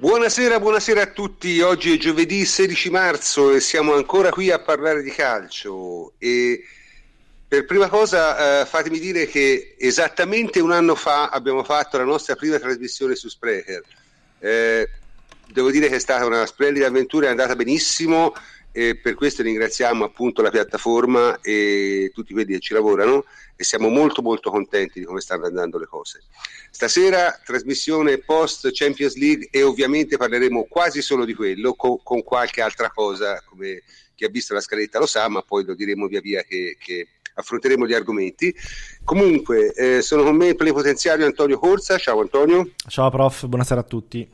Buonasera, 0.00 0.58
buonasera 0.58 1.02
a 1.02 1.06
tutti. 1.08 1.60
Oggi 1.60 1.92
è 1.92 1.98
giovedì 1.98 2.46
16 2.46 2.88
marzo 2.88 3.52
e 3.52 3.60
siamo 3.60 3.92
ancora 3.92 4.30
qui 4.30 4.50
a 4.50 4.58
parlare 4.58 5.02
di 5.02 5.10
calcio. 5.10 6.14
E 6.16 6.64
per 7.46 7.66
prima 7.66 7.86
cosa 7.90 8.62
eh, 8.62 8.64
fatemi 8.64 8.98
dire 8.98 9.26
che 9.26 9.76
esattamente 9.78 10.58
un 10.58 10.72
anno 10.72 10.94
fa 10.94 11.28
abbiamo 11.28 11.62
fatto 11.64 11.98
la 11.98 12.04
nostra 12.04 12.34
prima 12.34 12.58
trasmissione 12.58 13.14
su 13.14 13.28
Sprecher. 13.28 13.82
Eh, 14.38 14.88
devo 15.52 15.70
dire 15.70 15.88
che 15.90 15.96
è 15.96 16.00
stata 16.00 16.24
una 16.24 16.46
splendida 16.46 16.86
avventura, 16.86 17.26
è 17.26 17.30
andata 17.30 17.54
benissimo 17.54 18.32
e 18.72 18.96
per 18.96 19.14
questo 19.14 19.42
ringraziamo 19.42 20.04
appunto 20.04 20.42
la 20.42 20.50
piattaforma 20.50 21.40
e 21.40 22.10
tutti 22.14 22.32
quelli 22.32 22.52
che 22.54 22.60
ci 22.60 22.72
lavorano 22.72 23.24
e 23.56 23.64
siamo 23.64 23.88
molto 23.88 24.22
molto 24.22 24.50
contenti 24.50 25.00
di 25.00 25.04
come 25.04 25.20
stanno 25.20 25.46
andando 25.46 25.78
le 25.78 25.86
cose. 25.86 26.22
Stasera 26.70 27.38
trasmissione 27.44 28.18
post 28.18 28.70
Champions 28.72 29.16
League 29.16 29.48
e 29.50 29.62
ovviamente 29.62 30.16
parleremo 30.16 30.66
quasi 30.68 31.02
solo 31.02 31.24
di 31.24 31.34
quello 31.34 31.74
con, 31.74 32.02
con 32.02 32.22
qualche 32.22 32.62
altra 32.62 32.90
cosa 32.90 33.42
come 33.44 33.82
chi 34.14 34.24
ha 34.24 34.28
visto 34.28 34.54
la 34.54 34.60
scaletta 34.60 34.98
lo 34.98 35.06
sa 35.06 35.28
ma 35.28 35.42
poi 35.42 35.64
lo 35.64 35.74
diremo 35.74 36.06
via 36.06 36.20
via 36.20 36.42
che, 36.42 36.76
che 36.78 37.08
affronteremo 37.34 37.86
gli 37.86 37.94
argomenti. 37.94 38.54
Comunque 39.04 39.72
eh, 39.72 40.02
sono 40.02 40.22
con 40.22 40.36
me 40.36 40.48
il 40.48 40.56
plenipotenziario 40.56 41.26
Antonio 41.26 41.58
Corsa, 41.58 41.98
ciao 41.98 42.20
Antonio. 42.20 42.70
Ciao 42.86 43.10
prof, 43.10 43.46
buonasera 43.46 43.80
a 43.80 43.84
tutti. 43.84 44.28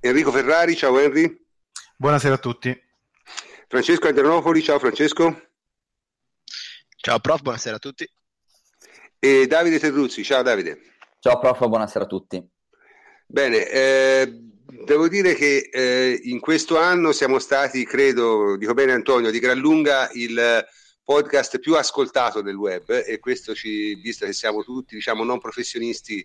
Enrico 0.00 0.30
Ferrari, 0.30 0.76
ciao 0.76 0.98
Henry. 0.98 1.40
Buonasera 1.96 2.34
a 2.34 2.38
tutti. 2.38 2.90
Francesco 3.72 4.06
Adrianopoli, 4.06 4.62
ciao 4.62 4.78
Francesco. 4.78 5.48
Ciao 6.94 7.18
prof, 7.20 7.40
buonasera 7.40 7.76
a 7.76 7.78
tutti. 7.78 8.06
E 9.18 9.46
Davide 9.46 9.78
Terruzzi, 9.78 10.22
ciao 10.22 10.42
Davide. 10.42 10.78
Ciao 11.18 11.38
prof, 11.38 11.66
buonasera 11.66 12.04
a 12.04 12.06
tutti. 12.06 12.46
Bene, 13.26 13.66
eh, 13.66 14.30
devo 14.84 15.08
dire 15.08 15.32
che 15.34 15.70
eh, 15.72 16.20
in 16.24 16.38
questo 16.40 16.78
anno 16.78 17.12
siamo 17.12 17.38
stati, 17.38 17.86
credo, 17.86 18.58
dico 18.58 18.74
bene 18.74 18.92
Antonio, 18.92 19.30
di 19.30 19.38
gran 19.38 19.56
lunga 19.56 20.10
il 20.12 20.62
podcast 21.02 21.58
più 21.58 21.74
ascoltato 21.74 22.42
del 22.42 22.56
web 22.56 22.90
e 23.06 23.18
questo 23.20 23.54
ci, 23.54 23.94
visto 23.94 24.26
che 24.26 24.34
siamo 24.34 24.62
tutti, 24.62 24.96
diciamo, 24.96 25.24
non 25.24 25.40
professionisti, 25.40 26.22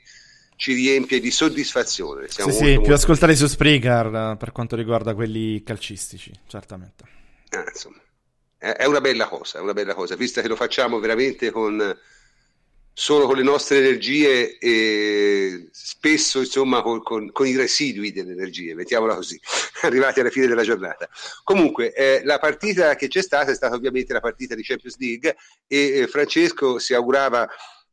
ci 0.58 0.74
riempie 0.74 1.22
di 1.22 1.32
soddisfazione. 1.32 2.28
Siamo 2.28 2.52
sì, 2.52 2.58
molto, 2.58 2.68
sì, 2.68 2.74
molto 2.74 2.82
più 2.82 2.94
ascoltati 2.94 3.36
su 3.38 3.48
Spreaker 3.48 4.36
per 4.38 4.52
quanto 4.52 4.76
riguarda 4.76 5.16
quelli 5.16 5.64
calcistici, 5.64 6.34
certamente 6.46 7.16
eh, 7.64 7.70
insomma, 7.72 8.02
è, 8.58 8.70
è, 8.72 8.86
una 8.86 9.02
bella 9.02 9.28
cosa, 9.28 9.60
è 9.60 9.62
una 9.62 9.74
bella 9.74 9.94
cosa, 9.94 10.16
visto 10.16 10.42
che 10.42 10.48
lo 10.48 10.56
facciamo 10.56 11.00
veramente 11.00 11.52
con 11.52 11.98
solo 13.00 13.28
con 13.28 13.36
le 13.36 13.44
nostre 13.44 13.78
energie 13.78 14.58
e 14.58 15.70
spesso 15.72 16.40
insomma 16.40 16.82
con, 16.82 17.04
con, 17.04 17.32
con 17.32 17.46
i 17.46 17.56
residui 17.56 18.12
delle 18.12 18.32
energie, 18.32 18.74
mettiamola 18.74 19.14
così, 19.14 19.40
arrivati 19.84 20.20
alla 20.20 20.32
fine 20.32 20.48
della 20.48 20.64
giornata. 20.64 21.08
Comunque 21.44 21.94
eh, 21.94 22.24
la 22.24 22.40
partita 22.40 22.96
che 22.96 23.08
c'è 23.08 23.22
stata 23.22 23.52
è 23.52 23.56
stata 23.56 23.76
ovviamente 23.76 24.14
la 24.14 24.20
partita 24.20 24.56
di 24.56 24.64
Champions 24.64 24.98
League 24.98 25.36
e 25.68 26.00
eh, 26.00 26.08
Francesco 26.08 26.80
si 26.80 26.96
augurava 26.96 27.48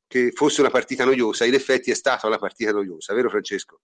che 0.06 0.32
fosse 0.32 0.60
una 0.62 0.70
partita 0.70 1.04
noiosa, 1.04 1.44
in 1.44 1.52
effetti 1.52 1.90
è 1.90 1.94
stata 1.94 2.26
una 2.26 2.38
partita 2.38 2.72
noiosa, 2.72 3.12
vero 3.12 3.28
Francesco? 3.28 3.80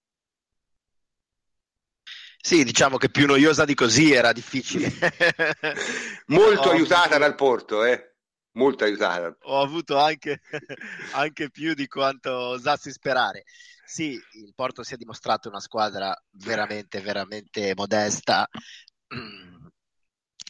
Sì, 2.43 2.65
diciamo 2.65 2.97
che 2.97 3.11
più 3.11 3.27
noiosa 3.27 3.65
di 3.65 3.75
così 3.75 4.13
era 4.13 4.33
difficile. 4.33 4.91
Molto 6.27 6.69
ho 6.69 6.73
aiutata 6.73 7.19
dal 7.19 7.35
porto, 7.35 7.85
eh? 7.85 8.15
Molto 8.53 8.85
aiutata. 8.85 9.37
Ho 9.43 9.61
avuto 9.61 9.99
anche, 9.99 10.41
anche 11.13 11.51
più 11.51 11.75
di 11.75 11.87
quanto 11.87 12.33
osassi 12.33 12.91
sperare. 12.91 13.45
Sì, 13.85 14.13
il 14.13 14.53
Porto 14.55 14.83
si 14.83 14.95
è 14.95 14.97
dimostrato 14.97 15.49
una 15.49 15.61
squadra 15.61 16.17
veramente, 16.31 17.01
veramente 17.01 17.75
modesta, 17.77 18.49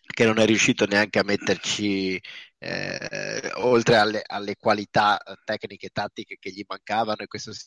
che 0.07 0.25
non 0.25 0.39
è 0.39 0.47
riuscito 0.47 0.87
neanche 0.87 1.19
a 1.19 1.25
metterci, 1.25 2.21
eh, 2.59 3.51
oltre 3.55 3.97
alle, 3.97 4.23
alle, 4.25 4.57
qualità 4.57 5.19
tecniche 5.45 5.87
e 5.87 5.91
tattiche 5.91 6.37
che 6.39 6.51
gli 6.51 6.63
mancavano, 6.67 7.23
e 7.23 7.27
questo 7.27 7.53
si 7.53 7.67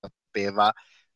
sapeva, 0.00 0.72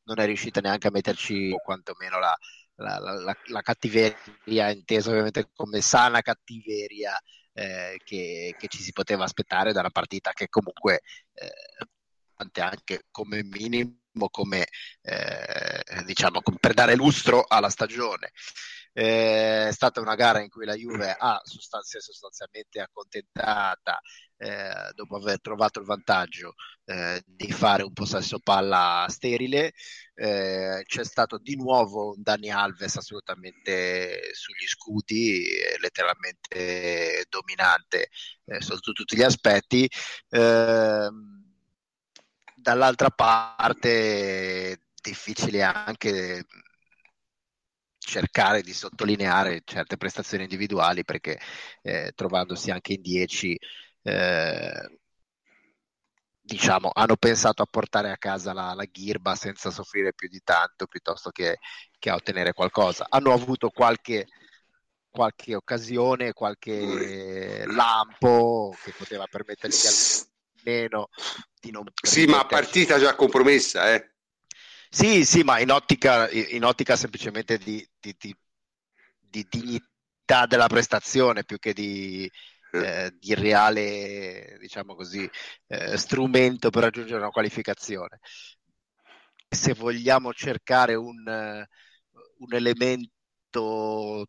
non 0.08 0.18
è 0.18 0.26
riuscita 0.26 0.60
neanche 0.60 0.88
a 0.88 0.90
metterci 0.90 1.54
quantomeno 1.62 2.18
la, 2.18 2.36
la, 2.76 2.98
la, 2.98 3.36
la 3.44 3.60
cattiveria, 3.60 4.70
intesa 4.70 5.10
ovviamente 5.10 5.50
come 5.54 5.82
sana 5.82 6.22
cattiveria 6.22 7.20
eh, 7.52 8.00
che, 8.02 8.54
che, 8.58 8.68
ci 8.68 8.82
si 8.82 8.92
poteva 8.92 9.24
aspettare 9.24 9.72
da 9.72 9.80
una 9.80 9.90
partita 9.90 10.32
che 10.32 10.48
comunque 10.48 11.02
eh, 11.34 12.60
anche 12.60 13.04
come 13.10 13.42
minimo 13.44 13.96
come 14.30 14.66
eh, 15.02 16.02
diciamo 16.04 16.40
per 16.58 16.74
dare 16.74 16.96
lustro 16.96 17.44
alla 17.46 17.68
stagione. 17.68 18.32
Eh, 18.92 19.68
è 19.68 19.72
stata 19.72 20.00
una 20.00 20.14
gara 20.14 20.40
in 20.40 20.48
cui 20.48 20.64
la 20.64 20.74
Juve 20.74 21.14
ha 21.16 21.40
sostanzi- 21.44 22.00
sostanzialmente 22.00 22.80
accontentata 22.80 24.00
eh, 24.38 24.92
dopo 24.94 25.16
aver 25.16 25.40
trovato 25.40 25.80
il 25.80 25.86
vantaggio 25.86 26.54
eh, 26.84 27.22
di 27.26 27.50
fare 27.52 27.82
un 27.82 27.92
possesso 27.92 28.38
palla 28.38 29.06
sterile. 29.08 29.72
Eh, 30.14 30.82
c'è 30.84 31.04
stato 31.04 31.38
di 31.38 31.56
nuovo 31.56 32.14
un 32.14 32.22
Dani 32.22 32.50
Alves 32.50 32.96
assolutamente 32.96 34.30
sugli 34.32 34.66
scudi, 34.66 35.44
letteralmente 35.80 37.24
dominante 37.28 38.08
eh, 38.46 38.60
sotto 38.60 38.92
tutti 38.92 39.16
gli 39.16 39.22
aspetti. 39.22 39.88
Ehm, 40.30 41.38
dall'altra 42.54 43.10
parte 43.10 44.82
difficile 45.00 45.62
anche 45.62 46.44
cercare 47.98 48.62
di 48.62 48.72
sottolineare 48.72 49.62
certe 49.64 49.96
prestazioni 49.96 50.44
individuali 50.44 51.04
perché 51.04 51.38
eh, 51.82 52.12
trovandosi 52.14 52.70
anche 52.70 52.94
in 52.94 53.02
10 53.02 53.58
eh, 54.08 54.98
diciamo 56.40 56.90
hanno 56.92 57.16
pensato 57.16 57.62
a 57.62 57.66
portare 57.70 58.10
a 58.10 58.16
casa 58.16 58.52
la, 58.52 58.72
la, 58.74 58.84
ghirba 58.84 59.34
senza 59.34 59.70
soffrire 59.70 60.14
più 60.14 60.28
di 60.28 60.40
tanto 60.42 60.86
piuttosto 60.86 61.30
che, 61.30 61.58
che 61.98 62.10
a 62.10 62.14
ottenere 62.14 62.52
qualcosa 62.52 63.06
hanno 63.08 63.32
avuto 63.32 63.68
qualche 63.70 64.26
qualche 65.10 65.54
occasione, 65.56 66.32
qualche 66.32 67.64
lampo 67.66 68.72
che 68.82 68.92
poteva 68.96 69.26
permettergli 69.26 69.74
almeno 70.58 71.08
di 71.58 71.70
non... 71.70 71.84
Sì, 72.00 72.26
ma 72.26 72.46
partita 72.46 72.98
già 72.98 73.14
compromessa, 73.16 73.92
eh. 73.94 74.12
Sì, 74.88 75.24
sì, 75.24 75.42
ma 75.42 75.58
in 75.58 75.70
ottica, 75.70 76.30
in 76.30 76.64
ottica 76.64 76.96
semplicemente 76.96 77.58
di, 77.58 77.86
di, 77.98 78.14
di, 78.18 78.36
di, 79.18 79.46
dignità 79.48 80.46
della 80.46 80.68
prestazione 80.68 81.44
più 81.44 81.58
che 81.58 81.72
di, 81.72 82.30
eh, 82.72 83.12
di 83.18 83.34
reale, 83.34 84.56
diciamo 84.60 84.94
così, 84.94 85.28
eh, 85.66 85.96
strumento 85.96 86.70
per 86.70 86.82
raggiungere 86.84 87.18
una 87.20 87.30
qualificazione. 87.30 88.20
Se 89.48 89.72
vogliamo 89.74 90.32
cercare 90.32 90.94
un, 90.94 91.66
un 92.38 92.54
elemento 92.54 94.26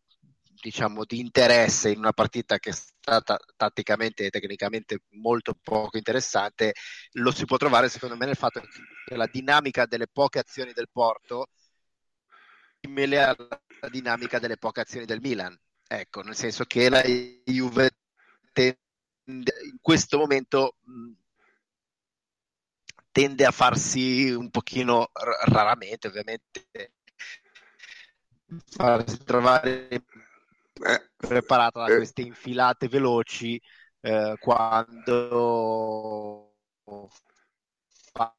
diciamo, 0.60 1.04
di 1.04 1.20
interesse 1.20 1.90
in 1.90 1.98
una 1.98 2.12
partita 2.12 2.58
che 2.58 2.70
è 2.70 2.72
stata 2.72 3.38
tatticamente 3.56 4.26
e 4.26 4.30
tecnicamente 4.30 5.02
molto 5.10 5.54
poco 5.60 5.96
interessante, 5.96 6.74
lo 7.12 7.30
si 7.32 7.44
può 7.44 7.56
trovare 7.56 7.88
secondo 7.88 8.16
me 8.16 8.26
nel 8.26 8.36
fatto 8.36 8.60
che 9.06 9.16
la 9.16 9.26
dinamica 9.26 9.86
delle 9.86 10.06
poche 10.08 10.38
azioni 10.38 10.72
del 10.72 10.88
Porto 10.90 11.48
simile 12.80 13.22
alla 13.22 13.60
dinamica 13.90 14.38
delle 14.38 14.56
poche 14.56 14.80
azioni 14.80 15.06
del 15.06 15.20
Milan. 15.20 15.58
Ecco, 15.86 16.22
nel 16.22 16.36
senso 16.36 16.64
che 16.64 16.88
la 16.88 17.02
Juve 17.02 17.90
tende, 18.60 19.52
in 19.64 19.78
questo 19.80 20.18
momento 20.18 20.76
tende 23.10 23.44
a 23.44 23.50
farsi 23.50 24.30
un 24.30 24.50
pochino 24.50 25.10
raramente, 25.46 26.06
ovviamente, 26.08 26.92
farsi 28.66 29.24
trovare 29.24 29.88
eh, 29.88 30.02
preparata 31.16 31.80
da 31.80 31.92
eh. 31.92 31.96
queste 31.96 32.22
infilate 32.22 32.88
veloci 32.88 33.60
eh, 34.00 34.36
quando 34.38 36.54
fa, 38.12 38.34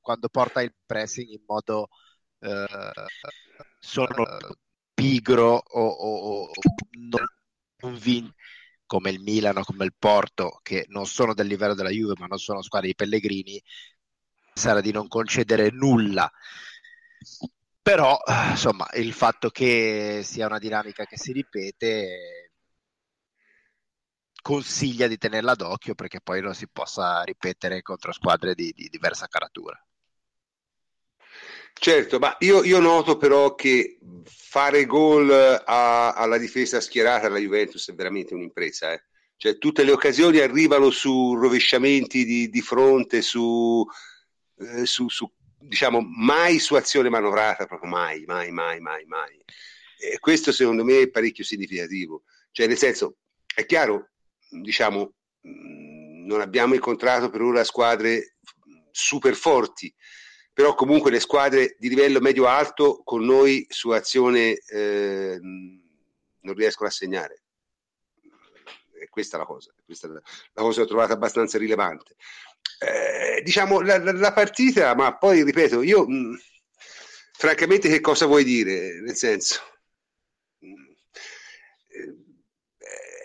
quando 0.00 0.28
porta 0.28 0.62
il 0.62 0.74
pressing 0.86 1.30
in 1.30 1.42
modo 1.46 1.88
eh, 2.40 2.92
sono 3.78 4.24
pigro 4.94 5.56
o, 5.56 5.80
o, 5.80 6.42
o 6.44 6.50
non 6.92 7.26
convinto 7.78 8.34
come 8.94 9.10
il 9.10 9.20
Milano, 9.20 9.64
come 9.64 9.84
il 9.84 9.94
Porto, 9.98 10.60
che 10.62 10.86
non 10.90 11.06
sono 11.06 11.34
del 11.34 11.48
livello 11.48 11.74
della 11.74 11.90
Juve, 11.90 12.14
ma 12.16 12.26
non 12.26 12.38
sono 12.38 12.62
squadre 12.62 12.88
di 12.88 12.94
Pellegrini, 12.94 13.60
sarà 14.52 14.80
di 14.80 14.92
non 14.92 15.08
concedere 15.08 15.70
nulla. 15.70 16.30
Però 17.82 18.16
insomma 18.50 18.88
il 18.94 19.12
fatto 19.12 19.50
che 19.50 20.20
sia 20.22 20.46
una 20.46 20.58
dinamica 20.58 21.04
che 21.06 21.18
si 21.18 21.32
ripete 21.32 22.52
consiglia 24.40 25.08
di 25.08 25.18
tenerla 25.18 25.54
d'occhio 25.56 25.94
perché 25.94 26.20
poi 26.20 26.40
non 26.40 26.54
si 26.54 26.68
possa 26.68 27.22
ripetere 27.22 27.82
contro 27.82 28.12
squadre 28.12 28.54
di, 28.54 28.72
di 28.72 28.88
diversa 28.88 29.26
caratura 29.26 29.83
Certo, 31.76 32.18
ma 32.18 32.36
io, 32.40 32.62
io 32.64 32.78
noto 32.80 33.16
però 33.16 33.54
che 33.54 33.98
fare 34.24 34.86
gol 34.86 35.30
a, 35.30 36.12
alla 36.12 36.38
difesa 36.38 36.80
schierata 36.80 37.26
alla 37.26 37.38
Juventus 37.38 37.90
è 37.90 37.94
veramente 37.94 38.34
un'impresa. 38.34 38.92
Eh. 38.92 39.02
Cioè, 39.36 39.58
tutte 39.58 39.82
le 39.82 39.92
occasioni 39.92 40.38
arrivano 40.38 40.90
su 40.90 41.34
rovesciamenti 41.34 42.24
di, 42.24 42.48
di 42.48 42.60
fronte, 42.60 43.20
su, 43.20 43.84
eh, 44.58 44.86
su, 44.86 45.08
su, 45.08 45.30
diciamo, 45.58 46.00
mai 46.00 46.58
su 46.58 46.74
azione 46.74 47.10
manovrata, 47.10 47.66
proprio 47.66 47.90
mai, 47.90 48.24
mai, 48.26 48.50
mai, 48.52 48.80
mai, 48.80 49.04
mai. 49.04 49.44
E 49.98 50.18
questo 50.18 50.52
secondo 50.52 50.84
me 50.84 51.00
è 51.00 51.10
parecchio 51.10 51.44
significativo. 51.44 52.22
Cioè, 52.52 52.66
nel 52.66 52.78
senso, 52.78 53.16
è 53.54 53.66
chiaro, 53.66 54.10
diciamo, 54.48 55.14
non 55.42 56.40
abbiamo 56.40 56.74
incontrato 56.74 57.28
per 57.28 57.42
ora 57.42 57.64
squadre 57.64 58.36
super 58.90 59.34
forti, 59.34 59.92
però 60.54 60.74
comunque 60.74 61.10
le 61.10 61.18
squadre 61.18 61.74
di 61.78 61.88
livello 61.88 62.20
medio-alto 62.20 63.02
con 63.04 63.24
noi 63.24 63.66
su 63.68 63.90
azione 63.90 64.54
eh, 64.54 65.38
non 65.40 66.54
riescono 66.54 66.88
a 66.88 66.92
segnare. 66.92 67.42
E 69.00 69.08
questa 69.08 69.36
è 69.36 69.40
la 69.40 69.46
cosa, 69.46 69.74
questa 69.84 70.06
è 70.06 70.10
la, 70.10 70.22
la 70.52 70.62
cosa 70.62 70.76
che 70.76 70.82
ho 70.84 70.88
trovato 70.88 71.12
abbastanza 71.12 71.58
rilevante. 71.58 72.14
Eh, 72.78 73.42
diciamo 73.42 73.80
la, 73.80 73.98
la, 73.98 74.12
la, 74.12 74.32
partita, 74.32 74.94
ma 74.94 75.16
poi 75.16 75.42
ripeto, 75.42 75.82
io 75.82 76.06
mh, 76.06 76.38
francamente 77.32 77.88
che 77.88 78.00
cosa 78.00 78.26
vuoi 78.26 78.44
dire? 78.44 79.00
Nel 79.00 79.16
senso, 79.16 79.60
mh, 80.60 80.92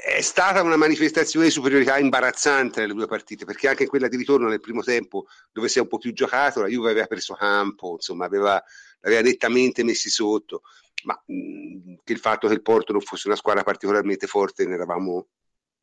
è 0.02 0.22
stata 0.22 0.62
una 0.62 0.78
manifestazione 0.78 1.48
di 1.48 1.52
superiorità 1.52 1.98
imbarazzante 1.98 2.80
nelle 2.80 2.94
due 2.94 3.06
partite, 3.06 3.44
perché 3.44 3.68
anche 3.68 3.86
quella 3.86 4.08
di 4.08 4.16
ritorno 4.16 4.48
nel 4.48 4.62
primo 4.62 4.82
tempo, 4.82 5.28
dove 5.52 5.68
si 5.68 5.78
è 5.78 5.82
un 5.82 5.88
po' 5.90 5.98
più 5.98 6.14
giocato, 6.14 6.62
la 6.62 6.68
Juve 6.68 6.92
aveva 6.92 7.06
preso 7.06 7.34
campo, 7.34 7.94
insomma, 7.94 8.26
aveva, 8.26 8.64
aveva 9.02 9.22
nettamente 9.22 9.84
messi 9.84 10.10
sotto, 10.10 10.62
ma 11.04 11.22
mh, 11.26 11.96
che 12.04 12.14
il 12.14 12.20
fatto 12.20 12.48
che 12.48 12.54
il 12.54 12.62
Porto 12.62 12.94
non 12.94 13.02
fosse 13.02 13.28
una 13.28 13.36
squadra 13.36 13.64
particolarmente 13.64 14.26
forte 14.28 14.66
ne 14.66 14.76
eravamo 14.76 15.28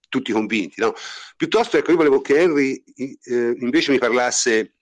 tutti 0.09 0.33
convinti. 0.33 0.81
No? 0.81 0.95
Piuttosto, 1.37 1.77
ecco, 1.77 1.91
io 1.91 1.97
volevo 1.97 2.21
che 2.23 2.39
Henry 2.39 2.83
eh, 2.95 3.57
invece 3.59 3.93
mi 3.93 3.99
parlasse 3.99 4.77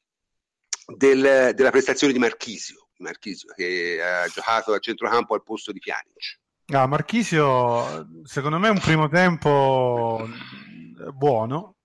del, 0.96 1.52
della 1.54 1.70
prestazione 1.70 2.12
di 2.12 2.18
Marchisio, 2.20 2.88
Marchisio, 2.98 3.52
che 3.54 4.00
ha 4.00 4.28
giocato 4.28 4.72
a 4.72 4.78
centrocampo 4.78 5.34
al 5.34 5.42
posto 5.42 5.72
di 5.72 5.80
Pjanic. 5.80 6.42
Ah, 6.72 6.86
Marchisio, 6.86 8.06
secondo 8.24 8.58
me 8.58 8.68
è 8.68 8.70
un 8.70 8.78
primo 8.80 9.06
tempo 9.08 10.26
buono, 11.12 11.76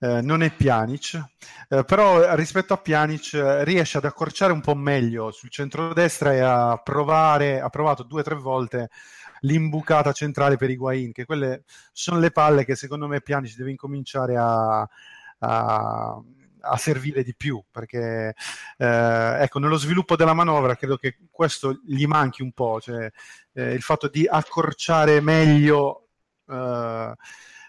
eh, 0.00 0.20
non 0.20 0.42
è 0.42 0.50
Pjanic, 0.52 1.24
eh, 1.68 1.84
però 1.84 2.34
rispetto 2.34 2.72
a 2.74 2.78
Pjanic 2.78 3.34
eh, 3.34 3.62
riesce 3.64 3.98
ad 3.98 4.04
accorciare 4.04 4.52
un 4.52 4.60
po' 4.60 4.74
meglio 4.74 5.30
sul 5.30 5.48
centro-destra 5.50 6.34
e 6.34 6.40
a 6.40 6.76
provare, 6.82 7.60
ha 7.60 7.68
provato 7.68 8.02
due 8.02 8.20
o 8.20 8.24
tre 8.24 8.34
volte 8.34 8.90
l'imbucata 9.42 10.10
centrale 10.12 10.56
per 10.56 10.70
Higuain, 10.70 11.12
che 11.12 11.24
quelle 11.24 11.62
sono 11.92 12.18
le 12.18 12.32
palle 12.32 12.64
che 12.64 12.74
secondo 12.74 13.06
me 13.06 13.20
Pjanic 13.20 13.54
deve 13.56 13.70
incominciare 13.70 14.36
a, 14.36 14.88
a 15.38 16.20
a 16.68 16.76
servire 16.76 17.22
di 17.22 17.34
più 17.34 17.62
perché 17.70 18.34
eh, 18.76 19.36
ecco 19.40 19.58
nello 19.58 19.76
sviluppo 19.76 20.16
della 20.16 20.34
manovra 20.34 20.76
credo 20.76 20.96
che 20.96 21.16
questo 21.30 21.80
gli 21.86 22.06
manchi 22.06 22.42
un 22.42 22.52
po' 22.52 22.80
cioè 22.80 23.10
eh, 23.52 23.72
il 23.72 23.82
fatto 23.82 24.08
di 24.08 24.26
accorciare 24.26 25.20
meglio 25.20 26.08
eh, 26.48 27.12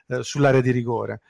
eh 0.07 0.23
sull'area 0.23 0.61
di 0.61 0.71
rigore. 0.71 1.21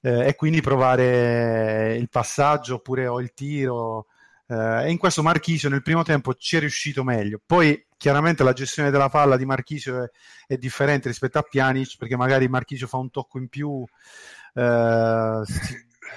Eh, 0.00 0.28
e 0.28 0.34
quindi 0.34 0.60
provare 0.60 1.96
il 1.96 2.08
passaggio 2.10 2.74
oppure 2.74 3.06
o 3.06 3.20
il 3.20 3.32
tiro 3.32 4.08
eh, 4.46 4.84
e 4.84 4.90
in 4.90 4.98
questo 4.98 5.22
Marchisio 5.22 5.70
nel 5.70 5.82
primo 5.82 6.02
tempo 6.02 6.34
ci 6.34 6.56
è 6.56 6.60
riuscito 6.60 7.02
meglio. 7.04 7.40
Poi 7.44 7.86
chiaramente 7.96 8.42
la 8.44 8.52
gestione 8.52 8.90
della 8.90 9.08
palla 9.08 9.36
di 9.36 9.46
Marchisio 9.46 10.04
è, 10.04 10.10
è 10.46 10.56
differente 10.58 11.08
rispetto 11.08 11.38
a 11.38 11.42
Pjanic 11.42 11.96
perché 11.96 12.16
magari 12.16 12.48
Marchisio 12.48 12.86
fa 12.86 12.98
un 12.98 13.10
tocco 13.10 13.38
in 13.38 13.48
più 13.48 13.84
eh, 14.54 15.42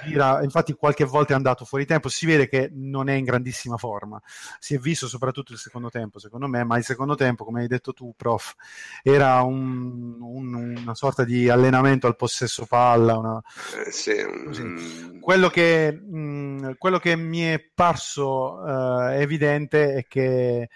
gira, 0.04 0.42
infatti 0.42 0.72
qualche 0.74 1.04
volta 1.04 1.32
è 1.32 1.36
andato 1.36 1.64
fuori 1.64 1.86
tempo, 1.86 2.08
si 2.08 2.26
vede 2.26 2.48
che 2.48 2.70
non 2.72 3.08
è 3.08 3.14
in 3.14 3.24
grandissima 3.24 3.76
forma, 3.76 4.20
si 4.58 4.74
è 4.74 4.78
visto 4.78 5.08
soprattutto 5.08 5.52
il 5.52 5.58
secondo 5.58 5.88
tempo 5.90 6.18
secondo 6.18 6.46
me, 6.46 6.64
ma 6.64 6.76
il 6.76 6.84
secondo 6.84 7.14
tempo 7.14 7.44
come 7.44 7.62
hai 7.62 7.68
detto 7.68 7.92
tu 7.92 8.12
prof 8.16 8.54
era 9.02 9.42
un, 9.42 10.16
un, 10.20 10.76
una 10.76 10.94
sorta 10.94 11.24
di 11.24 11.48
allenamento 11.48 12.06
al 12.06 12.16
possesso 12.16 12.66
palla, 12.66 13.18
una... 13.18 13.42
eh, 13.86 13.90
sì, 13.90 14.62
mm. 14.62 15.20
quello, 15.20 15.48
che, 15.48 15.92
mh, 15.92 16.18
mm, 16.18 16.70
quello, 16.78 16.98
che, 16.98 17.16
mi 17.16 17.40
è 17.40 17.60
parso 17.74 18.54
uh, 18.54 19.10
evidente 19.10 19.94
è 19.94 20.06
che 20.06 20.68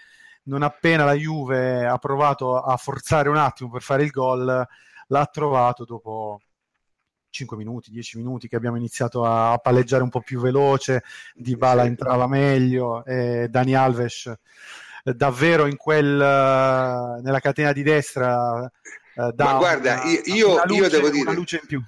non 0.43 0.61
appena 0.61 1.05
la 1.05 1.13
Juve 1.13 1.85
ha 1.85 1.97
provato 1.97 2.59
a 2.59 2.75
forzare 2.77 3.29
un 3.29 3.37
attimo 3.37 3.69
per 3.69 3.81
fare 3.81 4.03
il 4.03 4.09
gol, 4.09 4.67
l'ha 5.07 5.25
trovato 5.31 5.85
dopo 5.85 6.41
5 7.33 7.57
minuti, 7.57 7.89
10 7.89 8.17
minuti 8.17 8.47
che 8.47 8.55
abbiamo 8.55 8.77
iniziato 8.77 9.25
a, 9.25 9.57
palleggiare 9.57 10.03
un 10.03 10.09
po' 10.09 10.21
più 10.21 10.39
veloce, 10.39 11.03
Di 11.33 11.57
Bala 11.57 11.83
entrava 11.83 12.27
meglio, 12.27 13.03
e 13.03 13.47
Dani 13.49 13.73
Alves 13.73 14.31
eh, 15.03 15.13
davvero 15.13 15.65
in 15.65 15.75
quel, 15.75 16.05
eh, 16.05 17.21
nella 17.21 17.39
catena 17.39 17.73
di 17.73 17.81
destra 17.81 18.71
eh, 19.15 19.33
Ma 19.35 19.57
guarda, 19.57 20.01
una, 20.03 20.21
io, 20.25 20.53
una 20.53 20.65
luce, 20.65 20.81
io 20.81 20.89
devo 20.89 21.09
dire... 21.09 21.23
Una 21.23 21.33
luce 21.33 21.59
in 21.59 21.67
più. 21.67 21.81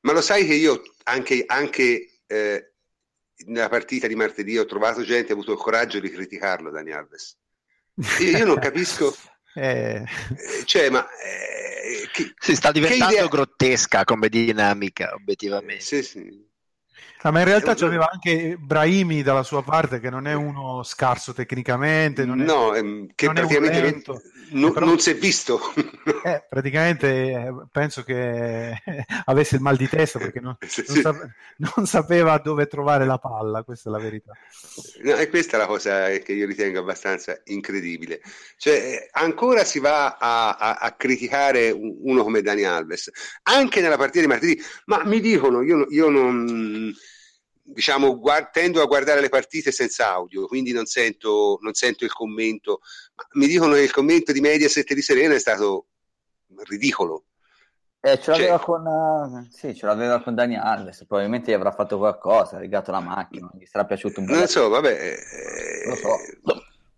Ma 0.00 0.12
lo 0.12 0.20
sai 0.20 0.44
che 0.44 0.54
io 0.54 0.82
anche, 1.04 1.44
anche 1.46 2.20
eh, 2.26 2.72
nella 3.46 3.68
partita 3.68 4.08
di 4.08 4.16
martedì 4.16 4.58
ho 4.58 4.66
trovato 4.66 5.04
gente 5.04 5.26
che 5.26 5.32
ha 5.32 5.34
avuto 5.34 5.52
il 5.52 5.58
coraggio 5.58 6.00
di 6.00 6.10
criticarlo, 6.10 6.70
Dani 6.70 6.90
Alves. 6.90 7.38
Io, 8.18 8.38
io 8.38 8.44
non 8.44 8.58
capisco... 8.58 9.14
eh... 9.54 10.04
Cioè, 10.64 10.90
ma... 10.90 11.04
Eh, 11.04 12.08
che, 12.12 12.32
si 12.38 12.54
sta 12.54 12.72
diventando 12.72 13.28
grottesca 13.28 14.04
come 14.04 14.28
dinamica, 14.28 15.14
obiettivamente. 15.14 15.82
Sì, 15.82 16.02
sì. 16.02 16.50
Ah, 17.24 17.30
ma 17.30 17.38
in 17.38 17.44
realtà 17.44 17.74
c'aveva 17.74 18.08
anche 18.10 18.56
Brahimi 18.58 19.22
dalla 19.22 19.44
sua 19.44 19.62
parte, 19.62 20.00
che 20.00 20.10
non 20.10 20.26
è 20.26 20.32
uno 20.32 20.82
scarso 20.82 21.32
tecnicamente. 21.32 22.24
Non 22.24 22.40
è, 22.40 22.44
no, 22.44 22.74
ehm, 22.74 23.10
che 23.14 23.26
non 23.26 23.34
praticamente 23.34 24.02
non, 24.10 24.20
non, 24.50 24.72
però, 24.72 24.86
non, 24.86 24.98
si 24.98 25.10
è 25.10 25.14
visto. 25.14 25.60
Eh, 26.24 26.44
praticamente 26.48 27.08
eh, 27.08 27.52
penso 27.72 28.04
che 28.04 28.74
avesse 29.26 29.56
il 29.56 29.60
mal 29.60 29.76
di 29.76 29.88
testa 29.88 30.20
perché 30.20 30.38
non, 30.38 30.56
sì, 30.60 30.84
sì. 30.86 31.00
Sape, 31.00 31.34
non, 31.56 31.86
sapeva 31.86 32.38
dove 32.38 32.66
trovare 32.66 33.04
la 33.04 33.18
palla, 33.18 33.64
questa 33.64 33.88
è 33.88 33.92
la 33.92 33.98
verità. 33.98 34.32
No, 35.02 35.16
e 35.16 35.28
questa 35.28 35.56
è 35.56 35.60
la 35.60 35.66
cosa 35.66 36.08
che 36.18 36.32
io 36.32 36.46
ritengo 36.46 36.78
abbastanza 36.78 37.40
incredibile. 37.46 38.20
Cioè, 38.56 39.08
ancora 39.12 39.64
si 39.64 39.80
va 39.80 40.16
a, 40.16 40.56
a, 40.56 40.74
a 40.74 40.92
criticare 40.92 41.70
uno 41.70 42.22
come 42.22 42.42
Dani 42.42 42.64
Alves, 42.64 43.10
anche 43.44 43.80
nella 43.80 43.96
partita 43.96 44.20
di 44.20 44.26
martedì, 44.26 44.62
ma 44.86 45.04
mi 45.04 45.20
dicono, 45.20 45.62
io, 45.62 45.86
io 45.88 46.08
non 46.08 46.92
diciamo, 47.62 48.18
guard- 48.18 48.50
tendo 48.50 48.82
a 48.82 48.86
guardare 48.86 49.20
le 49.20 49.28
partite 49.28 49.70
senza 49.70 50.12
audio, 50.12 50.46
quindi 50.46 50.72
non 50.72 50.86
sento, 50.86 51.58
non 51.62 51.74
sento 51.74 52.04
il 52.04 52.12
commento. 52.12 52.80
Ma 53.14 53.24
mi 53.32 53.46
dicono 53.46 53.74
che 53.74 53.82
il 53.82 53.92
commento 53.92 54.32
di 54.32 54.40
Mediaset 54.40 54.92
di 54.92 55.02
Serena 55.02 55.34
è 55.34 55.38
stato 55.38 55.86
ridicolo. 56.64 57.24
Eh, 58.04 58.18
ce 58.18 58.32
l'aveva 58.32 58.56
cioè, 58.56 58.64
con, 58.64 58.84
uh, 58.84 59.46
sì, 59.48 59.76
ce 59.76 59.86
l'aveva 59.86 60.20
con 60.20 60.34
Dani 60.34 60.56
Alves, 60.56 61.04
probabilmente 61.06 61.52
gli 61.52 61.54
avrà 61.54 61.70
fatto 61.70 61.98
qualcosa, 61.98 62.56
ha 62.56 62.58
rigato 62.58 62.90
la 62.90 62.98
macchina, 62.98 63.48
gli 63.56 63.64
sarà 63.64 63.84
piaciuto 63.84 64.18
un 64.18 64.26
po'. 64.26 64.34
Non 64.34 64.48
so, 64.48 64.68
vabbè. 64.68 64.90
Eh, 64.90 65.88
lo 65.88 65.94
so. 65.94 66.16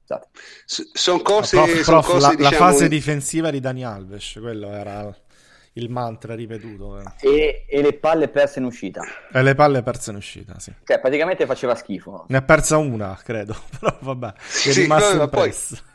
Esatto. 0.03 0.29
Sono 0.65 1.21
cose, 1.21 1.57
prof, 1.57 1.81
son 1.81 2.01
prof, 2.01 2.07
cose 2.07 2.27
la, 2.27 2.35
diciamo... 2.35 2.51
la, 2.51 2.57
fase 2.57 2.89
difensiva 2.89 3.51
di 3.51 3.61
Dani 3.61 3.85
Alves, 3.85 4.39
quello 4.41 4.71
era 4.71 5.15
il 5.75 5.91
mantra 5.91 6.35
ripetuto. 6.35 7.01
Eh. 7.01 7.05
E, 7.21 7.65
e, 7.69 7.83
le 7.83 7.95
palle 7.95 8.29
perse 8.29 8.59
in 8.59 8.65
uscita. 8.65 9.03
E 9.33 9.43
le 9.43 9.55
palle 9.55 9.83
perse 9.83 10.11
in 10.11 10.17
uscita, 10.17 10.59
sì. 10.59 10.73
Cioè, 10.85 11.01
praticamente 11.01 11.47
faceva 11.47 11.75
schifo. 11.75 12.27
Ne 12.29 12.37
ha 12.37 12.43
persa 12.43 12.77
una, 12.77 13.19
credo, 13.23 13.57
però 13.79 13.97
vabbè, 14.01 14.35
è 14.35 14.41
sì, 14.45 14.73
rimasto 14.73 15.17
no, 15.17 15.23
impresso. 15.25 15.77
Poi... 15.77 15.93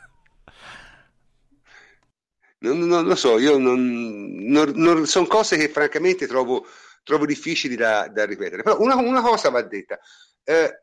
Non, 2.62 2.78
non, 2.80 3.06
lo 3.06 3.14
so, 3.14 3.38
io 3.38 3.56
non, 3.56 4.44
non 4.74 5.06
sono 5.06 5.26
cose 5.26 5.56
che 5.56 5.70
francamente 5.70 6.26
trovo, 6.26 6.66
trovo 7.02 7.24
difficili 7.24 7.74
da, 7.74 8.06
da, 8.08 8.26
ripetere. 8.26 8.62
Però 8.62 8.78
una, 8.80 8.96
una, 8.96 9.22
cosa 9.22 9.48
va 9.48 9.62
detta. 9.62 9.98
Eh, 10.44 10.82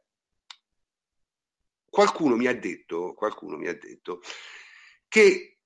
qualcuno 1.88 2.36
mi 2.36 2.48
ha 2.48 2.56
detto, 2.56 3.14
qualcuno 3.14 3.58
mi 3.58 3.68
ha 3.68 3.78
detto 3.78 4.22
che 5.08 5.57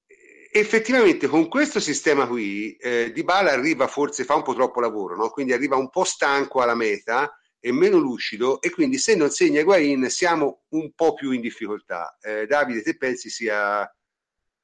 effettivamente 0.51 1.27
con 1.27 1.47
questo 1.47 1.79
sistema 1.79 2.27
qui 2.27 2.75
eh, 2.75 3.13
Bala 3.23 3.51
arriva 3.51 3.87
forse 3.87 4.25
fa 4.25 4.35
un 4.35 4.43
po' 4.43 4.53
troppo 4.53 4.81
lavoro, 4.81 5.15
no? 5.15 5.29
quindi 5.29 5.53
arriva 5.53 5.77
un 5.77 5.89
po' 5.89 6.03
stanco 6.03 6.61
alla 6.61 6.75
meta 6.75 7.33
e 7.59 7.71
meno 7.71 7.97
lucido 7.97 8.59
e 8.61 8.69
quindi 8.69 8.97
se 8.97 9.15
non 9.15 9.29
segna 9.29 9.63
Guain 9.63 10.09
siamo 10.09 10.63
un 10.69 10.91
po' 10.93 11.13
più 11.13 11.31
in 11.31 11.41
difficoltà. 11.41 12.17
Eh, 12.19 12.47
Davide, 12.47 12.81
te 12.81 12.97
pensi 12.97 13.29
sia 13.29 13.89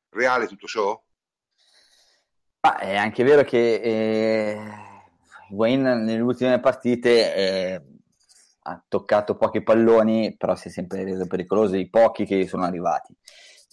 reale 0.10 0.48
tutto 0.48 0.67
ciò? 0.67 1.01
Ah, 2.62 2.79
è 2.79 2.96
anche 2.96 3.24
vero 3.24 3.44
che 3.44 3.75
eh, 3.75 4.60
Guain 5.50 5.82
nelle 5.82 6.20
ultime 6.20 6.60
partite 6.60 7.36
eh, 7.36 7.82
ha 8.63 8.84
toccato 8.88 9.38
pochi 9.38 9.63
palloni, 9.63 10.36
però 10.36 10.56
si 10.56 10.67
è 10.67 10.72
sempre 10.72 11.03
reso 11.03 11.27
pericoloso 11.27 11.77
i 11.77 11.88
pochi 11.88 12.25
che 12.25 12.48
sono 12.48 12.65
arrivati. 12.65 13.15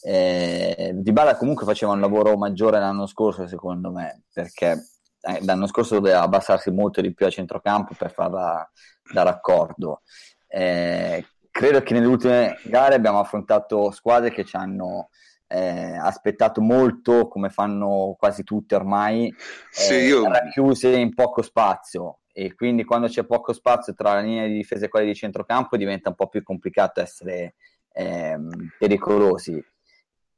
Eh, 0.06 0.92
Di 0.96 1.12
Bala 1.12 1.34
comunque 1.34 1.64
faceva 1.64 1.92
un 1.92 2.00
lavoro 2.00 2.36
maggiore 2.36 2.78
l'anno 2.78 3.06
scorso, 3.06 3.46
secondo 3.46 3.90
me, 3.90 4.24
perché 4.32 4.72
eh, 5.20 5.44
l'anno 5.44 5.66
scorso 5.66 5.94
doveva 5.94 6.20
abbassarsi 6.20 6.70
molto 6.70 7.00
di 7.00 7.14
più 7.14 7.24
a 7.24 7.30
centrocampo 7.30 7.94
per 7.96 8.12
farla 8.12 8.70
da 9.12 9.22
raccordo. 9.22 10.02
Eh, 10.46 11.24
credo 11.50 11.82
che 11.82 11.94
nelle 11.94 12.06
ultime 12.06 12.58
gare 12.64 12.96
abbiamo 12.96 13.18
affrontato 13.18 13.90
squadre 13.92 14.30
che 14.30 14.44
ci 14.44 14.56
hanno 14.56 15.08
eh, 15.46 15.96
aspettato 15.96 16.60
molto, 16.60 17.26
come 17.28 17.48
fanno 17.48 18.14
quasi 18.18 18.44
tutte 18.44 18.74
ormai, 18.74 19.34
sì, 19.70 19.94
eh, 19.94 20.06
io... 20.06 20.28
racchiuse 20.28 20.90
in 20.90 21.14
poco 21.14 21.40
spazio 21.40 22.18
e 22.30 22.54
quindi 22.54 22.84
quando 22.84 23.06
c'è 23.06 23.24
poco 23.24 23.54
spazio 23.54 23.94
tra 23.94 24.14
la 24.14 24.20
linea 24.20 24.46
di 24.46 24.54
difesa 24.54 24.84
e 24.84 24.88
quella 24.88 25.06
di 25.06 25.14
centrocampo 25.14 25.78
diventa 25.78 26.10
un 26.10 26.14
po' 26.14 26.26
più 26.26 26.42
complicato 26.42 27.00
essere 27.00 27.54
ehm, 27.92 28.72
pericolosi. 28.78 29.64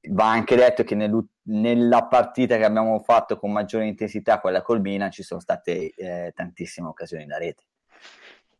Va 0.08 0.30
anche 0.30 0.56
detto 0.56 0.84
che 0.84 0.94
nella 1.42 2.06
partita 2.06 2.56
che 2.56 2.64
abbiamo 2.64 2.98
fatto 3.00 3.38
con 3.38 3.52
maggiore 3.52 3.86
intensità, 3.86 4.40
quella 4.40 4.62
col 4.62 4.80
Milan, 4.80 5.10
ci 5.10 5.22
sono 5.22 5.40
state 5.40 5.92
eh, 5.94 6.32
tantissime 6.34 6.88
occasioni 6.88 7.26
da 7.26 7.38
rete. 7.38 7.64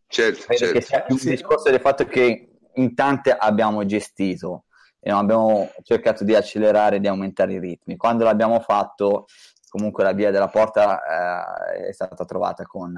Certo, 0.08 0.44
Credo 0.46 0.58
certo. 0.58 0.78
che 0.78 0.84
sia 0.84 1.02
più 1.02 1.14
un 1.14 1.30
discorso 1.30 1.70
del 1.70 1.80
fatto 1.80 2.04
che 2.04 2.50
in 2.74 2.94
tante 2.94 3.32
abbiamo 3.32 3.84
gestito 3.84 4.64
e 5.00 5.10
non 5.10 5.20
abbiamo 5.20 5.70
cercato 5.82 6.24
di 6.24 6.34
accelerare, 6.34 7.00
di 7.00 7.06
aumentare 7.06 7.54
i 7.54 7.58
ritmi. 7.58 7.96
Quando 7.96 8.24
l'abbiamo 8.24 8.60
fatto, 8.60 9.26
comunque 9.68 10.04
la 10.04 10.12
via 10.12 10.30
della 10.30 10.48
porta 10.48 11.74
eh, 11.74 11.88
è 11.88 11.92
stata 11.92 12.24
trovata 12.24 12.64
con, 12.64 12.94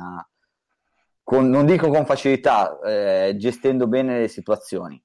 con, 1.23 1.49
non 1.49 1.67
dico 1.67 1.89
con 1.89 2.07
facilità, 2.07 2.79
eh, 2.81 3.35
gestendo 3.37 3.87
bene 3.87 4.21
le 4.21 4.29
situazioni. 4.29 5.03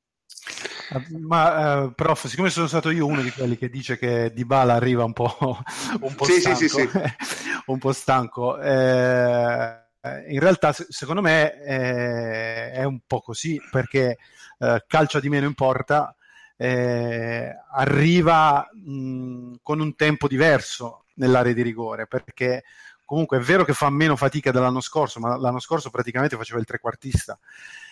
Ma 1.20 1.82
uh, 1.82 1.94
prof, 1.94 2.28
siccome 2.28 2.50
sono 2.50 2.68
stato 2.68 2.90
io 2.90 3.06
uno 3.06 3.22
di 3.22 3.32
quelli 3.32 3.58
che 3.58 3.70
dice 3.70 3.98
che 3.98 4.32
Dybala 4.34 4.74
arriva 4.74 5.04
un 5.04 5.14
po', 5.14 5.36
un 6.02 6.16
po 6.16 6.26
sì, 6.26 6.40
stanco, 6.40 6.58
sì, 6.58 6.70
sì, 6.70 6.90
un 7.68 7.78
po' 7.80 7.94
stanco 7.94 8.60
eh, 8.60 9.84
in 10.28 10.40
realtà 10.40 10.74
secondo 10.74 11.22
me 11.22 11.62
eh, 11.62 12.72
è 12.72 12.84
un 12.84 13.00
po' 13.08 13.22
così 13.22 13.60
perché 13.72 14.18
eh, 14.60 14.84
calcia 14.88 15.20
di 15.20 15.30
meno 15.30 15.48
in 15.48 15.54
porta, 15.54 16.16
eh, 16.58 17.54
arriva 17.72 18.70
mh, 18.72 19.56
con 19.62 19.80
un 19.80 19.96
tempo 19.96 20.28
diverso 20.28 21.06
nell'area 21.16 21.54
di 21.54 21.62
rigore 21.62 22.08
perché 22.08 22.64
comunque 23.06 23.38
è 23.38 23.42
vero 23.42 23.64
che 23.64 23.74
fa 23.74 23.90
meno 23.90 24.16
fatica 24.16 24.52
dell'anno 24.52 24.82
scorso, 24.82 25.20
ma 25.20 25.38
l'anno 25.38 25.60
scorso 25.60 25.90
praticamente 25.90 26.36
faceva 26.36 26.60
il 26.60 26.66
trequartista. 26.66 27.38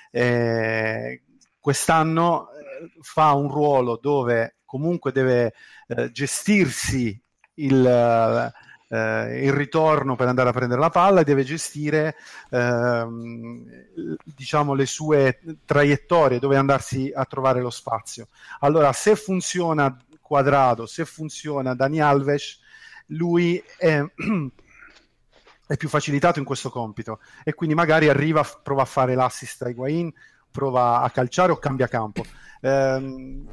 Eh, 0.09 1.21
quest'anno 1.59 2.49
eh, 2.51 2.60
fa 3.01 3.31
un 3.33 3.49
ruolo 3.49 3.97
dove 4.01 4.57
comunque 4.65 5.11
deve 5.11 5.53
eh, 5.87 6.11
gestirsi 6.11 7.21
il 7.55 8.51
eh, 8.91 9.45
il 9.45 9.53
ritorno 9.53 10.15
per 10.15 10.27
andare 10.27 10.49
a 10.49 10.51
prendere 10.51 10.81
la 10.81 10.89
palla 10.89 11.21
e 11.21 11.23
deve 11.23 11.43
gestire 11.43 12.15
ehm, 12.49 13.65
diciamo 14.23 14.73
le 14.73 14.85
sue 14.85 15.39
traiettorie 15.65 16.39
dove 16.39 16.57
andarsi 16.57 17.11
a 17.13 17.23
trovare 17.25 17.61
lo 17.61 17.69
spazio. 17.69 18.27
Allora, 18.59 18.91
se 18.91 19.15
funziona 19.15 19.97
Quadrado, 20.19 20.85
se 20.85 21.05
funziona 21.05 21.73
Dani 21.73 22.01
Alves, 22.01 22.59
lui 23.07 23.63
è, 23.77 24.03
è 25.67 25.77
più 25.77 25.87
facilitato 25.87 26.39
in 26.39 26.45
questo 26.45 26.69
compito 26.69 27.21
e 27.45 27.53
quindi 27.53 27.75
magari 27.75 28.09
arriva, 28.09 28.43
prova 28.61 28.81
a 28.81 28.85
fare 28.85 29.15
l'assist 29.15 29.61
a 29.63 29.69
Higuain, 29.69 30.11
prova 30.51 31.01
a 31.01 31.09
calciare 31.09 31.51
o 31.51 31.57
cambia 31.57 31.87
campo. 31.87 32.23
Eh, 32.61 33.43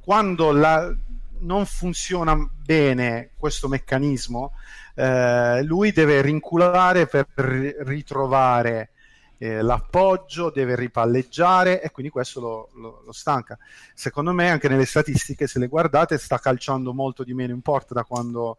quando 0.00 0.52
la, 0.52 0.92
non 1.40 1.66
funziona 1.66 2.36
bene 2.36 3.30
questo 3.36 3.68
meccanismo, 3.68 4.52
eh, 4.94 5.62
lui 5.62 5.92
deve 5.92 6.20
rinculare 6.22 7.06
per 7.06 7.28
ritrovare 7.34 8.90
eh, 9.38 9.62
l'appoggio, 9.62 10.50
deve 10.50 10.76
ripalleggiare 10.76 11.80
e 11.80 11.90
quindi 11.90 12.12
questo 12.12 12.40
lo, 12.40 12.70
lo, 12.74 13.02
lo, 13.06 13.12
stanca. 13.12 13.58
Secondo 13.94 14.32
me 14.32 14.50
anche 14.50 14.68
nelle 14.68 14.84
statistiche, 14.84 15.46
se 15.46 15.58
le 15.58 15.66
guardate, 15.66 16.18
sta 16.18 16.38
calciando 16.38 16.92
molto 16.92 17.24
di 17.24 17.32
meno 17.32 17.54
in 17.54 17.62
porta 17.62 17.94
da 17.94 18.04
quando 18.04 18.58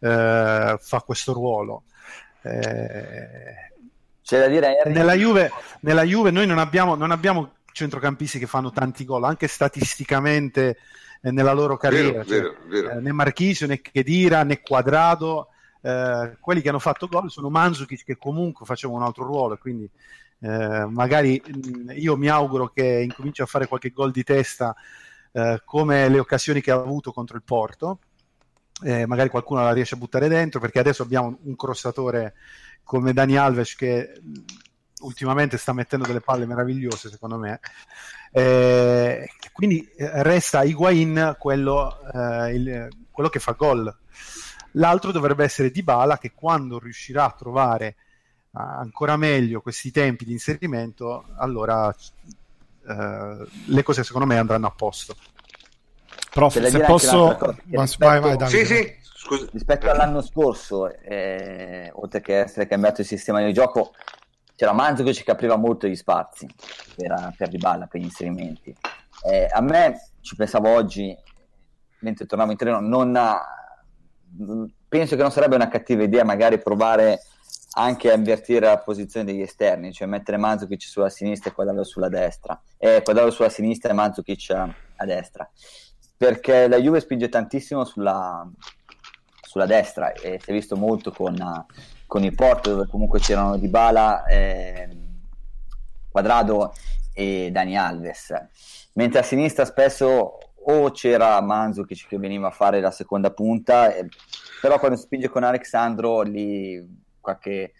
eh, 0.00 0.76
fa 0.78 1.00
questo 1.00 1.32
ruolo. 1.32 1.84
Eh, 2.42 3.72
C'è 4.28 4.40
da 4.40 4.48
dire, 4.48 4.82
nella 4.84 5.14
Juve, 5.14 5.50
nella 5.80 6.02
Juve 6.02 6.30
noi 6.30 6.46
non 6.46 6.58
abbiamo, 6.58 6.94
non 6.94 7.12
abbiamo 7.12 7.52
centrocampisti 7.72 8.38
che 8.38 8.46
fanno 8.46 8.70
tanti 8.72 9.06
gol, 9.06 9.24
anche 9.24 9.46
statisticamente 9.46 10.76
eh, 11.22 11.30
nella 11.30 11.54
loro 11.54 11.78
carriera. 11.78 12.22
Vero, 12.24 12.24
cioè, 12.24 12.38
vero, 12.38 12.56
vero. 12.66 12.90
Eh, 12.90 13.00
né 13.00 13.12
Marchisio, 13.12 13.66
né 13.66 13.80
Chedira, 13.80 14.42
né 14.42 14.60
Quadrado. 14.60 15.48
Eh, 15.80 16.36
quelli 16.40 16.60
che 16.60 16.68
hanno 16.68 16.78
fatto 16.78 17.08
gol 17.08 17.30
sono 17.30 17.48
Manzukic 17.48 18.04
che 18.04 18.18
comunque 18.18 18.66
faceva 18.66 18.92
un 18.92 19.02
altro 19.02 19.24
ruolo 19.24 19.56
quindi 19.56 19.88
eh, 20.40 20.84
magari 20.90 21.40
mh, 21.42 21.92
io 21.94 22.16
mi 22.16 22.28
auguro 22.28 22.68
che 22.68 23.00
incominci 23.00 23.42
a 23.42 23.46
fare 23.46 23.66
qualche 23.68 23.90
gol 23.90 24.10
di 24.10 24.24
testa 24.24 24.74
eh, 25.30 25.62
come 25.64 26.08
le 26.08 26.18
occasioni 26.18 26.60
che 26.60 26.72
ha 26.72 26.74
avuto 26.74 27.12
contro 27.12 27.36
il 27.36 27.44
Porto 27.44 28.00
eh, 28.82 29.06
magari 29.06 29.28
qualcuno 29.28 29.62
la 29.62 29.72
riesce 29.72 29.94
a 29.94 29.98
buttare 29.98 30.26
dentro 30.26 30.58
perché 30.58 30.80
adesso 30.80 31.04
abbiamo 31.04 31.38
un 31.42 31.54
crossatore 31.54 32.34
come 32.82 33.12
Dani 33.12 33.36
Alves 33.36 33.74
che 33.74 34.20
ultimamente 35.00 35.58
sta 35.58 35.72
mettendo 35.72 36.06
delle 36.06 36.20
palle 36.20 36.46
meravigliose 36.46 37.08
secondo 37.08 37.38
me 37.38 37.60
eh, 38.30 39.28
quindi 39.52 39.88
eh, 39.96 40.22
resta 40.22 40.62
Higuain 40.64 41.36
quello, 41.38 41.98
eh, 42.12 42.54
il, 42.54 42.88
quello 43.10 43.28
che 43.28 43.38
fa 43.38 43.52
gol. 43.52 43.94
L'altro 44.72 45.12
dovrebbe 45.12 45.44
essere 45.44 45.70
Dybala 45.70 46.18
che 46.18 46.32
quando 46.34 46.78
riuscirà 46.78 47.24
a 47.24 47.34
trovare 47.36 47.96
uh, 48.50 48.58
ancora 48.60 49.16
meglio 49.16 49.62
questi 49.62 49.90
tempi 49.90 50.26
di 50.26 50.32
inserimento 50.32 51.24
allora 51.38 51.86
uh, 51.86 53.46
le 53.64 53.82
cose 53.82 54.04
secondo 54.04 54.26
me 54.26 54.36
andranno 54.36 54.66
a 54.66 54.70
posto. 54.70 55.16
Prof, 56.30 56.62
se 56.62 56.80
posso 56.80 57.56
rispetto, 57.64 57.96
vai, 57.98 58.36
vai, 58.36 58.48
sì, 58.48 58.64
sì. 58.66 58.96
Rispetto 59.52 59.90
all'anno 59.90 60.22
scorso 60.22 60.88
eh, 60.88 61.90
oltre 61.94 62.20
che 62.20 62.38
essere 62.40 62.66
cambiato 62.66 63.00
il 63.00 63.06
sistema 63.06 63.44
di 63.44 63.52
gioco 63.52 63.92
c'era 64.54 64.72
Mandzukic 64.72 65.24
che 65.24 65.30
apriva 65.30 65.56
molto 65.56 65.86
gli 65.86 65.94
spazi 65.94 66.48
per, 66.96 67.32
per 67.36 67.48
Dybala, 67.48 67.86
per 67.86 68.00
gli 68.00 68.04
inserimenti. 68.04 68.74
Eh, 69.24 69.48
a 69.50 69.60
me, 69.60 70.10
ci 70.20 70.34
pensavo 70.34 70.68
oggi, 70.68 71.16
mentre 72.00 72.26
tornavo 72.26 72.50
in 72.50 72.56
treno, 72.56 72.80
non 72.80 73.14
ha, 73.14 73.40
penso 74.88 75.14
che 75.14 75.22
non 75.22 75.30
sarebbe 75.30 75.54
una 75.54 75.68
cattiva 75.68 76.02
idea 76.02 76.24
magari 76.24 76.58
provare 76.58 77.20
anche 77.74 78.10
a 78.10 78.16
invertire 78.16 78.66
la 78.66 78.78
posizione 78.78 79.24
degli 79.24 79.42
esterni, 79.42 79.92
cioè 79.92 80.08
mettere 80.08 80.38
Mandzukic 80.38 80.82
sulla 80.82 81.10
sinistra 81.10 81.50
e 81.50 81.54
Quadrado 81.54 81.84
sulla 81.84 82.08
destra, 82.08 82.60
e 82.76 83.02
Quadrado 83.04 83.30
sulla 83.30 83.50
sinistra 83.50 83.90
e 83.90 83.94
Mandzukic 83.94 84.50
a, 84.50 84.74
a 84.96 85.04
destra, 85.04 85.48
perché 86.16 86.66
la 86.66 86.78
Juve 86.78 86.98
spinge 86.98 87.28
tantissimo 87.28 87.84
sulla, 87.84 88.44
sulla 89.48 89.66
destra 89.66 90.12
e 90.12 90.38
si 90.42 90.50
è 90.50 90.52
visto 90.52 90.76
molto 90.76 91.10
con 91.10 91.64
con 92.08 92.24
il 92.24 92.34
Porto 92.34 92.70
dove 92.70 92.86
comunque 92.88 93.20
c'erano 93.20 93.58
Dybala, 93.58 94.24
eh, 94.24 94.88
Quadrado 96.10 96.72
e 97.12 97.50
Dani 97.52 97.76
Alves. 97.76 98.34
Mentre 98.94 99.20
a 99.20 99.22
sinistra 99.22 99.66
spesso 99.66 100.38
o 100.54 100.90
c'era 100.90 101.40
Manzukic 101.40 102.08
che 102.08 102.18
veniva 102.18 102.48
a 102.48 102.50
fare 102.50 102.80
la 102.80 102.90
seconda 102.90 103.30
punta 103.30 103.94
eh, 103.94 104.08
però 104.60 104.78
quando 104.78 104.98
spinge 104.98 105.28
con 105.28 105.44
Alexandro 105.44 106.22
lì 106.22 106.84
qualche 107.20 107.72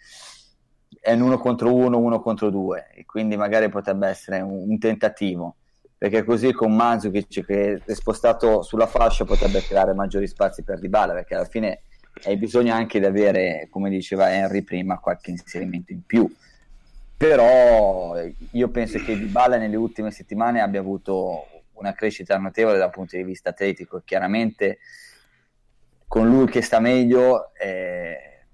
è 0.99 1.13
un 1.13 1.21
uno 1.21 1.37
contro 1.37 1.73
uno, 1.73 1.97
uno 1.97 2.19
contro 2.21 2.49
due 2.49 2.87
e 2.93 3.05
quindi 3.05 3.35
magari 3.35 3.69
potrebbe 3.69 4.07
essere 4.07 4.39
un, 4.41 4.69
un 4.69 4.79
tentativo 4.79 5.57
perché 5.99 6.23
così 6.23 6.53
con 6.53 6.73
Manzukic 6.73 7.45
che 7.45 7.81
è 7.85 7.93
spostato 7.93 8.61
sulla 8.61 8.87
fascia 8.87 9.25
potrebbe 9.25 9.61
creare 9.61 9.93
maggiori 9.93 10.27
spazi 10.27 10.63
per 10.63 10.79
Dybala 10.79 11.11
perché 11.11 11.35
alla 11.35 11.45
fine 11.45 11.81
hai 12.23 12.37
bisogno 12.37 12.73
anche 12.73 12.99
di 12.99 13.05
avere, 13.05 13.67
come 13.69 13.89
diceva 13.89 14.31
Henry 14.31 14.61
prima, 14.61 14.99
qualche 14.99 15.31
inserimento 15.31 15.91
in 15.91 16.05
più. 16.05 16.33
Però 17.17 18.15
io 18.51 18.69
penso 18.69 18.97
che 18.99 19.17
Dybala 19.17 19.57
nelle 19.57 19.75
ultime 19.75 20.09
settimane 20.11 20.61
abbia 20.61 20.79
avuto 20.79 21.47
una 21.73 21.93
crescita 21.93 22.37
notevole 22.37 22.77
dal 22.77 22.91
punto 22.91 23.17
di 23.17 23.23
vista 23.23 23.49
atletico 23.49 23.97
e 23.97 24.01
chiaramente 24.05 24.79
con 26.07 26.29
lui 26.29 26.47
che 26.47 26.61
sta 26.61 26.79
meglio 26.79 27.53
eh, 27.55 28.45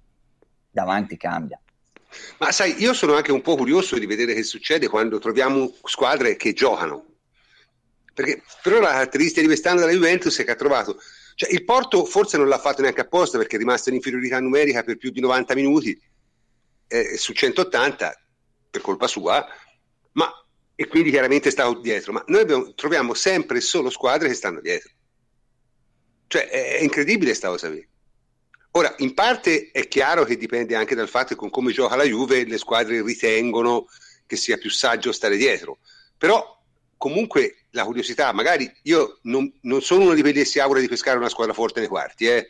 davanti 0.71 1.15
cambia. 1.15 1.59
Ma 2.39 2.51
sai, 2.51 2.81
io 2.81 2.93
sono 2.93 3.13
anche 3.13 3.31
un 3.31 3.41
po' 3.41 3.55
curioso 3.55 3.99
di 3.99 4.07
vedere 4.07 4.33
che 4.33 4.43
succede 4.43 4.87
quando 4.87 5.19
troviamo 5.19 5.71
squadre 5.83 6.35
che 6.35 6.53
giocano. 6.53 7.14
Perché 8.15 8.41
però 8.63 8.79
la 8.79 8.91
caratteristica 8.91 9.41
di 9.41 9.47
quest'anno 9.47 9.81
della 9.81 9.91
Juventus 9.91 10.39
è 10.39 10.43
che 10.43 10.51
ha 10.51 10.55
trovato 10.55 10.97
cioè, 11.35 11.51
il 11.51 11.65
Porto 11.65 12.05
forse 12.05 12.37
non 12.37 12.47
l'ha 12.47 12.57
fatto 12.57 12.81
neanche 12.81 13.01
apposta 13.01 13.37
perché 13.37 13.57
è 13.57 13.59
rimasto 13.59 13.89
in 13.89 13.95
inferiorità 13.95 14.39
numerica 14.39 14.83
per 14.83 14.95
più 14.97 15.11
di 15.11 15.19
90 15.19 15.53
minuti 15.53 16.01
eh, 16.87 17.17
su 17.17 17.33
180 17.33 18.21
per 18.69 18.81
colpa 18.81 19.07
sua, 19.07 19.45
ma 20.13 20.31
e 20.75 20.87
quindi 20.87 21.09
chiaramente 21.09 21.51
stavo 21.51 21.79
dietro, 21.79 22.13
ma 22.13 22.23
noi 22.27 22.41
abbiamo, 22.41 22.73
troviamo 22.73 23.13
sempre 23.13 23.59
solo 23.59 23.89
squadre 23.89 24.29
che 24.29 24.33
stanno 24.33 24.61
dietro. 24.61 24.91
Cioè 26.27 26.47
è, 26.47 26.77
è 26.77 26.81
incredibile 26.81 27.33
sta 27.33 27.49
cosa 27.49 27.69
qui. 27.69 27.85
Ora, 28.71 28.93
in 28.99 29.13
parte 29.13 29.71
è 29.71 29.87
chiaro 29.87 30.23
che 30.23 30.37
dipende 30.37 30.75
anche 30.75 30.95
dal 30.95 31.07
fatto 31.09 31.29
che 31.29 31.35
con 31.35 31.49
come 31.49 31.71
gioca 31.71 31.95
la 31.95 32.03
Juve 32.03 32.45
le 32.45 32.57
squadre 32.57 33.01
ritengono 33.01 33.87
che 34.25 34.35
sia 34.37 34.57
più 34.57 34.69
saggio 34.69 35.11
stare 35.11 35.35
dietro, 35.35 35.79
però 36.17 36.63
comunque 37.05 37.65
la 37.69 37.83
curiosità, 37.83 38.33
magari 38.33 38.71
io 38.83 39.19
non, 39.23 39.51
non 39.61 39.81
sono 39.81 40.05
uno 40.05 40.15
di 40.15 40.21
quelli 40.21 40.39
che 40.39 40.45
si 40.45 40.59
augura 40.59 40.79
di 40.79 40.87
pescare 40.87 41.19
una 41.19 41.29
squadra 41.29 41.53
forte 41.53 41.79
nei 41.79 41.87
quarti, 41.87 42.25
eh, 42.25 42.47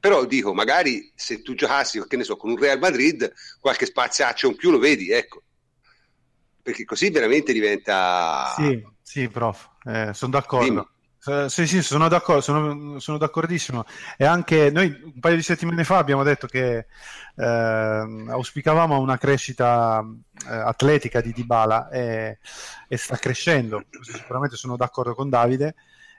però 0.00 0.24
dico, 0.24 0.52
magari 0.52 1.12
se 1.14 1.42
tu 1.42 1.54
giocassi, 1.54 2.04
che 2.08 2.16
ne 2.16 2.24
so, 2.24 2.36
con 2.36 2.50
un 2.50 2.58
Real 2.58 2.80
Madrid, 2.80 3.32
qualche 3.60 3.86
spaziaccio 3.86 4.48
in 4.48 4.56
più 4.56 4.72
lo 4.72 4.78
vedi, 4.78 5.10
ecco 5.10 5.42
perché 6.60 6.84
così 6.84 7.10
veramente 7.10 7.52
diventa... 7.52 8.54
Sì, 8.56 8.82
sì, 9.02 9.28
prof, 9.28 9.68
eh, 9.84 10.14
sono 10.14 10.32
d'accordo. 10.32 10.64
Dimmi. 10.64 10.88
Sì, 11.48 11.66
sì, 11.66 11.82
sono 11.82 12.08
d'accordo, 12.08 12.42
sono, 12.42 12.98
sono, 12.98 13.16
d'accordissimo. 13.16 13.86
E 14.18 14.26
anche 14.26 14.70
noi 14.70 14.88
un 15.04 15.20
paio 15.20 15.36
di 15.36 15.42
settimane 15.42 15.82
fa 15.82 15.96
abbiamo 15.96 16.22
detto 16.22 16.46
che 16.46 16.86
eh, 17.36 17.44
auspicavamo 18.28 18.98
una 18.98 19.16
crescita 19.16 20.04
eh, 20.46 20.54
atletica 20.54 21.22
di 21.22 21.32
Dybala 21.32 21.88
e, 21.88 22.38
e, 22.86 22.96
sta 22.98 23.16
crescendo. 23.16 23.84
Sicuramente 24.02 24.56
sono 24.56 24.76
d'accordo 24.76 25.14
con 25.14 25.30
Davide. 25.30 25.76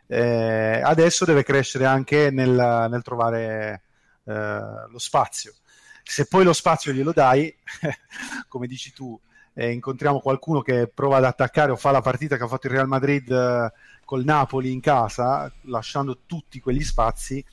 Eh, 0.07 0.81
adesso 0.83 1.23
deve 1.23 1.43
crescere 1.43 1.85
anche 1.85 2.31
nel, 2.31 2.87
nel 2.89 3.03
trovare 3.03 3.83
eh, 4.23 4.59
lo 4.89 4.97
spazio. 4.97 5.53
Se 6.01 6.25
poi 6.25 6.43
lo 6.43 6.53
spazio 6.53 6.91
glielo 6.91 7.13
dai, 7.13 7.55
come 8.49 8.65
dici 8.65 8.91
tu, 8.91 9.19
eh, 9.55 9.71
incontriamo 9.71 10.19
qualcuno 10.19 10.61
che 10.61 10.87
prova 10.87 11.17
ad 11.17 11.23
attaccare 11.23 11.71
o 11.71 11.75
fa 11.75 11.91
la 11.91 12.01
partita 12.01 12.37
che 12.37 12.43
ha 12.43 12.47
fatto 12.47 12.67
il 12.67 12.73
Real 12.73 12.87
Madrid 12.87 13.31
eh, 13.31 13.71
col 14.05 14.23
Napoli 14.23 14.71
in 14.71 14.79
casa, 14.79 15.51
lasciando 15.63 16.19
tutti 16.25 16.59
quegli 16.59 16.83
spazi, 16.83 17.43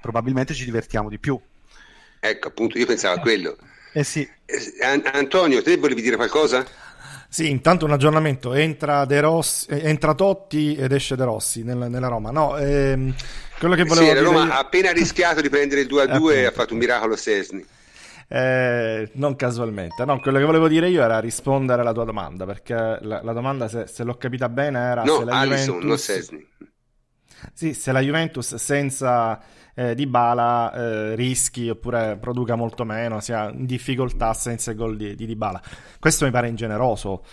probabilmente 0.00 0.54
ci 0.54 0.64
divertiamo 0.64 1.08
di 1.08 1.18
più. 1.18 1.40
Ecco, 2.20 2.48
appunto, 2.48 2.78
io 2.78 2.86
pensavo 2.86 3.16
a 3.16 3.20
quello. 3.20 3.56
Eh 3.92 4.04
sì. 4.04 4.28
Eh, 4.44 5.02
Antonio, 5.12 5.62
te 5.62 5.76
volevi 5.78 6.02
dire 6.02 6.16
qualcosa? 6.16 6.64
Sì, 7.28 7.50
intanto 7.50 7.84
un 7.84 7.92
aggiornamento, 7.92 8.52
entra, 8.52 9.04
De 9.04 9.20
Rossi, 9.20 9.66
eh, 9.68 9.88
entra 9.88 10.14
Totti 10.14 10.76
ed 10.76 10.92
esce 10.92 11.16
De 11.16 11.24
Rossi 11.24 11.62
nel, 11.64 11.76
nella 11.88 12.08
Roma. 12.08 12.30
No, 12.30 12.56
ehm, 12.56 13.14
quello 13.58 13.74
che 13.74 13.84
volevo 13.84 14.06
sì, 14.06 14.12
dire... 14.12 14.20
la 14.20 14.28
Roma 14.28 14.44
io... 14.44 14.52
ha 14.52 14.58
appena 14.58 14.92
rischiato 14.92 15.40
di 15.40 15.48
prendere 15.48 15.80
il 15.80 15.88
2-2 15.88 16.30
e 16.32 16.44
ha 16.44 16.50
fatto 16.50 16.74
un 16.74 16.78
miracolo 16.78 17.16
Sesni. 17.16 17.64
Eh, 18.28 19.10
non 19.14 19.36
casualmente. 19.36 20.04
No, 20.04 20.18
quello 20.20 20.38
che 20.38 20.44
volevo 20.44 20.68
dire 20.68 20.88
io 20.88 21.02
era 21.02 21.20
rispondere 21.20 21.82
alla 21.82 21.92
tua 21.92 22.04
domanda, 22.04 22.44
perché 22.44 22.74
la, 22.74 23.20
la 23.22 23.32
domanda, 23.32 23.68
se, 23.68 23.86
se, 23.86 24.04
l'ho 24.04 24.16
capita 24.16 24.48
bene, 24.48 24.78
era 24.78 25.02
no, 25.04 25.18
se 25.18 25.24
la 25.24 25.38
Allison, 25.38 25.80
Juventus... 25.80 26.44
Sì, 27.52 27.74
se 27.74 27.92
la 27.92 28.00
Juventus 28.00 28.54
senza 28.56 29.40
eh, 29.74 29.94
Dybala 29.94 30.72
eh, 30.72 31.14
rischi 31.14 31.68
oppure 31.68 32.16
produca 32.18 32.56
molto 32.56 32.84
meno, 32.84 33.20
sia 33.20 33.50
in 33.50 33.66
difficoltà 33.66 34.32
senza 34.32 34.70
il 34.70 34.76
gol 34.76 34.96
di, 34.96 35.14
di 35.14 35.26
Dybala. 35.26 35.62
Questo 36.00 36.24
mi 36.24 36.30
pare 36.30 36.48
ingeneroso. 36.48 37.24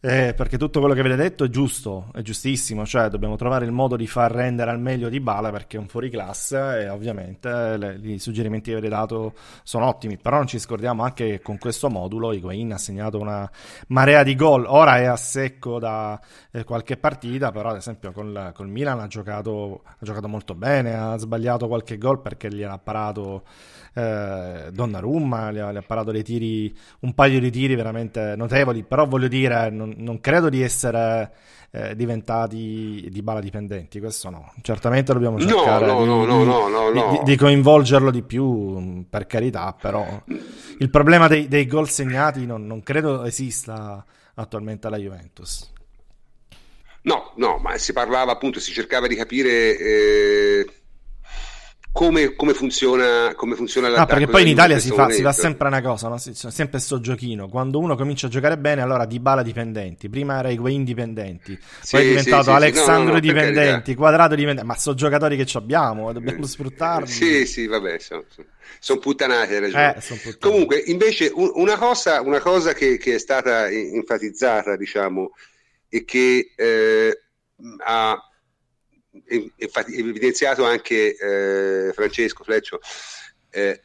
Eh, 0.00 0.32
perché 0.32 0.58
tutto 0.58 0.78
quello 0.78 0.94
che 0.94 1.00
avete 1.00 1.16
detto 1.16 1.42
è 1.42 1.48
giusto, 1.48 2.12
è 2.14 2.22
giustissimo, 2.22 2.86
cioè 2.86 3.08
dobbiamo 3.08 3.34
trovare 3.34 3.64
il 3.64 3.72
modo 3.72 3.96
di 3.96 4.06
far 4.06 4.30
rendere 4.30 4.70
al 4.70 4.78
meglio 4.78 5.08
di 5.08 5.18
Bala 5.18 5.50
perché 5.50 5.76
è 5.76 5.80
un 5.80 5.88
fuoriclasse 5.88 6.82
e 6.82 6.88
ovviamente 6.88 7.98
i 8.04 8.20
suggerimenti 8.20 8.70
che 8.70 8.76
avete 8.76 8.94
dato 8.94 9.34
sono 9.64 9.86
ottimi, 9.86 10.16
però 10.16 10.36
non 10.36 10.46
ci 10.46 10.60
scordiamo 10.60 11.02
anche 11.02 11.26
che 11.26 11.40
con 11.40 11.58
questo 11.58 11.90
modulo 11.90 12.32
Higuain 12.32 12.74
ha 12.74 12.78
segnato 12.78 13.18
una 13.18 13.50
marea 13.88 14.22
di 14.22 14.36
gol, 14.36 14.66
ora 14.68 14.98
è 14.98 15.06
a 15.06 15.16
secco 15.16 15.80
da 15.80 16.20
eh, 16.52 16.62
qualche 16.62 16.96
partita, 16.96 17.50
però 17.50 17.70
ad 17.70 17.76
esempio 17.78 18.12
col, 18.12 18.52
col 18.54 18.68
Milan 18.68 19.00
ha 19.00 19.08
giocato, 19.08 19.82
ha 19.84 19.96
giocato 19.98 20.28
molto 20.28 20.54
bene, 20.54 20.94
ha 20.94 21.16
sbagliato 21.16 21.66
qualche 21.66 21.98
gol 21.98 22.20
perché 22.20 22.48
gliel'ha 22.54 22.78
parato 22.78 23.42
eh, 23.98 24.70
Donnarumma, 24.70 25.50
le, 25.50 25.72
le 25.72 25.78
ha 25.78 25.82
parato 25.82 26.12
dei 26.12 26.22
tiri, 26.22 26.72
un 27.00 27.14
paio 27.14 27.40
di 27.40 27.50
tiri 27.50 27.74
veramente 27.74 28.34
notevoli, 28.36 28.84
però 28.84 29.06
voglio 29.06 29.28
dire, 29.28 29.70
non, 29.70 29.94
non 29.96 30.20
credo 30.20 30.48
di 30.48 30.62
essere 30.62 31.32
eh, 31.70 31.96
diventati 31.96 33.08
di 33.10 33.22
bala 33.22 33.40
dipendenti, 33.40 33.98
questo 33.98 34.30
no, 34.30 34.52
certamente 34.62 35.12
dobbiamo 35.12 35.38
cercare 35.40 35.86
no, 35.86 36.04
no, 36.04 36.24
di, 36.24 36.44
no, 36.44 36.92
di, 36.92 37.20
di, 37.24 37.36
coinvolgerlo 37.36 38.10
di 38.10 38.22
più, 38.22 39.04
per 39.10 39.26
carità, 39.26 39.74
però 39.78 40.06
il 40.78 40.90
problema 40.90 41.26
dei, 41.26 41.48
dei 41.48 41.66
gol 41.66 41.88
segnati 41.88 42.46
non, 42.46 42.66
non 42.66 42.82
credo 42.82 43.24
esista 43.24 44.04
attualmente 44.34 44.86
alla 44.86 44.98
Juventus. 44.98 45.72
No, 47.02 47.32
no, 47.36 47.58
ma 47.58 47.76
si 47.78 47.92
parlava 47.92 48.32
appunto, 48.32 48.60
si 48.60 48.72
cercava 48.72 49.06
di 49.06 49.14
capire 49.14 49.78
eh, 49.78 50.66
come, 51.98 52.36
come, 52.36 52.54
funziona, 52.54 53.34
come 53.34 53.56
funziona 53.56 53.88
l'attacco. 53.88 54.12
No, 54.12 54.18
perché 54.18 54.30
poi 54.30 54.42
in 54.42 54.48
Italia 54.48 54.78
si 54.78 54.92
fa, 54.92 55.10
si 55.10 55.20
fa, 55.20 55.32
sempre 55.32 55.66
una 55.66 55.82
cosa, 55.82 56.06
no? 56.06 56.16
sempre 56.16 56.78
sto 56.78 57.00
giochino. 57.00 57.48
Quando 57.48 57.80
uno 57.80 57.96
comincia 57.96 58.28
a 58.28 58.30
giocare 58.30 58.56
bene, 58.56 58.82
allora 58.82 59.04
di 59.04 59.18
bala 59.18 59.42
dipendenti. 59.42 60.08
Prima 60.08 60.38
era 60.38 60.48
Higuain 60.48 60.84
dipendenti, 60.84 61.58
sì, 61.80 61.96
poi 61.96 62.04
è 62.04 62.08
diventato 62.10 62.44
sì, 62.44 62.50
Alexandro 62.50 63.06
no, 63.06 63.12
no, 63.14 63.18
dipendenti, 63.18 63.96
Quadrato 63.96 64.36
dipendenti. 64.36 64.68
Ma 64.68 64.76
sono 64.76 64.94
giocatori 64.94 65.36
che 65.36 65.58
abbiamo, 65.58 66.12
dobbiamo 66.12 66.44
eh, 66.44 66.46
sfruttarli. 66.46 67.08
Sì, 67.08 67.46
sì, 67.46 67.66
vabbè, 67.66 67.98
sono, 67.98 68.24
sono 68.78 69.00
puttanate, 69.00 69.54
hai 69.56 69.60
ragione. 69.60 69.96
Eh, 69.96 70.00
son 70.00 70.16
puttanate. 70.18 70.38
Comunque, 70.38 70.82
invece, 70.86 71.32
un, 71.34 71.50
una 71.54 71.76
cosa, 71.76 72.20
una 72.20 72.38
cosa 72.38 72.74
che, 72.74 72.96
che, 72.98 73.16
è 73.16 73.18
stata 73.18 73.68
enfatizzata, 73.68 74.76
diciamo, 74.76 75.32
e 75.88 76.04
che 76.04 76.52
eh, 76.54 77.22
ha 77.84 78.22
evidenziato 79.26 80.64
anche 80.64 81.16
eh, 81.16 81.92
Francesco 81.92 82.44
Fleccio, 82.44 82.80
eh, 83.50 83.82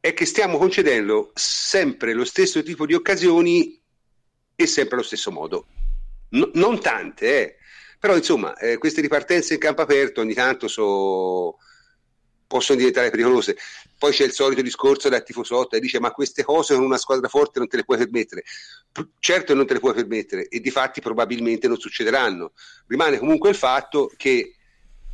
è 0.00 0.12
che 0.12 0.26
stiamo 0.26 0.58
concedendo 0.58 1.30
sempre 1.34 2.12
lo 2.12 2.24
stesso 2.24 2.62
tipo 2.62 2.86
di 2.86 2.94
occasioni 2.94 3.80
e 4.54 4.66
sempre 4.66 4.96
allo 4.96 5.04
stesso 5.04 5.30
modo. 5.30 5.66
No, 6.30 6.50
non 6.54 6.80
tante, 6.80 7.26
eh. 7.26 7.56
però 7.98 8.16
insomma, 8.16 8.56
eh, 8.56 8.76
queste 8.78 9.00
ripartenze 9.00 9.54
in 9.54 9.60
campo 9.60 9.82
aperto 9.82 10.20
ogni 10.20 10.34
tanto 10.34 10.68
so, 10.68 11.56
possono 12.46 12.78
diventare 12.78 13.10
pericolose. 13.10 13.56
Poi 13.98 14.12
c'è 14.12 14.24
il 14.24 14.32
solito 14.32 14.60
discorso 14.60 15.08
del 15.08 15.22
tifosotto 15.22 15.76
e 15.76 15.80
dice 15.80 16.00
ma 16.00 16.10
queste 16.10 16.42
cose 16.42 16.74
con 16.74 16.84
una 16.84 16.98
squadra 16.98 17.28
forte 17.28 17.58
non 17.58 17.68
te 17.68 17.76
le 17.76 17.84
puoi 17.84 17.98
permettere. 17.98 18.44
Certo 19.18 19.54
non 19.54 19.66
te 19.66 19.74
le 19.74 19.80
puoi 19.80 19.94
permettere 19.94 20.48
e 20.48 20.60
di 20.60 20.70
fatti 20.70 21.00
probabilmente 21.00 21.68
non 21.68 21.78
succederanno. 21.78 22.52
Rimane 22.86 23.18
comunque 23.18 23.50
il 23.50 23.56
fatto 23.56 24.10
che 24.16 24.56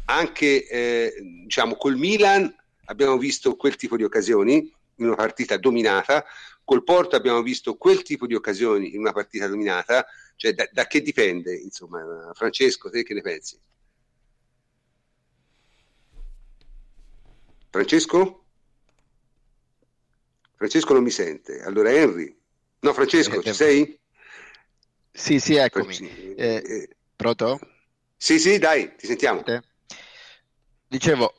anche 0.07 0.67
eh, 0.67 1.15
diciamo 1.45 1.77
col 1.77 1.97
Milan 1.97 2.53
abbiamo 2.87 3.17
visto 3.17 3.55
quel 3.55 3.77
tipo 3.77 3.97
di 3.97 4.03
occasioni 4.03 4.57
in 4.97 5.07
una 5.07 5.15
partita 5.15 5.57
dominata, 5.57 6.25
col 6.65 6.85
Porto 6.85 7.17
abbiamo 7.17 7.43
visto 7.43 7.77
quel 7.77 8.03
tipo 8.03 8.27
di 8.27 8.35
occasioni 8.35 8.95
in 8.95 9.01
una 9.01 9.13
partita 9.13 9.47
dominata, 9.47 10.07
cioè 10.37 10.53
da, 10.53 10.69
da 10.71 10.87
che 10.87 11.01
dipende, 11.01 11.55
insomma, 11.55 12.31
Francesco, 12.35 12.91
te 12.91 13.03
che 13.03 13.15
ne 13.15 13.23
pensi? 13.23 13.59
Francesco? 17.71 18.40
Francesco 20.61 20.93
non 20.93 21.03
mi 21.03 21.11
sente. 21.11 21.63
Allora 21.63 21.91
Henry. 21.91 22.39
No, 22.81 22.93
Francesco, 22.93 23.43
ci 23.43 23.55
sei? 23.55 23.99
Sì, 25.11 25.41
sì, 25.41 25.55
eccomi. 25.55 25.97
Eh, 25.97 26.35
eh, 26.37 26.89
pronto? 27.17 27.59
Sì, 28.15 28.39
sì, 28.39 28.59
dai, 28.59 28.95
ti 28.95 29.07
sentiamo. 29.07 29.43
Dicevo, 30.87 31.33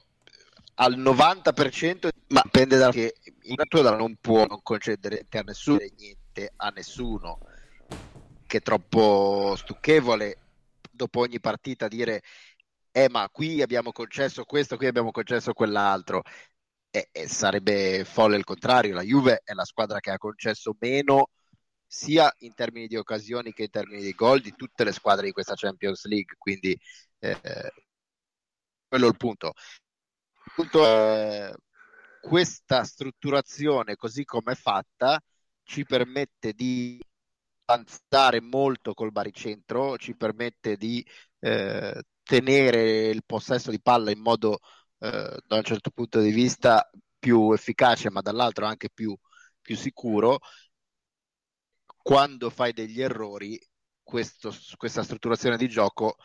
al 0.76 0.98
90%, 0.98 2.10
ma 2.30 2.42
dipende 2.44 2.78
da 2.78 2.90
che 2.90 3.14
il 3.44 3.54
natura 3.56 3.96
non 3.96 4.18
può 4.20 4.44
non 4.48 4.64
concedere 4.64 5.28
a 5.30 5.42
nessuno 5.42 5.78
niente 5.78 6.54
a 6.56 6.70
nessuno, 6.70 7.38
che 8.48 8.58
è 8.58 8.62
troppo 8.64 9.54
stucchevole 9.56 10.38
dopo 10.90 11.20
ogni 11.20 11.40
partita 11.40 11.88
dire 11.88 12.24
eh 12.92 13.08
ma 13.10 13.30
qui 13.30 13.62
abbiamo 13.62 13.92
concesso 13.92 14.44
questo, 14.46 14.78
qui 14.78 14.88
abbiamo 14.88 15.12
concesso 15.12 15.54
quell'altro. 15.54 16.24
E, 16.94 17.08
e 17.12 17.28
sarebbe 17.30 18.04
folle 18.04 18.36
il 18.36 18.44
contrario, 18.44 18.94
la 18.94 19.02
Juve 19.02 19.42
è 19.44 19.54
la 19.54 19.64
squadra 19.64 20.00
che 20.02 20.12
ha 20.12 20.18
concesso 20.18 20.76
meno 20.80 21.30
sia 21.88 22.34
in 22.40 22.54
termini 22.54 22.88
di 22.88 22.98
occasioni 22.98 23.54
che 23.54 23.64
in 23.64 23.70
termini 23.70 24.02
di 24.02 24.14
gol 24.14 24.42
di 24.42 24.54
tutte 24.56 24.84
le 24.84 24.92
squadre 24.92 25.26
di 25.26 25.32
questa 25.32 25.56
Champions 25.56 26.06
League, 26.06 26.36
quindi 26.38 26.78
eh, 27.20 27.72
quello 28.88 29.06
è 29.06 29.10
il 29.10 29.18
punto. 29.18 29.54
Il 30.46 30.52
punto 30.56 30.86
è 30.86 31.52
questa 32.22 32.84
strutturazione 32.84 33.96
così 33.96 34.26
come 34.26 34.52
è 34.54 34.56
fatta 34.56 35.22
ci 35.64 35.86
permette 35.86 36.54
di 36.54 37.02
avanzare 37.66 38.42
molto 38.42 38.94
col 38.94 39.12
baricentro, 39.12 39.98
ci 39.98 40.16
permette 40.16 40.76
di 40.76 41.06
eh, 41.40 42.04
tenere 42.24 43.08
il 43.08 43.24
possesso 43.26 43.72
di 43.72 43.82
palla 43.82 44.12
in 44.12 44.20
modo 44.20 44.60
eh, 45.02 45.38
da 45.48 45.56
un 45.58 45.64
certo 45.64 45.90
punto 45.92 46.20
di 46.22 46.32
vista 46.32 46.90
più 47.20 47.52
efficace, 47.54 48.10
ma 48.12 48.22
dall'altro 48.22 48.66
anche 48.66 48.90
più, 48.94 49.16
più 49.62 49.76
sicuro. 49.76 50.40
quando 52.04 52.50
fai 52.50 52.74
degli 52.74 53.02
errori, 53.02 53.60
questo, 54.04 54.54
questa 54.78 55.04
strutturazione 55.04 55.58
di 55.58 55.68
gioco 55.70 56.18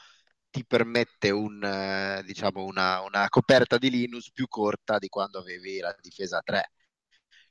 ti 0.50 0.64
permette 0.66 1.30
un, 1.30 1.62
eh, 1.62 2.22
diciamo 2.24 2.64
una, 2.64 3.02
una, 3.02 3.28
coperta 3.28 3.78
di 3.78 3.90
Linus 3.90 4.30
più 4.32 4.46
corta 4.48 4.98
di 4.98 5.08
quando 5.08 5.38
avevi 5.40 5.78
la 5.80 5.94
difesa 6.00 6.40
3. 6.42 6.72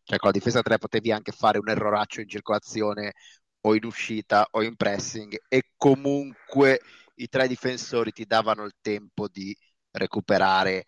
Cioè 0.03 0.17
con 0.19 0.29
la 0.29 0.37
difesa 0.37 0.61
3 0.61 0.77
potevi 0.77 1.11
anche 1.11 1.31
fare 1.31 1.59
un 1.59 1.69
erroraccio 1.69 2.21
in 2.21 2.29
circolazione 2.29 3.13
o 3.61 3.75
in 3.75 3.85
uscita 3.85 4.47
o 4.51 4.63
in 4.63 4.75
pressing 4.75 5.37
e 5.47 5.71
comunque 5.75 6.81
i 7.15 7.27
tre 7.27 7.47
difensori 7.47 8.11
ti 8.11 8.25
davano 8.25 8.63
il 8.65 8.75
tempo 8.81 9.27
di 9.27 9.55
recuperare 9.91 10.85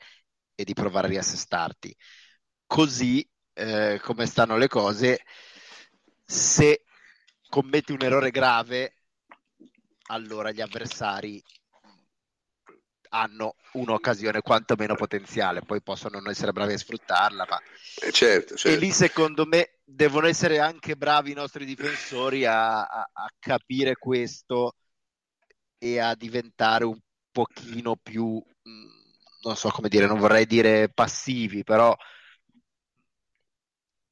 e 0.60 0.64
di 0.64 0.74
provare 0.74 1.06
a 1.06 1.12
riassestarti. 1.12 1.96
Così 2.66 3.28
eh, 3.54 4.00
come 4.02 4.26
stanno 4.26 4.58
le 4.58 4.68
cose, 4.68 5.22
se 6.26 6.84
commetti 7.48 7.92
un 7.92 8.02
errore 8.02 8.32
grave, 8.32 8.96
allora 10.08 10.52
gli 10.52 10.62
avversari 10.62 11.42
hanno 13.10 13.56
un'occasione 13.74 14.42
quantomeno 14.42 14.96
potenziale, 14.96 15.62
poi 15.62 15.82
possono 15.82 16.20
non 16.20 16.30
essere 16.30 16.52
bravi 16.52 16.74
a 16.74 16.78
sfruttarla, 16.78 17.46
ma 17.48 17.62
certo, 18.12 18.56
certo. 18.56 18.68
e 18.68 18.80
lì 18.80 18.92
secondo 18.92 19.46
me 19.46 19.80
devono 19.84 20.28
essere 20.28 20.60
anche 20.60 20.98
bravi 20.98 21.32
i 21.32 21.36
nostri 21.36 21.66
difensori 21.66 22.46
a, 22.46 22.82
a, 22.82 23.10
a 23.14 23.32
capire 23.40 23.96
questo 23.96 24.74
e 25.78 26.00
a 26.00 26.16
diventare 26.16 26.84
un 26.84 27.00
pochino 27.32 27.96
più, 27.96 28.44
mm, 28.68 28.97
non 29.48 29.56
so 29.56 29.70
come 29.70 29.90
dire, 29.90 30.06
non 30.08 30.20
vorrei 30.20 30.46
dire 30.46 30.90
passivi, 30.90 31.64
però 31.64 31.96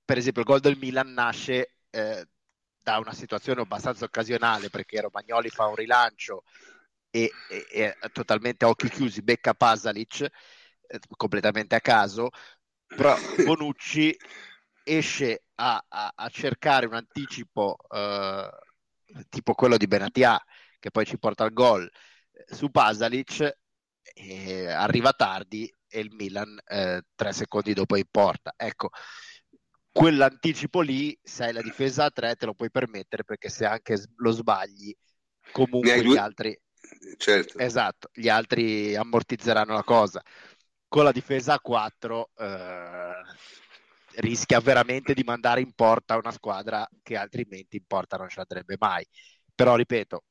per 0.04 0.18
esempio 0.18 0.42
il 0.42 0.48
gol 0.48 0.60
del 0.60 0.78
Milan 0.78 1.12
nasce 1.12 1.76
eh, 1.90 2.28
da 2.82 2.98
una 3.00 3.14
situazione 3.14 3.62
abbastanza 3.62 4.06
occasionale 4.06 4.70
perché 4.70 5.02
Romagnoli 5.02 5.50
fa 5.50 5.66
un 5.66 5.76
rilancio 5.76 6.44
e, 7.10 7.32
e, 7.50 7.68
e 7.72 8.10
totalmente 8.12 8.66
a 8.66 8.70
occhi 8.70 8.90
chiusi 8.90 9.22
becca 9.22 9.54
Pasalic 9.54 10.22
eh, 10.22 11.00
completamente 11.18 11.76
a 11.76 11.82
caso, 11.82 12.30
però 12.88 13.16
Bonucci 13.46 14.16
esce 14.84 15.46
a, 15.56 15.84
a, 15.88 16.14
a 16.16 16.30
cercare 16.30 16.86
un 16.86 16.94
anticipo 16.94 17.78
eh, 17.90 18.50
tipo 19.30 19.54
quello 19.54 19.78
di 19.78 19.88
Benatia 19.88 20.42
che 20.80 20.92
poi 20.92 21.06
ci 21.06 21.18
porta 21.18 21.44
al 21.44 21.54
gol 21.54 21.90
eh, 22.32 22.54
su 22.54 22.70
Pasalic 22.70 23.58
e 24.18 24.68
arriva 24.68 25.12
tardi 25.12 25.70
e 25.88 26.00
il 26.00 26.14
Milan 26.14 26.58
eh, 26.66 27.02
tre 27.14 27.34
secondi 27.34 27.74
dopo 27.74 27.98
in 27.98 28.06
porta. 28.10 28.54
Ecco 28.56 28.90
quell'anticipo 29.92 30.82
lì 30.82 31.18
se 31.22 31.46
hai 31.46 31.54
la 31.54 31.62
difesa 31.62 32.06
a 32.06 32.10
tre 32.10 32.36
te 32.36 32.46
lo 32.46 32.54
puoi 32.54 32.70
permettere 32.70 33.24
perché 33.24 33.48
se 33.48 33.66
anche 33.66 33.98
lo 34.18 34.32
sbagli 34.32 34.94
comunque 35.52 36.04
gli 36.04 36.18
altri 36.18 36.60
certo. 37.16 37.58
esatto 37.60 38.10
gli 38.12 38.28
altri 38.28 38.96
ammortizzeranno 38.96 39.74
la 39.74 39.84
cosa. 39.84 40.22
Con 40.88 41.04
la 41.04 41.12
difesa 41.12 41.54
a 41.54 41.60
4 41.60 42.32
eh, 42.38 43.12
rischia 44.18 44.60
veramente 44.62 45.14
di 45.14 45.24
mandare 45.24 45.60
in 45.60 45.74
porta 45.74 46.18
una 46.18 46.32
squadra 46.32 46.88
che 47.04 47.18
altrimenti 47.18 47.78
in 47.78 47.86
porta 47.86 48.16
non 48.18 48.30
ce 48.30 48.36
l'andrebbe 48.38 48.76
mai. 48.80 49.06
Però 49.54 49.76
ripeto 49.76 50.24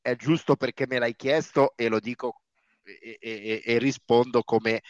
è 0.00 0.16
giusto 0.16 0.54
perché 0.56 0.86
me 0.86 0.98
l'hai 0.98 1.16
chiesto 1.16 1.72
e 1.76 1.88
lo 1.88 1.98
dico 1.98 2.42
e, 2.84 3.18
e, 3.20 3.62
e 3.64 3.78
rispondo 3.78 4.42
come, 4.42 4.82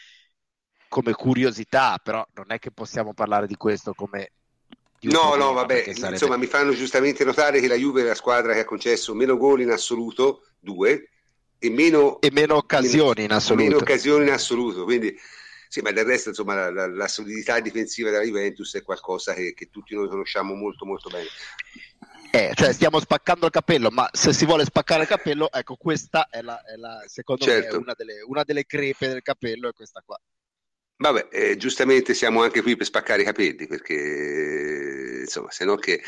come, 0.88 1.12
curiosità, 1.12 1.98
però 2.02 2.26
non 2.35 2.46
è 2.48 2.59
che 2.59 2.70
possiamo 2.70 3.14
parlare 3.14 3.46
di 3.46 3.57
questo 3.57 3.94
come... 3.94 4.33
Di 4.98 5.11
no, 5.11 5.35
no, 5.35 5.52
vabbè, 5.52 5.92
sarebbe... 5.92 6.12
insomma 6.12 6.37
mi 6.37 6.46
fanno 6.46 6.72
giustamente 6.72 7.24
notare 7.24 7.61
che 7.61 7.68
la 7.68 7.74
Juve 7.74 8.02
è 8.02 8.04
la 8.04 8.14
squadra 8.14 8.54
che 8.54 8.61
ha 8.61 8.64
concesso 8.64 9.14
meno 9.14 9.37
gol 9.37 9.61
in 9.61 9.70
assoluto, 9.70 10.46
due, 10.59 11.11
e 11.59 11.70
meno, 11.70 12.20
e 12.20 12.30
meno 12.33 12.57
occasioni 12.57 13.22
meno, 13.22 13.24
in 13.24 13.33
assoluto. 13.33 13.64
Meno 13.64 13.76
occasioni 13.76 14.26
in 14.26 14.33
assoluto, 14.33 14.85
quindi 14.85 15.14
sì, 15.68 15.80
ma 15.80 15.90
del 15.90 16.04
resto 16.04 16.28
insomma 16.28 16.54
la, 16.54 16.70
la, 16.70 16.87
la 16.87 17.09
solidità 17.09 17.59
difensiva 17.61 18.11
della 18.11 18.22
Juventus 18.22 18.76
è 18.76 18.83
qualcosa 18.83 19.35
che, 19.35 19.54
che 19.54 19.70
tutti 19.70 19.94
noi 19.94 20.09
conosciamo 20.09 20.54
molto 20.54 20.87
molto 20.87 21.09
bene. 21.09 21.26
Eh, 22.35 22.51
cioè 22.57 22.73
stiamo 22.73 22.99
spaccando 22.99 23.47
il 23.47 23.53
capello, 23.53 23.90
ma 23.90 24.11
se 24.12 24.33
si 24.33 24.44
vuole 24.44 24.64
spaccare 24.64 25.03
il 25.03 25.07
capello, 25.07 25.53
ecco, 25.53 25.77
questa 25.77 26.27
è 26.29 26.42
la, 26.42 26.61
è 26.64 26.75
la 26.75 27.01
secondo 27.07 27.44
certo. 27.44 27.77
me, 27.77 27.83
una 27.83 27.94
delle, 27.97 28.23
una 28.27 28.42
delle, 28.42 28.66
crepe 28.66 29.07
del 29.07 29.23
capello, 29.23 29.68
è 29.68 29.73
questa 29.73 30.03
qua. 30.05 30.20
Vabbè, 30.97 31.29
eh, 31.31 31.57
giustamente 31.57 32.12
siamo 32.12 32.42
anche 32.42 32.61
qui 32.61 32.75
per 32.75 32.87
spaccare 32.87 33.23
i 33.23 33.25
capelli, 33.25 33.68
perché 33.68 35.20
insomma, 35.20 35.53
se 35.53 35.64
no 35.64 35.77
che... 35.77 36.03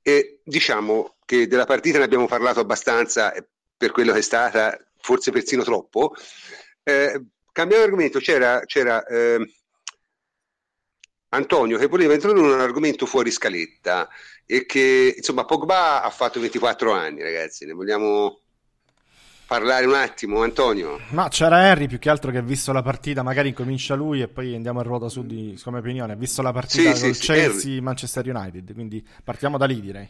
Eh, 0.00 0.40
diciamo 0.42 1.16
che 1.26 1.46
della 1.46 1.66
partita 1.66 1.98
ne 1.98 2.04
abbiamo 2.04 2.26
parlato 2.26 2.60
abbastanza 2.60 3.34
per 3.76 3.90
quello 3.90 4.12
che 4.14 4.20
è 4.20 4.22
stata, 4.22 4.74
forse 4.96 5.30
persino 5.32 5.64
troppo. 5.64 6.14
Eh, 6.82 7.26
cambiamo 7.52 7.82
argomento, 7.82 8.20
c'era, 8.20 8.60
c'era 8.64 9.04
ehm, 9.04 9.44
Antonio 11.30 11.76
che 11.76 11.88
voleva 11.88 12.14
introdurre 12.14 12.54
un 12.54 12.60
argomento 12.60 13.04
fuori 13.04 13.30
scaletta 13.30 14.08
e 14.50 14.64
che 14.64 15.12
insomma 15.14 15.44
Pogba 15.44 16.02
ha 16.02 16.08
fatto 16.08 16.40
24 16.40 16.90
anni 16.90 17.22
ragazzi, 17.22 17.66
ne 17.66 17.74
vogliamo 17.74 18.40
parlare 19.46 19.84
un 19.84 19.92
attimo 19.92 20.42
Antonio? 20.42 20.98
Ma 21.10 21.28
c'era 21.28 21.58
Harry 21.58 21.86
più 21.86 21.98
che 21.98 22.08
altro 22.08 22.30
che 22.30 22.38
ha 22.38 22.42
visto 22.42 22.72
la 22.72 22.80
partita, 22.80 23.22
magari 23.22 23.48
incomincia 23.48 23.94
lui 23.94 24.22
e 24.22 24.28
poi 24.28 24.54
andiamo 24.54 24.80
a 24.80 24.84
ruota 24.84 25.10
su 25.10 25.26
di, 25.26 25.60
come 25.62 25.80
opinione, 25.80 26.14
ha 26.14 26.16
visto 26.16 26.40
la 26.40 26.52
partita 26.52 26.94
sì, 26.94 27.02
col 27.02 27.14
sì, 27.14 27.26
Chelsea-Manchester 27.26 28.34
United, 28.34 28.72
quindi 28.72 29.06
partiamo 29.22 29.58
da 29.58 29.66
lì 29.66 29.82
direi. 29.82 30.08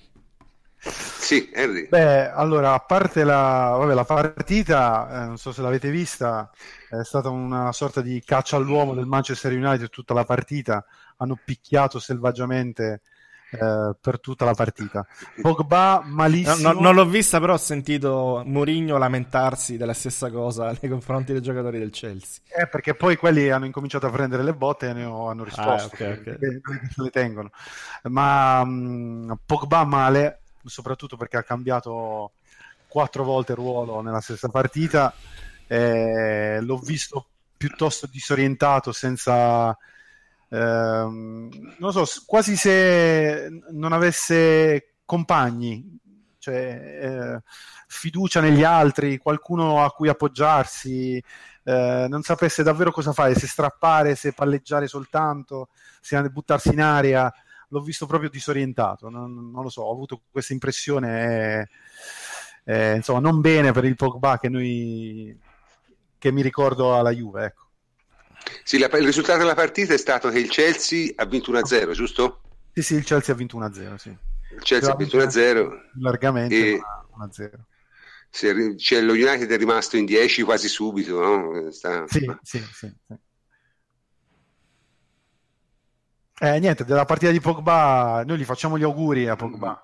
Sì, 0.79 1.51
Henry. 1.53 1.89
Beh, 1.89 2.31
allora, 2.31 2.75
a 2.75 2.79
parte 2.79 3.25
la, 3.25 3.75
vabbè, 3.77 3.93
la 3.93 4.05
partita, 4.05 5.09
eh, 5.11 5.27
non 5.27 5.37
so 5.37 5.51
se 5.51 5.63
l'avete 5.63 5.91
vista, 5.91 6.49
è 6.89 7.03
stata 7.03 7.29
una 7.29 7.73
sorta 7.73 8.01
di 8.01 8.23
caccia 8.25 8.55
all'uomo 8.55 8.95
del 8.95 9.07
Manchester 9.07 9.53
United 9.53 9.89
tutta 9.91 10.15
la 10.15 10.25
partita, 10.25 10.85
hanno 11.17 11.37
picchiato 11.45 11.99
selvaggiamente 11.99 13.03
eh, 13.51 13.97
per 14.01 14.21
tutta 14.21 14.45
la 14.45 14.55
partita. 14.55 15.07
Pogba 15.41 16.03
malissimo. 16.05 16.57
No, 16.57 16.73
no, 16.73 16.81
non 16.81 16.95
l'ho 16.95 17.07
vista, 17.07 17.41
però 17.41 17.55
ho 17.55 17.59
sentito 17.59 18.43
Mourinho 18.45 18.99
lamentarsi 18.99 19.77
della 19.77 19.95
stessa 19.95 20.31
cosa 20.31 20.75
nei 20.81 20.91
confronti 20.91 21.33
dei 21.33 21.41
giocatori 21.41 21.79
del 21.79 21.91
Chelsea. 21.91 22.43
Eh, 22.47 22.69
perché 22.69 22.95
poi 22.95 23.17
quelli 23.17 23.51
hanno 23.51 23.65
incominciato 23.65 24.07
a 24.07 24.11
prendere 24.11 24.43
le 24.43 24.55
botte 24.55 24.89
e 24.89 24.93
ne 24.93 25.05
ho, 25.05 25.29
hanno 25.29 25.45
risposto. 25.45 25.95
Ah, 26.05 26.09
okay, 26.11 26.19
okay. 26.19 26.61
le 26.97 27.11
tengono. 27.11 27.51
Ma 28.05 28.61
um, 28.61 29.39
Pogba 29.45 29.85
male, 29.85 30.41
soprattutto 30.65 31.17
perché 31.17 31.39
ha 31.39 31.43
cambiato 31.43 32.33
quattro 32.87 33.25
volte 33.25 33.55
ruolo 33.55 34.01
nella 34.01 34.21
stessa 34.21 34.49
partita. 34.49 35.13
Eh, 35.67 36.59
l'ho 36.61 36.79
visto 36.79 37.27
piuttosto 37.57 38.07
disorientato 38.07 38.93
senza 38.93 39.77
ehm, 40.51 41.75
non 41.79 41.93
so, 41.93 42.05
quasi 42.27 42.57
se 42.57 43.49
non 43.71 43.93
avesse 43.93 44.95
compagni, 45.05 45.99
cioè 46.39 47.01
eh, 47.03 47.43
fiducia 47.87 48.41
negli 48.41 48.63
altri, 48.63 49.19
qualcuno 49.19 49.85
a 49.85 49.91
cui 49.91 50.09
appoggiarsi, 50.09 51.23
eh, 51.65 52.07
non 52.09 52.23
sapesse 52.23 52.63
davvero 52.63 52.91
cosa 52.91 53.13
fare, 53.13 53.35
se 53.35 53.47
strappare, 53.47 54.15
se 54.15 54.33
palleggiare 54.33 54.87
soltanto, 54.87 55.69
se 56.01 56.21
buttarsi 56.31 56.71
in 56.71 56.81
aria. 56.81 57.33
L'ho 57.71 57.81
visto 57.83 58.07
proprio 58.07 58.31
disorientato, 58.31 59.11
non, 59.11 59.51
non 59.51 59.63
lo 59.63 59.69
so, 59.69 59.83
ho 59.83 59.93
avuto 59.93 60.23
questa 60.31 60.55
impressione, 60.55 61.69
eh, 62.65 62.95
insomma, 62.97 63.21
non 63.21 63.43
bene 63.43 63.73
per 63.73 63.85
il 63.85 63.95
Pogba 63.95 64.39
che, 64.39 64.49
noi, 64.49 65.39
che 66.17 66.33
mi 66.33 66.41
ricordo 66.41 66.97
alla 66.97 67.11
Juve, 67.11 67.45
ecco. 67.45 67.68
Sì, 68.63 68.79
la, 68.79 68.87
il 68.87 69.05
risultato 69.05 69.39
della 69.39 69.55
partita 69.55 69.95
è 69.95 69.99
stato 69.99 70.29
che 70.31 70.39
il 70.39 70.49
Chelsea 70.49 71.13
ha 71.17 71.25
vinto 71.25 71.53
1-0, 71.53 71.93
giusto? 71.93 72.41
Sì, 72.73 72.83
sì, 72.83 72.95
il 72.95 73.05
Chelsea 73.05 73.35
ha 73.35 73.39
vinto 73.39 73.59
1-0, 73.59 73.95
sì. 73.97 74.09
Il 74.09 74.63
Chelsea 74.63 74.93
ha 74.93 74.97
vinto 74.97 75.19
1-0. 75.19 75.69
Largamente, 76.01 76.55
e... 76.55 76.81
1-0. 77.19 77.51
Sì, 78.31 78.77
cioè, 78.77 79.01
lo 79.01 79.13
United 79.13 79.51
è 79.51 79.57
rimasto 79.57 79.97
in 79.97 80.05
10 80.05 80.43
quasi 80.43 80.69
subito, 80.69 81.21
no? 81.21 81.71
Sta... 81.71 82.05
Sì, 82.07 82.21
sì, 82.43 82.59
sì, 82.73 82.95
sì. 83.07 83.15
Eh, 86.41 86.61
niente, 86.61 86.85
della 86.85 87.05
partita 87.05 87.33
di 87.33 87.41
Pogba, 87.41 88.23
noi 88.25 88.39
gli 88.39 88.45
facciamo 88.45 88.79
gli 88.79 88.85
auguri 88.85 89.27
a 89.27 89.35
Pogba. 89.35 89.83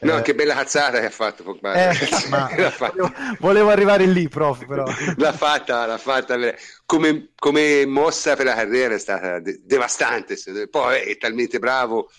No, 0.00 0.18
eh, 0.18 0.22
che 0.22 0.34
bella 0.34 0.54
cazzata 0.54 0.98
che 0.98 1.06
ha 1.06 1.10
fatto 1.10 1.42
Pogba. 1.42 1.90
Eh, 1.90 1.94
volevo, 2.78 3.12
volevo, 3.38 3.68
arrivare 3.68 4.06
lì, 4.06 4.28
prof, 4.28 4.64
però. 4.64 4.84
l'ha 5.16 5.32
fatta, 5.32 5.84
l'ha 5.84 5.98
fatta. 5.98 6.36
Come, 6.86 7.30
come, 7.36 7.84
mossa 7.86 8.34
per 8.34 8.46
la 8.46 8.54
carriera 8.54 8.94
è 8.94 8.98
stata 8.98 9.40
de- 9.40 9.60
devastante. 9.62 10.38
Poi 10.70 11.00
è 11.00 11.16
talmente 11.18 11.58
bravo 11.58 12.10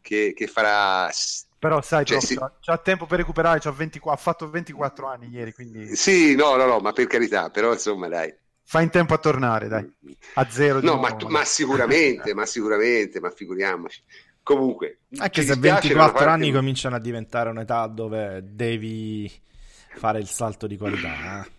che, 0.00 0.32
che 0.34 0.46
farà... 0.46 1.10
Però 1.58 1.80
sai, 1.82 2.04
cioè, 2.04 2.18
prof, 2.18 2.28
sì. 2.28 2.38
c'ha 2.60 2.78
tempo 2.78 3.06
per 3.06 3.18
recuperare, 3.18 3.60
20, 3.60 4.00
ha 4.04 4.16
fatto 4.16 4.48
24 4.50 5.06
anni 5.08 5.28
ieri, 5.30 5.52
quindi... 5.52 5.96
Sì, 5.96 6.34
no, 6.36 6.54
no, 6.56 6.66
no, 6.66 6.78
ma 6.78 6.92
per 6.92 7.06
carità, 7.06 7.50
però 7.50 7.72
insomma 7.72 8.06
dai. 8.06 8.32
Fa 8.66 8.80
in 8.80 8.90
tempo 8.90 9.12
a 9.12 9.18
tornare, 9.18 9.68
dai, 9.68 9.90
a 10.34 10.46
zero. 10.48 10.80
No, 10.80 10.96
ma, 10.96 11.16
ma, 11.28 11.44
sicuramente, 11.44 12.32
ma 12.32 12.46
sicuramente, 12.46 13.20
ma 13.20 13.30
figuriamoci 13.30 14.02
Comunque, 14.44 14.98
anche 15.16 15.40
se 15.42 15.52
dispiace, 15.54 15.88
24 15.88 16.18
da 16.18 16.24
una 16.24 16.32
anni 16.34 16.42
parte- 16.44 16.58
cominciano 16.58 16.94
a 16.96 17.00
diventare 17.00 17.48
un'età 17.50 17.86
dove 17.88 18.40
devi 18.44 19.28
fare 19.96 20.18
il 20.20 20.28
salto 20.28 20.66
di 20.68 20.76
qualità. 20.76 21.42
eh. 21.44 21.50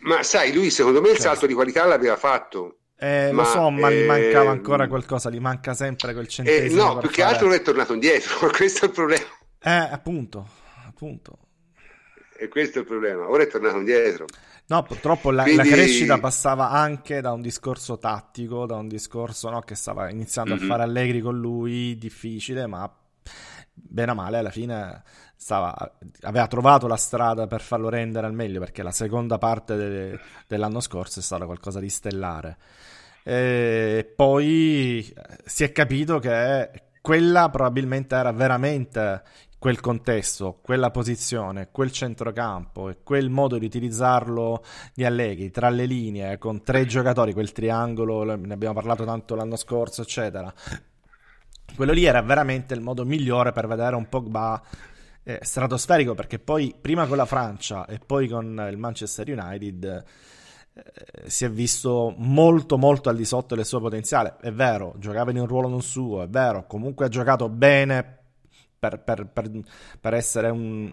Ma 0.00 0.22
sai, 0.22 0.52
lui 0.52 0.70
secondo 0.70 1.00
me 1.00 1.08
il 1.10 1.14
Cioè, 1.16 1.24
salto 1.26 1.46
di 1.46 1.52
qualità 1.54 1.84
l'aveva 1.84 2.16
fatto. 2.16 2.78
Eh, 2.98 3.30
Ma, 3.32 3.42
lo 3.42 3.48
so, 3.48 3.70
ma 3.70 3.90
gli 3.90 4.00
eh, 4.02 4.06
mancava 4.06 4.50
ancora 4.50 4.88
qualcosa, 4.88 5.28
gli 5.30 5.38
manca 5.40 5.74
sempre 5.74 6.12
quel 6.14 6.24
Eh, 6.24 6.28
centesimo. 6.28 6.82
no, 6.94 6.98
più 6.98 7.10
che 7.10 7.20
fare- 7.20 7.32
altro 7.34 7.48
non 7.48 7.56
è 7.56 7.62
tornato 7.62 7.92
indietro, 7.92 8.48
questo 8.56 8.86
è 8.86 8.88
il 8.88 8.94
problema. 8.94 9.24
Eh, 9.60 9.70
appunto, 9.70 10.48
appunto. 10.86 11.38
E 12.38 12.48
questo 12.48 12.78
è 12.78 12.80
il 12.82 12.86
problema. 12.86 13.28
Ora 13.28 13.42
è 13.42 13.46
tornato 13.48 13.76
indietro. 13.76 14.24
No, 14.68 14.82
purtroppo 14.82 15.30
la, 15.30 15.44
Quindi- 15.44 15.62
la 15.68 15.70
crescita 15.74 16.18
passava 16.18 16.70
anche 16.70 17.20
da 17.20 17.32
un 17.32 17.40
discorso 17.40 17.98
tattico, 17.98 18.66
da 18.66 18.76
un 18.76 18.88
discorso 18.88 19.48
no, 19.48 19.60
che 19.60 19.74
stava 19.76 20.10
iniziando 20.10 20.56
Mhm. 20.56 20.62
a 20.62 20.64
fare 20.66 20.82
Allegri 20.82 21.20
con 21.20 21.38
lui, 21.38 21.96
difficile, 21.96 22.66
ma 22.66 22.90
bene 23.72 24.10
o 24.10 24.14
male 24.14 24.38
alla 24.38 24.50
fine 24.50 25.02
stava- 25.36 25.92
aveva 26.22 26.46
trovato 26.48 26.86
la 26.88 26.96
strada 26.96 27.46
per 27.46 27.60
farlo 27.60 27.88
rendere 27.88 28.26
al 28.26 28.32
meglio, 28.34 28.58
perché 28.58 28.82
la 28.82 28.90
seconda 28.90 29.38
parte 29.38 29.76
de- 29.76 30.18
dell'anno 30.48 30.80
scorso 30.80 31.20
è 31.20 31.22
stata 31.22 31.44
qualcosa 31.44 31.78
di 31.78 31.88
stellare. 31.88 32.56
E 33.22 34.12
poi 34.16 35.12
si 35.44 35.62
è 35.64 35.70
capito 35.72 36.18
che 36.18 36.70
quella 37.00 37.48
probabilmente 37.50 38.16
era 38.16 38.32
veramente 38.32 39.22
quel 39.66 39.80
contesto, 39.80 40.60
quella 40.62 40.92
posizione, 40.92 41.70
quel 41.72 41.90
centrocampo 41.90 42.88
e 42.88 42.98
quel 43.02 43.30
modo 43.30 43.58
di 43.58 43.66
utilizzarlo 43.66 44.62
di 44.94 45.04
Allegri 45.04 45.50
tra 45.50 45.70
le 45.70 45.86
linee 45.86 46.38
con 46.38 46.62
tre 46.62 46.86
giocatori, 46.86 47.32
quel 47.32 47.50
triangolo, 47.50 48.22
ne 48.36 48.54
abbiamo 48.54 48.74
parlato 48.74 49.04
tanto 49.04 49.34
l'anno 49.34 49.56
scorso, 49.56 50.02
eccetera. 50.02 50.54
Quello 51.74 51.90
lì 51.90 52.04
era 52.04 52.22
veramente 52.22 52.74
il 52.74 52.80
modo 52.80 53.04
migliore 53.04 53.50
per 53.50 53.66
vedere 53.66 53.96
un 53.96 54.08
Pogba 54.08 54.62
eh, 55.24 55.40
stratosferico 55.42 56.14
perché 56.14 56.38
poi 56.38 56.72
prima 56.80 57.08
con 57.08 57.16
la 57.16 57.26
Francia 57.26 57.86
e 57.86 57.98
poi 57.98 58.28
con 58.28 58.68
il 58.70 58.78
Manchester 58.78 59.28
United 59.28 60.04
eh, 60.74 61.28
si 61.28 61.44
è 61.44 61.50
visto 61.50 62.14
molto 62.18 62.78
molto 62.78 63.08
al 63.08 63.16
di 63.16 63.24
sotto 63.24 63.56
del 63.56 63.66
suo 63.66 63.80
potenziale. 63.80 64.36
È 64.40 64.52
vero, 64.52 64.94
giocava 64.98 65.32
in 65.32 65.40
un 65.40 65.46
ruolo 65.48 65.66
non 65.66 65.82
suo, 65.82 66.22
è 66.22 66.28
vero, 66.28 66.68
comunque 66.68 67.06
ha 67.06 67.08
giocato 67.08 67.48
bene 67.48 68.20
per, 68.78 69.00
per- 69.02 69.26
per- 69.32 69.50
per 70.00 70.14
essere 70.14 70.48
un, 70.50 70.90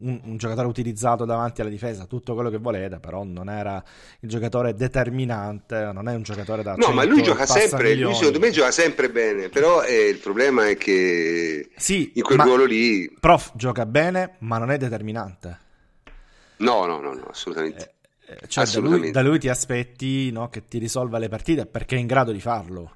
un- 0.00 0.20
un 0.24 0.36
giocatore 0.36 0.66
utilizzato 0.68 1.24
davanti 1.24 1.60
alla 1.60 1.70
difesa, 1.70 2.06
tutto 2.06 2.34
quello 2.34 2.50
che 2.50 2.58
volete, 2.58 2.98
però 3.00 3.24
non 3.24 3.48
era 3.48 3.82
il 4.20 4.28
giocatore 4.28 4.74
determinante, 4.74 5.90
non 5.92 6.08
è 6.08 6.14
un 6.14 6.22
giocatore 6.22 6.62
da 6.62 6.74
No, 6.76 6.90
ma 6.92 7.04
lui 7.04 7.22
100 7.22 7.30
gioca 7.30 7.46
sempre, 7.46 7.94
lui 7.94 8.12
passamilioni. 8.12 8.14
secondo 8.14 8.38
me 8.38 8.50
gioca 8.50 8.70
sempre 8.70 9.10
bene, 9.10 9.48
però 9.48 9.82
eh, 9.82 10.08
il 10.08 10.18
problema 10.18 10.68
è 10.68 10.76
che 10.76 11.70
Sì, 11.76 12.12
in 12.14 12.22
quel 12.22 12.38
ruolo 12.38 12.64
lì... 12.64 13.10
prof 13.18 13.52
gioca 13.54 13.86
bene, 13.86 14.36
ma 14.40 14.58
non 14.58 14.70
è 14.70 14.76
determinante. 14.78 15.58
No, 16.58 16.86
no, 16.86 17.00
no, 17.00 17.12
no, 17.12 17.26
assolutamente. 17.30 17.94
Eh, 18.26 18.32
eh, 18.32 18.48
Cioè, 18.48 18.64
da 18.64 18.70
lui, 18.80 19.02
Assolutamente. 19.02 19.10
da 19.10 19.22
lui 19.22 19.38
ti 19.38 19.48
aspetti 19.48 20.30
no, 20.32 20.48
che 20.48 20.64
ti 20.64 20.78
risolva 20.78 21.18
le 21.18 21.28
partite 21.28 21.66
perché 21.66 21.96
è 21.96 21.98
in 21.98 22.06
grado 22.06 22.32
di 22.32 22.40
farlo. 22.40 22.92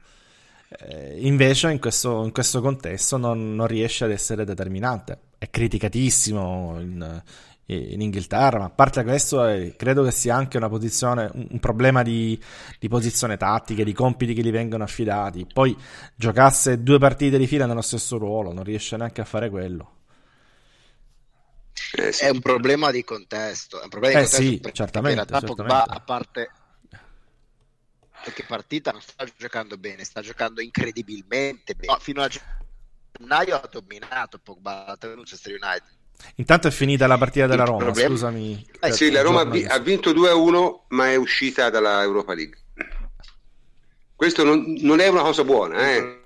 Eh, 0.73 1.17
invece, 1.27 1.73
in 1.73 1.81
questo, 1.81 2.23
in 2.23 2.31
questo 2.31 2.61
contesto, 2.61 3.17
non, 3.17 3.57
non 3.57 3.67
riesce 3.67 4.05
ad 4.05 4.13
essere 4.13 4.45
determinante. 4.45 5.19
È 5.37 5.51
criticatissimo 5.51 6.77
in, 6.79 7.23
in 7.67 8.01
Inghilterra, 8.01 8.59
ma 8.59 8.65
a 8.67 8.71
parte 8.71 9.03
questo, 9.03 9.45
eh, 9.47 9.75
credo 9.77 10.05
che 10.05 10.13
sia 10.13 10.37
anche 10.37 10.59
una 10.59 10.69
posizione, 10.69 11.29
un, 11.35 11.47
un 11.51 11.59
problema 11.59 12.03
di, 12.03 12.41
di 12.79 12.89
posizione 12.89 13.37
tattica, 13.37 13.83
di 13.83 13.93
compiti 13.93 14.33
che 14.33 14.43
gli 14.43 14.53
vengono 14.53 14.85
affidati. 14.85 15.45
Poi 15.53 15.77
giocasse 16.15 16.85
due 16.85 16.99
partite 16.99 17.37
di 17.37 17.49
fila 17.49 17.67
nello 17.67 17.83
stesso 17.83 18.17
ruolo, 18.17 18.53
non 18.53 18.63
riesce 18.63 18.97
neanche 18.97 19.21
a 19.21 19.25
fare 19.25 19.51
quello. 19.51 19.95
Eh, 21.97 22.13
sì. 22.13 22.27
È 22.27 22.29
un 22.29 22.41
problema 22.41 22.93
di 22.93 23.03
contesto. 23.03 23.81
È 23.81 23.85
un 23.85 23.89
problema 23.89 24.21
di 24.21 24.25
Eh 24.25 24.29
contesto 24.29 24.69
sì, 24.69 24.73
certamente, 24.73 25.21
in 25.21 25.27
realtà 25.27 25.47
Pogba, 25.47 25.65
certamente. 25.65 25.97
a 25.97 26.01
parte 26.01 26.51
perché 28.23 28.45
partita 28.45 28.93
non 28.93 29.01
sta 29.01 29.25
giocando 29.37 29.77
bene, 29.77 30.05
sta 30.05 30.21
giocando 30.21 30.61
incredibilmente 30.61 31.75
bene. 31.75 31.93
No, 31.93 31.99
fino 31.99 32.23
a 32.23 32.29
gennaio 32.29 33.57
ha 33.57 33.69
dominato 33.71 34.39
Pogba 34.39 34.97
la 34.99 35.09
Manchester 35.15 35.59
United. 35.61 35.99
Intanto 36.37 36.69
è 36.69 36.71
finita 36.71 37.07
la 37.07 37.17
partita 37.17 37.47
della 37.47 37.65
Roma, 37.65 37.85
problema- 37.85 38.09
scusami. 38.09 38.67
Eh 38.81 38.93
Sì, 38.93 39.11
la 39.11 39.23
Roma 39.23 39.41
ha 39.41 39.79
vinto 39.79 40.13
2-1, 40.13 40.85
ma 40.89 41.11
è 41.11 41.17
uscita 41.17 41.71
dalla 41.71 42.03
Europa 42.03 42.35
League. 42.35 42.59
Questo 44.15 44.45
non, 44.45 44.77
non 44.81 45.01
è 45.01 45.09
una 45.09 45.23
cosa 45.23 45.45
buona, 45.45 45.91
eh. 45.91 46.23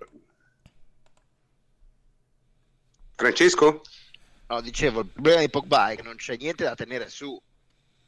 Francesco? 3.15 3.83
No, 4.49 4.61
dicevo, 4.61 5.01
il 5.01 5.07
problema 5.07 5.41
di 5.41 5.49
Pogba 5.49 5.91
è 5.91 5.97
che 5.97 6.03
non 6.03 6.17
c'è 6.17 6.37
niente 6.37 6.65
da 6.65 6.75
tenere 6.75 7.09
su. 7.09 7.41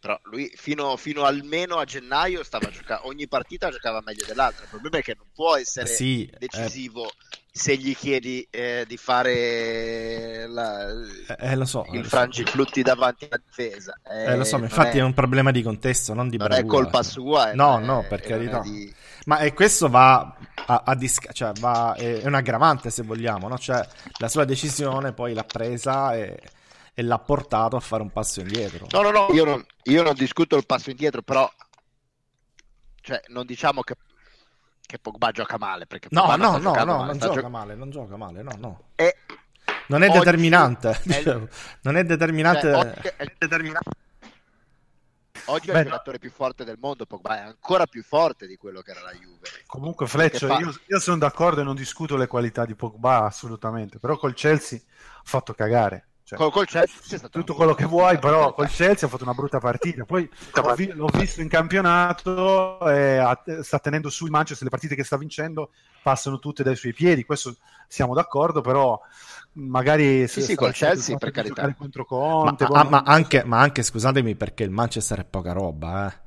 Però 0.07 0.21
lui 0.31 0.49
fino, 0.55 0.97
fino 0.97 1.25
almeno 1.25 1.79
a 1.79 1.85
gennaio 1.85 2.45
stava 2.45 2.71
giocando, 2.71 3.09
ogni 3.09 3.27
partita 3.27 3.71
giocava 3.71 4.01
meglio 4.05 4.25
dell'altra. 4.25 4.63
Il 4.63 4.71
problema 4.71 4.99
è 4.99 5.03
che 5.03 5.17
non 5.17 5.27
può 5.35 5.57
essere 5.57 5.89
Sì, 5.89 6.25
eh, 6.27 6.39
decisivo 6.39 7.11
se 7.51 7.77
gli 7.77 7.97
chiedi 7.97 8.47
eh, 8.49 8.85
di 8.87 8.97
fare 8.99 10.47
la- 10.47 10.89
eh, 10.91 11.51
eh, 11.51 11.57
lo 11.57 11.65
so, 11.65 11.87
il 11.91 11.97
lo 11.97 12.03
so. 12.05 12.11
frangiflutti 12.11 12.83
davanti 12.83 13.27
alla 13.29 13.41
difesa. 13.45 13.99
Eh, 14.05 14.37
lo 14.37 14.45
so, 14.45 14.59
ma 14.59 14.67
infatti 14.67 14.99
è... 14.99 15.01
è, 15.01 15.03
un 15.03 15.15
problema 15.15 15.51
di 15.51 15.63
contesto, 15.63 16.15
non 16.15 16.29
di 16.29 16.37
non 16.37 16.47
bravura. 16.47 16.67
è 16.69 16.71
colpa 16.71 17.03
sua. 17.03 17.53
No, 17.55 17.79
no, 17.79 18.05
per 18.09 18.21
carità. 18.21 18.61
di- 18.61 18.95
Ma 19.25 19.39
e 19.39 19.53
questo 19.55 19.89
va 19.89 20.37
a, 20.67 20.83
a 20.85 20.95
disca- 20.95 21.33
cioè 21.33 21.51
va, 21.59 21.95
è 21.95 22.21
è 22.21 22.27
un 22.27 22.35
aggravante 22.35 22.91
se 22.91 23.03
vogliamo, 23.03 23.49
no? 23.49 23.59
Cioè 23.59 23.85
la 24.19 24.29
sua 24.29 24.45
decisione 24.45 25.13
poi 25.13 25.35
l'ha 25.35 25.43
presa 25.43 26.15
e, 26.15 26.39
e 26.99 27.03
l'ha 27.03 27.19
portato 27.19 27.77
a 27.77 27.81
fare 27.81 28.01
un 28.03 28.11
passo 28.11 28.41
indietro. 28.41 28.87
No, 28.91 29.03
no, 29.03 29.11
no, 29.11 29.27
io 29.33 29.45
non, 29.45 29.63
io 29.83 30.03
non 30.03 30.15
discuto 30.15 30.57
il 30.57 30.65
passo 30.65 30.89
indietro, 30.89 31.21
però 31.21 31.47
cioè, 33.03 33.21
non 33.29 33.45
diciamo 33.45 33.83
che, 33.83 33.97
che 34.81 34.99
Pogba 34.99 35.31
gioca 35.31 35.59
male. 35.59 35.85
Perché 35.87 36.09
No, 36.11 36.23
Pogba 36.23 36.37
no, 36.37 36.57
no, 36.57 36.73
no, 36.85 36.97
male, 36.97 37.05
non 37.05 37.19
gioca 37.19 37.41
gio- 37.43 37.49
male, 37.51 37.75
non 37.75 37.91
gioca 37.91 38.17
male, 38.17 38.43
no, 38.43 38.53
no. 38.59 38.81
è- 38.95 39.15
Non 39.89 40.03
è 40.05 40.09
determinante, 40.09 40.99
è- 41.07 41.23
non 41.83 41.97
è 41.99 42.05
determinante. 42.05 42.61
cioè, 42.63 42.75
oggi 42.75 43.09
è 43.19 43.33
determinante. 43.37 43.91
Oggi 45.49 45.69
è 45.69 45.73
Beh, 45.75 45.79
il 45.81 45.85
no. 45.85 45.91
giocatore 45.91 46.19
più 46.19 46.31
forte 46.31 46.65
del 46.65 46.79
mondo, 46.81 47.05
Pogba 47.05 47.37
è 47.37 47.41
ancora 47.43 47.87
più 47.87 48.03
forte 48.03 48.47
di 48.47 48.57
quello 48.57 48.81
che 48.81 48.93
era 48.93 49.03
la 49.03 49.13
Juve. 49.13 49.49
Comunque, 49.67 50.07
Fleccio, 50.07 50.47
fa- 50.49 50.59
io, 50.59 50.75
io 50.87 50.99
sono 50.99 51.19
d'accordo 51.19 51.61
e 51.61 51.65
non 51.65 51.75
discuto 51.77 52.17
le 52.17 52.27
qualità 52.27 52.65
di 52.65 52.75
Pogba 52.75 53.27
assolutamente, 53.27 53.99
però 53.99 54.17
col 54.17 54.33
Chelsea 54.33 54.81
ha 54.81 55.21
fatto 55.23 55.53
cagare. 55.53 56.07
Cioè, 56.29 56.37
Col, 56.39 56.51
col 56.51 56.67
Chelsea 56.67 56.97
è 57.15 57.19
stato 57.19 57.39
tutto 57.39 57.55
quello 57.55 57.73
che 57.73 57.85
vuoi, 57.85 58.19
però 58.19 58.53
col 58.53 58.67
Chelsea 58.67 59.07
ha 59.07 59.11
fatto 59.11 59.23
una 59.23 59.33
brutta 59.33 59.61
partita. 59.61 60.05
Poi 60.05 60.29
vi- 60.75 60.91
l'ho 60.93 61.07
visto 61.13 61.41
in 61.41 61.49
campionato 61.49 62.81
e 62.89 63.19
ha- 63.19 63.41
sta 63.63 63.79
tenendo 63.79 64.11
su 64.11 64.25
il 64.25 64.33
Manchester, 64.33 64.65
le 64.65 64.71
partite 64.71 64.97
che 64.97 65.05
sta 65.05 65.17
vincendo 65.17 65.71
passano 66.03 66.41
tutte 66.41 66.65
dai 66.65 66.75
suoi 66.75 66.93
piedi. 66.93 67.25
Questo 67.25 67.55
siamo 67.87 68.13
d'accordo, 68.13 68.61
però 68.61 69.01
magari 69.53 70.27
Sì, 70.27 70.41
se 70.41 70.47
sì, 70.49 70.55
col 70.57 70.73
Chelsea, 70.73 71.17
per 71.17 71.31
carità. 71.31 71.73
contro 71.79 72.05
Ma, 72.11 72.17
Conte, 72.17 72.67
boh, 72.67 72.75
ah, 72.75 72.83
non- 72.83 72.91
ma 72.91 73.03
anche, 73.07 73.45
ma 73.45 73.61
anche, 73.61 73.85
scusatemi, 73.85 74.35
perché 74.35 74.65
il 74.65 74.71
Manchester 74.71 75.21
è 75.21 75.25
poca 75.25 75.53
roba, 75.53 76.09
eh. 76.13 76.25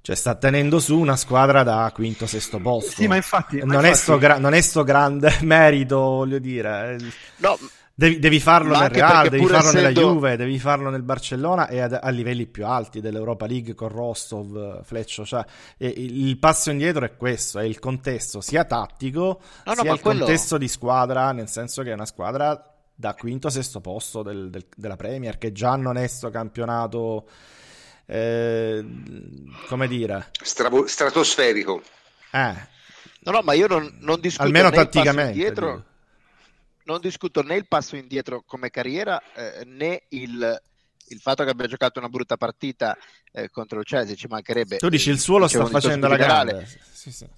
Cioè, 0.00 0.16
sta 0.16 0.34
tenendo 0.36 0.80
su 0.80 0.98
una 0.98 1.16
squadra 1.16 1.62
da 1.62 1.90
quinto, 1.94 2.26
sesto 2.26 2.58
posto. 2.60 2.92
Sì, 2.92 3.06
ma 3.06 3.16
infatti, 3.16 3.58
ma 3.58 3.74
non, 3.74 3.84
è 3.84 3.88
infatti- 3.88 3.96
sto 4.04 4.16
gra- 4.16 4.38
non 4.38 4.54
è 4.54 4.60
sto 4.62 4.82
grande 4.84 5.36
merito, 5.42 5.98
voglio 5.98 6.38
dire. 6.38 6.96
No, 7.36 7.58
Devi, 8.00 8.20
devi 8.20 8.38
farlo 8.38 8.74
Ma 8.74 8.82
nel 8.82 8.90
Real, 8.90 9.28
devi 9.28 9.44
farlo 9.46 9.72
nella 9.72 9.88
essendo- 9.88 10.12
Juve, 10.12 10.36
devi 10.36 10.56
farlo 10.60 10.88
nel 10.88 11.02
Barcellona 11.02 11.66
e 11.66 11.80
ad- 11.80 11.98
a 12.00 12.08
livelli 12.10 12.46
più 12.46 12.64
alti 12.64 13.00
dell'Europa 13.00 13.46
League 13.46 13.74
con 13.74 13.88
Rostov, 13.88 14.84
Fleccio. 14.84 15.24
Cioè, 15.26 15.44
e- 15.76 15.92
il 15.96 16.38
passo 16.38 16.70
indietro 16.70 17.04
è 17.04 17.16
questo, 17.16 17.58
è 17.58 17.64
il 17.64 17.80
contesto 17.80 18.40
sia 18.40 18.62
tattico 18.64 19.40
No, 19.64 19.72
no, 19.72 19.74
sia 19.80 19.82
ma 19.90 19.94
il 19.96 20.00
quello- 20.00 20.24
contesto 20.26 20.58
di 20.58 20.68
squadra, 20.68 21.32
nel 21.32 21.48
senso 21.48 21.82
che 21.82 21.90
è 21.90 21.94
una 21.94 22.06
squadra 22.06 22.72
da 22.94 23.14
quinto 23.14 23.50
sesto 23.50 23.80
posto 23.80 24.22
del- 24.22 24.48
del- 24.48 24.66
della 24.76 24.94
Premier, 24.96 25.36
che 25.36 25.50
già 25.50 25.74
non 25.74 25.96
è 25.96 26.06
sto 26.06 26.30
campionato, 26.30 27.26
eh, 28.06 28.84
come 29.68 29.88
dire, 29.88 30.28
Stravo- 30.40 30.86
stratosferico. 30.86 31.82
eh, 32.30 32.54
no, 33.22 33.32
no, 33.32 33.40
ma 33.42 33.54
io 33.54 33.66
non, 33.66 33.96
non 34.02 34.20
discuto 34.20 34.44
almeno 34.44 34.70
tatticamente. 34.70 35.32
indietro, 35.32 35.66
dico. 35.66 35.84
Non 36.88 37.00
discuto 37.00 37.42
né 37.42 37.54
il 37.54 37.68
passo 37.68 37.96
indietro 37.96 38.42
come 38.46 38.70
carriera 38.70 39.20
eh, 39.34 39.64
né 39.66 40.04
il, 40.08 40.62
il 41.08 41.20
fatto 41.20 41.44
che 41.44 41.50
abbia 41.50 41.66
giocato 41.66 41.98
una 41.98 42.08
brutta 42.08 42.38
partita 42.38 42.96
eh, 43.30 43.50
contro 43.50 43.78
il 43.78 43.84
Chelsea, 43.84 44.16
ci 44.16 44.26
mancherebbe. 44.26 44.78
Tu 44.78 44.88
dici 44.88 45.10
il 45.10 45.20
suo 45.20 45.36
lo 45.36 45.48
sta 45.48 45.66
facendo 45.66 46.08
generale. 46.08 46.50
grande. 46.50 46.80
Sì, 46.90 47.12
sì. 47.12 47.28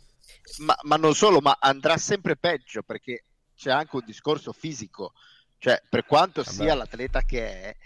ma, 0.58 0.76
ma 0.82 0.94
non 0.96 1.14
solo, 1.14 1.40
ma 1.40 1.58
andrà 1.60 1.96
sempre 1.96 2.36
peggio 2.36 2.82
perché 2.82 3.24
c'è 3.56 3.72
anche 3.72 3.96
un 3.96 4.04
discorso 4.06 4.52
fisico, 4.52 5.12
cioè 5.58 5.82
per 5.88 6.06
quanto 6.06 6.42
Vabbè. 6.42 6.56
sia 6.56 6.74
l'atleta 6.74 7.22
che 7.22 7.60
è, 7.60 7.76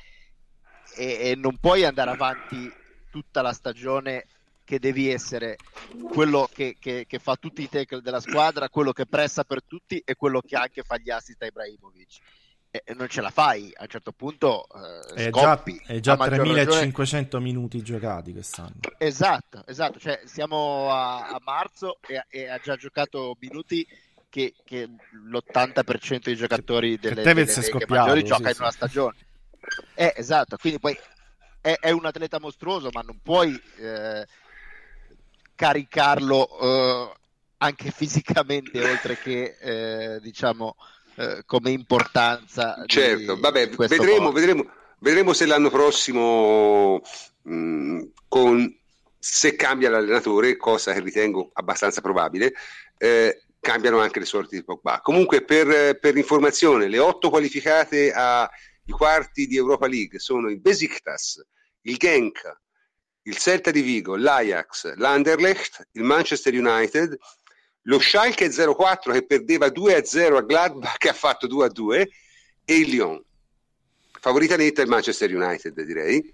e, 0.97 1.31
e 1.31 1.35
non 1.35 1.57
puoi 1.57 1.85
andare 1.87 2.11
avanti 2.11 2.71
tutta 3.11 3.41
la 3.41 3.55
stagione 3.55 4.27
che 4.65 4.79
devi 4.79 5.11
essere 5.11 5.57
quello 6.11 6.49
che, 6.53 6.77
che, 6.79 7.05
che, 7.07 7.19
fa 7.19 7.37
tutti 7.37 7.63
i 7.63 7.69
tackle 7.69 8.01
della 8.01 8.21
squadra, 8.21 8.69
quello 8.69 8.93
che 8.93 9.07
pressa 9.07 9.45
per 9.45 9.63
tutti 9.63 10.03
e 10.05 10.15
quello 10.15 10.41
che 10.41 10.57
anche 10.57 10.83
fa 10.83 10.97
gli 10.97 11.11
assist 11.11 11.43
a 11.43 11.47
Ibrahimovic. 11.47 12.19
E 12.71 12.83
non 12.95 13.09
ce 13.09 13.21
la 13.21 13.31
fai, 13.31 13.71
a 13.77 13.83
un 13.83 13.89
certo 13.89 14.11
punto 14.11 14.67
eh, 15.15 15.27
è 15.27 15.31
scoppi. 15.31 15.81
Già, 15.85 15.93
è 15.93 16.01
già 16.01 16.17
3500 16.17 17.37
ragione... 17.37 17.45
minuti 17.45 17.83
giocati 17.83 18.33
quest'anno. 18.33 18.81
Esatto, 18.99 19.65
esatto, 19.67 20.01
cioè 20.01 20.23
siamo 20.25 20.91
a, 20.91 21.29
a 21.29 21.41
marzo 21.45 21.99
e, 22.01 22.25
e, 22.29 22.49
ha 22.49 22.59
già 22.59 22.75
giocato 22.75 23.37
minuti 23.39 23.87
che, 24.29 24.55
che 24.65 24.89
l'80% 25.31 26.23
dei 26.25 26.35
giocatori 26.35 26.99
delle, 26.99 27.23
delle 27.23 27.45
maggiori 27.87 28.25
gioca 28.25 28.49
sì, 28.49 28.57
in 28.57 28.63
una 28.63 28.71
stagione. 28.73 29.17
Eh, 29.95 30.13
esatto, 30.17 30.57
quindi 30.57 30.81
poi 30.81 30.99
è, 31.61 31.77
è, 31.79 31.91
un 31.93 32.05
atleta 32.05 32.41
mostruoso, 32.41 32.91
ma 32.93 33.03
non 33.03 33.21
puoi 33.23 33.55
eh, 33.79 34.27
caricarlo 35.55 36.59
eh, 36.61 37.13
anche 37.59 37.91
fisicamente, 37.97 38.83
oltre 38.83 39.19
che 39.19 39.57
eh, 39.61 40.21
diciamo 40.21 40.77
eh, 41.17 41.43
come 41.47 41.71
importanza. 41.71 42.83
Certo, 42.87 43.35
di, 43.35 43.41
vabbè, 43.41 43.69
di 43.69 43.77
vedremo, 43.77 44.33
vedremo, 44.33 44.71
vedremo, 44.99 45.33
se 45.33 45.47
l'anno 45.47 45.71
prossimo 45.71 47.01
mh, 47.43 47.55
mm, 47.55 48.01
con, 48.29 48.79
se 49.19 49.57
cambia 49.57 49.91
l'allenatore, 49.91 50.57
cosa 50.57 50.93
che 50.93 51.01
ritengo 51.01 51.51
abbastanza 51.53 52.01
probabile, 52.01 52.53
eh, 52.99 53.45
cambiano 53.61 54.01
anche 54.01 54.19
le 54.19 54.27
sorti 54.27 54.57
di 54.57 54.65
Pogba. 54.65 55.01
Comunque, 55.01 55.43
per, 55.43 55.99
per 55.99 56.17
informazione, 56.17 56.89
le 56.89 56.99
otto 56.99 57.31
qualificate 57.31 58.13
ai 58.13 58.49
quarti 58.91 59.47
di 59.47 59.57
Europa 59.57 59.87
League 59.87 60.19
sono 60.19 60.51
il 60.51 60.61
Besiktas, 60.61 61.43
il 61.83 61.97
Genk, 61.97 62.63
il 63.25 63.37
Celta 63.37 63.71
di 63.71 63.81
Vigo, 63.81 64.17
l'Ajax, 64.17 64.95
l'Anderlecht, 64.97 65.89
il 65.93 66.03
Manchester 66.03 66.55
United, 66.55 67.17
lo 67.83 67.99
Schalke 67.99 68.51
04 68.51 69.13
che 69.13 69.27
perdeva 69.27 69.67
2-0 69.67 70.37
a 70.37 70.41
Gladbach 70.43 70.99
che 70.99 71.09
ha 71.09 71.15
fatto 71.15 71.47
2-2 71.47 72.07
e 72.65 72.77
il 72.77 72.89
Lyon. 72.89 73.23
Favorita 74.21 74.57
netta 74.57 74.83
il 74.83 74.89
Manchester 74.89 75.35
United 75.35 75.81
direi. 75.83 76.33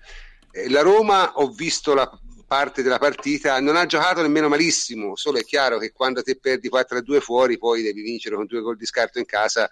La 0.69 0.83
Roma 0.83 1.35
ho 1.35 1.49
visto 1.49 1.95
la 1.95 2.09
parte 2.47 2.83
della 2.83 2.99
partita, 2.99 3.61
non 3.61 3.77
ha 3.77 3.87
giocato 3.87 4.23
nemmeno 4.23 4.49
malissimo, 4.49 5.15
solo 5.15 5.39
è 5.39 5.45
chiaro 5.45 5.79
che 5.79 5.93
quando 5.93 6.23
te 6.23 6.37
perdi 6.37 6.69
4-2 6.69 7.21
fuori 7.21 7.59
poi 7.59 7.83
devi 7.83 8.03
vincere 8.03 8.35
con 8.35 8.47
due 8.47 8.61
gol 8.61 8.77
di 8.77 8.87
scarto 8.87 9.21
in 9.21 9.25
casa 9.25 9.71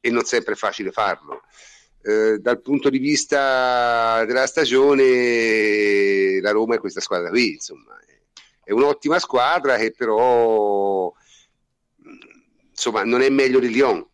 e 0.00 0.10
non 0.10 0.24
sempre 0.24 0.54
è 0.54 0.56
facile 0.56 0.90
farlo. 0.90 1.42
Eh, 2.00 2.38
dal 2.38 2.60
punto 2.60 2.90
di 2.90 2.98
vista 2.98 4.24
della 4.24 4.46
stagione, 4.46 6.40
la 6.40 6.50
Roma 6.52 6.76
è 6.76 6.78
questa 6.78 7.00
squadra 7.00 7.28
qui, 7.28 7.52
insomma, 7.52 7.98
è 8.62 8.72
un'ottima 8.72 9.18
squadra 9.18 9.76
che 9.76 9.92
però 9.96 11.12
insomma 12.70 13.02
non 13.02 13.22
è 13.22 13.28
meglio 13.28 13.58
di 13.58 13.70
Lyon. 13.70 14.06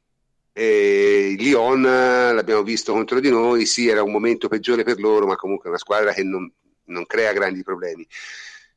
E 0.53 1.35
Lyon 1.37 1.83
l'abbiamo 1.83 2.63
visto 2.63 2.93
contro 2.93 3.19
di 3.21 3.29
noi, 3.29 3.67
sì, 3.67 3.89
era 3.89 4.03
un 4.03 4.13
momento 4.13 4.49
peggiore 4.49 4.85
per 4.85 5.01
loro, 5.01 5.27
ma 5.27 5.35
comunque 5.37 5.67
è 5.67 5.69
una 5.71 5.79
squadra 5.79 6.13
che 6.13 6.23
non, 6.23 6.51
non 6.85 7.05
crea 7.07 7.33
grandi 7.33 7.63
problemi. 7.63 8.07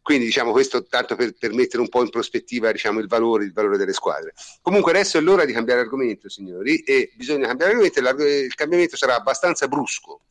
Quindi 0.08 0.24
diciamo 0.24 0.54
questo 0.54 0.86
tanto 0.86 1.17
per, 1.17 1.34
per 1.38 1.52
mettere 1.54 1.82
un 1.82 1.89
po' 1.89 2.02
in 2.02 2.10
prospettiva 2.10 2.72
diciamo, 2.72 3.02
il, 3.02 3.08
valore, 3.08 3.43
il 3.43 3.52
valore 3.52 3.76
delle 3.76 3.91
squadre. 3.91 4.34
Comunque 4.62 4.93
adesso 4.93 5.17
è 5.17 5.22
l'ora 5.22 5.43
di 5.43 5.52
cambiare 5.52 5.82
argomento, 5.82 6.30
signori, 6.30 6.78
e 6.78 7.12
bisogna 7.13 7.46
cambiare 7.46 7.74
argomento. 7.74 8.00
Il 8.00 8.56
cambiamento 8.56 8.96
sarà 8.96 9.17
abbastanza 9.17 9.67
brusco. 9.67 10.22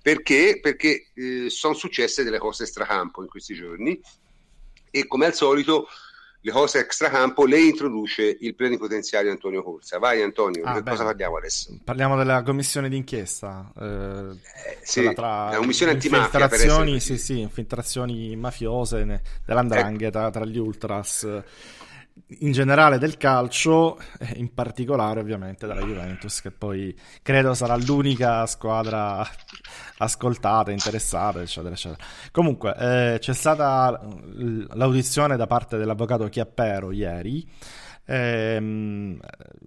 Perché? 0.00 0.60
Perché 0.62 1.10
eh, 1.14 1.50
sono 1.50 1.74
successe 1.74 2.24
delle 2.24 2.38
cose 2.38 2.64
stracampo 2.64 3.20
in 3.20 3.28
questi 3.28 3.52
giorni 3.52 4.00
e 4.90 5.06
come 5.06 5.26
al 5.26 5.34
solito 5.34 5.88
le 6.44 6.50
cose 6.50 6.80
extracampo 6.80 7.46
le 7.46 7.60
introduce 7.60 8.36
il 8.40 8.54
plenipotenziario 8.56 9.30
Antonio 9.30 9.62
Corsa. 9.62 9.98
Vai 9.98 10.22
Antonio, 10.22 10.64
ah, 10.64 10.80
di 10.80 10.88
cosa 10.88 11.04
parliamo 11.04 11.36
adesso? 11.36 11.78
Parliamo 11.84 12.16
della 12.16 12.42
commissione 12.42 12.88
d'inchiesta. 12.88 13.72
Eh, 13.78 13.84
eh, 13.86 14.78
sì, 14.82 15.12
tra 15.14 15.50
la 15.50 15.56
commissione 15.56 15.92
antimafia 15.92 16.40
infiltrazioni, 16.40 17.00
sì, 17.00 17.16
sì, 17.16 17.40
infiltrazioni 17.40 18.34
mafiose 18.34 19.22
dell'andrangheta 19.44 20.22
ecco. 20.22 20.30
tra 20.30 20.44
gli 20.44 20.58
ultras 20.58 21.42
in 22.40 22.52
generale 22.52 22.98
del 22.98 23.16
calcio, 23.16 23.98
in 24.34 24.52
particolare 24.54 25.20
ovviamente 25.20 25.66
della 25.66 25.82
Juventus, 25.82 26.40
che 26.40 26.50
poi 26.50 26.96
credo 27.22 27.54
sarà 27.54 27.76
l'unica 27.76 28.46
squadra 28.46 29.26
ascoltata, 29.98 30.70
interessata, 30.70 31.40
eccetera, 31.40 31.74
eccetera. 31.74 32.04
Comunque, 32.30 32.74
eh, 32.76 33.18
c'è 33.18 33.34
stata 33.34 34.00
l'audizione 34.70 35.36
da 35.36 35.46
parte 35.46 35.76
dell'avvocato 35.76 36.28
Chiappero 36.28 36.90
ieri 36.90 37.48
Ehm, 38.04 39.18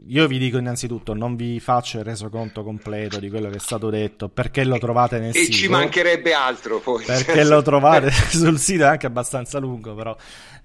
io 0.08 0.28
vi 0.28 0.38
dico 0.38 0.58
innanzitutto, 0.58 1.14
non 1.14 1.36
vi 1.36 1.60
faccio 1.60 2.00
il 2.00 2.04
resoconto 2.04 2.64
completo 2.64 3.20
di 3.20 3.30
quello 3.30 3.50
che 3.50 3.56
è 3.56 3.60
stato 3.60 3.90
detto 3.90 4.30
perché 4.30 4.66
lo 4.66 4.78
trovate 4.78 5.20
nel 5.20 5.30
e 5.30 5.34
sito. 5.34 5.52
E 5.52 5.54
ci 5.54 5.68
mancherebbe 5.70 6.34
altro 6.34 6.80
poi. 6.80 7.06
Perché 7.06 7.44
lo 7.46 7.62
trovate 7.64 8.12
sul 8.30 8.60
sito, 8.60 8.84
è 8.84 8.88
anche 8.88 9.08
abbastanza 9.08 9.58
lungo, 9.58 9.96
però 9.96 10.16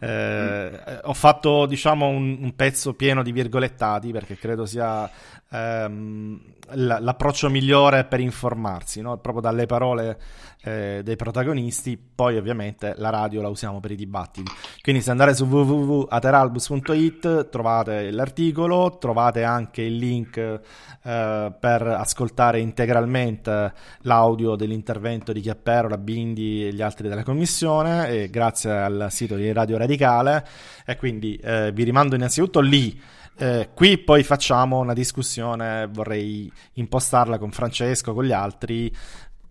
eh, 0.01 0.71
mm. 0.71 0.99
ho 1.05 1.15
fatto 1.15 1.67
diciamo 1.67 2.09
un, 2.09 2.39
un, 2.41 2.57
pezzo 2.57 2.95
pieno 2.95 3.23
di 3.23 3.33
virgolettati 3.33 4.11
perché 4.11 4.37
credo 4.37 4.67
sia 4.67 5.09
ehm, 5.51 6.41
l'approccio 6.73 7.49
migliore 7.49 8.05
per 8.05 8.21
informarsi, 8.21 9.01
no? 9.01 9.17
proprio 9.19 9.43
dalle 9.43 9.67
parole 9.67 10.19
eh, 10.63 11.01
dei 11.03 11.17
protagonisti, 11.17 11.97
poi 11.97 12.37
ovviamente 12.37 12.95
la 12.97 13.11
radio 13.11 13.41
la 13.41 13.49
usiamo 13.49 13.81
per 13.81 13.93
i 13.93 13.97
dibattiti. 13.97 14.51
Quindi 14.83 15.03
se 15.03 15.11
andate 15.11 15.35
su 15.35 15.45
www.ateralbus.it 15.45 17.49
trovate 17.49 17.60
l'articolo, 17.63 18.99
trovate 18.99 19.43
anche 19.43 19.83
il 19.83 19.97
link 19.97 20.37
eh, 20.37 21.53
per 21.59 21.83
ascoltare 21.83 22.61
integralmente 22.61 23.73
l'audio 24.03 24.57
dell'intervento 24.57 25.33
di 25.33 25.41
Chiappero, 25.41 25.89
la 25.89 25.99
Bindi 25.99 26.67
e 26.67 26.73
gli 26.73 26.83
altri 26.83 27.09
della 27.09 27.23
commissione, 27.23 28.09
e 28.09 28.31
grazie 28.31 28.71
al 28.71 29.07
sito 29.11 29.35
di 29.37 29.53
Radio 29.53 29.79
Radicale. 29.79 30.47
E 30.85 30.97
quindi 30.97 31.37
eh, 31.37 31.73
vi 31.73 31.85
rimando 31.85 32.15
innanzitutto 32.15 32.61
lì. 32.61 33.01
Eh, 33.37 33.71
qui 33.73 33.97
poi 33.97 34.23
facciamo 34.23 34.81
una 34.81 34.93
discussione, 34.93 35.89
vorrei 35.91 36.53
impostarla 36.75 37.39
con 37.39 37.51
Francesco, 37.51 38.13
con 38.13 38.25
gli 38.25 38.33
altri, 38.33 38.95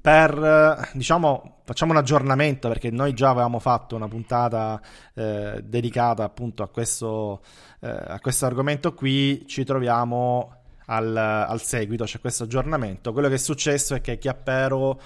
per 0.01 0.91
diciamo 0.93 1.57
facciamo 1.65 1.91
un 1.91 1.97
aggiornamento 1.97 2.67
perché 2.67 2.89
noi 2.89 3.13
già 3.13 3.29
avevamo 3.29 3.59
fatto 3.59 3.95
una 3.95 4.07
puntata 4.07 4.81
eh, 5.13 5.61
dedicata 5.63 6.23
appunto 6.23 6.63
a 6.63 6.69
questo, 6.69 7.41
eh, 7.81 7.89
a 7.89 8.19
questo 8.19 8.45
argomento 8.45 8.93
qui 8.93 9.45
ci 9.45 9.63
troviamo 9.63 10.55
al, 10.85 11.15
al 11.15 11.61
seguito 11.61 12.05
c'è 12.05 12.19
questo 12.19 12.45
aggiornamento 12.45 13.13
quello 13.13 13.27
che 13.27 13.35
è 13.35 13.37
successo 13.37 13.93
è 13.93 14.01
che 14.01 14.17
Chiappero 14.17 14.99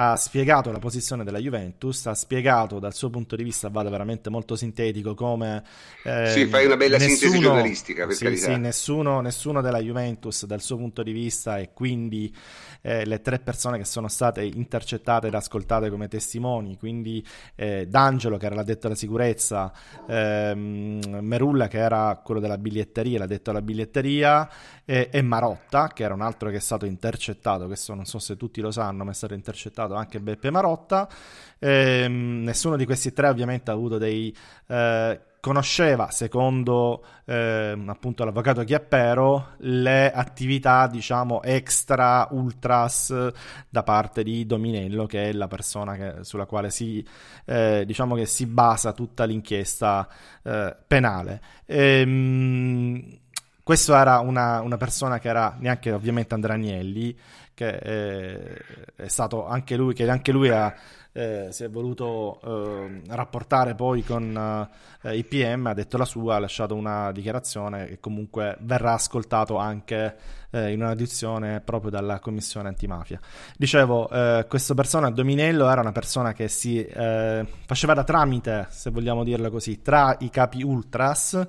ha 0.00 0.14
spiegato 0.14 0.70
la 0.70 0.78
posizione 0.78 1.24
della 1.24 1.38
Juventus, 1.38 2.06
ha 2.06 2.14
spiegato 2.14 2.78
dal 2.78 2.94
suo 2.94 3.10
punto 3.10 3.34
di 3.34 3.42
vista, 3.42 3.68
vado 3.68 3.90
veramente 3.90 4.30
molto 4.30 4.54
sintetico, 4.54 5.14
come... 5.14 5.64
Eh, 6.04 6.28
sì, 6.28 6.46
fai 6.46 6.66
una 6.66 6.76
bella 6.76 6.98
nessuno, 6.98 7.16
sintesi 7.16 7.40
giornalistica, 7.40 8.06
per 8.06 8.14
sì, 8.14 8.24
carità. 8.24 8.52
Sì, 8.52 8.56
nessuno, 8.58 9.20
nessuno 9.20 9.60
della 9.60 9.80
Juventus 9.80 10.46
dal 10.46 10.60
suo 10.60 10.76
punto 10.76 11.02
di 11.02 11.10
vista 11.10 11.58
e 11.58 11.70
quindi 11.74 12.32
eh, 12.80 13.04
le 13.04 13.20
tre 13.20 13.38
persone 13.38 13.78
che 13.78 13.84
sono 13.84 14.08
state 14.08 14.44
intercettate 14.44 15.28
ed 15.28 15.34
ascoltate 15.34 15.90
come 15.90 16.08
testimoni, 16.08 16.76
quindi 16.76 17.24
eh, 17.54 17.86
D'Angelo 17.86 18.36
che 18.36 18.46
era 18.46 18.54
l'addetto 18.54 18.86
alla 18.86 18.96
sicurezza, 18.96 19.72
ehm, 20.06 21.18
Merulla 21.20 21.68
che 21.68 21.78
era 21.78 22.20
quello 22.22 22.40
della 22.40 22.58
biglietteria, 22.58 23.18
l'addetto 23.18 23.50
alla 23.50 23.62
biglietteria 23.62 24.48
e 24.84 25.20
Marotta 25.20 25.88
che 25.88 26.02
era 26.02 26.14
un 26.14 26.22
altro 26.22 26.48
che 26.48 26.56
è 26.56 26.60
stato 26.60 26.86
intercettato, 26.86 27.66
questo 27.66 27.94
non 27.94 28.06
so 28.06 28.18
se 28.18 28.38
tutti 28.38 28.62
lo 28.62 28.70
sanno, 28.70 29.04
ma 29.04 29.10
è 29.10 29.14
stato 29.14 29.34
intercettato 29.34 29.94
anche 29.94 30.18
Beppe 30.18 30.50
Marotta. 30.50 31.08
Ehm, 31.58 32.42
nessuno 32.42 32.76
di 32.76 32.86
questi 32.86 33.12
tre 33.12 33.28
ovviamente 33.28 33.70
ha 33.70 33.74
avuto 33.74 33.98
dei... 33.98 34.34
Eh, 34.66 35.20
conosceva, 35.40 36.10
secondo 36.10 37.04
eh, 37.24 37.76
appunto 37.86 38.24
l'avvocato 38.24 38.64
Chiappero, 38.64 39.50
le 39.58 40.10
attività 40.12 40.86
diciamo 40.86 41.42
extra 41.42 42.26
ultras 42.30 43.32
da 43.68 43.82
parte 43.82 44.22
di 44.22 44.46
Dominello, 44.46 45.06
che 45.06 45.28
è 45.28 45.32
la 45.32 45.48
persona 45.48 45.94
che, 45.94 46.24
sulla 46.24 46.46
quale 46.46 46.70
si, 46.70 47.06
eh, 47.44 47.84
diciamo 47.86 48.14
che 48.14 48.26
si 48.26 48.46
basa 48.46 48.92
tutta 48.92 49.24
l'inchiesta 49.24 50.08
eh, 50.42 50.76
penale. 50.86 51.40
Ehm, 51.66 53.18
questo 53.62 53.94
era 53.94 54.20
una, 54.20 54.60
una, 54.62 54.78
persona 54.78 55.18
che 55.18 55.28
era 55.28 55.54
neanche 55.58 55.92
ovviamente 55.92 56.34
Andrea 56.34 56.56
Agnelli, 56.56 57.14
che 57.52 57.78
è, 57.78 58.56
è 58.96 59.08
stato 59.08 59.46
anche 59.46 59.76
lui, 59.76 59.92
che 59.92 60.08
anche 60.08 60.32
lui 60.32 60.48
ha, 60.48 60.74
eh, 61.18 61.48
si 61.50 61.64
è 61.64 61.68
voluto 61.68 62.40
eh, 62.44 63.02
rapportare 63.08 63.74
poi 63.74 64.04
con 64.04 64.68
eh, 65.02 65.16
IPM, 65.16 65.66
ha 65.66 65.74
detto 65.74 65.96
la 65.96 66.04
sua, 66.04 66.36
ha 66.36 66.38
lasciato 66.38 66.76
una 66.76 67.10
dichiarazione 67.10 67.88
e 67.88 67.98
comunque 67.98 68.56
verrà 68.60 68.92
ascoltato 68.92 69.56
anche 69.56 70.16
eh, 70.50 70.70
in 70.70 70.80
un'audizione 70.80 71.60
proprio 71.60 71.90
dalla 71.90 72.20
commissione 72.20 72.68
antimafia. 72.68 73.18
Dicevo, 73.56 74.08
eh, 74.08 74.46
questa 74.48 74.74
persona, 74.74 75.10
Dominello, 75.10 75.68
era 75.68 75.80
una 75.80 75.90
persona 75.90 76.32
che 76.32 76.46
si 76.46 76.84
eh, 76.84 77.44
faceva 77.66 77.94
da 77.94 78.04
tramite, 78.04 78.68
se 78.70 78.90
vogliamo 78.90 79.24
dirlo 79.24 79.50
così, 79.50 79.82
tra 79.82 80.16
i 80.20 80.30
capi 80.30 80.62
ultras, 80.62 81.44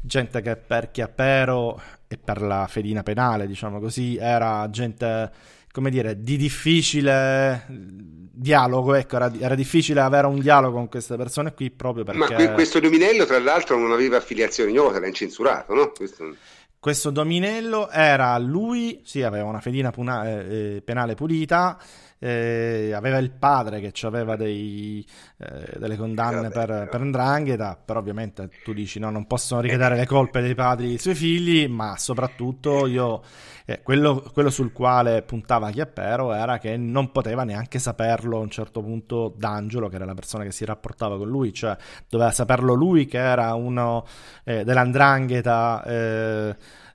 gente 0.00 0.40
che 0.40 0.56
per 0.56 0.90
Chiappero 0.90 1.78
e 2.08 2.16
per 2.16 2.40
la 2.40 2.66
fedina 2.66 3.02
penale, 3.02 3.46
diciamo 3.46 3.78
così, 3.78 4.16
era 4.16 4.68
gente 4.70 5.60
come 5.72 5.90
dire, 5.90 6.22
di 6.22 6.36
difficile 6.36 7.66
dialogo, 7.68 8.94
ecco, 8.94 9.16
era, 9.16 9.32
era, 9.38 9.54
difficile 9.54 10.00
avere 10.00 10.26
un 10.26 10.38
dialogo 10.38 10.76
con 10.76 10.88
queste 10.88 11.16
persone 11.16 11.54
qui 11.54 11.70
proprio 11.70 12.04
perché... 12.04 12.46
Ma 12.46 12.52
questo 12.52 12.78
Dominello, 12.78 13.24
tra 13.24 13.38
l'altro, 13.38 13.78
non 13.78 13.92
aveva 13.92 14.18
affiliazione 14.18 14.70
ignota, 14.70 15.00
l'ha 15.00 15.06
incensurato, 15.06 15.74
no? 15.74 15.92
Questo... 15.92 16.36
questo... 16.82 17.10
Dominello 17.10 17.88
era 17.90 18.36
lui, 18.38 19.02
sì, 19.04 19.22
aveva 19.22 19.44
una 19.44 19.60
fedina 19.60 19.92
puna- 19.92 20.24
eh, 20.28 20.82
penale 20.84 21.14
pulita, 21.14 21.78
eh, 22.24 22.92
aveva 22.94 23.18
il 23.18 23.32
padre 23.32 23.80
che 23.80 23.92
aveva 24.06 24.36
dei, 24.36 25.04
eh, 25.38 25.76
delle 25.76 25.96
condanne 25.96 26.48
Vabbè, 26.48 26.66
per, 26.66 26.88
per 26.88 27.00
Ndrangheta, 27.00 27.80
però 27.84 27.98
ovviamente 27.98 28.48
tu 28.62 28.72
dici 28.72 29.00
no, 29.00 29.10
non 29.10 29.26
possono 29.26 29.60
ricadere 29.60 29.96
le 29.96 30.06
colpe 30.06 30.40
dei 30.40 30.54
padri 30.54 30.86
dei 30.86 30.98
suoi 30.98 31.16
figli, 31.16 31.66
ma 31.66 31.96
soprattutto 31.96 32.86
io, 32.86 33.22
eh, 33.64 33.82
quello, 33.82 34.22
quello, 34.32 34.50
sul 34.50 34.70
quale 34.70 35.22
puntava 35.22 35.70
Chiappero 35.70 36.32
era 36.32 36.58
che 36.58 36.76
non 36.76 37.10
poteva 37.10 37.42
neanche 37.42 37.80
saperlo 37.80 38.38
a 38.38 38.40
un 38.40 38.50
certo 38.50 38.82
punto 38.82 39.34
D'Angelo, 39.36 39.88
che 39.88 39.96
era 39.96 40.04
la 40.04 40.14
persona 40.14 40.44
che 40.44 40.52
si 40.52 40.64
rapportava 40.64 41.16
con 41.16 41.28
lui, 41.28 41.52
cioè 41.52 41.76
doveva 42.08 42.30
saperlo 42.30 42.74
lui 42.74 43.06
che 43.06 43.18
era 43.18 43.54
uno 43.54 44.06
eh, 44.44 44.62
dell'Andrangheta 44.62 45.82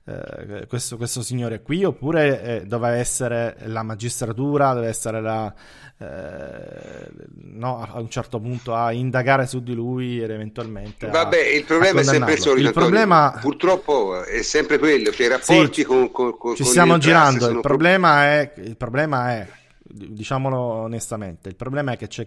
eh, 0.08 0.60
eh, 0.60 0.66
questo, 0.66 0.96
questo, 0.96 1.20
signore 1.20 1.60
qui, 1.60 1.84
oppure 1.84 2.42
eh, 2.42 2.60
doveva 2.64 2.96
essere 2.96 3.56
la 3.64 3.82
magistratura, 3.82 4.72
deve 4.72 4.88
essere 4.88 5.20
la, 5.20 5.52
eh, 5.98 7.10
no, 7.52 7.82
a 7.82 8.00
un 8.00 8.08
certo 8.08 8.40
punto 8.40 8.74
a 8.74 8.90
indagare 8.90 9.46
su 9.46 9.62
di 9.62 9.74
lui 9.74 10.22
ed 10.22 10.30
eventualmente. 10.30 11.08
Vabbè, 11.08 11.38
il 11.48 11.64
problema 11.64 12.00
è 12.00 12.04
sempre 12.04 12.32
il 12.32 12.38
solito. 12.38 12.68
Il 12.68 12.72
problema... 12.72 13.38
Purtroppo 13.38 14.24
è 14.24 14.40
sempre 14.40 14.78
quello, 14.78 15.10
cioè 15.10 15.26
i 15.26 15.28
rapporti 15.28 15.80
sì, 15.82 15.84
con, 15.84 16.10
con, 16.10 16.38
con, 16.38 16.56
Ci 16.56 16.64
stiamo 16.64 16.96
girando, 16.96 17.46
il 17.50 17.60
problema, 17.60 18.24
è, 18.24 18.52
il 18.56 18.78
problema 18.78 19.32
è 19.32 19.46
diciamolo 19.82 20.58
onestamente, 20.58 21.50
il 21.50 21.56
problema 21.56 21.92
è 21.92 21.96
che 21.98 22.08
c'è, 22.08 22.24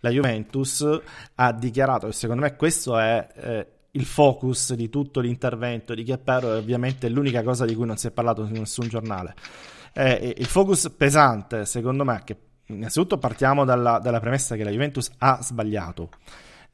la 0.00 0.10
Juventus 0.10 1.00
ha 1.36 1.52
dichiarato, 1.52 2.08
e 2.08 2.12
secondo 2.12 2.42
me 2.42 2.56
questo 2.56 2.98
è 2.98 3.26
eh, 3.36 3.66
il 3.96 4.04
focus 4.04 4.74
di 4.74 4.88
tutto 4.88 5.20
l'intervento 5.20 5.94
di 5.94 6.02
Chiappero 6.02 6.54
è 6.54 6.56
ovviamente 6.56 7.08
l'unica 7.08 7.42
cosa 7.42 7.64
di 7.64 7.74
cui 7.74 7.86
non 7.86 7.96
si 7.96 8.08
è 8.08 8.10
parlato 8.10 8.46
su 8.46 8.52
nessun 8.52 8.88
giornale. 8.88 9.34
Eh, 9.92 10.34
il 10.36 10.46
focus 10.46 10.92
pesante, 10.96 11.64
secondo 11.64 12.04
me, 12.04 12.22
che 12.24 12.36
innanzitutto 12.66 13.18
partiamo 13.18 13.64
dalla, 13.64 13.98
dalla 13.98 14.20
premessa 14.20 14.56
che 14.56 14.64
la 14.64 14.70
Juventus 14.70 15.10
ha 15.18 15.38
sbagliato. 15.40 16.10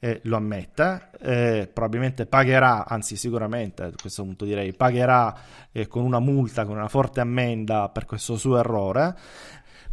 Eh, 0.02 0.20
lo 0.24 0.36
ammette, 0.36 1.10
eh, 1.20 1.70
probabilmente 1.70 2.24
pagherà, 2.24 2.86
anzi 2.86 3.16
sicuramente 3.16 3.82
a 3.82 3.92
questo 4.00 4.22
punto 4.22 4.46
direi, 4.46 4.72
pagherà 4.72 5.36
eh, 5.72 5.86
con 5.88 6.04
una 6.04 6.20
multa, 6.20 6.64
con 6.64 6.76
una 6.76 6.88
forte 6.88 7.20
ammenda 7.20 7.90
per 7.90 8.06
questo 8.06 8.38
suo 8.38 8.56
errore, 8.56 9.14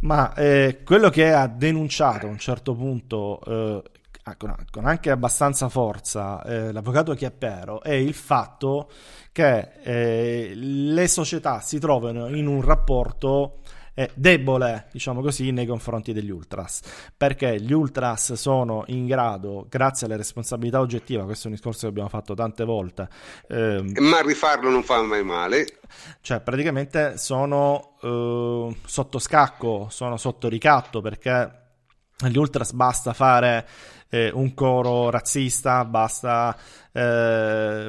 ma 0.00 0.32
eh, 0.32 0.80
quello 0.82 1.10
che 1.10 1.30
ha 1.30 1.46
denunciato 1.46 2.26
a 2.26 2.30
un 2.30 2.38
certo 2.38 2.74
punto 2.74 3.40
eh, 3.44 3.82
con, 4.36 4.54
con 4.70 4.86
anche 4.86 5.10
abbastanza 5.10 5.68
forza 5.68 6.42
eh, 6.44 6.72
l'avvocato 6.72 7.14
Chiappero 7.14 7.82
è 7.82 7.92
il 7.92 8.14
fatto 8.14 8.90
che 9.32 9.70
eh, 9.82 10.52
le 10.54 11.08
società 11.08 11.60
si 11.60 11.78
trovano 11.78 12.28
in 12.28 12.46
un 12.46 12.60
rapporto 12.62 13.60
eh, 13.98 14.10
debole, 14.14 14.86
diciamo 14.92 15.20
così, 15.20 15.50
nei 15.50 15.66
confronti 15.66 16.12
degli 16.12 16.30
ultras, 16.30 16.82
perché 17.16 17.60
gli 17.60 17.72
ultras 17.72 18.34
sono 18.34 18.84
in 18.86 19.06
grado, 19.06 19.66
grazie 19.68 20.06
alle 20.06 20.16
responsabilità 20.16 20.78
oggettive, 20.78 21.24
questo 21.24 21.48
è 21.48 21.50
un 21.50 21.56
discorso 21.56 21.80
che 21.80 21.86
abbiamo 21.88 22.08
fatto 22.08 22.34
tante 22.34 22.64
volte, 22.64 23.08
ehm, 23.48 23.94
ma 23.98 24.20
rifarlo 24.20 24.70
non 24.70 24.84
fa 24.84 25.02
mai 25.02 25.24
male. 25.24 25.66
Cioè, 26.20 26.38
praticamente 26.40 27.18
sono 27.18 27.96
eh, 28.00 28.76
sotto 28.84 29.18
scacco, 29.18 29.88
sono 29.90 30.16
sotto 30.16 30.48
ricatto, 30.48 31.00
perché 31.00 31.58
agli 32.20 32.38
ultras 32.38 32.72
basta 32.72 33.12
fare 33.12 33.66
eh, 34.10 34.30
un 34.32 34.54
coro 34.54 35.10
razzista, 35.10 35.84
basta 35.84 36.56
eh, 36.98 37.88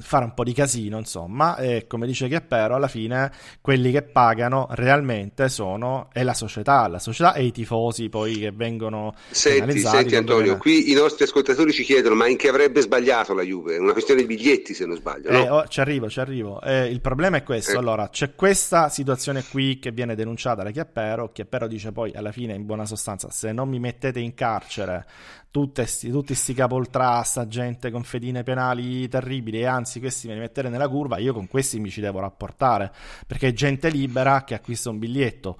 fare 0.00 0.24
un 0.24 0.34
po' 0.34 0.44
di 0.44 0.52
casino, 0.52 0.96
insomma, 0.96 1.56
e 1.56 1.86
come 1.86 2.06
dice 2.06 2.26
Chiappero, 2.26 2.74
alla 2.74 2.88
fine 2.88 3.30
quelli 3.60 3.92
che 3.92 4.02
pagano 4.02 4.66
realmente 4.70 5.48
sono 5.48 6.08
è 6.12 6.22
la 6.22 6.32
società, 6.32 6.86
la 6.88 6.98
società 6.98 7.34
e 7.34 7.44
i 7.44 7.52
tifosi 7.52 8.08
poi 8.08 8.38
che 8.38 8.50
vengono 8.50 9.14
Senti, 9.30 9.80
senti 9.80 10.16
Antonio, 10.16 10.56
qui 10.56 10.90
i 10.90 10.94
nostri 10.94 11.24
ascoltatori 11.24 11.72
ci 11.72 11.82
chiedono 11.82 12.14
ma 12.14 12.28
in 12.28 12.36
che 12.36 12.48
avrebbe 12.48 12.80
sbagliato 12.80 13.34
la 13.34 13.42
Juve? 13.42 13.76
È 13.76 13.78
una 13.78 13.92
questione 13.92 14.22
di 14.22 14.26
biglietti 14.26 14.72
se 14.72 14.86
non 14.86 14.96
sbaglio, 14.96 15.30
no? 15.30 15.44
eh, 15.44 15.48
oh, 15.50 15.66
ci 15.68 15.80
arrivo, 15.80 16.08
ci 16.08 16.20
arrivo. 16.20 16.62
Eh, 16.62 16.86
il 16.86 17.00
problema 17.00 17.36
è 17.36 17.42
questo, 17.42 17.72
eh. 17.72 17.76
allora, 17.76 18.08
c'è 18.08 18.34
questa 18.34 18.88
situazione 18.88 19.44
qui 19.50 19.78
che 19.78 19.90
viene 19.90 20.14
denunciata 20.14 20.62
da 20.62 20.70
Chiappero, 20.70 21.30
Chiappero 21.32 21.66
dice 21.66 21.92
poi 21.92 22.12
alla 22.14 22.32
fine 22.32 22.54
in 22.54 22.64
buona 22.64 22.86
sostanza 22.86 23.30
se 23.30 23.52
non 23.52 23.68
mi 23.68 23.78
mettete 23.78 24.18
in 24.18 24.34
carcere 24.34 25.06
tutte 25.50 25.84
sti, 25.86 26.10
tutti 26.10 26.26
questi 26.28 26.54
capoltrasta, 26.54 27.46
gente 27.46 27.90
con 27.90 28.04
fedine 28.04 28.42
penali 28.42 29.08
terribili 29.08 29.60
e 29.60 29.66
anzi 29.66 30.00
questi 30.00 30.28
me 30.28 30.34
li 30.34 30.40
mettere 30.40 30.68
nella 30.68 30.88
curva, 30.88 31.18
io 31.18 31.32
con 31.32 31.48
questi 31.48 31.80
mi 31.80 31.90
ci 31.90 32.00
devo 32.00 32.20
rapportare 32.20 32.92
perché 33.26 33.48
è 33.48 33.52
gente 33.52 33.88
libera 33.88 34.44
che 34.44 34.54
acquista 34.54 34.90
un 34.90 34.98
biglietto. 34.98 35.56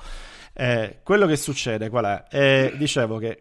Eh, 0.52 1.00
quello 1.02 1.26
che 1.26 1.36
succede 1.36 1.88
qual 1.88 2.04
è? 2.04 2.24
Eh, 2.30 2.74
dicevo 2.76 3.18
che 3.18 3.40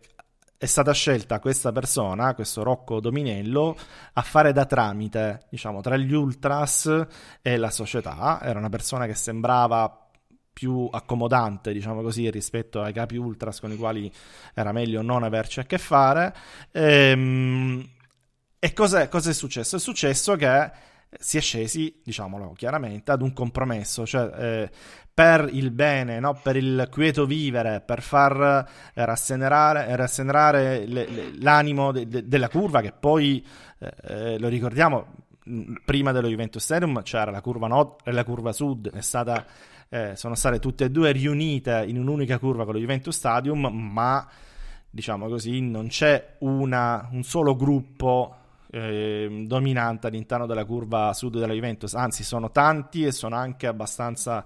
è 0.57 0.65
stata 0.65 0.91
scelta 0.91 1.39
questa 1.39 1.71
persona, 1.71 2.33
questo 2.33 2.63
Rocco 2.63 2.99
Dominello, 2.99 3.77
a 4.13 4.21
fare 4.21 4.51
da 4.51 4.65
tramite, 4.65 5.45
diciamo, 5.49 5.79
tra 5.79 5.95
gli 5.95 6.11
ultras 6.11 7.07
e 7.41 7.55
la 7.55 7.69
società. 7.69 8.41
Era 8.41 8.59
una 8.59 8.67
persona 8.67 9.05
che 9.05 9.15
sembrava 9.15 10.08
più 10.59 10.89
accomodante, 10.91 11.71
diciamo 11.71 12.01
così, 12.01 12.29
rispetto 12.29 12.81
ai 12.81 12.91
capi 12.91 13.15
ultras 13.15 13.61
con 13.61 13.71
i 13.71 13.77
quali 13.77 14.11
era 14.53 14.73
meglio 14.73 15.01
non 15.01 15.23
averci 15.23 15.61
a 15.61 15.63
che 15.63 15.77
fare. 15.77 16.35
Ehm, 16.73 17.89
e 18.59 18.73
cos'è, 18.73 19.07
cos'è 19.07 19.31
successo? 19.31 19.77
È 19.77 19.79
successo 19.79 20.35
che 20.35 20.69
si 21.17 21.37
è 21.37 21.39
scesi, 21.39 22.01
diciamolo 22.03 22.51
chiaramente, 22.57 23.09
ad 23.11 23.21
un 23.21 23.31
compromesso, 23.31 24.05
cioè 24.05 24.31
eh, 24.37 24.69
per 25.13 25.47
il 25.49 25.71
bene, 25.71 26.19
no? 26.19 26.37
per 26.43 26.57
il 26.57 26.89
quieto 26.91 27.25
vivere, 27.25 27.79
per 27.79 28.01
far 28.01 28.67
eh, 28.93 29.05
rassenerare, 29.05 30.85
l'animo 31.39 31.93
de, 31.93 32.05
de, 32.05 32.27
della 32.27 32.49
curva, 32.49 32.81
che 32.81 32.91
poi, 32.91 33.45
eh, 33.79 33.93
eh 34.01 34.39
lo 34.39 34.49
ricordiamo, 34.49 35.07
prima 35.85 36.11
dello 36.11 36.27
Juventus 36.27 36.61
Stadium 36.61 37.01
c'era 37.01 37.31
la 37.31 37.39
curva 37.39 37.67
nord 37.67 38.01
e 38.03 38.11
la 38.11 38.25
curva 38.25 38.51
sud, 38.51 38.91
è 38.91 39.01
stata 39.01 39.45
eh, 39.89 40.15
sono 40.15 40.35
state 40.35 40.59
tutte 40.59 40.85
e 40.85 40.91
due 40.91 41.11
riunite 41.11 41.83
in 41.87 41.97
un'unica 41.97 42.37
curva 42.37 42.63
con 42.63 42.73
lo 42.73 42.79
Juventus 42.79 43.15
Stadium, 43.15 43.67
ma 43.67 44.27
diciamo 44.89 45.27
così 45.27 45.59
non 45.61 45.87
c'è 45.87 46.35
una, 46.39 47.09
un 47.11 47.23
solo 47.23 47.55
gruppo 47.55 48.35
eh, 48.71 49.45
dominante 49.47 50.07
all'interno 50.07 50.45
della 50.45 50.65
curva 50.65 51.11
sud 51.13 51.39
della 51.39 51.53
Juventus, 51.53 51.95
anzi 51.95 52.23
sono 52.23 52.51
tanti 52.51 53.03
e 53.05 53.11
sono 53.11 53.35
anche 53.35 53.67
abbastanza 53.67 54.43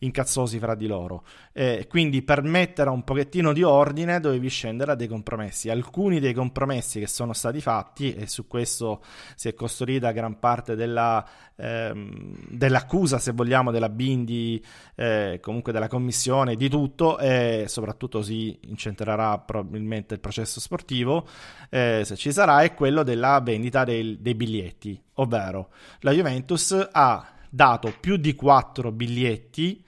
incazzosi 0.00 0.58
fra 0.58 0.74
di 0.74 0.86
loro. 0.86 1.24
Eh, 1.52 1.86
quindi 1.88 2.22
per 2.22 2.42
mettere 2.42 2.90
un 2.90 3.02
pochettino 3.02 3.52
di 3.52 3.62
ordine 3.62 4.20
dovevi 4.20 4.48
scendere 4.48 4.92
a 4.92 4.94
dei 4.94 5.08
compromessi. 5.08 5.70
Alcuni 5.70 6.20
dei 6.20 6.34
compromessi 6.34 7.00
che 7.00 7.06
sono 7.06 7.32
stati 7.32 7.60
fatti, 7.60 8.14
e 8.14 8.26
su 8.26 8.46
questo 8.46 9.02
si 9.34 9.48
è 9.48 9.54
costruita 9.54 10.10
gran 10.12 10.38
parte 10.38 10.76
della, 10.76 11.26
ehm, 11.56 12.36
dell'accusa, 12.48 13.18
se 13.18 13.32
vogliamo, 13.32 13.70
della 13.70 13.88
Bindi, 13.88 14.64
eh, 14.94 15.38
comunque 15.40 15.72
della 15.72 15.88
commissione, 15.88 16.54
di 16.54 16.68
tutto, 16.68 17.18
e 17.18 17.64
soprattutto 17.68 18.22
si 18.22 18.58
incentrerà 18.62 19.38
probabilmente 19.38 20.14
il 20.14 20.20
processo 20.20 20.60
sportivo, 20.60 21.26
eh, 21.70 22.02
se 22.04 22.16
ci 22.16 22.32
sarà, 22.32 22.62
è 22.62 22.74
quello 22.74 23.02
della 23.02 23.40
vendita 23.40 23.84
dei, 23.84 24.18
dei 24.20 24.34
biglietti, 24.34 25.00
ovvero 25.14 25.70
la 26.00 26.12
Juventus 26.12 26.88
ha 26.92 27.32
dato 27.50 27.92
più 27.98 28.16
di 28.16 28.34
4 28.34 28.92
biglietti 28.92 29.84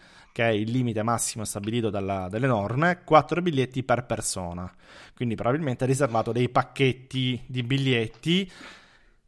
il 0.48 0.70
limite 0.70 1.02
massimo 1.02 1.44
stabilito 1.44 1.90
dalla, 1.90 2.28
dalle 2.30 2.46
norme, 2.46 3.02
4 3.04 3.42
biglietti 3.42 3.82
per 3.82 4.06
persona. 4.06 4.70
Quindi 5.14 5.34
probabilmente 5.34 5.84
ha 5.84 5.86
riservato 5.86 6.32
dei 6.32 6.48
pacchetti 6.48 7.42
di 7.46 7.62
biglietti. 7.62 8.50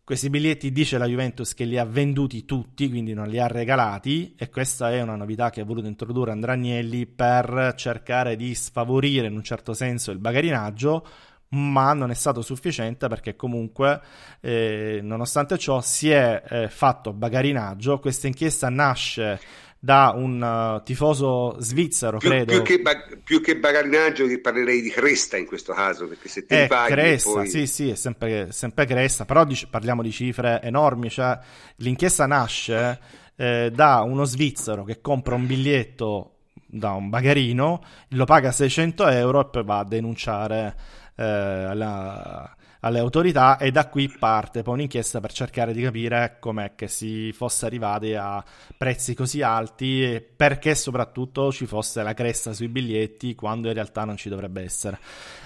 Questi 0.05 0.31
biglietti 0.31 0.73
dice 0.73 0.99
la 0.99 1.07
Juventus 1.07 1.55
che 1.55 1.65
li 1.65 1.79
ha 1.79 1.85
venduti 1.85 2.45
tutti, 2.45 2.89
quindi 2.89 3.15
non 3.15 3.29
li 3.29 3.39
ha 3.39 3.47
regalati 3.47 4.35
e 4.37 4.51
questa 4.51 4.91
è 4.91 5.01
una 5.01 5.17
novità 5.17 5.51
che 5.51 5.61
ha 5.61 5.65
voluto 5.65 5.87
introdurre 5.87 6.33
Andragnelli 6.33 7.07
per 7.07 7.75
cercare 7.77 8.35
di 8.35 8.55
sfavorire 8.55 9.29
in 9.29 9.37
un 9.37 9.43
certo 9.43 9.75
senso 9.75 10.11
il 10.11 10.19
bagarinaggio, 10.19 11.07
ma 11.51 11.93
non 11.93 12.11
è 12.11 12.15
stato 12.15 12.43
sufficiente 12.43 13.09
perché 13.09 13.37
comunque 13.37 14.01
eh, 14.41 15.01
nonostante 15.03 15.59
ciò 15.59 15.81
si 15.81 16.11
è 16.11 16.43
eh, 16.49 16.69
fatto 16.69 17.13
bagarinaggio, 17.13 17.99
questa 17.99 18.27
inchiesta 18.27 18.69
nasce 18.71 19.41
da 19.85 20.13
un 20.15 20.41
uh, 20.41 20.81
tifoso 20.85 21.57
svizzero, 21.59 22.19
più, 22.19 22.29
credo. 22.29 22.53
Più 22.53 22.63
che, 22.63 22.81
ba- 22.81 23.05
più 23.25 23.41
che 23.41 23.59
bagarinaggio, 23.59 24.29
che 24.29 24.39
parlerei 24.39 24.81
di 24.81 24.91
cresta 24.91 25.37
in 25.37 25.45
questo 25.45 25.73
caso, 25.73 26.07
perché 26.07 26.29
se 26.29 26.47
te 26.47 26.63
eh, 26.63 26.67
paghi 26.69 26.93
cresta, 26.93 27.33
poi... 27.33 27.49
sì, 27.49 27.67
sì, 27.67 27.91
è 27.91 27.97
sempre, 27.97 28.53
sempre 28.53 28.87
cresta, 28.87 29.25
però 29.25 29.45
dic- 29.45 29.67
parliamo 29.69 30.01
di 30.03 30.13
cifre 30.13 30.61
enormi, 30.63 31.11
cioè 31.11 31.37
l'inchiesta 31.79 32.27
nasce 32.27 33.01
eh, 33.35 33.73
da 33.75 34.03
uno 34.03 34.23
svizzero 34.23 34.85
che 34.85 35.01
compra 35.01 35.35
un 35.35 35.49
biglietto 35.49 36.37
da 36.65 36.93
un 36.93 37.09
bagarino, 37.09 37.83
lo 38.11 38.25
paga 38.25 38.53
600 38.53 39.09
euro 39.09 39.41
e 39.41 39.51
poi 39.51 39.65
va 39.65 39.79
a 39.81 39.85
denunciare 39.85 40.77
eh, 41.17 41.25
alla 41.25 42.55
alle 42.85 42.99
autorità 42.99 43.59
e 43.59 43.71
da 43.71 43.89
qui 43.89 44.09
parte 44.09 44.63
poi 44.63 44.75
un'inchiesta 44.75 45.21
per 45.21 45.33
cercare 45.33 45.73
di 45.73 45.83
capire 45.83 46.37
com'è 46.41 46.75
che 46.75 46.89
si 46.89 47.33
fosse 47.33 47.67
arrivati 47.67 48.15
a 48.15 48.43
prezzi 48.77 49.15
così 49.15 49.41
alti 49.41 50.03
e 50.03 50.21
perché 50.21 50.75
soprattutto 50.75 51.53
ci 51.53 51.67
fosse 51.67 52.03
la 52.03 52.13
cresta 52.13 52.53
sui 52.53 52.69
biglietti 52.69 53.35
quando 53.35 53.69
in 53.69 53.75
realtà 53.75 54.05
non 54.05 54.17
ci 54.17 54.29
dovrebbe 54.29 54.63
essere. 54.63 54.99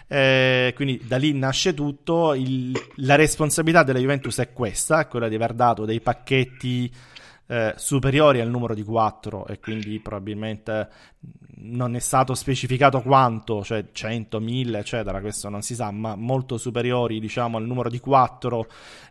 Eh, 0.08 0.72
quindi 0.74 1.02
da 1.04 1.18
lì 1.18 1.34
nasce 1.34 1.74
tutto, 1.74 2.32
il, 2.32 2.72
la 2.96 3.16
responsabilità 3.16 3.82
della 3.82 3.98
Juventus 3.98 4.38
è 4.38 4.52
questa, 4.52 5.06
quella 5.06 5.28
di 5.28 5.34
aver 5.34 5.52
dato 5.52 5.84
dei 5.84 6.00
pacchetti 6.00 6.90
eh, 7.48 7.74
superiori 7.76 8.40
al 8.40 8.48
numero 8.48 8.74
di 8.74 8.82
4 8.82 9.46
e 9.46 9.60
quindi 9.60 10.00
probabilmente 10.00 10.88
non 11.58 11.96
è 11.96 11.98
stato 12.00 12.34
specificato 12.34 13.00
quanto, 13.00 13.64
cioè 13.64 13.86
100, 13.90 14.40
1000, 14.40 14.78
eccetera, 14.78 15.20
questo 15.20 15.48
non 15.48 15.62
si 15.62 15.74
sa, 15.74 15.90
ma 15.90 16.14
molto 16.14 16.58
superiori 16.58 17.18
diciamo 17.18 17.56
al 17.56 17.64
numero 17.64 17.88
di 17.88 17.98
4 17.98 18.66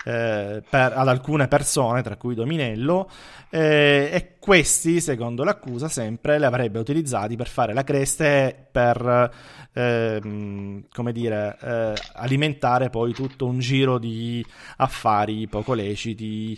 eh, 0.05 0.63
per, 0.69 0.93
ad 0.95 1.07
alcune 1.07 1.47
persone, 1.47 2.01
tra 2.03 2.17
cui 2.17 2.35
Dominello, 2.35 3.09
eh, 3.49 4.09
e 4.11 4.35
questi, 4.37 5.01
secondo 5.01 5.43
l'accusa, 5.43 5.87
sempre 5.87 6.37
li 6.37 6.45
avrebbe 6.45 6.77
utilizzati 6.77 7.35
per 7.35 7.47
fare 7.47 7.73
la 7.73 7.83
cresta 7.83 8.25
e 8.25 8.55
per, 8.71 9.31
ehm, 9.73 10.85
come 10.91 11.11
dire, 11.11 11.57
eh, 11.61 11.93
alimentare 12.13 12.89
poi 12.89 13.13
tutto 13.13 13.45
un 13.47 13.59
giro 13.59 13.97
di 13.97 14.45
affari 14.77 15.47
poco 15.47 15.73
leciti 15.73 16.57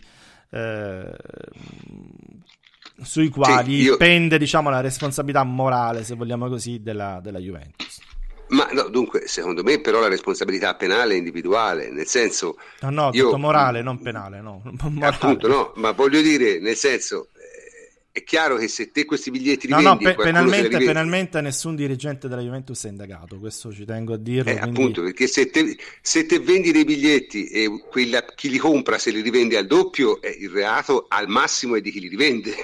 eh, 0.50 1.16
sui 3.04 3.30
quali 3.30 3.80
sì, 3.80 3.82
io... 3.84 3.98
pende 3.98 4.38
diciamo, 4.38 4.70
la 4.70 4.82
responsabilità 4.82 5.44
morale, 5.44 6.04
se 6.04 6.16
vogliamo 6.16 6.48
così, 6.50 6.82
della, 6.82 7.20
della 7.22 7.40
Juventus. 7.40 8.00
Ma 8.50 8.68
no, 8.72 8.88
dunque, 8.88 9.28
secondo 9.28 9.62
me 9.62 9.82
però 9.82 10.00
la 10.00 10.08
responsabilità 10.08 10.74
penale 10.76 11.16
è 11.16 11.18
individuale, 11.18 11.90
nel 11.92 12.08
senso... 12.08 12.58
No, 12.82 12.90
no, 12.90 13.10
io... 13.12 13.26
tutto 13.26 13.38
morale, 13.38 13.82
non 13.82 14.02
penale, 14.02 14.42
no. 14.42 14.62
Morale. 14.90 15.16
Appunto, 15.16 15.48
no, 15.48 15.74
ma 15.76 15.92
voglio 15.92 16.22
dire, 16.22 16.60
nel 16.60 16.76
senso, 16.76 17.30
è 18.18 18.24
chiaro 18.24 18.58
che 18.58 18.68
se 18.68 18.90
te 18.90 19.06
questi 19.06 19.30
biglietti 19.30 19.68
li 19.68 19.74
no, 19.74 19.82
vendi, 19.82 20.06
no, 20.06 20.16
pe- 20.16 20.24
penalmente, 20.24 20.76
penalmente, 20.80 21.40
nessun 21.40 21.76
dirigente 21.76 22.28
della 22.28 22.42
Juventus 22.42 22.86
è 22.86 22.90
indagato, 22.90 23.38
questo 23.38 23.72
ci 23.72 23.86
tengo 23.86 24.14
a 24.14 24.18
dirlo. 24.18 24.50
Eh, 24.50 24.58
quindi... 24.58 24.80
Appunto, 24.80 25.04
perché 25.04 25.28
se 25.28 25.52
te, 25.52 25.78
se 26.02 26.26
te, 26.26 26.40
vendi 26.40 26.72
dei 26.72 26.84
biglietti 26.84 27.46
e 27.46 27.70
quella, 27.88 28.26
chi 28.26 28.50
li 28.50 28.58
compra 28.58 28.98
se 28.98 29.12
li 29.12 29.22
rivende 29.22 29.56
al 29.56 29.68
doppio, 29.68 30.20
eh, 30.20 30.36
il 30.40 30.50
reato 30.50 31.06
al 31.08 31.28
massimo 31.28 31.76
è 31.76 31.82
di 31.82 31.92
chi 31.92 32.00
li 32.00 32.08
rivende. 32.08 32.56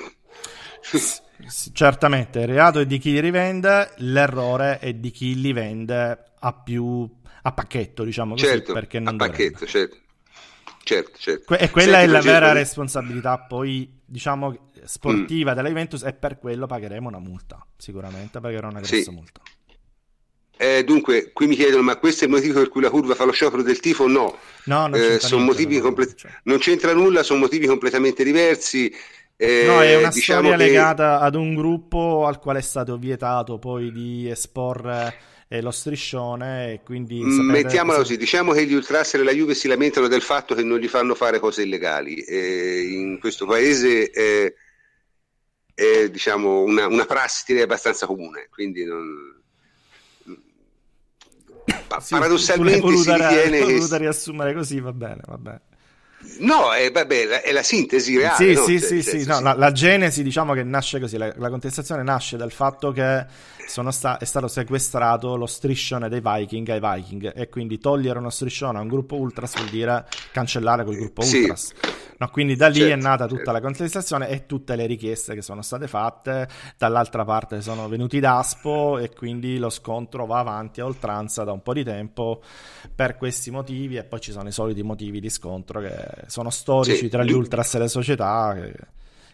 Certamente, 1.72 2.40
il 2.40 2.48
reato 2.48 2.80
è 2.80 2.88
di 2.88 2.98
chi 2.98 3.12
li 3.12 3.20
rivende, 3.20 3.94
l'errore 3.98 4.80
è 4.80 4.92
di 4.94 5.12
chi 5.12 5.40
li 5.40 5.54
vende 5.54 6.32
a 6.40 6.54
più 6.54 7.08
a 7.44 7.52
pacchetto, 7.52 8.04
diciamo 8.04 8.34
così, 8.34 8.46
certo, 8.46 8.74
perché 8.74 9.00
non 9.00 9.14
a 9.14 9.18
pacchetto, 9.18 9.68
certo. 9.68 9.98
Certo, 10.84 11.18
certo. 11.18 11.44
Que- 11.46 11.60
e 11.60 11.70
quella 11.70 12.00
Senti, 12.00 12.10
è 12.10 12.12
la 12.12 12.22
vera 12.22 12.52
responsabilità 12.52 13.40
poi, 13.40 14.02
diciamo, 14.06 14.72
sportiva 14.86 15.52
mm. 15.52 15.56
della 15.56 15.68
Juventus 15.68 16.04
e 16.04 16.14
per 16.14 16.38
quello 16.40 16.66
pagheremo 16.66 17.08
una 17.08 17.20
multa, 17.20 17.66
sicuramente 17.78 18.40
pagherò 18.40 18.70
una 18.70 18.80
grossa 18.80 19.02
sì. 19.02 19.10
multa. 19.12 19.42
Eh, 20.56 20.84
dunque, 20.84 21.32
qui 21.34 21.48
mi 21.48 21.56
chiedono, 21.56 21.82
ma 21.82 21.98
questo 21.98 22.24
è 22.24 22.28
il 22.28 22.34
motivo 22.34 22.60
per 22.60 22.70
cui 22.70 22.82
la 22.82 22.90
curva 22.90 23.16
fa 23.16 23.26
lo 23.26 23.32
sciopero 23.32 23.64
del 23.64 23.80
tifo? 23.80 24.08
No, 24.08 24.38
no 24.66 24.88
non, 24.88 24.96
eh, 24.96 25.18
c'entra 25.18 25.38
motivi 25.38 25.80
comple- 25.80 26.16
non 26.44 26.60
c'entra 26.60 26.94
nulla, 26.94 27.24
sono 27.24 27.40
motivi 27.40 27.66
completamente 27.66 28.24
diversi. 28.24 28.94
Eh, 29.36 29.64
no, 29.66 29.82
è 29.82 29.98
una 29.98 30.10
diciamo 30.10 30.48
storia 30.48 30.58
che... 30.58 30.64
legata 30.64 31.20
ad 31.20 31.36
un 31.36 31.56
gruppo 31.56 32.26
al 32.28 32.40
quale 32.40 32.60
è 32.60 32.62
stato 32.62 32.98
vietato 32.98 33.58
poi 33.58 33.92
di 33.92 34.30
esporre 34.30 35.32
eh, 35.48 35.62
lo 35.62 35.72
striscione 35.72 36.74
e 36.74 36.82
quindi 36.84 37.20
sapete... 37.20 37.42
mettiamola 37.42 37.98
così 37.98 38.16
diciamo 38.16 38.54
che 38.54 38.66
gli 38.66 38.74
ultras 38.74 39.18
della 39.18 39.32
Juve 39.32 39.56
si 39.56 39.68
lamentano 39.68 40.08
del 40.08 40.22
fatto 40.22 40.54
che 40.56 40.64
non 40.64 40.78
gli 40.78 40.88
fanno 40.88 41.16
fare 41.16 41.40
cose 41.40 41.64
illegali 41.64 42.16
eh, 42.22 42.82
in 42.90 43.20
questo 43.20 43.46
paese 43.46 44.12
eh, 44.12 44.56
è 45.74 46.10
diciamo, 46.10 46.62
una, 46.62 46.88
una 46.88 47.06
prassi 47.06 47.44
direi 47.48 47.64
abbastanza 47.64 48.06
comune, 48.06 48.48
quindi 48.50 48.86
non... 48.86 49.42
Sì, 52.00 52.16
paradossalmente 52.16 52.98
si 52.98 53.12
ritiene 53.12 53.60
che... 53.60 53.64
voluta 53.64 53.98
riassumere 53.98 54.54
così, 54.54 54.80
va 54.80 54.92
bene, 54.92 55.22
va 55.26 55.38
bene. 55.38 55.62
No, 56.40 56.72
è, 56.74 56.92
vabbè, 56.92 57.42
è, 57.42 57.52
la 57.52 57.64
sintesi 57.64 58.18
reale. 58.18 58.36
Sì, 58.36 58.54
no? 58.54 58.64
sì, 58.64 58.80
cioè, 58.80 59.02
sì, 59.02 59.20
sì. 59.20 59.26
No, 59.26 59.40
la, 59.40 59.54
la, 59.54 59.72
genesi 59.72 60.24
diciamo 60.24 60.54
che 60.54 60.64
nasce 60.64 61.00
così, 61.00 61.18
la, 61.18 61.34
la 61.38 61.50
contestazione 61.50 62.02
nasce 62.02 62.38
dal 62.38 62.52
fatto 62.52 62.92
che 62.92 63.26
sta, 63.92 64.18
è 64.18 64.26
stato 64.26 64.48
sequestrato 64.48 65.36
lo 65.36 65.46
striscione 65.46 66.10
dei 66.10 66.22
Viking 66.24 66.70
ai 66.70 66.80
Viking 66.80 67.32
e 67.36 67.50
quindi 67.50 67.78
togliere 67.78 68.20
uno 68.20 68.30
striscione 68.30 68.78
a 68.78 68.82
un 68.82 68.88
gruppo 68.88 69.16
Ultras 69.16 69.56
vuol 69.56 69.70
dire 69.70 70.06
cancellare 70.32 70.84
quel 70.84 70.98
gruppo 70.98 71.22
Ultras. 71.22 71.66
Sì. 71.66 71.74
No, 72.18 72.30
quindi 72.30 72.56
da 72.56 72.68
lì 72.68 72.80
certo, 72.80 72.94
è 72.94 72.96
nata 72.96 73.26
tutta 73.26 73.38
certo. 73.38 73.52
la 73.52 73.62
contestazione 73.62 74.30
e 74.30 74.46
tutte 74.46 74.76
le 74.76 74.86
richieste 74.86 75.34
che 75.34 75.42
sono 75.42 75.62
state 75.62 75.88
fatte. 75.88 76.48
Dall'altra 76.78 77.26
parte 77.26 77.62
sono 77.62 77.88
venuti 77.90 78.20
d'Aspo 78.20 78.98
e 78.98 79.10
quindi 79.14 79.58
lo 79.58 79.70
scontro 79.70 80.26
va 80.26 80.40
avanti 80.40 80.80
a 80.80 80.86
oltranza 80.86 81.44
da 81.44 81.52
un 81.52 81.62
po' 81.62 81.74
di 81.74 81.84
tempo 81.84 82.42
per 82.96 83.18
questi 83.18 83.52
motivi 83.52 83.98
e 83.98 84.04
poi 84.04 84.22
ci 84.22 84.32
sono 84.32 84.48
i 84.48 84.52
soliti 84.52 84.84
motivi 84.84 85.20
di 85.20 85.30
scontro 85.30 85.82
che 85.82 85.96
sono 86.28 86.50
storici 86.50 86.98
sì. 86.98 87.10
tra 87.10 87.24
gli 87.24 87.32
ultras 87.32 87.74
e 87.76 87.80
le 87.80 87.88
società. 87.88 88.54
Che, 88.56 88.74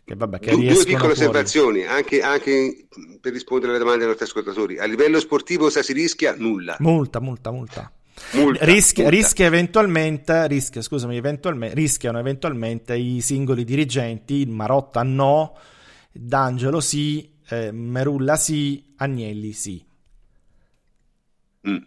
che 0.10 0.16
vabbè, 0.16 0.40
che 0.40 0.56
due 0.56 0.66
piccole 0.66 0.98
fuori. 0.98 1.12
osservazioni 1.12 1.86
anche, 1.86 2.24
anche, 2.24 2.88
per 3.22 3.32
rispondere 3.32 3.70
alle 3.70 3.80
domande 3.80 4.00
dei 4.00 4.08
nostri 4.08 4.26
ascoltatori. 4.26 4.80
A 4.80 4.86
livello 4.86 5.20
sportivo, 5.20 5.70
se 5.70 5.84
si 5.84 5.94
rischia, 5.94 6.34
nulla. 6.36 6.78
Multa, 6.80 7.20
multa, 7.20 7.52
multa. 7.52 7.92
Multa, 8.32 8.66
rischia, 8.66 9.04
multa. 9.04 9.18
rischia, 9.18 9.46
eventualmente, 9.46 10.48
rischia, 10.48 10.82
scusami, 10.82 11.16
eventualmente, 11.16 11.76
rischiano 11.76 12.18
eventualmente 12.18 12.96
i 12.96 13.22
singoli 13.22 13.64
dirigenti, 13.64 14.48
Marotta 14.48 15.04
no, 15.04 15.56
D'Angelo 16.12 16.80
sì, 16.80 17.32
eh, 17.48 17.72
Merulla 17.72 18.36
sì, 18.36 18.84
Agnelli 18.96 19.54
sì. 19.54 19.86
Mm. 21.70 21.78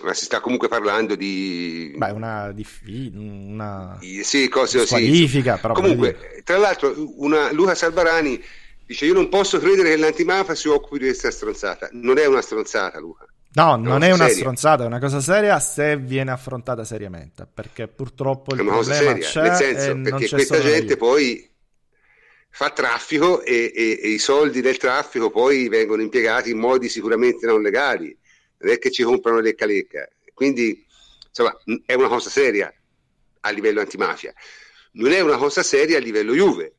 Ma 0.00 0.14
si 0.14 0.24
sta 0.24 0.40
comunque 0.40 0.68
parlando 0.68 1.14
di... 1.14 1.92
Beh, 1.96 2.10
una, 2.10 2.50
di, 2.52 2.66
una... 3.14 3.98
Sì, 4.22 4.48
cose 4.48 4.84
squalifica, 4.86 5.56
sì. 5.56 5.60
però... 5.60 5.74
Comunque, 5.74 6.42
tra 6.44 6.56
l'altro, 6.56 6.94
una, 7.18 7.52
Luca 7.52 7.74
Salvarani 7.74 8.42
dice 8.86 9.06
io 9.06 9.14
non 9.14 9.28
posso 9.28 9.58
credere 9.58 9.90
che 9.90 9.96
l'antimafia 9.96 10.54
si 10.54 10.68
occupi 10.68 10.98
di 10.98 11.04
questa 11.06 11.30
stronzata. 11.30 11.88
Non 11.92 12.18
è 12.18 12.26
una 12.26 12.40
stronzata, 12.40 12.98
Luca. 12.98 13.26
No, 13.54 13.76
non 13.76 14.02
è 14.02 14.08
una 14.08 14.24
seria. 14.24 14.34
stronzata, 14.34 14.84
è 14.84 14.86
una 14.86 14.98
cosa 14.98 15.20
seria 15.20 15.60
se 15.60 15.98
viene 15.98 16.30
affrontata 16.30 16.84
seriamente, 16.84 17.46
perché 17.52 17.86
purtroppo 17.86 18.54
il 18.54 18.60
è 18.60 18.62
una 18.62 18.72
cosa 18.72 18.94
seria, 18.94 19.12
nel 19.12 19.54
senso, 19.54 20.00
perché 20.00 20.28
questa 20.28 20.60
gente 20.60 20.92
io. 20.92 20.96
poi 20.96 21.50
fa 22.48 22.70
traffico 22.70 23.42
e, 23.42 23.70
e, 23.74 24.00
e, 24.02 24.08
i 24.08 24.18
soldi 24.18 24.62
del 24.62 24.78
traffico 24.78 25.30
poi 25.30 25.68
vengono 25.68 26.00
impiegati 26.00 26.50
in 26.50 26.58
modi 26.58 26.88
sicuramente 26.88 27.46
non 27.46 27.60
legali, 27.60 28.16
non 28.62 28.72
è 28.72 28.78
che 28.78 28.90
ci 28.90 29.02
comprano 29.02 29.40
lecca 29.40 29.66
lecca, 29.66 30.08
quindi 30.32 30.86
insomma 31.28 31.56
è 31.84 31.94
una 31.94 32.08
cosa 32.08 32.30
seria 32.30 32.72
a 33.40 33.50
livello 33.50 33.80
antimafia, 33.80 34.32
non 34.92 35.12
è 35.12 35.20
una 35.20 35.36
cosa 35.36 35.62
seria 35.62 35.98
a 35.98 36.00
livello 36.00 36.32
Juve, 36.32 36.74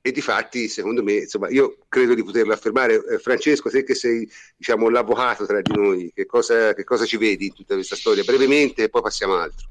e 0.00 0.12
di 0.12 0.20
fatti 0.20 0.68
secondo 0.68 1.02
me 1.02 1.14
insomma 1.14 1.48
io 1.48 1.78
credo 1.88 2.14
di 2.14 2.22
poterlo 2.22 2.52
affermare 2.52 2.94
eh, 2.94 3.18
Francesco 3.18 3.68
te 3.68 3.82
che 3.82 3.94
sei 3.94 4.28
diciamo 4.56 4.88
l'avvocato 4.88 5.44
tra 5.44 5.60
di 5.60 5.72
noi 5.74 6.12
che 6.14 6.24
cosa, 6.24 6.72
che 6.74 6.84
cosa 6.84 7.04
ci 7.04 7.16
vedi 7.16 7.46
in 7.46 7.54
tutta 7.54 7.74
questa 7.74 7.96
storia? 7.96 8.24
Brevemente 8.24 8.84
e 8.84 8.88
poi 8.88 9.02
passiamo 9.02 9.34
a 9.34 9.42
altro. 9.42 9.68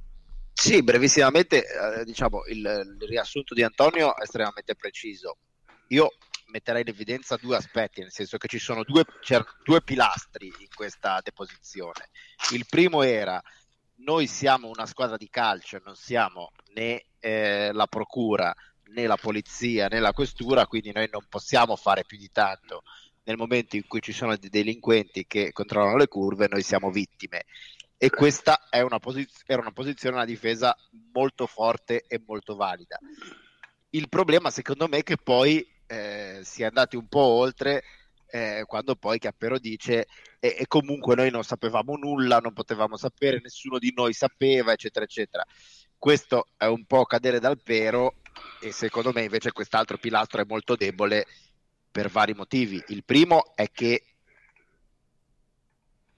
Sì 0.54 0.84
brevissimamente 0.84 1.66
eh, 1.66 2.04
diciamo 2.04 2.46
il, 2.48 2.58
il, 3.00 3.08
riassunto 3.08 3.54
di 3.54 3.64
Antonio 3.64 4.16
è 4.16 4.24
estremamente 4.24 4.76
preciso. 4.76 5.38
Io 5.90 6.16
metterei 6.48 6.82
in 6.82 6.90
evidenza 6.90 7.36
due 7.38 7.56
aspetti 7.56 8.02
nel 8.02 8.12
senso 8.12 8.38
che 8.38 8.48
ci 8.48 8.60
sono 8.60 8.84
due, 8.84 9.04
due 9.64 9.82
pilastri 9.82 10.48
in 10.48 10.68
questa 10.74 11.20
deposizione 11.24 12.10
il 12.54 12.66
primo 12.68 13.02
era 13.02 13.42
noi 14.00 14.28
siamo 14.28 14.68
una 14.68 14.86
squadra 14.86 15.18
di 15.18 15.30
calcio 15.30 15.82
non 15.84 15.96
siamo 15.96 16.52
né 16.74 17.04
eh, 17.20 17.72
la 17.72 17.88
procura 17.88 18.54
né 18.90 19.08
la 19.08 19.18
polizia 19.18 19.88
né 19.88 20.00
la 20.00 20.14
questura, 20.14 20.68
quindi 20.68 20.92
noi 20.92 21.10
non 21.12 21.26
possiamo 21.28 21.76
fare 21.76 22.06
più 22.06 22.18
di 22.18 22.30
tanto. 22.32 22.84
Nel 23.24 23.38
momento 23.38 23.76
in 23.76 23.86
cui 23.88 24.02
ci 24.02 24.14
sono 24.14 24.36
dei 24.38 24.50
delinquenti 24.50 25.26
che 25.28 25.52
controllano 25.52 25.98
le 25.98 26.08
curve, 26.08 26.48
noi 26.50 26.64
siamo 26.64 26.92
vittime. 26.92 27.46
E 27.98 28.10
questa 28.10 28.68
una 28.72 29.00
posiz- 29.00 29.44
era 29.46 29.60
una 29.60 29.72
posizione, 29.72 30.16
una 30.16 30.26
difesa 30.26 30.76
molto 31.12 31.46
forte 31.46 32.06
e 32.08 32.22
molto 32.26 32.56
valida. 32.56 32.98
Il 33.90 34.08
problema, 34.08 34.50
secondo 34.50 34.88
me, 34.88 34.98
è 34.98 35.04
che 35.04 35.18
poi 35.18 35.66
eh, 35.88 36.40
si 36.44 36.62
è 36.62 36.66
andati 36.66 36.96
un 36.96 37.08
po' 37.08 37.20
oltre 37.20 37.84
eh, 38.30 38.64
quando 38.68 38.96
poi 38.96 39.20
Cappero 39.20 39.58
dice 39.58 40.08
e, 40.40 40.56
e, 40.60 40.68
comunque 40.68 41.16
noi 41.16 41.32
non 41.32 41.44
sapevamo 41.44 41.96
nulla, 41.96 42.40
non 42.40 42.54
potevamo 42.54 42.98
sapere, 42.98 43.40
nessuno 43.42 43.80
di 43.80 43.94
noi 43.96 44.14
sapeva, 44.14 44.74
eccetera, 44.74 45.06
eccetera. 45.06 45.46
Questo 45.98 46.48
è 46.58 46.66
un 46.66 46.86
po' 46.86 47.06
cadere 47.06 47.40
dal 47.40 47.60
pero 47.62 48.16
e 48.62 48.72
secondo 48.72 49.12
me 49.12 49.24
invece 49.24 49.52
quest'altro 49.52 49.98
pilastro 49.98 50.42
è 50.42 50.46
molto 50.46 50.76
debole 50.76 51.26
per 51.90 52.10
vari 52.10 52.34
motivi. 52.34 52.84
Il 52.90 53.04
primo 53.04 53.56
è 53.56 53.72
che 53.72 54.04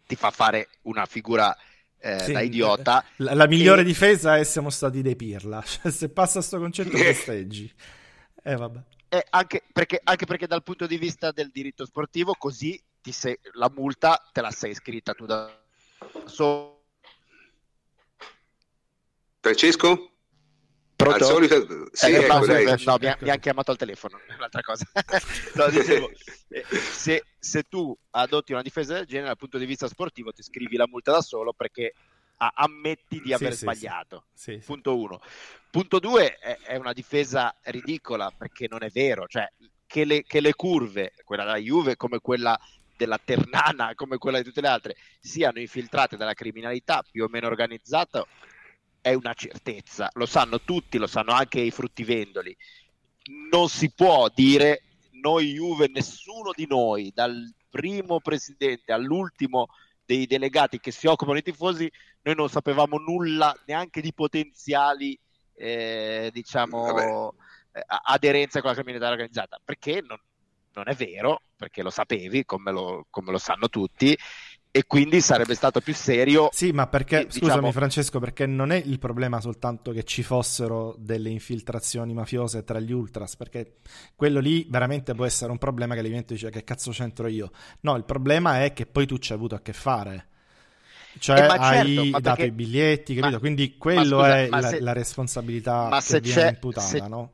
ti 0.06 0.16
fa 0.16 0.32
fare 0.32 0.70
una 0.82 1.06
figura 1.06 1.56
eh, 2.00 2.20
sì, 2.20 2.32
da 2.34 2.42
idiota. 2.42 3.06
La, 3.18 3.34
la 3.36 3.48
migliore 3.48 3.82
e... 3.82 3.86
difesa 3.86 4.38
è 4.38 4.44
siamo 4.44 4.70
stati 4.70 5.02
dei 5.02 5.16
pirla. 5.16 5.62
Cioè, 5.62 5.92
se 5.92 6.10
passa 6.10 6.40
questo 6.40 6.58
concetto 6.58 6.98
festeggi. 6.98 7.72
Eh, 8.44 8.56
vabbè. 8.56 8.80
Eh, 9.12 9.26
anche, 9.32 9.64
perché, 9.74 10.00
anche, 10.04 10.26
perché, 10.26 10.46
dal 10.46 10.62
punto 10.62 10.86
di 10.86 10.98
vista 10.98 11.32
del 11.32 11.50
diritto 11.50 11.86
sportivo, 11.86 12.36
così 12.36 12.80
sei, 13.10 13.38
la 13.54 13.72
multa 13.74 14.24
te 14.32 14.42
la 14.42 14.52
sei 14.52 14.76
scritta 14.76 15.14
tu 15.14 15.26
da 15.26 15.52
solo. 16.26 16.84
Francesco? 19.40 20.12
Pronto? 20.96 21.24
Al 21.24 21.32
solito... 21.32 21.90
Sì, 21.94 22.12
eh, 22.12 22.16
ecco, 22.18 22.40
no, 22.40 22.46
dai. 22.46 22.66
no 22.84 22.98
mi, 23.00 23.08
ha, 23.08 23.18
mi, 23.22 23.30
ha, 23.30 23.38
chiamato 23.38 23.72
al 23.72 23.78
telefono, 23.78 24.20
un'altra 24.36 24.62
cosa. 24.62 24.86
no, 25.56 25.70
dicevo, 25.70 26.12
eh, 26.50 26.66
se, 26.70 27.24
se, 27.40 27.64
tu 27.64 27.98
adotti 28.12 28.52
una 28.52 28.62
difesa 28.62 28.96
del 28.96 29.06
genere 29.06 29.28
dal 29.28 29.38
punto 29.38 29.58
di 29.58 29.66
vista 29.66 29.88
sportivo 29.88 30.34
ti 30.34 30.44
scrivi 30.44 30.76
la 30.76 30.88
multa 30.88 31.14
da 31.14 31.22
solo 31.22 31.54
perché 31.54 31.94
ammetti 32.40 33.22
di 33.22 33.34
aver 33.34 33.54
sì, 33.54 33.60
sbagliato. 33.60 34.26
Sì, 34.34 34.58
Punto 34.66 34.98
uno. 34.98 35.20
Punto 35.70 36.00
due 36.00 36.38
è, 36.38 36.58
è, 36.60 36.76
una 36.78 36.94
difesa 36.94 37.56
ridicola 37.64 38.32
perché 38.36 38.68
non 38.68 38.84
è 38.84 38.90
vero, 38.90 39.28
cioè 39.28 39.48
che 39.86 40.06
le, 40.06 40.24
che 40.24 40.40
le 40.40 40.54
curve, 40.54 41.14
quella 41.24 41.44
della 41.44 41.58
Juve 41.58 41.96
come 41.96 42.20
quella 42.20 42.60
della 42.96 43.20
Ternana, 43.24 43.94
come 43.96 44.18
quella 44.18 44.38
di 44.38 44.44
tutte 44.44 44.62
le 44.62 44.68
altre, 44.68 44.96
siano 45.20 45.60
infiltrate 45.60 46.18
dalla 46.18 46.34
criminalità 46.34 47.04
più 47.10 47.24
o 47.24 47.28
meno 47.30 47.48
organizzata 47.48 48.26
è 49.02 49.14
una 49.14 49.34
certezza, 49.34 50.10
lo 50.14 50.26
sanno 50.26 50.62
tutti, 50.62 50.98
lo 50.98 51.08
sanno 51.08 51.32
anche 51.32 51.60
i 51.60 51.72
fruttivendoli. 51.72 52.56
Non 53.50 53.70
si 53.70 53.92
può 53.92 54.30
dire 54.34 54.84
noi 55.22 55.54
Juve, 55.54 55.88
nessuno 55.88 56.52
di 56.54 56.68
noi, 56.68 57.12
dal 57.14 57.54
primo 57.70 58.20
presidente 58.20 58.92
all'ultimo 58.92 59.68
dei 60.10 60.26
delegati 60.26 60.80
che 60.80 60.90
si 60.90 61.06
occupano 61.06 61.34
dei 61.34 61.44
tifosi, 61.44 61.88
noi 62.24 62.34
non 62.34 62.50
sapevamo 62.50 62.98
nulla 62.98 63.56
neanche 63.68 64.02
di 64.02 64.12
potenziali, 64.12 65.16
eh, 65.54 66.32
diciamo, 66.34 67.36
eh, 67.72 67.84
aderenze 68.06 68.60
con 68.60 68.72
la 68.72 68.76
criminalità 68.76 69.12
organizzata, 69.12 69.62
perché 69.64 70.02
non, 70.02 70.20
non, 70.74 70.88
è 70.88 70.96
vero, 70.96 71.44
perché 71.56 71.84
lo 71.84 71.92
sapevi, 71.92 72.44
come 72.44 72.72
lo, 72.72 73.06
come 73.12 73.30
lo 73.30 73.38
sanno 73.38 73.70
tutti, 73.70 74.18
e 74.72 74.86
quindi 74.86 75.20
sarebbe 75.20 75.56
stato 75.56 75.82
più 75.82 75.94
serio. 75.96 76.50
Sì, 76.52 76.72
ma 76.72 76.88
perché, 76.88 77.22
e, 77.22 77.24
scusami 77.24 77.46
diciamo... 77.46 77.72
Francesco, 77.72 78.20
perché 78.20 78.46
non 78.46 78.72
è 78.72 78.82
il 78.84 79.00
problema 79.00 79.42
soltanto 79.42 79.92
che 79.92 80.04
ci 80.04 80.22
fossero 80.22 80.96
delle 81.00 81.30
infiltrazioni 81.30 82.14
mafiose 82.14 82.64
tra 82.64 82.80
gli 82.80 82.92
ultras, 82.92 83.36
perché 83.36 83.78
quello 84.16 84.40
lì 84.40 84.68
veramente 84.70 85.16
può 85.16 85.26
essere 85.26 85.52
un 85.52 85.58
problema 85.58 85.96
che 85.96 86.02
l'evento 86.02 86.34
dice 86.34 86.52
che 86.52 86.64
cazzo 86.64 86.92
c'entro 86.92 87.28
io. 87.28 87.52
No, 87.82 87.96
il 87.96 88.04
problema 88.04 88.64
è 88.64 88.74
che 88.74 88.86
poi 88.86 89.08
tu 89.08 89.18
ci 89.18 89.32
hai 89.32 89.38
avuto 89.38 89.56
a 89.56 89.62
che 89.62 89.74
fare. 89.74 90.28
Cioè 91.18 91.40
eh, 91.40 91.46
hai 91.48 91.96
certo, 91.96 92.20
dato 92.20 92.44
i 92.44 92.52
biglietti, 92.52 93.16
capito? 93.16 93.34
Ma, 93.34 93.40
Quindi 93.40 93.78
quello 93.78 94.20
scusa, 94.20 94.38
è 94.38 94.48
la, 94.50 94.62
se... 94.62 94.80
la, 94.80 94.94
responsabilità 94.94 95.88
ma 95.90 96.02
che 96.02 96.20
viene 96.20 96.50
imputata, 96.50 96.88
se... 96.88 97.08
no? 97.08 97.32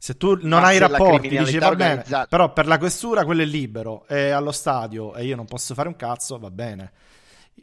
Se 0.00 0.16
tu 0.16 0.38
non 0.42 0.60
Ma 0.60 0.68
hai 0.68 0.78
rapporti, 0.78 1.28
dici 1.28 1.58
va 1.58 1.74
bene, 1.74 2.04
però 2.28 2.52
per 2.52 2.66
la 2.66 2.78
questura 2.78 3.24
quello 3.24 3.42
è 3.42 3.44
libero, 3.44 4.06
è 4.06 4.28
allo 4.28 4.52
stadio 4.52 5.14
e 5.16 5.24
io 5.24 5.34
non 5.34 5.44
posso 5.44 5.74
fare 5.74 5.88
un 5.88 5.96
cazzo, 5.96 6.38
va 6.38 6.50
bene. 6.50 6.92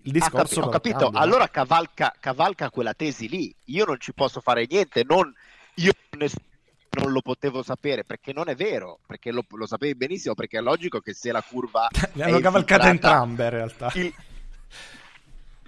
Il 0.01 0.11
discorso 0.11 0.59
ah, 0.59 0.65
ho 0.65 0.69
capito, 0.69 0.97
cambia. 0.97 1.21
allora 1.21 1.47
cavalca, 1.47 2.13
cavalca, 2.19 2.69
quella 2.69 2.93
tesi 2.93 3.29
lì. 3.29 3.55
Io 3.65 3.85
non 3.85 3.99
ci 3.99 4.13
posso 4.13 4.41
fare 4.41 4.67
niente, 4.69 5.03
non, 5.07 5.33
io 5.75 5.93
non 6.17 7.11
lo 7.11 7.21
potevo 7.21 7.63
sapere 7.63 8.03
perché 8.03 8.33
non 8.33 8.49
è 8.49 8.55
vero, 8.55 8.99
perché 9.05 9.31
lo, 9.31 9.45
lo 9.47 9.65
sapevi 9.65 9.95
benissimo, 9.95 10.35
perché 10.35 10.57
è 10.57 10.61
logico 10.61 10.99
che 10.99 11.13
se 11.13 11.31
la 11.31 11.41
curva... 11.41 11.87
Le 12.13 12.23
hanno 12.23 12.39
cavalcate 12.39 12.89
entrambe 12.89 13.45
in 13.45 13.49
realtà. 13.49 13.91
Il... 13.95 14.13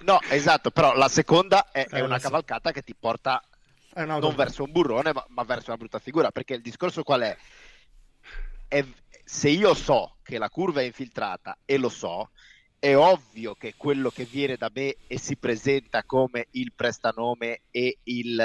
No, 0.01 0.19
esatto, 0.29 0.69
però 0.69 0.95
la 0.95 1.07
seconda 1.07 1.71
è, 1.71 1.87
è 1.87 1.97
eh, 1.97 2.01
una 2.01 2.19
cavalcata 2.19 2.71
che 2.71 2.83
ti 2.83 2.93
porta 2.93 3.41
eh 3.97 4.05
no, 4.05 4.19
non 4.19 4.35
verso 4.35 4.63
un 4.63 4.71
burrone, 4.71 5.11
ma, 5.11 5.25
ma, 5.29 5.43
verso 5.43 5.69
una 5.69 5.77
brutta 5.77 5.97
figura. 5.97 6.29
Perché 6.29 6.53
il 6.53 6.61
discorso 6.61 7.01
qual 7.01 7.21
è? 7.21 7.37
è? 8.67 8.85
Se 9.23 9.49
io 9.49 9.73
so 9.73 10.17
che 10.21 10.37
la 10.37 10.49
curva 10.49 10.81
è 10.81 10.85
infiltrata 10.85 11.57
e 11.65 11.77
lo 11.77 11.89
so, 11.89 12.29
è 12.77 12.95
ovvio 12.95 13.55
che 13.55 13.73
quello 13.75 14.11
che 14.11 14.25
viene 14.25 14.55
da 14.55 14.69
me 14.71 14.97
e 15.07 15.17
si 15.17 15.35
presenta 15.35 16.03
come 16.03 16.47
il 16.51 16.73
prestanome 16.73 17.61
e, 17.71 17.97
il, 18.03 18.39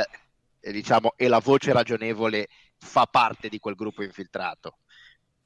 eh, 0.60 0.72
diciamo, 0.72 1.12
e 1.16 1.28
la 1.28 1.38
voce 1.38 1.72
ragionevole 1.72 2.48
fa 2.78 3.04
parte 3.04 3.48
di 3.50 3.58
quel 3.58 3.74
gruppo 3.74 4.02
infiltrato. 4.02 4.78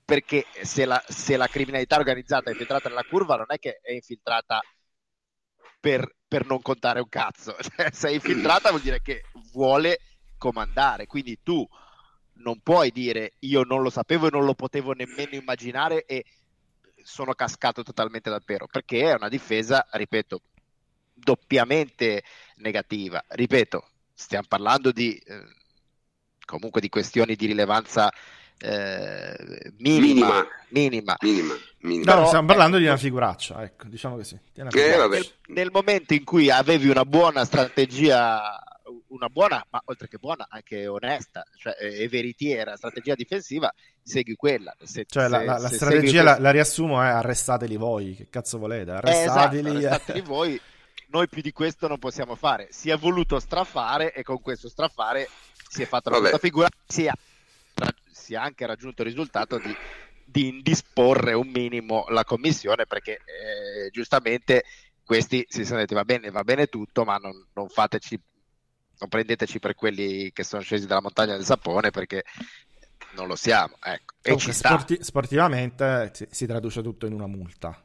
Perché 0.04 0.46
se 0.62 0.84
la, 0.84 1.02
se 1.04 1.36
la 1.36 1.48
criminalità 1.48 1.96
organizzata 1.96 2.48
è 2.48 2.52
infiltrata 2.52 2.88
nella 2.88 3.02
curva, 3.02 3.34
non 3.34 3.46
è 3.48 3.58
che 3.58 3.80
è 3.82 3.90
infiltrata 3.90 4.62
per, 5.80 6.15
per 6.26 6.46
non 6.46 6.60
contare 6.62 7.00
un 7.00 7.08
cazzo. 7.08 7.56
Cioè, 7.60 7.90
se 7.92 8.08
è 8.08 8.12
infiltrata 8.12 8.70
vuol 8.70 8.82
dire 8.82 9.00
che 9.00 9.24
vuole 9.52 10.00
comandare. 10.38 11.06
Quindi 11.06 11.38
tu 11.42 11.66
non 12.38 12.60
puoi 12.60 12.90
dire 12.90 13.34
io 13.40 13.62
non 13.62 13.82
lo 13.82 13.90
sapevo 13.90 14.26
e 14.26 14.30
non 14.30 14.44
lo 14.44 14.54
potevo 14.54 14.92
nemmeno 14.92 15.34
immaginare 15.34 16.04
e 16.04 16.24
sono 17.02 17.34
cascato 17.34 17.82
totalmente 17.82 18.30
dal 18.30 18.42
pero, 18.44 18.66
perché 18.66 19.10
è 19.10 19.14
una 19.14 19.28
difesa, 19.28 19.86
ripeto, 19.92 20.42
doppiamente 21.14 22.24
negativa. 22.56 23.22
Ripeto, 23.28 23.88
stiamo 24.12 24.46
parlando 24.48 24.90
di 24.90 25.16
eh, 25.16 25.44
comunque 26.44 26.80
di 26.80 26.88
questioni 26.88 27.36
di 27.36 27.46
rilevanza 27.46 28.12
eh, 28.58 29.72
minima, 29.78 30.46
minima, 30.68 31.16
minima. 31.20 31.54
minima. 31.80 32.14
No, 32.14 32.26
stiamo 32.26 32.46
parlando 32.46 32.76
eh, 32.76 32.80
di 32.80 32.86
una 32.86 32.96
figuraccia, 32.96 33.62
ecco, 33.62 33.86
diciamo 33.88 34.16
così. 34.16 34.38
Eh, 34.54 34.62
nel, 34.62 35.30
nel, 35.48 35.70
momento 35.70 36.14
in 36.14 36.24
cui 36.24 36.50
avevi 36.50 36.88
una 36.88 37.04
buona 37.04 37.44
strategia, 37.44 38.58
una 39.08 39.28
buona, 39.28 39.64
ma 39.70 39.82
oltre 39.84 40.08
che 40.08 40.16
buona, 40.18 40.46
anche 40.48 40.86
onesta, 40.86 41.44
cioè 41.58 41.76
e 41.78 42.08
veritiera 42.08 42.76
strategia 42.76 43.14
difensiva, 43.14 43.72
segui 44.02 44.34
quella. 44.36 44.74
Se, 44.82 45.04
cioè, 45.06 45.24
se, 45.24 45.28
la, 45.28 45.44
la, 45.44 45.58
la 45.58 45.68
strategia 45.68 46.22
la, 46.22 46.38
la, 46.38 46.50
riassumo 46.50 47.02
è 47.02 47.06
arrestateli 47.06 47.76
voi, 47.76 48.14
che 48.14 48.28
cazzo 48.30 48.58
volete? 48.58 48.92
Arrestateli, 48.92 49.68
esatto, 49.68 49.84
arrestateli 49.84 50.20
voi. 50.22 50.60
Noi 51.08 51.28
più 51.28 51.40
di 51.40 51.52
questo 51.52 51.86
non 51.86 51.98
possiamo 51.98 52.34
fare. 52.34 52.68
Si 52.70 52.90
è 52.90 52.96
voluto 52.96 53.38
strafare 53.38 54.12
e 54.12 54.22
con 54.24 54.40
questo 54.40 54.68
strafare 54.68 55.28
si 55.68 55.82
è 55.82 55.86
fatta 55.86 56.08
una 56.10 56.20
brutta 56.20 56.38
figura. 56.38 56.68
Si 56.84 57.04
è 57.04 57.12
si 58.26 58.34
è 58.34 58.36
anche 58.36 58.66
raggiunto 58.66 59.02
il 59.02 59.08
risultato 59.08 59.58
di, 59.58 59.72
di 60.24 60.48
indisporre 60.48 61.32
un 61.32 61.48
minimo 61.48 62.06
la 62.08 62.24
commissione 62.24 62.84
perché 62.84 63.20
eh, 63.24 63.90
giustamente 63.92 64.64
questi 65.04 65.46
si 65.48 65.64
sono 65.64 65.78
detti 65.78 65.94
va 65.94 66.04
bene, 66.04 66.30
va 66.30 66.42
bene 66.42 66.66
tutto, 66.66 67.04
ma 67.04 67.18
non, 67.18 67.46
non 67.52 67.68
fateci 67.68 68.20
non 68.98 69.08
prendeteci 69.08 69.60
per 69.60 69.74
quelli 69.74 70.32
che 70.32 70.42
sono 70.42 70.62
scesi 70.62 70.86
dalla 70.86 71.02
montagna 71.02 71.36
del 71.36 71.44
sapone 71.44 71.90
perché 71.90 72.24
non 73.14 73.28
lo 73.28 73.36
siamo. 73.36 73.76
Ecco. 73.80 74.14
E 74.22 74.36
ci 74.38 74.52
sporti- 74.52 74.98
sportivamente 75.02 76.10
si, 76.12 76.26
si, 76.28 76.46
traduce 76.46 76.82
tutto 76.82 77.06
in 77.06 77.12
una 77.12 77.28
multa. 77.28 77.80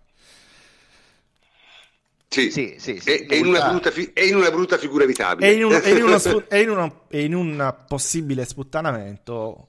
Sì, 2.27 2.49
sì, 2.49 2.75
sì, 2.79 2.97
sì 2.99 3.09
e, 3.09 3.37
in 3.37 3.81
fi- 3.91 4.13
e, 4.13 4.25
in 4.25 4.37
una 4.37 4.49
brutta 4.49 4.77
figura 4.77 5.03
evitabile. 5.03 5.49
E 5.49 5.53
in 5.53 5.65
un, 5.65 5.73
e 5.73 5.89
in 5.91 6.01
uno 6.01 6.17
spu- 6.17 6.45
e 6.49 6.61
in 6.61 6.69
uno, 6.69 7.05
in 7.11 7.35
un 7.35 7.83
possibile 7.87 8.45
sputtanamento 8.45 9.67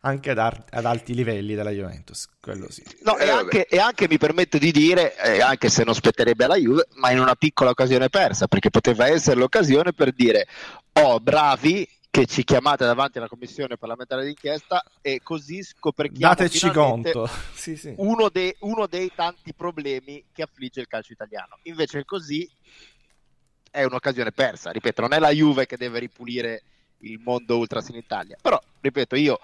anche 0.00 0.30
ad, 0.30 0.38
ar- 0.38 0.64
ad, 0.70 0.84
alti 0.84 1.14
livelli 1.14 1.54
della 1.54 1.70
Juventus, 1.70 2.28
quello 2.40 2.70
sì. 2.70 2.82
No, 3.02 3.16
eh, 3.16 3.26
e, 3.26 3.30
anche, 3.30 3.66
e, 3.66 3.78
anche, 3.78 4.08
mi 4.08 4.18
permetto 4.18 4.58
di 4.58 4.70
dire, 4.70 5.16
eh, 5.16 5.40
anche 5.40 5.68
se 5.68 5.84
non 5.84 5.94
spetterebbe 5.94 6.44
alla 6.44 6.56
Juve, 6.56 6.88
ma 6.94 7.10
in 7.10 7.20
una 7.20 7.34
piccola 7.34 7.70
occasione 7.70 8.08
persa, 8.08 8.46
perché 8.46 8.70
poteva 8.70 9.06
essere 9.06 9.36
l'occasione 9.36 9.92
per 9.92 10.12
dire, 10.12 10.46
oh 10.92 11.20
bravi 11.20 11.88
che 12.14 12.26
ci 12.26 12.44
chiamate 12.44 12.84
davanti 12.84 13.18
alla 13.18 13.26
commissione 13.26 13.76
parlamentare 13.76 14.24
d'inchiesta 14.24 14.84
e 15.00 15.20
così 15.20 15.64
scopriamo 15.64 16.16
Dateci 16.16 16.70
conto. 16.70 17.28
Sì, 17.54 17.76
sì. 17.76 17.92
Uno, 17.96 18.28
de- 18.28 18.56
uno 18.60 18.86
dei 18.86 19.10
tanti 19.12 19.52
problemi 19.52 20.24
che 20.32 20.42
affligge 20.42 20.80
il 20.80 20.86
calcio 20.86 21.12
italiano. 21.12 21.58
Invece 21.62 22.04
così 22.04 22.48
è 23.68 23.82
un'occasione 23.82 24.30
persa, 24.30 24.70
ripeto, 24.70 25.00
non 25.00 25.12
è 25.12 25.18
la 25.18 25.30
Juve 25.30 25.66
che 25.66 25.76
deve 25.76 25.98
ripulire 25.98 26.62
il 26.98 27.18
mondo 27.18 27.58
ultras 27.58 27.88
in 27.88 27.96
Italia, 27.96 28.36
però 28.40 28.60
ripeto, 28.84 29.16
io 29.16 29.38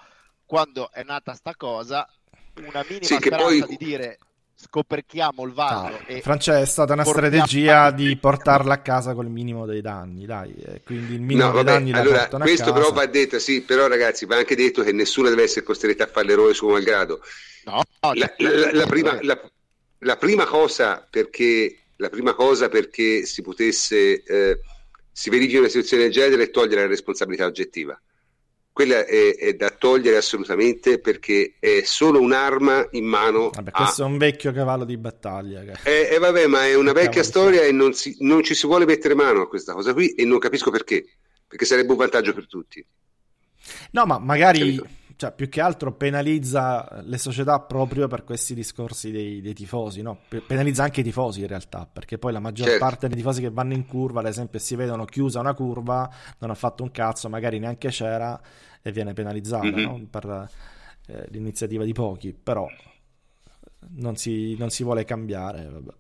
quando 0.45 0.91
è 0.93 1.03
nata 1.03 1.33
sta 1.35 1.55
cosa, 1.57 2.07
una 2.57 2.85
minima 2.87 3.07
sì, 3.07 3.15
speranza 3.15 3.45
poi... 3.45 3.65
di 3.67 3.77
dire 3.79 4.19
scoperchiamo 4.63 5.47
il 5.47 5.53
vaso. 5.53 5.97
Ah, 6.07 6.21
Francia 6.21 6.61
è 6.61 6.67
stata 6.67 6.93
una 6.93 7.05
strategia 7.05 7.91
di 7.91 8.15
portarla 8.19 8.75
a 8.75 8.81
casa 8.83 9.15
col 9.15 9.31
minimo 9.31 9.65
dei 9.65 9.81
danni, 9.81 10.27
dai, 10.27 10.55
quindi 10.85 11.15
il 11.15 11.23
minimo 11.23 11.47
no, 11.47 11.53
dei 11.55 11.65
danni 11.65 11.93
allora, 11.93 12.29
questo 12.29 12.73
però 12.73 12.93
va 12.93 13.07
detto, 13.07 13.39
sì, 13.39 13.63
però 13.63 13.87
ragazzi 13.87 14.27
va 14.27 14.37
anche 14.37 14.55
detto 14.55 14.83
che 14.83 14.93
nessuno 14.93 15.31
deve 15.31 15.45
essere 15.45 15.65
costretto 15.65 16.03
a 16.03 16.09
fare 16.09 16.27
l'eroe 16.27 16.53
suo 16.53 16.73
malgrado. 16.73 17.23
No, 17.65 17.83
la, 18.01 18.13
la, 18.13 18.33
la, 18.37 18.73
la 18.73 18.87
prima, 18.87 19.19
la, 19.99 20.17
prima, 20.17 20.45
cosa 20.45 21.07
perché, 21.09 21.77
la 21.97 22.11
prima 22.11 22.35
cosa 22.35 22.69
perché 22.69 23.25
si 23.25 23.41
potesse, 23.41 24.23
eh, 24.23 24.61
si 25.11 25.31
verifichi 25.31 25.57
una 25.57 25.69
situazione 25.69 26.03
del 26.03 26.13
genere 26.13 26.43
è 26.43 26.51
togliere 26.51 26.83
la 26.83 26.89
responsabilità 26.89 27.47
oggettiva 27.47 27.99
quella 28.81 29.05
è, 29.05 29.37
è, 29.37 29.53
da 29.53 29.69
togliere 29.69 30.17
assolutamente 30.17 31.01
perché 31.01 31.57
è 31.61 31.83
solo 31.85 32.19
un'arma 32.19 32.89
in 32.93 33.05
mano. 33.05 33.51
Vabbè, 33.51 33.73
questo 33.73 34.05
a... 34.05 34.07
è 34.07 34.09
un 34.09 34.17
vecchio 34.17 34.53
cavallo 34.53 34.87
di 34.87 34.97
battaglia. 34.97 35.63
Eh, 35.83 36.09
eh, 36.13 36.19
vabbè, 36.19 36.47
ma 36.47 36.65
è 36.65 36.75
una 36.75 36.93
vecchia 36.93 37.23
storia 37.23 37.61
e 37.61 37.73
non, 37.73 37.93
si, 37.93 38.17
non, 38.21 38.43
ci 38.43 38.55
si 38.55 38.67
vuole 38.67 38.87
mettere 38.87 39.15
mano 39.15 39.43
a 39.43 39.49
questa 39.49 39.75
cosa 39.75 39.93
qui 39.93 40.15
e 40.15 40.25
non 40.25 40.39
capisco 40.39 40.71
perché, 40.71 41.05
perché 41.47 41.67
sarebbe 41.67 41.91
un 41.93 41.99
vantaggio 41.99 42.33
per 42.33 42.47
tutti. 42.47 42.83
No, 43.91 44.07
ma 44.07 44.19
magari 44.19 44.81
cioè, 45.21 45.33
più 45.33 45.51
che 45.51 45.61
altro 45.61 45.93
penalizza 45.93 47.03
le 47.03 47.19
società 47.19 47.61
proprio 47.61 48.09
per 48.09 48.25
questi 48.25 48.55
discorsi 48.55 49.11
dei, 49.11 49.43
dei 49.43 49.53
tifosi, 49.53 50.01
no? 50.01 50.21
penalizza 50.47 50.85
anche 50.85 51.01
i 51.01 51.03
tifosi 51.03 51.43
in 51.43 51.47
realtà, 51.47 51.87
perché 51.87 52.17
poi 52.17 52.33
la 52.33 52.41
maggior 52.41 52.69
certo. 52.69 52.83
parte 52.83 53.07
dei 53.07 53.19
tifosi 53.19 53.43
che 53.43 53.51
vanno 53.51 53.75
in 53.75 53.85
curva, 53.85 54.21
ad 54.21 54.27
esempio, 54.27 54.59
si 54.59 54.77
vedono 54.77 55.05
chiusa 55.05 55.39
una 55.39 55.53
curva, 55.53 56.11
non 56.39 56.49
ha 56.49 56.55
fatto 56.55 56.83
un 56.83 56.91
cazzo, 56.91 57.29
magari 57.29 57.59
neanche 57.59 57.91
c'era 57.91 58.41
e 58.81 58.93
viene 58.93 59.13
penalizzata 59.13 59.67
mm-hmm. 59.67 59.85
no? 59.85 60.07
per 60.09 60.49
eh, 61.09 61.27
l'iniziativa 61.29 61.85
di 61.85 61.93
pochi, 61.93 62.33
però 62.33 62.67
non 63.97 64.17
si, 64.17 64.57
non 64.57 64.71
si 64.71 64.85
vuole 64.85 65.05
cambiare. 65.05 65.69
Vabbè. 65.69 65.93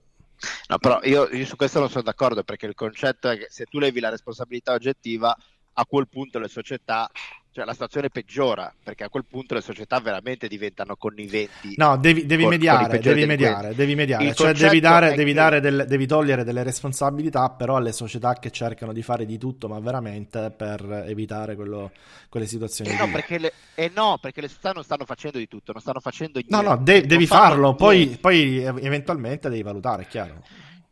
No, 0.69 0.79
però 0.79 0.99
io, 1.03 1.29
io 1.29 1.45
su 1.45 1.57
questo 1.57 1.79
non 1.79 1.91
sono 1.91 2.05
d'accordo 2.05 2.43
perché 2.43 2.65
il 2.65 2.75
concetto 2.75 3.29
è 3.29 3.37
che 3.37 3.49
se 3.51 3.67
tu 3.67 3.79
levi 3.79 4.01
la 4.01 4.09
responsabilità 4.09 4.73
oggettiva, 4.73 5.37
a 5.75 5.85
quel 5.85 6.09
punto 6.09 6.39
le 6.39 6.49
società 6.49 7.11
cioè 7.53 7.65
la 7.65 7.73
situazione 7.73 8.11
peggiora 8.11 8.73
perché 8.83 9.05
a 9.05 9.09
quel 9.09 9.25
punto 9.29 9.55
le 9.55 9.61
società 9.61 9.99
veramente 9.99 10.47
diventano 10.47 10.95
conniventi. 10.97 11.75
No, 11.77 11.97
devi, 11.97 12.25
devi 12.25 12.43
con, 12.43 12.53
mediare, 12.53 12.89
con 12.89 13.01
devi 13.01 13.27
mediare, 13.27 13.75
devi 13.75 13.95
mediare, 13.97 14.35
cioè 14.35 14.53
devi, 14.53 14.79
dare, 14.79 15.15
devi, 15.15 15.33
dare 15.33 15.61
del, 15.61 15.85
devi 15.89 16.07
togliere 16.07 16.45
delle 16.45 16.63
responsabilità 16.63 17.51
però 17.51 17.77
alle 17.77 17.93
società 17.93 18.35
che 18.35 18.51
cercano 18.51 18.93
di 18.93 19.03
fare 19.03 19.27
di 19.27 19.37
tutto, 19.37 19.67
ma 19.67 19.81
veramente 19.81 20.53
per 20.57 21.05
evitare 21.07 21.57
quello, 21.57 21.91
quelle 22.29 22.47
situazioni. 22.47 22.91
Eh 22.91 22.97
no, 22.97 23.11
perché 23.11 23.39
le, 23.39 23.53
eh 23.75 23.91
no, 23.93 24.19
perché 24.21 24.41
le 24.41 24.49
società 24.49 24.71
non 24.71 24.85
stanno 24.85 25.05
facendo 25.05 25.39
di 25.39 25.49
tutto, 25.49 25.73
non 25.73 25.81
stanno 25.81 26.01
facendo 26.01 26.39
niente. 26.39 26.55
No, 26.55 26.63
no, 26.63 26.77
de- 26.77 27.05
devi 27.05 27.27
farlo, 27.27 27.75
poi, 27.75 28.17
poi 28.21 28.63
eventualmente 28.63 29.49
devi 29.49 29.63
valutare, 29.63 30.03
è 30.03 30.07
chiaro. 30.07 30.43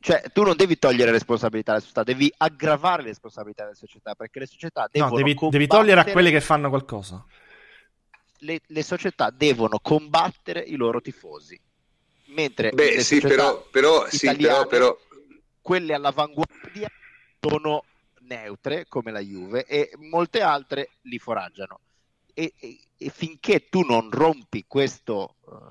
Cioè, 0.01 0.23
tu 0.33 0.43
non 0.45 0.57
devi 0.57 0.79
togliere 0.79 1.11
responsabilità 1.11 1.73
alle 1.73 1.81
società, 1.81 2.05
devi 2.05 2.33
aggravare 2.37 3.03
le 3.03 3.09
responsabilità 3.09 3.65
delle 3.65 3.75
società, 3.75 4.15
perché 4.15 4.39
le 4.39 4.47
società 4.47 4.89
devono. 4.91 5.11
No, 5.11 5.17
devi, 5.17 5.37
devi 5.51 5.67
togliere 5.67 6.01
a 6.01 6.05
quelle 6.05 6.31
che 6.31 6.41
fanno 6.41 6.69
qualcosa. 6.69 7.25
Le, 8.41 8.61
le, 8.65 8.83
società 8.85 9.31
devono 9.31 9.81
combattere 9.81 10.61
i 10.61 10.77
loro 10.77 11.01
tifosi. 11.01 11.61
Mentre 12.27 12.71
Beh, 12.71 12.97
le 12.97 13.03
sì, 13.03 13.21
però, 13.21 13.67
però, 13.71 14.07
sì, 14.09 14.35
però, 14.37 14.67
però, 14.67 14.97
quelle 15.61 15.95
all'avanguardia 15.95 16.89
sono 17.41 17.85
neutre, 18.21 18.87
come 18.87 19.11
la 19.11 19.21
Juve, 19.21 19.65
e 19.65 19.91
molte 19.97 20.43
altre 20.43 20.91
li 21.03 21.19
foraggiano. 21.19 21.81
E, 22.35 22.53
e, 22.61 22.79
e 22.97 23.11
finché 23.11 23.69
tu 23.69 23.81
non 23.81 24.11
rompi 24.11 24.65
questo, 24.69 25.37
uh, 25.41 25.71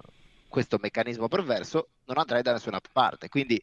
questo 0.49 0.78
meccanismo 0.82 1.30
perverso, 1.30 1.89
non 2.05 2.17
andrai 2.17 2.41
da 2.41 2.51
nessuna 2.51 2.82
parte. 2.91 3.30
Quindi 3.30 3.61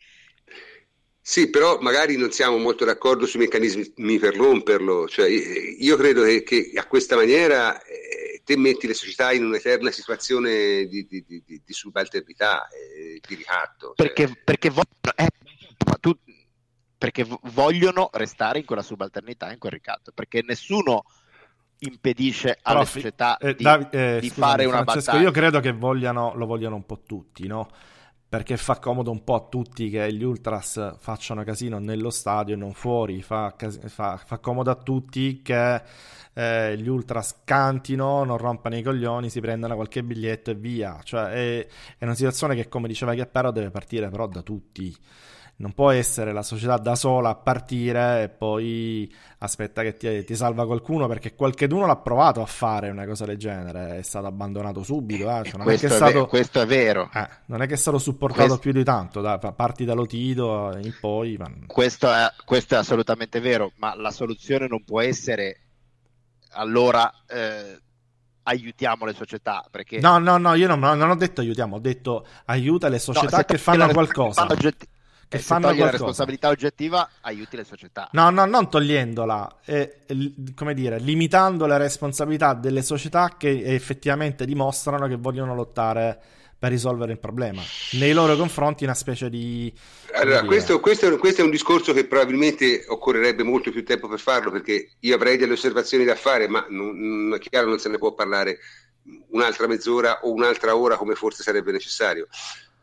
sì, 1.27 1.49
però 1.49 1.79
magari 1.81 2.19
non 2.19 2.31
siamo 2.33 2.59
molto 2.59 2.85
d'accordo 2.85 3.25
sui 3.25 3.41
meccanismi 3.41 4.19
per 4.19 4.37
romperlo. 4.37 5.09
Cioè, 5.09 5.27
io 5.27 5.97
credo 5.97 6.23
che, 6.23 6.43
che 6.43 6.73
a 6.75 6.87
questa 6.87 7.17
maniera 7.17 7.83
eh, 7.83 8.43
te 8.45 8.59
metti 8.59 8.87
le 8.87 8.93
società 8.93 9.33
in 9.33 9.45
un'eterna 9.45 9.91
situazione 9.91 10.85
di, 10.85 11.07
di, 11.09 11.25
di, 11.27 11.43
di 11.47 11.73
subalternità, 11.73 12.69
eh, 12.69 13.21
di 13.27 13.35
ricatto. 13.37 13.95
Cioè. 13.97 14.13
Perché, 14.13 14.41
perché, 14.45 14.69
vogliono, 14.69 15.15
eh, 15.17 15.29
tu, 15.99 16.15
perché 16.99 17.27
vogliono 17.53 18.11
restare 18.13 18.59
in 18.59 18.67
quella 18.67 18.83
subalternità, 18.83 19.51
in 19.51 19.59
quel 19.59 19.73
ricatto, 19.73 20.13
perché 20.15 20.43
nessuno 20.45 21.05
impedisce 21.79 22.59
alle 22.63 22.81
Profi, 22.81 23.01
società 23.01 23.39
eh, 23.39 23.55
di, 23.55 23.63
Dav- 23.63 23.95
eh, 23.95 24.19
di 24.21 24.29
scusami, 24.29 24.47
fare 24.47 24.65
una 24.67 24.83
Francesco, 24.83 25.07
battaglia. 25.07 25.23
Io 25.23 25.31
credo 25.33 25.61
che 25.61 25.73
vogliano, 25.73 26.35
lo 26.35 26.45
vogliano 26.45 26.75
un 26.75 26.85
po' 26.85 27.01
tutti, 27.07 27.47
no? 27.47 27.71
Perché 28.35 28.57
fa 28.57 28.81
comodo 28.81 29.13
un 29.13 29.23
po' 29.23 29.37
a 29.37 29.47
tutti 29.49 29.89
che 29.89 30.13
gli 30.13 30.25
Ultras 30.25 30.97
facciano 30.99 31.45
casino 31.45 31.79
nello 31.79 32.11
stadio 32.11 32.55
e 32.55 32.57
non 32.57 32.73
fuori, 32.73 33.23
fa, 33.23 33.55
fa, 33.87 34.17
fa 34.17 34.39
comodo 34.39 34.73
a 34.73 34.75
tutti 34.75 35.41
che 35.41 35.81
eh, 36.33 36.77
gli 36.77 36.89
Ultras 36.89 37.43
cantino, 37.45 38.25
non 38.25 38.37
rompano 38.37 38.77
i 38.77 38.83
coglioni, 38.83 39.31
si 39.31 39.39
prendano 39.39 39.77
qualche 39.77 40.03
biglietto 40.03 40.51
e 40.51 40.57
via. 40.57 40.99
Cioè 41.05 41.27
è, 41.27 41.67
è 41.97 42.05
una 42.05 42.17
situazione 42.17 42.57
che, 42.57 42.67
come 42.67 42.89
diceva 42.89 43.15
Chiappero, 43.15 43.53
deve 43.53 43.71
partire 43.71 44.09
però 44.09 44.27
da 44.27 44.43
tutti 44.43 44.93
non 45.57 45.73
può 45.73 45.91
essere 45.91 46.33
la 46.33 46.43
società 46.43 46.79
da 46.79 46.97
sola 46.97 47.31
a 47.31 47.35
partire 47.37 48.25
e 48.25 48.29
poi 48.29 49.13
aspetta 49.39 49.83
che 49.83 49.97
ti, 49.97 50.25
ti 50.25 50.35
salva 50.35 50.67
qualcuno 50.67 51.07
perché 51.07 51.35
qualcheduno 51.35 51.87
l'ha 51.87 51.97
provato 51.97 52.43
a 52.43 52.47
fare 52.47 52.91
una 52.91 53.07
cosa 53.07 53.25
del 53.25 53.37
genere, 53.37 53.99
è 53.99 54.03
stato 54.03 54.27
abbandonato 54.27 54.83
subito. 54.83 55.31
Eh? 55.31 55.45
Cioè, 55.45 55.61
questo, 55.61 55.87
è 55.87 55.91
è 55.91 55.93
stato, 55.93 56.27
questo, 56.27 56.61
è 56.61 56.67
vero. 56.67 57.09
Eh, 57.15 57.29
non 57.47 57.63
è 57.63 57.67
che 57.67 57.75
è 57.75 57.77
stato 57.77 57.99
supportato 57.99 58.47
questo... 58.47 58.59
più 58.63 58.73
di 58.73 58.83
tanto, 58.83 59.21
da, 59.21 59.39
parti 59.39 59.85
da 59.85 59.95
Lotido 59.95 60.77
in 60.83 60.95
poi. 61.01 61.37
Ma... 61.39 61.51
Questo, 61.67 62.13
è, 62.13 62.33
questo 62.45 62.75
è 62.75 62.79
assolutamente 62.79 63.39
vero, 63.39 63.73
ma 63.77 63.95
la 63.95 64.11
soluzione 64.11 64.67
non 64.67 64.83
può 64.83 65.01
essere 65.01 65.61
allora... 66.51 67.11
Eh, 67.27 67.79
aiutiamo 68.47 69.07
le 69.07 69.15
società 69.15 69.65
perché... 69.71 70.01
no 70.01 70.19
no 70.19 70.37
no 70.37 70.53
io 70.53 70.67
non, 70.69 70.79
non, 70.79 71.09
ho 71.09 71.15
detto 71.15 71.41
aiutiamo 71.41 71.77
ho 71.77 71.79
detto 71.79 72.27
aiuta 72.45 72.89
le 72.89 72.99
società 72.99 73.39
no, 73.39 73.43
che 73.45 73.57
fanno 73.57 73.89
qualcosa 73.89 74.45
oggetti- 75.35 75.39
che 75.39 75.49
fanno 75.49 75.67
qualcosa. 75.67 75.85
la 75.85 75.91
responsabilità 75.91 76.49
oggettiva 76.49 77.11
aiuti 77.23 77.57
le 77.57 77.65
società. 77.65 78.09
No, 78.13 78.31
no, 78.31 78.45
non 78.45 78.71
togliendola, 78.71 79.59
eh, 79.65 79.99
come 80.55 80.75
dire, 80.75 80.99
limitando 80.99 81.67
le 81.67 81.79
responsabilità 81.79 82.55
delle 82.55 82.83
società 82.83 83.35
che 83.39 83.63
effettivamente 83.65 84.45
dimostrano 84.45 85.07
che 85.07 85.17
vogliono 85.17 85.55
lottare 85.55 86.19
per 86.65 86.73
risolvere 86.73 87.13
il 87.13 87.19
problema. 87.19 87.61
Nei 87.93 88.15
loro 88.15 88.37
confronti 88.37 88.85
una 88.85 88.95
specie 88.95 89.29
di... 89.29 89.71
Allora, 90.15 90.45
questo, 90.45 90.81
questo, 90.81 91.19
questo, 91.19 91.43
è 91.43 91.45
un 91.45 91.51
discorso 91.51 91.93
che 91.93 92.07
probabilmente 92.07 92.87
occorrerebbe 92.89 93.43
molto 93.43 93.71
più 93.71 93.85
tempo 93.85 94.09
per 94.09 94.19
farlo 94.19 94.51
perché 94.51 94.93
io 95.01 95.15
avrei 95.15 95.37
delle 95.37 95.53
osservazioni 95.53 96.05
da 96.05 96.15
fare, 96.15 96.49
ma 96.49 96.65
non, 96.71 96.97
non, 97.29 97.39
chiaro 97.39 97.69
non 97.69 97.79
se 97.79 97.91
ne 97.91 97.99
può 97.99 98.15
parlare 98.15 98.61
un'altra 99.33 99.67
mezz'ora 99.67 100.21
o 100.23 100.33
un'altra 100.33 100.75
ora 100.75 100.97
come 100.97 101.15
forse 101.15 101.43
sarebbe 101.43 101.71
necessario. 101.71 102.29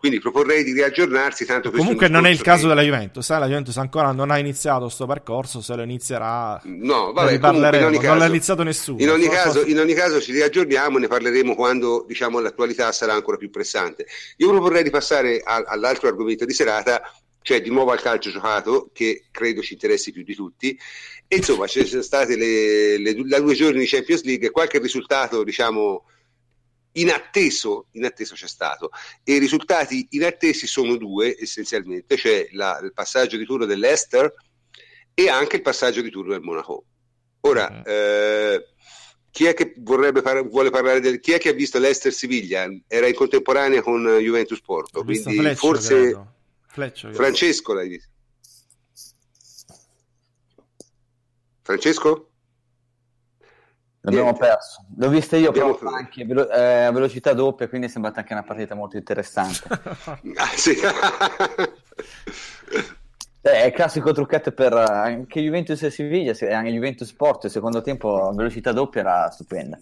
Quindi 0.02 0.20
proporrei 0.20 0.64
di 0.64 0.74
riaggiornarsi. 0.74 1.46
Tanto 1.46 1.70
Comunque 1.70 2.08
non 2.08 2.26
è 2.26 2.32
il 2.32 2.42
caso 2.42 2.64
che... 2.64 2.70
della 2.70 2.82
Juventus, 2.82 3.30
eh? 3.30 3.38
la 3.38 3.46
Juventus 3.46 3.78
ancora 3.78 4.12
non 4.12 4.32
ha 4.32 4.40
iniziato 4.40 4.86
questo 4.86 5.06
percorso, 5.06 5.62
se 5.62 5.76
lo 5.76 5.84
inizierà 5.84 6.60
no, 6.64 7.12
vabbè, 7.14 7.38
comunque, 7.38 7.70
caso, 7.70 8.08
non 8.08 8.18
l'ha 8.18 8.26
iniziato 8.26 8.64
nessuno. 8.64 9.00
In 9.00 9.12
ogni, 9.12 9.26
so, 9.26 9.30
caso, 9.30 9.60
so... 9.60 9.68
in 9.68 9.78
ogni, 9.78 9.94
caso, 9.94 10.20
ci 10.20 10.32
riaggiorniamo 10.32 10.98
e 10.98 11.02
ne 11.02 11.08
parleremo 11.08 11.54
quando 11.54 12.04
diciamo, 12.08 12.40
l'attualità 12.40 12.92
sarà 12.92 13.14
ancora 13.14 13.38
più 13.38 13.52
pressante. 13.52 14.08
Io 14.38 14.50
proporrei 14.50 14.82
di 14.82 14.90
passare 14.90 15.40
a, 15.44 15.66
all'altro 15.68 16.08
argomento 16.08 16.46
di 16.46 16.54
serata, 16.54 17.04
cioè 17.44 17.62
di 17.62 17.70
nuovo 17.70 17.92
al 17.92 18.02
calcio 18.02 18.32
giocato, 18.32 18.90
che 18.92 19.26
credo 19.30 19.62
ci 19.62 19.74
interessi 19.74 20.12
più 20.12 20.24
di 20.24 20.34
tutti. 20.34 20.76
E 21.28 21.36
insomma, 21.36 21.68
ci 21.68 21.86
sono 21.86 22.02
state 22.02 22.36
le, 22.36 22.98
le, 22.98 23.14
le 23.24 23.40
due 23.40 23.54
giorni 23.54 23.82
di 23.82 23.88
Champions 23.88 24.24
League 24.24 24.50
qualche 24.50 24.80
risultato, 24.80 25.44
diciamo 25.44 26.06
inatteso, 26.94 27.88
inatteso 27.92 28.36
c'è 28.36 28.48
stato 28.48 28.90
e 29.24 29.36
i 29.36 29.40
risultati 29.40 30.08
inattesi 30.12 30.68
sono 30.68 30.98
due 30.98 31.36
essenzialmente, 31.40 32.18
cioè 32.18 32.48
la, 32.52 32.80
il 32.84 32.94
passaggio 32.94 33.38
di 33.38 33.46
turno 33.46 33.66
dell'Ester 33.66 34.34
e 35.14 35.30
anche 35.30 35.58
il 35.58 35.62
passaggio 35.62 36.02
di 36.02 36.10
turno 36.10 36.32
del 36.32 36.42
Monaco. 36.42 36.86
Ora, 37.42 37.70
mm. 37.70 37.82
eh, 37.86 38.66
chi 39.32 39.46
è 39.46 39.54
che 39.54 39.74
vorrebbe 39.78 40.22
par- 40.22 40.48
vuole 40.48 40.70
parlare 40.70 41.00
del 41.00 41.20
chi 41.20 41.32
è 41.32 41.40
che 41.40 41.50
ha 41.50 41.54
visto 41.54 41.80
l'Ester 41.80 42.12
Siviglia? 42.12 42.68
Era 42.88 43.08
in 43.08 43.14
contemporanea 43.14 43.82
con 43.82 44.04
Juventus 44.20 44.62
Porto, 44.62 45.04
quindi 45.04 45.38
Fleccio, 45.38 45.56
forse 45.56 46.28
Fleccio, 46.68 47.14
Francesco 47.14 47.74
l'hai 47.74 47.88
visto. 47.90 48.10
Francesco? 51.62 52.31
L'abbiamo 54.02 54.34
perso. 54.34 54.86
L'ho 54.98 55.10
vista 55.10 55.38
io 55.38 55.52
però 55.52 55.78
anche 55.96 56.26
velo- 56.26 56.50
eh, 56.50 56.86
a 56.86 56.92
velocità 56.92 57.34
doppia, 57.34 57.70
quindi 57.70 57.86
è 57.86 57.90
sembrata 57.90 58.22
anche 58.22 58.34
una 58.34 58.42
partita 58.42 58.74
molto 58.74 58.98
interessante. 58.98 59.68
ah, 59.70 60.50
sì. 60.56 60.72
eh, 63.42 63.52
è 63.52 63.66
il 63.66 63.74
classico 63.74 64.12
trucchetto 64.12 64.54
per 64.54 64.74
anche 64.74 65.40
Juventus 65.42 65.84
e 65.84 65.92
Siviglia, 65.92 66.34
anche 66.56 66.72
Juventus 66.72 67.08
Sport, 67.08 67.44
il 67.44 67.52
secondo 67.52 67.84
tempo 67.84 68.28
a 68.28 68.34
velocità 68.34 68.72
doppia 68.72 69.02
era 69.02 69.30
stupenda. 69.30 69.78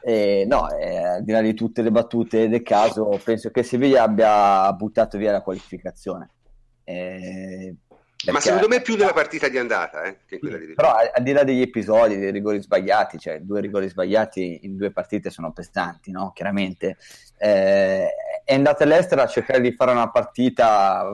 Eh, 0.00 0.46
no, 0.48 0.70
eh, 0.70 0.96
al 0.96 1.22
di 1.22 1.32
là 1.32 1.42
di 1.42 1.52
tutte 1.52 1.82
le 1.82 1.90
battute 1.90 2.48
del 2.48 2.62
caso, 2.62 3.20
penso 3.22 3.50
che 3.50 3.62
Sevilla 3.62 4.04
abbia 4.04 4.72
buttato 4.72 5.18
via 5.18 5.30
la 5.30 5.42
qualificazione. 5.42 6.30
Eh, 6.84 7.74
ma 8.30 8.40
secondo 8.40 8.68
me 8.68 8.80
più 8.82 8.96
della 8.96 9.12
partita 9.12 9.48
di 9.48 9.58
andata, 9.58 10.02
eh, 10.04 10.18
che 10.26 10.38
quella 10.38 10.58
di 10.58 10.74
Però 10.74 10.94
al 10.94 11.22
di 11.22 11.32
là 11.32 11.42
degli 11.42 11.62
episodi, 11.62 12.18
dei 12.18 12.30
rigori 12.30 12.62
sbagliati, 12.62 13.18
cioè 13.18 13.40
due 13.40 13.60
rigori 13.60 13.88
sbagliati 13.88 14.60
in 14.62 14.76
due 14.76 14.92
partite 14.92 15.30
sono 15.30 15.52
pesanti, 15.52 16.10
no? 16.10 16.32
Chiaramente. 16.32 16.96
Eh, 17.38 18.08
è 18.44 18.54
andata 18.54 18.84
all'estero 18.84 19.22
a 19.22 19.26
cercare 19.26 19.60
di 19.60 19.72
fare 19.72 19.90
una 19.90 20.10
partita 20.10 21.04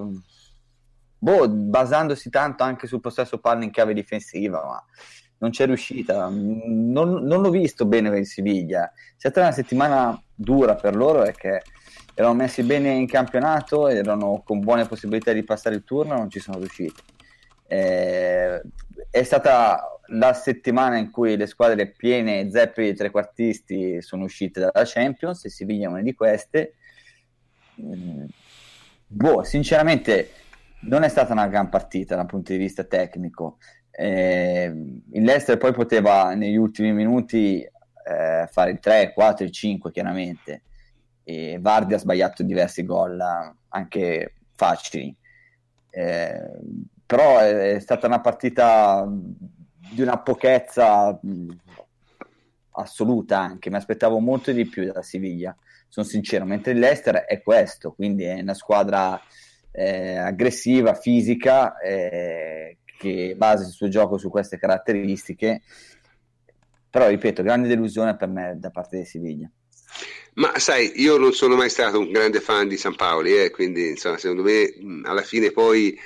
boh, 1.18 1.48
basandosi 1.48 2.30
tanto 2.30 2.62
anche 2.62 2.86
sul 2.86 3.00
possesso 3.00 3.38
palla 3.38 3.64
in 3.64 3.70
chiave 3.70 3.94
difensiva, 3.94 4.62
ma 4.64 4.84
non 5.38 5.50
c'è 5.50 5.66
riuscita. 5.66 6.28
Non, 6.28 7.22
non 7.24 7.40
l'ho 7.40 7.50
visto 7.50 7.86
bene 7.86 8.16
il 8.18 8.26
Siviglia. 8.26 8.90
È 8.90 9.14
stata 9.16 9.40
una 9.40 9.52
settimana 9.52 10.20
dura 10.34 10.74
per 10.74 10.94
loro 10.94 11.22
perché 11.22 11.62
erano 12.18 12.34
messi 12.34 12.64
bene 12.64 12.90
in 12.94 13.06
campionato, 13.06 13.86
erano 13.86 14.42
con 14.44 14.58
buone 14.58 14.86
possibilità 14.86 15.32
di 15.32 15.44
passare 15.44 15.76
il 15.76 15.84
turno, 15.84 16.16
non 16.16 16.28
ci 16.28 16.40
sono 16.40 16.58
riusciti. 16.58 17.00
Eh, 17.68 18.60
è 19.08 19.22
stata 19.22 20.00
la 20.06 20.32
settimana 20.32 20.96
in 20.96 21.12
cui 21.12 21.36
le 21.36 21.46
squadre 21.46 21.86
piene 21.86 22.50
zeppe 22.50 22.82
di 22.82 22.94
trequartisti 22.94 24.02
sono 24.02 24.24
uscite 24.24 24.58
dalla 24.58 24.82
Champions 24.84 25.44
e 25.44 25.50
Siviglia 25.50 25.86
è 25.86 25.90
una 25.90 26.02
di 26.02 26.12
queste. 26.12 26.74
Mm, 27.80 28.24
boh, 29.06 29.44
sinceramente 29.44 30.30
non 30.80 31.04
è 31.04 31.08
stata 31.08 31.32
una 31.32 31.46
gran 31.46 31.68
partita 31.68 32.16
dal 32.16 32.26
punto 32.26 32.50
di 32.50 32.58
vista 32.58 32.82
tecnico. 32.82 33.58
Eh, 33.92 34.64
il 34.64 35.22
Leicester 35.22 35.56
poi 35.56 35.72
poteva 35.72 36.34
negli 36.34 36.56
ultimi 36.56 36.92
minuti 36.92 37.60
eh, 37.62 38.48
fare 38.50 38.70
il 38.72 38.80
3, 38.80 39.12
4, 39.12 39.44
il 39.44 39.52
5 39.52 39.92
chiaramente 39.92 40.62
e 41.28 41.58
Vardi 41.60 41.92
ha 41.92 41.98
sbagliato 41.98 42.42
diversi 42.42 42.86
gol 42.86 43.22
anche 43.68 44.32
facili. 44.54 45.14
Eh, 45.90 46.50
però 47.04 47.40
è, 47.40 47.74
è, 47.74 47.80
stata 47.80 48.06
una 48.06 48.22
partita 48.22 49.06
di 49.06 50.00
una 50.00 50.18
pochezza 50.20 51.20
assoluta 52.70 53.38
anche. 53.38 53.68
Mi 53.68 53.76
aspettavo 53.76 54.18
molto 54.20 54.52
di 54.52 54.64
più 54.64 54.90
da 54.90 55.02
Siviglia 55.02 55.54
sono 55.86 56.06
sincero. 56.06 56.46
Mentre 56.46 56.72
l'Ester 56.72 57.16
è 57.16 57.42
questo 57.42 57.92
quindi 57.92 58.24
è 58.24 58.40
una 58.40 58.54
squadra 58.54 59.20
eh, 59.70 60.16
aggressiva 60.16 60.94
fisica 60.94 61.76
eh, 61.78 62.78
che 62.96 63.34
basa 63.36 63.64
il 63.64 63.72
suo 63.72 63.88
gioco 63.88 64.16
su 64.16 64.30
queste 64.30 64.56
caratteristiche. 64.56 65.60
Però 66.88 67.06
ripeto 67.06 67.42
grande 67.42 67.68
delusione 67.68 68.16
per 68.16 68.28
me 68.28 68.56
da 68.58 68.70
parte 68.70 68.96
di 68.96 69.04
Siviglia 69.04 69.50
ma 70.34 70.58
sai, 70.58 70.92
io 71.00 71.16
non 71.16 71.32
sono 71.32 71.56
mai 71.56 71.68
stato 71.68 71.98
un 71.98 72.12
grande 72.12 72.40
fan 72.40 72.68
di 72.68 72.76
San 72.76 72.94
Paoli, 72.94 73.36
eh, 73.36 73.50
quindi 73.50 73.88
insomma, 73.88 74.18
secondo 74.18 74.42
me 74.42 74.72
alla 75.02 75.22
fine 75.22 75.50
poi 75.50 75.98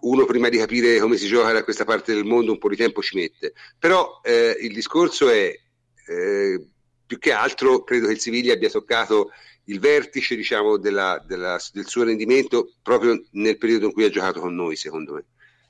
uno 0.00 0.24
prima 0.24 0.48
di 0.48 0.58
capire 0.58 0.98
come 1.00 1.16
si 1.16 1.26
gioca 1.26 1.52
da 1.52 1.64
questa 1.64 1.84
parte 1.84 2.14
del 2.14 2.24
mondo 2.24 2.52
un 2.52 2.58
po' 2.58 2.68
di 2.68 2.76
tempo 2.76 3.02
ci 3.02 3.16
mette. 3.16 3.54
Però 3.78 4.20
eh, 4.22 4.56
il 4.60 4.72
discorso 4.72 5.28
è 5.28 5.52
eh, 6.06 6.66
più 7.04 7.18
che 7.18 7.32
altro 7.32 7.82
credo 7.82 8.06
che 8.06 8.12
il 8.12 8.20
Siviglia 8.20 8.52
abbia 8.52 8.70
toccato 8.70 9.30
il 9.64 9.80
vertice 9.80 10.36
diciamo, 10.36 10.76
della, 10.76 11.22
della, 11.26 11.58
del 11.72 11.86
suo 11.86 12.04
rendimento 12.04 12.74
proprio 12.82 13.20
nel 13.32 13.58
periodo 13.58 13.86
in 13.86 13.92
cui 13.92 14.04
ha 14.04 14.10
giocato 14.10 14.40
con 14.40 14.54
noi, 14.54 14.76
secondo 14.76 15.14
me. 15.14 15.24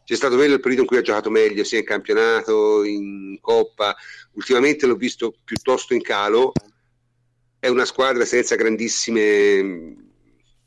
C'è 0.04 0.16
stato 0.16 0.36
quello 0.36 0.54
il 0.54 0.60
periodo 0.60 0.82
in 0.82 0.88
cui 0.88 0.98
ha 0.98 1.02
giocato 1.02 1.30
meglio, 1.30 1.64
sia 1.64 1.78
in 1.78 1.84
campionato, 1.84 2.84
in 2.84 3.38
coppa. 3.40 3.96
Ultimamente 4.32 4.86
l'ho 4.86 4.96
visto 4.96 5.34
piuttosto 5.42 5.94
in 5.94 6.02
calo 6.02 6.52
è 7.64 7.68
una 7.68 7.86
squadra 7.86 8.26
senza 8.26 8.56
grandissime 8.56 9.96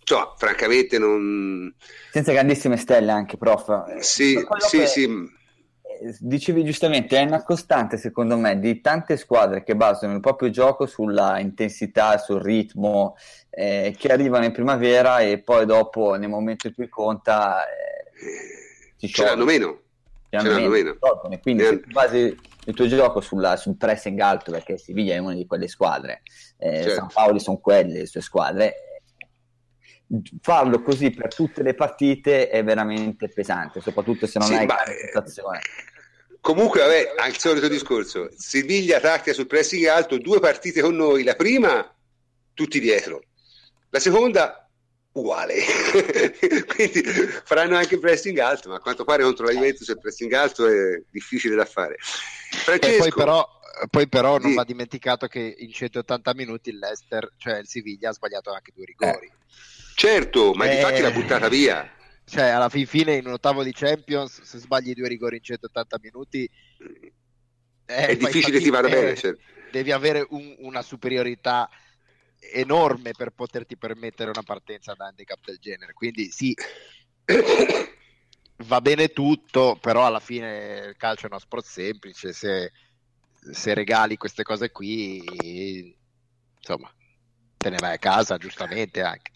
cioè, 0.03 0.31
francamente 0.35 0.97
non 0.97 1.71
senza 2.11 2.31
grandissime 2.31 2.75
stelle 2.75 3.11
anche 3.11 3.37
prof. 3.37 3.99
Sì 3.99 4.43
sì 4.57 4.79
che... 4.79 4.87
sì. 4.87 5.03
eh, 5.03 6.17
dicevi 6.19 6.63
giustamente 6.63 7.19
è 7.19 7.23
una 7.23 7.43
costante 7.43 7.97
secondo 7.97 8.35
me 8.35 8.59
di 8.59 8.81
tante 8.81 9.15
squadre 9.15 9.63
che 9.63 9.75
basano 9.75 10.15
il 10.15 10.21
proprio 10.21 10.49
gioco 10.49 10.87
sulla 10.87 11.37
intensità 11.37 12.17
sul 12.17 12.41
ritmo 12.41 13.15
eh, 13.51 13.95
che 13.95 14.07
arrivano 14.07 14.45
in 14.45 14.51
primavera 14.51 15.19
e 15.19 15.37
poi 15.37 15.67
dopo 15.67 16.15
nel 16.15 16.29
momento 16.29 16.65
in 16.65 16.73
cui 16.73 16.89
conta 16.89 17.63
eh, 18.97 19.07
ce 19.07 19.23
l'hanno 19.23 19.45
meno. 19.45 19.81
Ce 20.29 20.37
l'hanno 20.37 20.55
meno, 20.55 20.69
meno. 20.69 20.97
quindi 21.43 21.63
se 21.63 21.79
tu 21.79 21.91
basi 21.91 22.46
il 22.67 22.75
tuo 22.75 22.87
gioco 22.87 23.21
sulla, 23.21 23.55
sul 23.55 23.77
pressing 23.77 24.19
alto 24.19 24.51
perché 24.51 24.77
Siviglia 24.77 25.15
è 25.15 25.17
una 25.17 25.33
di 25.33 25.45
quelle 25.45 25.67
squadre 25.67 26.21
eh, 26.57 26.83
certo. 26.83 26.95
San 26.95 27.07
Paolo 27.13 27.39
sono 27.39 27.57
quelle 27.57 27.99
le 27.99 28.05
sue 28.05 28.21
squadre. 28.21 28.73
Farlo 30.41 30.81
così 30.81 31.09
per 31.09 31.33
tutte 31.33 31.63
le 31.63 31.73
partite 31.73 32.49
è 32.49 32.63
veramente 32.63 33.27
pesante 33.27 33.81
soprattutto 33.81 34.25
se 34.25 34.39
non 34.39 34.47
sì, 34.47 34.53
hai 34.53 34.65
ma, 34.65 34.77
situazione 35.05 35.59
comunque 36.39 36.79
vabbè 36.79 37.15
al 37.17 37.37
solito 37.37 37.67
discorso. 37.67 38.29
Siviglia 38.33 38.97
attacca 38.97 39.33
sul 39.33 39.47
pressing 39.47 39.85
alto 39.87 40.17
due 40.17 40.39
partite 40.39 40.81
con 40.81 40.95
noi 40.95 41.23
la 41.23 41.35
prima 41.35 41.93
tutti 42.53 42.79
dietro. 42.79 43.21
La 43.89 43.99
seconda 43.99 44.66
uguale. 45.19 45.55
Quindi 46.75 47.01
faranno 47.43 47.75
anche 47.75 47.99
pressing 47.99 48.37
alto, 48.39 48.69
ma 48.69 48.75
a 48.75 48.79
quanto 48.79 49.03
pare 49.03 49.23
contro 49.23 49.45
la 49.45 49.51
Juventus 49.51 49.87
il 49.87 49.99
pressing 49.99 50.31
alto 50.33 50.67
è 50.67 51.01
difficile 51.09 51.55
da 51.55 51.65
fare. 51.65 51.97
Francesco, 51.99 52.97
poi 52.97 53.11
però, 53.11 53.59
poi 53.89 54.07
però 54.07 54.37
non 54.37 54.53
va 54.53 54.63
dimenticato 54.63 55.27
che 55.27 55.55
in 55.57 55.71
180 55.71 56.33
minuti 56.33 56.69
il 56.69 56.77
Leicester, 56.77 57.33
cioè 57.37 57.59
il 57.59 57.67
Siviglia, 57.67 58.09
ha 58.09 58.13
sbagliato 58.13 58.51
anche 58.51 58.71
due 58.73 58.85
rigori. 58.85 59.25
Eh. 59.27 59.45
Certo, 59.95 60.53
ma 60.53 60.65
eh, 60.65 60.75
di 60.75 60.81
fatti 60.81 61.01
l'ha 61.01 61.11
buttata 61.11 61.47
via. 61.49 61.91
Cioè, 62.23 62.43
alla 62.43 62.69
fin 62.69 62.85
fine 62.85 63.15
in 63.15 63.25
un 63.25 63.33
ottavo 63.33 63.63
di 63.63 63.71
Champions, 63.71 64.41
se 64.41 64.57
sbagli 64.59 64.93
due 64.93 65.07
rigori 65.07 65.37
in 65.37 65.43
180 65.43 65.97
minuti... 66.01 66.49
Eh, 67.89 68.07
è 68.07 68.17
difficile 68.17 68.59
ti 68.59 68.69
vada 68.69 68.89
bene. 68.89 69.15
Cioè. 69.15 69.33
Devi 69.71 69.91
avere 69.91 70.25
un, 70.29 70.55
una 70.59 70.81
superiorità 70.81 71.69
enorme 72.51 73.11
per 73.11 73.31
poterti 73.31 73.77
permettere 73.77 74.29
una 74.29 74.43
partenza 74.43 74.93
da 74.93 75.05
handicap 75.05 75.39
del 75.45 75.57
genere. 75.59 75.93
Quindi 75.93 76.29
sì, 76.31 76.55
va 78.65 78.81
bene 78.81 79.09
tutto, 79.09 79.77
però 79.79 80.05
alla 80.05 80.19
fine 80.19 80.85
il 80.89 80.97
calcio 80.97 81.25
è 81.25 81.29
uno 81.29 81.39
sport 81.39 81.65
semplice, 81.65 82.33
se, 82.33 82.71
se 83.51 83.73
regali 83.73 84.17
queste 84.17 84.43
cose 84.43 84.71
qui, 84.71 85.95
insomma, 86.57 86.91
te 87.57 87.69
ne 87.69 87.77
vai 87.79 87.93
a 87.93 87.99
casa 87.99 88.37
giustamente 88.37 89.01
anche. 89.01 89.31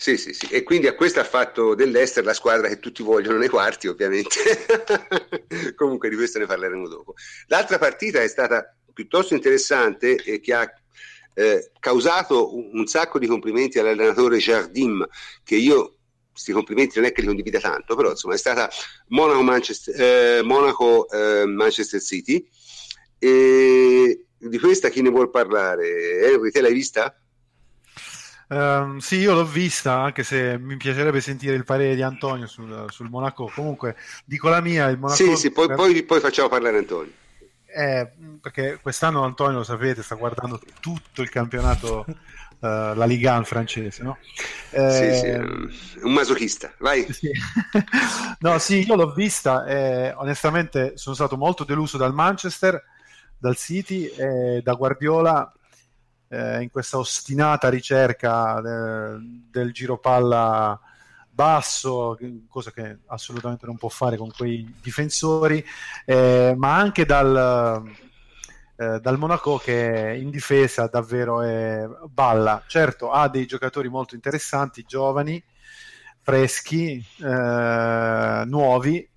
Sì, 0.00 0.16
sì, 0.16 0.32
sì, 0.32 0.46
e 0.46 0.62
quindi 0.62 0.86
a 0.86 0.94
questo 0.94 1.18
ha 1.18 1.24
fatto 1.24 1.74
dell'Ester 1.74 2.24
la 2.24 2.32
squadra 2.32 2.68
che 2.68 2.78
tutti 2.78 3.02
vogliono 3.02 3.36
nei 3.36 3.48
quarti, 3.48 3.88
ovviamente. 3.88 4.38
Comunque 5.74 6.08
di 6.08 6.14
questo 6.14 6.38
ne 6.38 6.46
parleremo 6.46 6.86
dopo. 6.86 7.14
L'altra 7.48 7.78
partita 7.78 8.22
è 8.22 8.28
stata 8.28 8.76
piuttosto 8.92 9.34
interessante 9.34 10.14
e 10.14 10.38
che 10.38 10.54
ha 10.54 10.72
eh, 11.38 11.70
causato 11.78 12.56
un, 12.56 12.70
un, 12.72 12.86
sacco 12.88 13.20
di 13.20 13.28
complimenti 13.28 13.78
all'allenatore 13.78 14.38
Jardim, 14.38 15.06
che 15.44 15.54
io 15.54 15.94
questi 16.32 16.52
complimenti 16.52 16.98
non 16.98 17.08
è 17.08 17.12
che 17.12 17.20
li 17.20 17.28
condivida 17.28 17.60
tanto, 17.60 17.94
però 17.94 18.10
insomma 18.10 18.34
è 18.34 18.38
stata 18.38 18.68
Monaco-Manchester, 19.08 20.00
eh, 20.00 20.42
Monaco, 20.42 21.08
eh, 21.08 21.46
Manchester 21.46 22.00
City. 22.00 22.48
E 23.20 24.26
di 24.36 24.58
questa 24.58 24.88
chi 24.88 25.00
ne 25.00 25.10
vuol 25.10 25.30
parlare? 25.30 26.28
Henry, 26.28 26.50
te 26.50 26.60
l'hai 26.60 26.72
vista? 26.72 27.16
Um, 28.48 28.98
sì, 28.98 29.16
io 29.16 29.34
l'ho 29.34 29.44
vista, 29.44 30.00
anche 30.00 30.24
se 30.24 30.58
mi 30.58 30.76
piacerebbe 30.76 31.20
sentire 31.20 31.54
il 31.54 31.64
parere 31.64 31.94
di 31.94 32.02
Antonio 32.02 32.48
sul, 32.48 32.86
sul 32.88 33.10
Monaco. 33.10 33.50
Comunque, 33.54 33.94
dico 34.24 34.48
la 34.48 34.60
mia, 34.60 34.88
il 34.88 34.98
Monaco... 34.98 35.22
Sì, 35.22 35.36
sì, 35.36 35.50
poi, 35.52 35.68
poi, 35.72 36.02
poi 36.02 36.18
facciamo 36.18 36.48
parlare 36.48 36.78
Antonio. 36.78 37.12
Eh, 37.70 38.10
perché 38.40 38.78
quest'anno 38.80 39.24
Antonio, 39.24 39.58
lo 39.58 39.64
sapete, 39.64 40.02
sta 40.02 40.14
guardando 40.14 40.58
tutto 40.80 41.20
il 41.20 41.28
campionato, 41.28 42.04
uh, 42.08 42.14
la 42.96 43.04
Liga 43.04 43.34
1 43.34 43.44
francese, 43.44 44.02
no? 44.02 44.16
Eh, 44.70 44.90
sì, 44.90 45.18
sì, 45.18 46.00
un 46.02 46.12
masochista, 46.12 46.72
vai. 46.78 47.06
Sì. 47.12 47.30
no, 48.40 48.58
sì, 48.58 48.86
io 48.86 48.94
l'ho 48.94 49.12
vista 49.12 49.66
e 49.66 50.12
onestamente 50.16 50.96
sono 50.96 51.14
stato 51.14 51.36
molto 51.36 51.64
deluso 51.64 51.98
dal 51.98 52.14
Manchester, 52.14 52.82
dal 53.36 53.56
City 53.56 54.06
e 54.06 54.60
da 54.62 54.72
Guardiola 54.72 55.52
eh, 56.28 56.62
in 56.62 56.70
questa 56.70 56.98
ostinata 56.98 57.68
ricerca 57.68 58.60
de, 58.60 59.18
del 59.50 59.72
giro 59.72 59.98
palla 59.98 60.78
basso, 61.38 62.18
cosa 62.48 62.72
che 62.72 62.98
assolutamente 63.06 63.64
non 63.64 63.76
può 63.76 63.88
fare 63.88 64.16
con 64.16 64.28
quei 64.36 64.74
difensori, 64.82 65.64
eh, 66.04 66.52
ma 66.56 66.74
anche 66.74 67.06
dal, 67.06 67.84
eh, 68.76 68.98
dal, 68.98 69.18
Monaco 69.18 69.56
che 69.56 70.18
in 70.20 70.30
difesa 70.30 70.88
davvero 70.88 71.42
è 71.42 71.86
balla. 72.06 72.64
Certo, 72.66 73.12
ha 73.12 73.28
dei 73.28 73.46
giocatori 73.46 73.88
molto 73.88 74.16
interessanti, 74.16 74.82
giovani, 74.84 75.40
freschi, 76.22 77.00
eh, 77.22 78.42
nuovi, 78.44 79.08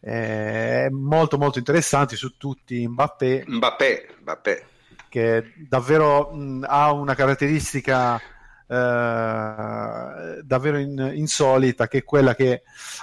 eh, 0.00 0.88
molto 0.90 1.38
molto 1.38 1.58
interessanti 1.58 2.16
su 2.16 2.36
tutti 2.36 2.84
Mbappé. 2.88 3.44
Mbappé, 3.46 4.16
Mbappé 4.22 4.66
che 5.14 5.52
davvero 5.68 6.32
mh, 6.32 6.64
ha 6.66 6.90
una 6.90 7.14
caratteristica 7.14 8.20
eh, 8.74 10.42
davvero 10.42 10.78
in, 10.78 11.12
insolita, 11.14 11.86
che 11.86 11.98
è 11.98 12.04
quella 12.04 12.34
che 12.34 12.62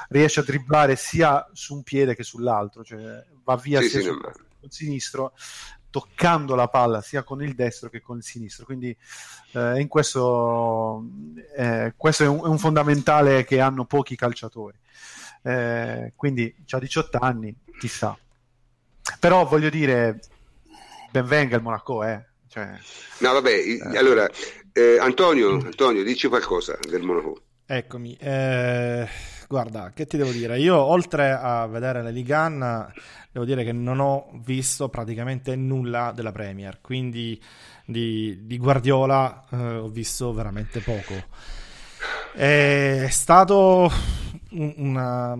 riesce 0.10 0.42
a 0.42 0.44
dribblare 0.44 0.96
sia 0.96 1.48
su 1.54 1.76
un 1.76 1.84
piede 1.84 2.16
che 2.16 2.24
sull'altro, 2.24 2.84
cioè 2.84 3.24
va 3.44 3.56
via 3.56 3.82
Sì, 3.82 3.90
sia 3.90 4.00
sì, 4.00 4.06
sul 4.08 4.20
no, 4.22 4.70
sinistro 4.70 5.34
toccando 5.90 6.56
la 6.56 6.70
palla 6.70 7.02
sia 7.02 7.22
con 7.24 7.44
il 7.44 7.54
destro 7.54 7.90
che 7.90 8.02
con 8.02 8.18
il 8.18 8.24
sinistro. 8.24 8.66
Quindi 8.66 8.96
eh, 9.52 9.80
in 9.80 9.88
questo, 9.88 11.06
eh, 11.56 11.94
questo 11.96 12.24
è, 12.24 12.28
un, 12.28 12.40
è 12.40 12.48
un 12.48 12.58
fondamentale 12.58 13.44
che 13.44 13.60
hanno 13.60 13.86
pochi 13.86 14.16
calciatori. 14.16 14.80
Eh, 15.44 16.14
quindi 16.16 16.54
ha 16.70 16.80
18 16.80 17.18
anni 17.20 17.56
chissà. 17.80 18.18
Però 19.20 19.46
voglio 19.46 19.70
dire 19.70 20.20
ben 21.12 21.26
venga 21.26 21.58
il 21.58 21.62
Monaco 21.62 22.04
eh. 22.04 22.26
cioè, 22.48 22.72
No, 23.20 23.34
vabbè, 23.34 23.98
allora, 23.98 24.30
eh, 24.74 24.98
Antonio, 25.00 25.54
Antonio, 25.56 26.04
dici 26.04 26.28
qualcosa 26.28 26.78
del 26.88 27.02
Monaco. 27.02 27.42
Eccomi, 27.66 28.18
eh, 28.20 29.08
guarda, 29.48 29.92
che 29.94 30.06
ti 30.06 30.18
devo 30.18 30.32
dire? 30.32 30.60
Io 30.60 30.76
oltre 30.78 31.32
a 31.32 31.66
vedere 31.68 32.02
la 32.04 32.10
Liga 32.10 32.46
1, 32.48 32.92
devo 33.32 33.46
dire 33.46 33.64
che 33.64 33.72
non 33.72 34.00
ho 34.00 34.30
visto 34.44 34.90
praticamente 34.90 35.56
nulla 35.56 36.12
della 36.14 36.34
Premier, 36.34 36.80
quindi 36.82 37.42
di, 37.86 38.46
di 38.46 38.58
Guardiola 38.58 39.46
eh, 39.52 39.56
ho 39.78 39.88
visto 39.88 40.34
veramente 40.34 40.82
poco. 40.82 41.14
È 42.34 43.08
stato 43.10 43.90
un- 44.52 44.74
una, 44.78 45.38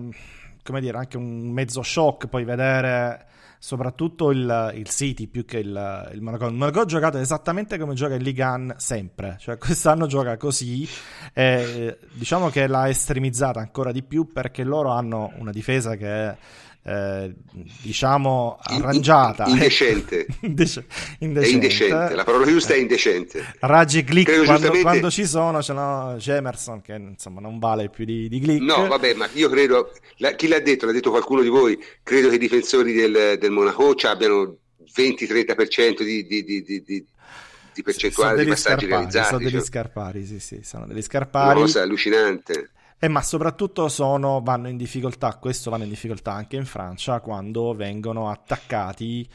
come 0.62 0.80
dire, 0.80 0.96
anche 0.96 1.16
un 1.16 1.50
mezzo 1.50 1.82
shock 1.82 2.28
poi 2.28 2.44
vedere 2.44 3.26
soprattutto 3.62 4.32
il, 4.32 4.72
il 4.74 4.88
City 4.88 5.28
più 5.28 5.44
che 5.44 5.58
il, 5.58 6.10
il 6.14 6.20
Monaco. 6.20 6.46
Il 6.46 6.54
Monaco 6.54 6.80
ha 6.80 6.84
giocato 6.84 7.18
esattamente 7.18 7.78
come 7.78 7.94
gioca 7.94 8.16
in 8.16 8.22
Liga 8.24 8.52
1 8.54 8.74
sempre, 8.76 9.36
cioè 9.38 9.56
quest'anno 9.56 10.08
gioca 10.08 10.36
così, 10.36 10.88
e 11.32 11.96
diciamo 12.12 12.48
che 12.48 12.66
l'ha 12.66 12.88
estremizzata 12.88 13.60
ancora 13.60 13.92
di 13.92 14.02
più 14.02 14.32
perché 14.32 14.64
loro 14.64 14.90
hanno 14.90 15.32
una 15.38 15.52
difesa 15.52 15.94
che 15.94 16.06
è 16.08 16.36
eh, 16.84 17.32
diciamo 17.80 18.58
arrangiata, 18.60 19.44
Indecente. 19.46 20.26
Indece- 20.42 20.84
È 21.18 21.24
indecente, 21.24 22.14
la 22.14 22.24
parola 22.24 22.44
giusta 22.46 22.74
è 22.74 22.78
indecente. 22.78 23.54
Raggi 23.60 24.02
Glick 24.02 24.26
Credo 24.26 24.44
quando, 24.44 24.60
giustamente- 24.62 24.82
quando 24.82 25.10
ci 25.10 25.26
sono, 25.26 25.58
c'è 25.60 25.72
no, 25.74 26.14
Jemerson 26.18 26.80
che 26.82 26.94
insomma 26.94 27.40
non 27.40 27.58
vale 27.58 27.88
più 27.88 28.04
di, 28.04 28.28
di 28.28 28.40
Glick. 28.40 28.62
No, 28.62 28.86
vabbè, 28.88 29.14
ma 29.14 29.28
io 29.34 29.48
credo, 29.48 29.92
la- 30.16 30.32
chi 30.32 30.48
l'ha 30.48 30.60
detto? 30.60 30.86
L'ha 30.86 30.92
detto 30.92 31.10
qualcuno 31.10 31.42
di 31.42 31.48
voi? 31.48 31.78
Credo 32.02 32.28
che 32.28 32.34
i 32.34 32.38
difensori 32.38 32.92
del, 32.92 33.36
del 33.38 33.50
Monaco 33.50 33.94
ci 33.94 34.06
abbiano 34.06 34.56
20-30% 34.94 36.02
di, 36.02 36.26
di, 36.26 36.42
di, 36.44 36.62
di, 36.62 36.82
di- 36.82 37.06
di 37.74 37.82
percentuale 37.82 38.32
di 38.36 38.40
degli 38.40 38.48
passaggi 38.50 38.84
scarpari, 38.86 38.90
realizzati. 38.90 39.26
sono 39.28 39.38
degli 39.38 39.50
cioè, 39.52 39.62
scarpari, 39.64 40.26
sì, 40.26 40.40
sì, 40.40 40.60
sono 40.62 40.84
degli 40.84 40.92
una 40.96 41.02
scarpari. 41.04 41.60
cosa 41.60 41.82
allucinante. 41.82 42.70
Eh, 43.04 43.08
ma 43.08 43.20
soprattutto 43.20 43.88
sono, 43.88 44.40
vanno 44.42 44.68
in 44.68 44.76
difficoltà, 44.76 45.34
questo 45.34 45.70
vanno 45.70 45.82
in 45.82 45.88
difficoltà 45.88 46.34
anche 46.34 46.54
in 46.54 46.64
Francia 46.64 47.18
quando 47.18 47.74
vengono 47.74 48.30
attaccati 48.30 49.28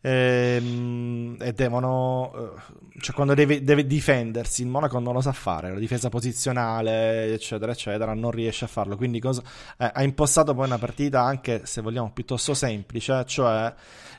ehm, 0.00 1.36
e 1.40 1.52
devono, 1.52 2.32
eh, 2.34 3.00
cioè 3.00 3.14
quando 3.14 3.34
deve, 3.34 3.62
deve 3.62 3.86
difendersi, 3.86 4.62
il 4.62 4.68
Monaco 4.68 4.98
non 4.98 5.14
lo 5.14 5.20
sa 5.20 5.32
fare, 5.32 5.72
la 5.72 5.78
difesa 5.78 6.08
posizionale, 6.08 7.32
eccetera, 7.32 7.72
eccetera, 7.72 8.14
non 8.14 8.30
riesce 8.30 8.64
a 8.64 8.68
farlo. 8.68 8.96
Quindi 8.96 9.20
cosa- 9.20 9.42
eh, 9.78 9.90
ha 9.92 10.02
impostato 10.02 10.54
poi 10.54 10.66
una 10.66 10.78
partita 10.78 11.22
anche, 11.22 11.62
se 11.64 11.80
vogliamo, 11.80 12.10
piuttosto 12.12 12.54
semplice, 12.54 13.24
cioè 13.26 13.72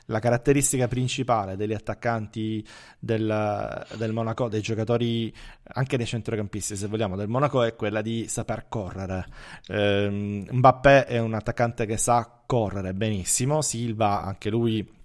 la 0.06 0.18
caratteristica 0.18 0.88
principale 0.88 1.56
degli 1.56 1.72
attaccanti 1.74 2.66
del, 2.98 3.86
del 3.94 4.12
Monaco, 4.12 4.48
dei 4.48 4.60
giocatori, 4.60 5.32
anche 5.74 5.96
dei 5.96 6.06
centrocampisti, 6.06 6.76
se 6.76 6.86
vogliamo, 6.88 7.16
del 7.16 7.28
Monaco 7.28 7.62
è 7.62 7.74
quella 7.76 8.02
di 8.02 8.26
saper 8.28 8.66
correre. 8.68 9.26
Ehm, 9.68 10.46
Mbappé 10.50 11.06
è 11.06 11.18
un 11.18 11.34
attaccante 11.34 11.86
che 11.86 11.96
sa 11.96 12.40
correre 12.44 12.94
benissimo, 12.94 13.62
Silva 13.62 14.22
anche 14.22 14.50
lui 14.50 15.00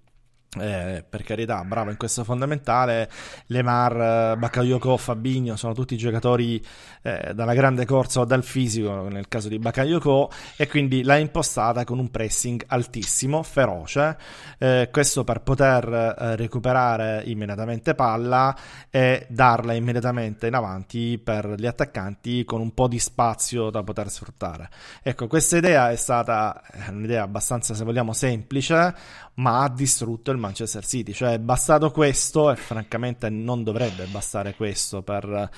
eh, 0.62 1.04
per 1.08 1.24
carità, 1.24 1.64
bravo 1.64 1.90
in 1.90 1.98
questo 1.98 2.24
fondamentale. 2.24 3.10
Lemar, 3.48 4.34
eh, 4.34 4.38
Bakayoko, 4.38 4.98
Fabinho 4.98 5.56
sono 5.56 5.74
tutti 5.74 5.98
giocatori 5.98 6.64
eh, 7.02 7.32
dalla 7.34 7.54
grande 7.54 7.86
corsa 7.86 8.22
o 8.22 8.26
dal 8.26 8.44
fisico, 8.44 9.08
nel 9.10 9.28
caso 9.28 9.48
di 9.50 9.60
Bakayoko, 9.60 10.32
e 10.56 10.68
quindi 10.68 11.04
l'ha 11.04 11.18
impostata 11.18 11.84
con 11.84 12.00
un 12.00 12.10
pressing 12.10 12.64
altissimo, 12.68 13.44
feroce. 13.44 14.18
eh, 14.58 14.90
questo 14.92 15.24
per 15.24 15.42
poter 15.42 15.88
eh, 15.88 16.36
recuperare 16.36 17.24
immediatamente 17.26 17.94
palla 17.94 18.56
e 18.90 19.26
darla 19.30 19.74
immediatamente 19.74 20.48
in 20.48 20.54
avanti 20.54 21.18
per 21.18 21.56
gli 21.58 21.66
attaccanti 21.66 22.44
con 22.44 22.62
un 22.62 22.74
po' 22.74 22.88
di 22.88 23.00
spazio 23.00 23.70
da 23.70 23.84
poter 23.84 24.10
sfruttare. 24.10 24.70
Ecco, 25.02 25.28
questa 25.28 25.58
idea 25.58 25.92
è 25.92 25.96
stata 25.96 26.62
eh, 26.72 26.92
un'idea 26.92 27.24
abbastanza, 27.24 27.74
se 27.74 27.84
vogliamo, 27.84 28.14
semplice, 28.14 28.96
ma 29.36 29.64
ha 29.64 29.70
distrutto 29.70 30.32
il 30.32 30.38
Manchester 30.48 30.86
City. 30.86 31.14
Cioè, 31.14 31.34
è 31.34 31.40
bastato 31.40 31.92
questo, 31.92 32.50
e 32.52 32.56
francamente 32.56 33.30
non 33.30 33.64
dovrebbe 33.64 34.06
bastare 34.06 34.56
questo 34.56 35.02
per 35.02 35.50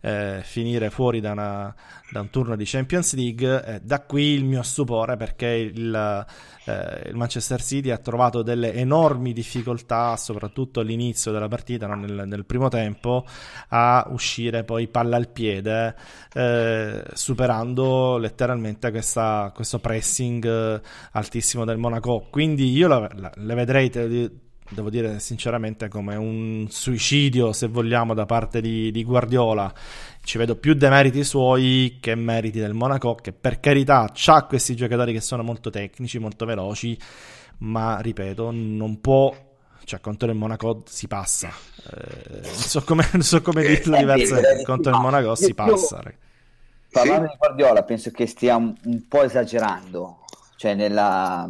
eh, 0.00 0.40
finire 0.42 0.90
fuori 0.90 1.20
da, 1.20 1.32
una- 1.32 1.74
da 2.10 2.20
un 2.20 2.30
turno 2.30 2.56
di 2.56 2.64
Champions 2.64 3.14
League. 3.14 3.64
Eh, 3.64 3.80
da 3.82 4.00
qui 4.00 4.32
il 4.32 4.44
mio 4.44 4.62
stupore 4.62 5.16
perché 5.16 5.46
il, 5.46 6.26
eh, 6.68 7.08
il 7.08 7.16
Manchester 7.16 7.62
City 7.62 7.90
ha 7.90 7.98
trovato 7.98 8.42
delle 8.42 8.72
enormi 8.74 9.32
difficoltà, 9.32 10.16
soprattutto 10.16 10.80
all'inizio 10.80 11.32
della 11.32 11.48
partita, 11.48 11.86
no? 11.86 11.94
nel, 11.94 12.24
nel 12.26 12.44
primo 12.44 12.68
tempo, 12.68 13.24
a 13.68 14.06
uscire 14.10 14.64
poi 14.64 14.88
palla 14.88 15.16
al 15.16 15.28
piede, 15.30 15.94
eh, 16.34 17.02
superando 17.14 18.18
letteralmente 18.18 18.90
questa- 18.90 19.50
questo 19.54 19.78
pressing 19.78 20.44
eh, 20.44 20.80
altissimo 21.12 21.64
del 21.64 21.78
Monaco. 21.78 22.26
Quindi 22.30 22.70
io 22.70 22.88
la- 22.88 23.08
la- 23.14 23.32
le 23.34 23.54
vedrei, 23.54 23.90
te- 23.90 24.30
devo 24.68 24.90
dire 24.90 25.18
sinceramente, 25.20 25.88
come 25.88 26.16
un 26.16 26.66
suicidio, 26.70 27.52
se 27.52 27.68
vogliamo, 27.68 28.14
da 28.14 28.26
parte 28.26 28.60
di, 28.60 28.90
di 28.90 29.04
Guardiola. 29.04 29.72
Ci 30.22 30.36
vedo 30.38 30.56
più 30.56 30.74
demeriti 30.74 31.24
suoi 31.24 31.98
che 32.00 32.14
meriti 32.14 32.58
del 32.58 32.74
Monaco, 32.74 33.14
che 33.14 33.32
per 33.32 33.60
carità 33.60 34.12
ha 34.26 34.44
questi 34.46 34.76
giocatori 34.76 35.12
che 35.12 35.20
sono 35.20 35.42
molto 35.42 35.70
tecnici, 35.70 36.18
molto 36.18 36.44
veloci, 36.44 36.98
ma 37.58 37.98
ripeto, 38.00 38.50
non 38.52 39.00
può. 39.00 39.34
Cioè, 39.84 40.00
contro 40.00 40.28
il 40.30 40.36
Monaco 40.36 40.82
si 40.86 41.06
passa. 41.08 41.48
Eh, 41.48 42.40
non 42.42 42.54
so 42.54 42.82
come, 42.82 43.08
non 43.12 43.22
so 43.22 43.40
come 43.40 43.64
dirlo 43.64 43.96
Eh, 43.96 43.98
diversamente. 43.98 44.56
sì, 44.58 44.62
Contro 44.62 44.92
il 44.92 44.98
Monaco 44.98 45.34
si 45.34 45.54
passa. 45.54 46.02
Parlando 46.90 47.26
Sì. 47.26 47.32
di 47.32 47.36
Guardiola, 47.38 47.82
penso 47.84 48.10
che 48.10 48.26
stia 48.26 48.56
un, 48.56 48.74
un 48.84 49.06
po' 49.08 49.22
esagerando, 49.22 50.24
cioè 50.56 50.74
nella, 50.74 51.46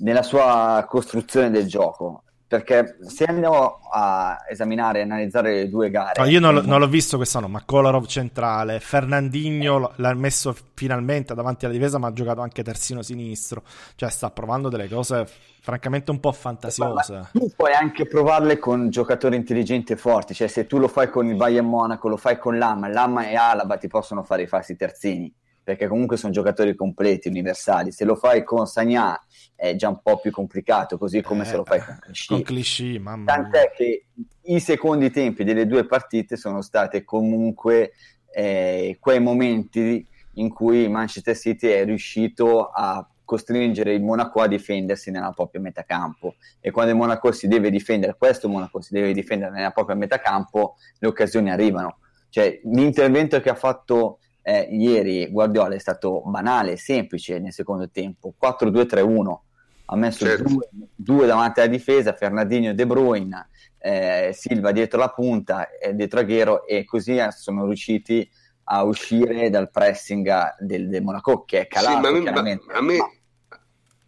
nella 0.00 0.22
sua 0.22 0.84
costruzione 0.88 1.50
del 1.50 1.66
gioco. 1.66 2.24
Perché 2.50 2.96
se 3.06 3.26
andiamo 3.26 3.78
a 3.92 4.38
esaminare 4.50 4.98
e 4.98 5.02
analizzare 5.02 5.52
le 5.54 5.68
due 5.68 5.88
gare, 5.88 6.20
No, 6.20 6.28
io 6.28 6.40
non, 6.40 6.54
lo- 6.54 6.62
non 6.62 6.80
l'ho 6.80 6.88
visto 6.88 7.16
quest'anno, 7.16 7.46
ma 7.46 7.62
Kolarov 7.64 8.06
centrale, 8.06 8.80
Fernandinho 8.80 9.78
l- 9.78 9.90
l'ha 9.98 10.14
messo 10.14 10.52
finalmente 10.74 11.32
davanti 11.32 11.64
alla 11.64 11.74
difesa, 11.74 11.98
ma 11.98 12.08
ha 12.08 12.12
giocato 12.12 12.40
anche 12.40 12.64
terzino 12.64 13.02
sinistro. 13.02 13.62
Cioè, 13.94 14.10
sta 14.10 14.30
provando 14.32 14.68
delle 14.68 14.88
cose 14.88 15.28
francamente 15.60 16.10
un 16.10 16.18
po' 16.18 16.32
fantasiose. 16.32 17.12
Ma 17.12 17.28
tu 17.30 17.52
puoi 17.54 17.72
anche 17.72 18.06
provarle 18.08 18.58
con 18.58 18.90
giocatori 18.90 19.36
intelligenti 19.36 19.92
e 19.92 19.96
forti, 19.96 20.34
cioè 20.34 20.48
se 20.48 20.66
tu 20.66 20.78
lo 20.78 20.88
fai 20.88 21.08
con 21.08 21.28
il 21.28 21.36
Bayern 21.36 21.68
Monaco, 21.68 22.08
lo 22.08 22.16
fai 22.16 22.36
con 22.36 22.58
Lama, 22.58 22.88
Lama 22.88 23.28
e 23.28 23.36
Alaba 23.36 23.76
ti 23.76 23.86
possono 23.86 24.24
fare 24.24 24.42
i 24.42 24.46
falsi 24.48 24.74
terzini, 24.74 25.32
perché 25.70 25.86
comunque 25.86 26.16
sono 26.16 26.32
giocatori 26.32 26.74
completi, 26.74 27.28
universali. 27.28 27.92
Se 27.92 28.04
lo 28.04 28.16
fai 28.16 28.42
con 28.42 28.66
Sagna 28.66 29.16
è 29.54 29.76
già 29.76 29.88
un 29.88 30.00
po' 30.02 30.18
più 30.18 30.32
complicato, 30.32 30.98
così 30.98 31.22
come 31.22 31.42
Eh, 31.42 31.46
se 31.46 31.56
lo 31.56 31.64
fai 31.64 31.80
con 31.80 31.96
Clichy. 32.00 32.26
Con 32.26 32.42
cliché, 32.42 32.98
mamma 32.98 33.16
mia. 33.16 33.34
Tant'è 33.34 33.70
che 33.70 34.06
i 34.42 34.58
secondi 34.58 35.10
tempi 35.10 35.44
delle 35.44 35.68
due 35.68 35.86
partite 35.86 36.36
sono 36.36 36.60
state 36.60 37.04
comunque 37.04 37.92
eh, 38.32 38.96
quei 38.98 39.20
momenti 39.20 40.04
in 40.34 40.48
cui 40.48 40.88
Manchester 40.88 41.36
City 41.36 41.68
è 41.68 41.84
riuscito 41.84 42.66
a 42.66 43.08
costringere 43.24 43.94
il 43.94 44.02
Monaco 44.02 44.40
a 44.40 44.48
difendersi 44.48 45.12
nella 45.12 45.30
propria 45.30 45.60
metacampo 45.60 46.34
e 46.58 46.72
quando 46.72 46.90
il 46.90 46.96
Monaco 46.96 47.30
si 47.30 47.46
deve 47.46 47.70
difendere, 47.70 48.16
questo 48.18 48.48
Monaco 48.48 48.80
si 48.80 48.92
deve 48.92 49.12
difendere 49.12 49.52
nella 49.52 49.70
propria 49.70 49.94
metacampo, 49.94 50.74
le 50.98 51.06
occasioni 51.06 51.48
arrivano. 51.48 51.98
Cioè, 52.28 52.60
l'intervento 52.64 53.40
che 53.40 53.50
ha 53.50 53.54
fatto 53.54 54.18
eh, 54.42 54.68
ieri 54.70 55.28
Guardiola 55.30 55.74
è 55.74 55.78
stato 55.78 56.22
banale, 56.24 56.76
semplice 56.76 57.38
nel 57.38 57.52
secondo 57.52 57.88
tempo, 57.90 58.34
4-2-3-1, 58.36 59.44
ha 59.86 59.96
messo 59.96 60.26
Certo. 60.26 60.44
due, 60.44 60.68
due 60.94 61.26
davanti 61.26 61.60
alla 61.60 61.68
difesa, 61.68 62.14
Fernandinho 62.14 62.70
e 62.70 62.74
De 62.74 62.86
Bruyne, 62.86 63.48
eh, 63.78 64.30
Silva 64.32 64.72
dietro 64.72 64.98
la 64.98 65.08
punta, 65.08 65.68
e 65.70 65.94
dietro 65.94 66.20
Aguero 66.20 66.66
e 66.66 66.84
così 66.84 67.16
eh, 67.16 67.30
sono 67.32 67.66
riusciti 67.66 68.28
a 68.64 68.84
uscire 68.84 69.50
dal 69.50 69.70
pressing 69.70 70.54
del, 70.60 70.88
del 70.88 71.02
Monaco 71.02 71.44
che 71.44 71.60
è 71.60 71.62
Sì, 71.62 71.68
calato 71.68 72.00
ma 72.00 72.08
a 72.08 72.12
me, 72.12 72.20
chiaramente. 72.20 72.64
ma- 72.66 72.78
a 72.78 72.82
me- 72.82 72.96
Ma- 72.98 73.10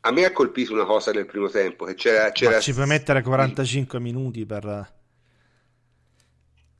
a 0.04 0.10
me 0.12 0.24
ha 0.24 0.32
colpito 0.32 0.72
una 0.72 0.84
cosa 0.84 1.12
nel 1.12 1.26
primo 1.26 1.48
tempo. 1.48 1.84
Che 1.84 1.94
c'era, 1.94 2.30
c'era... 2.30 2.58
ci 2.60 2.72
puoi 2.72 2.86
mettere 2.86 3.22
45 3.22 4.00
minuti 4.00 4.44
per. 4.46 4.92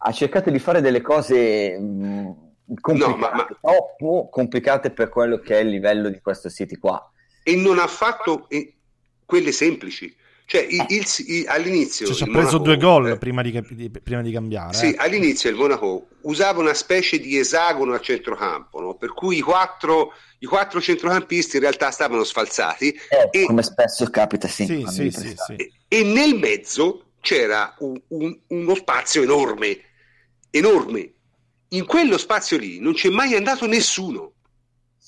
Ha 0.05 0.12
cercato 0.12 0.50
di 0.50 0.59
fare 0.59 0.80
delle 0.80 1.00
cose 1.00 1.78
mh, 1.78 2.51
complicate, 2.80 3.10
no, 3.10 3.16
ma, 3.16 3.32
ma... 3.34 3.46
troppo 3.60 4.28
complicate 4.30 4.90
per 4.90 5.08
quello 5.08 5.38
che 5.38 5.58
è 5.58 5.60
il 5.60 5.68
livello 5.68 6.08
di 6.08 6.20
questo 6.20 6.48
City 6.48 6.76
qua. 6.76 7.10
E 7.42 7.56
non 7.56 7.78
ha 7.78 7.86
fatto 7.86 8.48
eh, 8.48 8.74
quelle 9.24 9.52
semplici. 9.52 10.14
Cioè, 10.44 10.66
il, 10.68 10.84
il, 10.88 11.06
il, 11.26 11.48
all'inizio. 11.48 12.06
Cioè, 12.06 12.14
ci 12.14 12.22
ha 12.24 12.26
preso 12.26 12.58
Monaco, 12.58 12.64
due 12.64 12.76
gol 12.76 13.08
eh, 13.08 13.16
prima, 13.16 13.40
di, 13.42 13.58
di, 13.70 13.90
prima, 13.90 14.20
di, 14.20 14.32
cambiare. 14.32 14.74
Sì, 14.74 14.92
eh. 14.92 14.94
all'inizio 14.98 15.48
il 15.48 15.56
Monaco 15.56 16.08
usava 16.22 16.60
una 16.60 16.74
specie 16.74 17.18
di 17.18 17.38
esagono 17.38 17.94
a 17.94 18.00
centrocampo, 18.00 18.80
no? 18.80 18.94
per 18.96 19.14
cui 19.14 19.38
i 19.38 19.40
quattro, 19.40 20.12
i 20.40 20.46
quattro, 20.46 20.80
centrocampisti 20.80 21.56
in 21.56 21.62
realtà 21.62 21.90
stavano 21.90 22.22
sfalsati. 22.24 22.88
Eh, 22.90 23.40
e, 23.40 23.46
come 23.46 23.62
spesso 23.62 24.04
capita, 24.10 24.46
sì. 24.46 24.66
sì, 24.66 25.10
sì, 25.10 25.10
sì 25.10 25.54
e, 25.56 25.72
e, 25.88 26.04
nel 26.04 26.34
mezzo 26.38 27.12
c'era 27.20 27.74
un, 27.78 27.98
un, 28.08 28.38
uno 28.48 28.74
spazio 28.74 29.22
enorme, 29.22 29.78
enorme. 30.50 31.12
In 31.73 31.87
quello 31.87 32.18
spazio 32.18 32.59
lì 32.59 32.79
non 32.81 32.93
c'è 32.95 33.09
mai 33.09 33.35
andato 33.35 33.66
nessuno. 33.66 34.33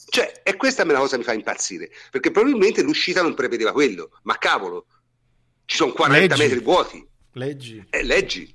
Cioè, 0.09 0.43
e 0.45 0.57
questa 0.57 0.83
è 0.83 0.85
una 0.85 0.99
cosa 0.99 1.17
mi 1.17 1.25
fa 1.25 1.33
impazzire, 1.33 1.91
perché 2.11 2.31
probabilmente 2.31 2.83
l'uscita 2.83 3.23
non 3.23 3.35
prevedeva 3.35 3.73
quello, 3.73 4.11
ma 4.23 4.39
cavolo, 4.39 4.87
ci 5.65 5.77
sono 5.77 5.93
40 5.93 6.37
leggi. 6.37 6.41
metri 6.41 6.65
vuoti. 6.65 7.09
Leggi. 7.33 7.85
Eh, 7.91 8.03
leggi. 8.03 8.55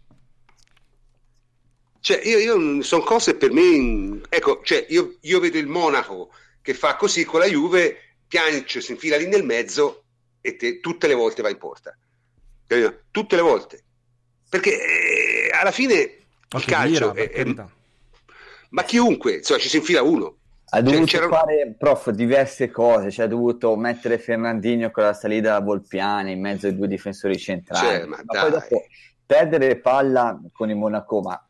Cioè, 2.00 2.22
io, 2.24 2.38
io 2.38 2.82
sono 2.82 3.04
cose 3.04 3.36
per 3.36 3.52
me. 3.52 4.22
Ecco, 4.30 4.62
cioè, 4.64 4.86
io, 4.90 5.18
io, 5.22 5.40
vedo 5.40 5.58
il 5.58 5.68
Monaco 5.68 6.32
che 6.62 6.74
fa 6.74 6.96
così 6.96 7.26
con 7.26 7.42
la 7.42 7.48
Juve, 7.48 8.16
Piancio 8.28 8.80
si 8.80 8.92
infila 8.92 9.18
lì 9.18 9.28
nel 9.28 9.44
mezzo 9.44 10.04
e 10.42 10.56
te, 10.56 10.80
tutte 10.80 11.08
le 11.08 11.14
volte 11.16 11.42
va 11.42 11.50
in 11.50 11.58
porta. 11.58 11.98
Tutte 13.12 13.36
le 13.36 13.42
volte. 13.42 13.84
Perché 14.50 15.48
eh, 15.48 15.50
alla 15.52 15.72
fine 15.72 16.18
il 16.56 16.66
calcio 16.66 17.14
è, 17.14 17.30
è, 17.30 17.44
ma 18.70 18.84
chiunque, 18.84 19.36
insomma, 19.38 19.60
ci 19.60 19.70
si 19.70 19.78
infila 19.78 20.02
uno. 20.02 20.36
Ha 20.72 20.82
dovuto 20.82 21.08
cioè, 21.08 21.28
fare, 21.28 21.76
prof, 21.78 22.12
diverse 22.12 22.70
cose, 22.70 23.10
cioè 23.10 23.26
ha 23.26 23.30
dovuto 23.30 23.76
mettere 23.76 24.20
Fernandino 24.20 24.92
con 24.92 25.04
la 25.04 25.14
salita 25.14 25.54
da 25.54 25.60
Volpiani 25.62 26.34
in 26.34 26.42
mezzo 26.42 26.68
ai 26.68 26.76
due 26.76 26.88
difensori 26.88 27.38
centrali. 27.38 27.88
Cioè, 27.88 28.06
ma, 28.06 28.22
ma 28.24 28.42
poi 28.42 28.52
dopo 28.52 28.84
perdere 29.26 29.80
palla 29.80 30.40
con 30.52 30.70
il 30.70 30.76
Monaco, 30.76 31.22
ma 31.22 31.44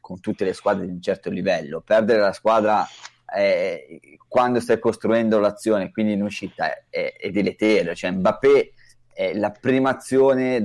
con 0.00 0.20
tutte 0.20 0.44
le 0.44 0.52
squadre 0.52 0.84
di 0.84 0.92
un 0.92 1.00
certo 1.00 1.30
livello, 1.30 1.80
perdere 1.80 2.20
la 2.20 2.32
squadra 2.32 2.86
eh, 3.34 4.18
quando 4.28 4.60
stai 4.60 4.78
costruendo 4.78 5.38
l'azione, 5.38 5.90
quindi 5.90 6.12
in 6.12 6.22
uscita, 6.22 6.70
è, 6.90 7.14
è 7.18 7.30
deleterio. 7.30 7.94
Cioè, 7.94 8.10
Mbappé 8.10 8.72
è 9.18 9.34
la 9.34 9.50
prima 9.50 9.90
azione, 9.90 10.64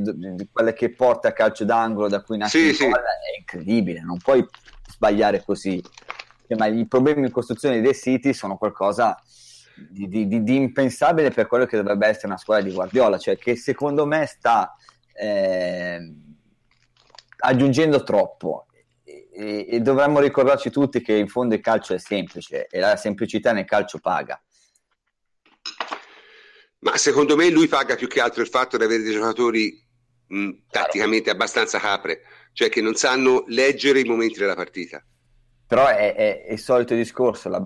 quella 0.52 0.74
che 0.74 0.94
porta 0.94 1.30
a 1.30 1.34
calcio 1.34 1.66
d'angolo 1.66 2.08
da 2.08 2.22
cui 2.22 2.38
nasce 2.38 2.60
sì, 2.60 2.74
sì. 2.74 2.86
è 2.86 3.38
incredibile, 3.40 4.02
non 4.02 4.20
puoi 4.20 4.46
sbagliare 4.88 5.44
così 5.44 5.82
ma 6.56 6.68
i 6.68 6.86
problemi 6.86 7.26
in 7.26 7.32
costruzione 7.32 7.82
dei 7.82 7.96
City 7.96 8.34
sono 8.34 8.58
qualcosa 8.58 9.20
di, 9.90 10.08
di, 10.08 10.44
di, 10.44 10.56
impensabile 10.56 11.32
per 11.32 11.48
quello 11.48 11.66
che 11.66 11.78
dovrebbe 11.78 12.08
essere 12.08 12.28
una 12.28 12.38
squadra 12.38 12.64
di 12.64 12.74
Guardiola, 12.74 13.18
cioè 13.18 13.38
che 13.38 13.56
secondo 13.56 14.06
me 14.06 14.26
sta 14.28 14.76
eh, 15.14 16.14
aggiungendo 17.38 18.04
troppo 18.04 18.68
e, 19.04 19.66
e, 19.68 19.80
dovremmo 19.80 20.20
ricordarci 20.20 20.70
tutti 20.70 21.02
che 21.02 21.16
in 21.16 21.28
fondo 21.28 21.56
il 21.56 21.62
calcio 21.62 21.96
è 21.96 21.98
semplice 21.98 22.68
e 22.68 22.80
la 22.80 22.96
semplicità 22.96 23.52
nel 23.52 23.66
calcio 23.66 24.00
paga. 24.00 24.40
Ma 26.84 26.98
secondo 26.98 27.36
me 27.36 27.50
lui 27.50 27.68
paga 27.68 27.96
più 27.96 28.08
che 28.08 28.20
altro 28.20 28.42
il 28.42 28.50
fatto 28.50 28.78
di 28.78 28.84
avere 28.84 29.04
dei 29.04 29.14
giocatori 29.14 29.82
mh, 30.28 30.50
tatticamente 30.70 31.30
abbastanza 31.30 31.80
capre, 31.80 32.22
cioè 32.52 32.70
che 32.70 32.82
non 32.82 32.96
sanno 32.96 33.46
leggere 33.48 34.02
i 34.02 34.04
momenti 34.04 34.40
della 34.40 34.56
partita. 34.56 35.04
Però 35.66 35.88
è, 35.88 36.14
è, 36.14 36.44
è, 36.44 36.52
il 36.52 36.60
solito 36.60 36.94
discorso, 36.94 37.48
la, 37.48 37.66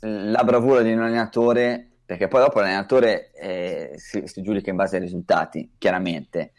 la, 0.00 0.44
bravura 0.44 0.82
di 0.82 0.92
un 0.92 1.02
allenatore, 1.02 1.96
perché 2.06 2.28
poi 2.28 2.42
dopo 2.42 2.60
l'allenatore 2.60 3.32
eh, 3.32 3.92
si, 3.96 4.22
si, 4.24 4.40
giudica 4.40 4.70
in 4.70 4.76
base 4.76 4.96
ai 4.96 5.02
risultati, 5.02 5.72
chiaramente, 5.76 6.52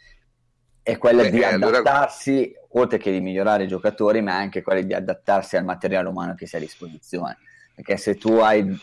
è 0.82 0.98
quella 0.98 1.22
Beh, 1.22 1.30
di 1.30 1.42
adattarsi, 1.42 2.30
allora... 2.30 2.82
oltre 2.82 2.98
che 2.98 3.10
di 3.10 3.20
migliorare 3.20 3.64
i 3.64 3.68
giocatori, 3.68 4.20
ma 4.20 4.36
anche 4.36 4.62
quella 4.62 4.82
di 4.82 4.92
adattarsi 4.92 5.56
al 5.56 5.64
materiale 5.64 6.08
umano 6.08 6.34
che 6.34 6.46
si 6.46 6.56
ha 6.56 6.58
a 6.58 6.62
disposizione. 6.62 7.38
Perché 7.74 7.96
se 7.96 8.16
tu 8.16 8.34
hai 8.34 8.78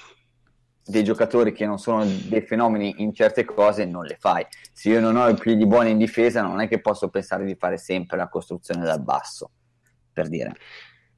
dei 0.87 1.03
giocatori 1.03 1.51
che 1.51 1.65
non 1.65 1.77
sono 1.77 2.05
dei 2.05 2.41
fenomeni 2.41 2.95
in 2.97 3.13
certe 3.13 3.45
cose, 3.45 3.85
non 3.85 4.05
le 4.05 4.17
fai. 4.19 4.45
Se 4.71 4.89
io 4.89 4.99
non 4.99 5.15
ho 5.17 5.27
i 5.29 5.35
piedi 5.35 5.65
buoni 5.65 5.91
in 5.91 5.97
difesa, 5.97 6.41
non 6.41 6.61
è 6.61 6.67
che 6.67 6.79
posso 6.79 7.09
pensare 7.09 7.45
di 7.45 7.55
fare 7.55 7.77
sempre 7.77 8.17
la 8.17 8.29
costruzione 8.29 8.85
dal 8.85 9.01
basso, 9.01 9.51
per 10.13 10.29
dire. 10.29 10.55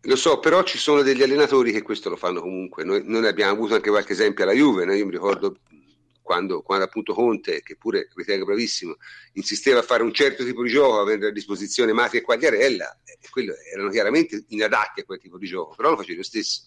Lo 0.03 0.15
so, 0.15 0.39
però 0.39 0.63
ci 0.63 0.78
sono 0.78 1.01
degli 1.01 1.22
allenatori 1.22 1.72
che 1.72 1.82
questo 1.82 2.09
lo 2.09 2.15
fanno 2.15 2.41
comunque. 2.41 2.84
Noi, 2.84 3.03
noi 3.05 3.28
abbiamo 3.28 3.51
avuto 3.51 3.76
anche 3.76 3.89
qualche 3.89 4.13
esempio 4.13 4.43
alla 4.43 4.53
Juve. 4.53 4.86
No? 4.86 4.93
Io 4.93 5.05
mi 5.05 5.11
ricordo 5.11 5.57
quando, 6.22 6.61
quando, 6.61 6.86
appunto 6.86 7.13
Conte, 7.13 7.61
che 7.61 7.76
pure 7.76 8.07
ritengo 8.15 8.45
bravissimo, 8.45 8.95
insisteva 9.34 9.80
a 9.80 9.84
fare 9.84 10.03
un 10.03 10.13
certo 10.13 10.45
tipo 10.45 10.63
di 10.63 10.70
gioco, 10.70 10.99
avendo 10.99 11.28
a 11.28 11.32
disposizione 11.32 11.91
Mati 11.91 12.17
e 12.17 12.22
Quagliarella, 12.22 13.01
e 13.03 13.28
quello 13.30 13.53
erano 13.74 13.89
chiaramente 13.89 14.45
inadatti 14.49 15.01
a 15.01 15.05
quel 15.05 15.20
tipo 15.20 15.38
di 15.38 15.47
gioco, 15.47 15.76
però 15.76 15.89
lo 15.89 15.97
facevi 15.97 16.17
lo 16.17 16.24
stesso. 16.24 16.61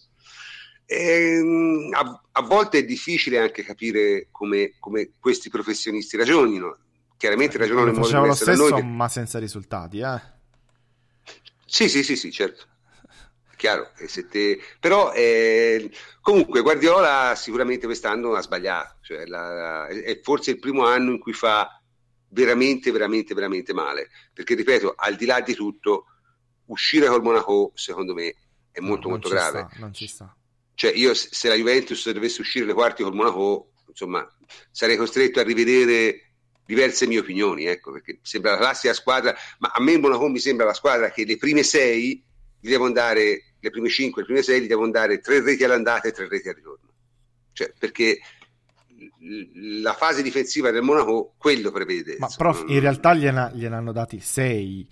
Ehm, 0.85 1.89
a, 1.93 2.21
a, 2.31 2.41
volte 2.41 2.79
è 2.79 2.85
difficile 2.85 3.39
anche 3.39 3.63
capire 3.63 4.27
come, 4.31 4.73
come 4.79 5.11
questi 5.19 5.49
professionisti 5.49 6.17
ragionino. 6.17 6.77
Chiaramente 7.17 7.57
ragionano 7.57 7.89
in 7.89 7.95
modo 7.95 8.07
diverso 8.07 8.51
lo 8.51 8.55
stesso. 8.55 8.83
Ma 8.83 9.07
senza 9.07 9.39
risultati, 9.39 9.99
eh? 9.99 10.21
Sì, 11.65 11.89
sì, 11.89 12.03
sì, 12.03 12.15
sì, 12.15 12.31
certo 12.31 12.67
chiaro 13.63 13.91
te... 14.29 14.59
però 14.77 15.13
eh, 15.13 15.89
comunque 16.19 16.61
Guardiola 16.61 17.33
sicuramente 17.35 17.85
quest'anno 17.85 18.33
ha 18.33 18.41
sbagliato 18.41 18.97
cioè 19.01 19.25
la, 19.25 19.87
è 19.87 20.19
forse 20.21 20.51
il 20.51 20.59
primo 20.59 20.85
anno 20.85 21.11
in 21.11 21.19
cui 21.19 21.31
fa 21.31 21.81
veramente 22.27 22.91
veramente 22.91 23.33
veramente 23.33 23.73
male 23.73 24.09
perché 24.33 24.55
ripeto 24.55 24.95
al 24.97 25.15
di 25.15 25.25
là 25.25 25.39
di 25.39 25.53
tutto 25.53 26.07
uscire 26.65 27.07
col 27.07 27.21
Monaco 27.21 27.71
secondo 27.73 28.13
me 28.13 28.35
è 28.69 28.81
molto 28.81 29.07
no, 29.07 29.13
molto 29.13 29.29
grave 29.29 29.67
sta, 29.69 29.79
non 29.79 29.93
ci 29.93 30.07
sta 30.07 30.35
cioè 30.75 30.91
io 30.91 31.13
se 31.13 31.47
la 31.47 31.55
Juventus 31.55 32.09
dovesse 32.09 32.41
uscire 32.41 32.65
le 32.65 32.73
quarti 32.73 33.03
col 33.03 33.13
Monaco 33.13 33.71
insomma 33.87 34.27
sarei 34.71 34.97
costretto 34.97 35.39
a 35.39 35.43
rivedere 35.43 36.31
diverse 36.65 37.05
mie 37.07 37.19
opinioni 37.19 37.65
ecco 37.65 37.91
perché 37.91 38.19
sembra 38.21 38.51
la 38.51 38.57
classica 38.57 38.93
squadra 38.93 39.35
ma 39.59 39.71
a 39.73 39.81
me 39.81 39.93
il 39.93 39.99
Monaco 39.99 40.27
mi 40.29 40.39
sembra 40.39 40.65
la 40.65 40.73
squadra 40.73 41.11
che 41.11 41.25
le 41.25 41.37
prime 41.37 41.63
sei 41.63 42.23
gli 42.63 42.69
devono 42.69 42.93
dare 42.93 43.53
le 43.59 43.69
prime 43.69 43.89
5, 43.89 44.21
le 44.21 44.27
prime 44.27 44.41
6 44.41 44.61
gli 44.61 44.67
devono 44.67 44.89
dare 44.89 45.19
3 45.19 45.41
reti 45.41 45.65
all'andata 45.65 46.07
e 46.07 46.11
3 46.11 46.29
reti 46.29 46.47
al 46.47 46.55
ritorno. 46.55 46.89
Cioè, 47.51 47.73
perché 47.77 48.19
la 49.81 49.93
fase 49.93 50.21
difensiva 50.21 50.71
del 50.71 50.81
Monaco 50.81 51.33
quello 51.37 51.71
prevede. 51.71 52.15
Ma 52.19 52.29
prof, 52.35 52.63
in 52.67 52.79
realtà 52.79 53.13
gliene, 53.13 53.51
gliene 53.53 53.75
hanno 53.75 53.91
dati 53.91 54.19
6. 54.19 54.87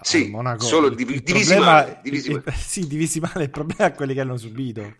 Sì, 0.00 0.28
Monaco. 0.28 0.64
solo 0.64 0.88
div- 0.88 1.10
il 1.10 1.22
divisi, 1.22 1.54
problema, 1.54 1.72
male, 1.72 2.00
divisi 2.02 2.30
il, 2.30 2.42
sì, 2.56 2.86
divisi 2.86 3.20
male. 3.20 3.44
Il 3.44 3.50
problema 3.50 3.86
è 3.86 3.94
quelli 3.94 4.14
che 4.14 4.20
hanno 4.20 4.36
subito. 4.36 4.96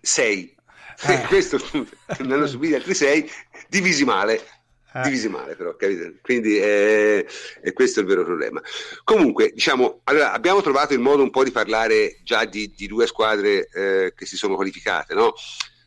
6. 0.00 0.56
Eh. 1.02 1.20
Questo 1.28 1.58
ne 1.72 2.34
hanno 2.34 2.46
subiti 2.48 2.74
altri 2.74 2.94
6, 2.94 3.30
divisi 3.68 4.04
male 4.04 4.56
eh. 4.94 5.02
divisi 5.02 5.28
male 5.28 5.54
però, 5.54 5.76
capite? 5.76 6.18
Quindi 6.22 6.56
è, 6.56 7.24
è, 7.60 7.72
questo 7.72 8.00
il 8.00 8.06
vero 8.06 8.24
problema. 8.24 8.60
Comunque, 9.04 9.52
diciamo, 9.52 10.00
allora, 10.04 10.32
abbiamo 10.32 10.62
trovato 10.62 10.94
il 10.94 11.00
modo 11.00 11.22
un 11.22 11.30
po' 11.30 11.44
di 11.44 11.50
parlare 11.50 12.18
già 12.22 12.44
di, 12.44 12.72
di 12.74 12.86
due 12.86 13.06
squadre 13.06 13.68
eh, 13.72 14.12
che 14.16 14.26
si 14.26 14.36
sono 14.36 14.54
qualificate, 14.54 15.14
no? 15.14 15.34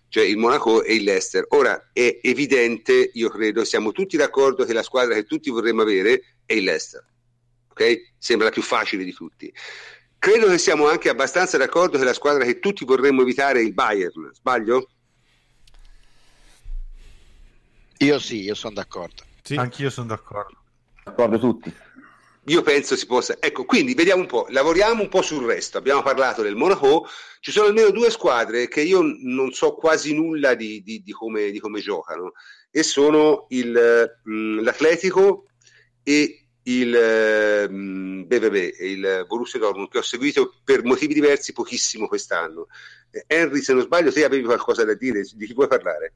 Cioè 0.07 0.23
il 0.23 0.37
Monaco 0.37 0.83
e 0.83 0.95
il 0.95 1.03
Leicester. 1.03 1.45
Ora 1.49 1.89
è 1.93 2.19
evidente, 2.21 3.11
io 3.13 3.29
credo, 3.29 3.63
siamo 3.63 3.91
tutti 3.91 4.17
d'accordo 4.17 4.65
che 4.65 4.73
la 4.73 4.83
squadra 4.83 5.15
che 5.15 5.23
tutti 5.23 5.49
vorremmo 5.49 5.81
avere 5.81 6.35
è 6.45 6.53
il 6.53 6.63
Leicester. 6.63 7.03
Ok? 7.71 8.13
Sembra 8.17 8.47
la 8.47 8.53
più 8.53 8.61
facile 8.61 9.03
di 9.03 9.13
tutti. 9.13 9.51
Credo 10.19 10.47
che 10.47 10.59
siamo 10.59 10.87
anche 10.87 11.09
abbastanza 11.09 11.57
d'accordo 11.57 11.97
che 11.97 12.03
la 12.03 12.13
squadra 12.13 12.45
che 12.45 12.59
tutti 12.59 12.85
vorremmo 12.85 13.23
evitare 13.23 13.59
è 13.59 13.63
il 13.63 13.73
Bayern, 13.73 14.29
sbaglio? 14.33 14.87
Io 17.97 18.19
sì, 18.19 18.41
io 18.41 18.53
sono 18.53 18.75
d'accordo. 18.75 19.23
Sì. 19.41 19.55
Anch'io 19.55 19.89
sono 19.89 20.07
d'accordo. 20.07 20.57
D'accordo 21.03 21.39
tutti. 21.39 21.73
Io 22.45 22.61
penso 22.63 22.95
si 22.95 23.05
possa. 23.05 23.37
Ecco, 23.39 23.65
quindi 23.65 23.93
vediamo 23.93 24.21
un 24.21 24.27
po', 24.27 24.47
lavoriamo 24.49 25.03
un 25.03 25.09
po' 25.09 25.21
sul 25.21 25.45
resto. 25.45 25.77
Abbiamo 25.77 26.01
parlato 26.01 26.41
del 26.41 26.55
Monaco, 26.55 27.07
ci 27.39 27.51
sono 27.51 27.67
almeno 27.67 27.91
due 27.91 28.09
squadre 28.09 28.67
che 28.67 28.81
io 28.81 29.01
non 29.01 29.51
so 29.51 29.75
quasi 29.75 30.15
nulla 30.15 30.55
di, 30.55 30.81
di, 30.81 31.03
di, 31.03 31.11
come, 31.11 31.51
di 31.51 31.59
come, 31.59 31.81
giocano, 31.81 32.31
e 32.71 32.81
sono 32.81 33.45
il, 33.49 34.19
mh, 34.23 34.33
mm, 34.33 34.59
l'Atletico 34.59 35.45
e 36.01 36.40
il 36.63 37.67
mh, 37.69 37.73
mm, 37.73 38.21
BVB, 38.23 38.55
il 38.81 39.25
Borussia 39.27 39.59
Dortmund, 39.59 39.89
che 39.89 39.99
ho 39.99 40.03
seguito 40.03 40.53
per 40.63 40.83
motivi 40.83 41.13
diversi 41.13 41.53
pochissimo 41.53 42.07
quest'anno. 42.07 42.67
Henry, 43.27 43.61
se 43.61 43.73
non 43.73 43.83
sbaglio, 43.83 44.11
te 44.11 44.23
avevi 44.23 44.43
qualcosa 44.43 44.85
da 44.85 44.93
dire, 44.93 45.21
di 45.33 45.45
chi 45.45 45.53
puoi 45.53 45.67
parlare? 45.67 46.13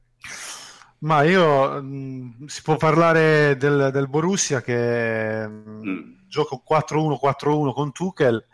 Ma 0.98 1.22
io 1.24 1.82
mh, 1.82 2.46
si 2.46 2.62
può 2.62 2.76
parlare 2.76 3.56
del, 3.56 3.90
del 3.92 4.08
Borussia 4.08 4.62
che 4.62 5.46
mm. 5.46 6.12
gioca 6.26 6.56
4-1-4-1 6.56 7.72
con 7.72 7.92
Tuchel, 7.92 8.44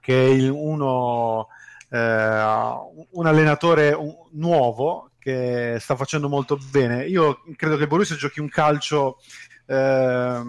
che 0.00 0.24
è 0.24 0.28
il, 0.28 0.48
uno, 0.48 1.48
eh, 1.90 1.98
un 1.98 3.26
allenatore 3.26 3.96
nuovo 4.32 5.10
che 5.18 5.76
sta 5.78 5.94
facendo 5.94 6.28
molto 6.28 6.58
bene. 6.70 7.04
Io 7.04 7.42
credo 7.54 7.76
che 7.76 7.82
il 7.82 7.88
Borussia 7.88 8.16
giochi 8.16 8.40
un 8.40 8.48
calcio 8.48 9.18
eh, 9.66 10.40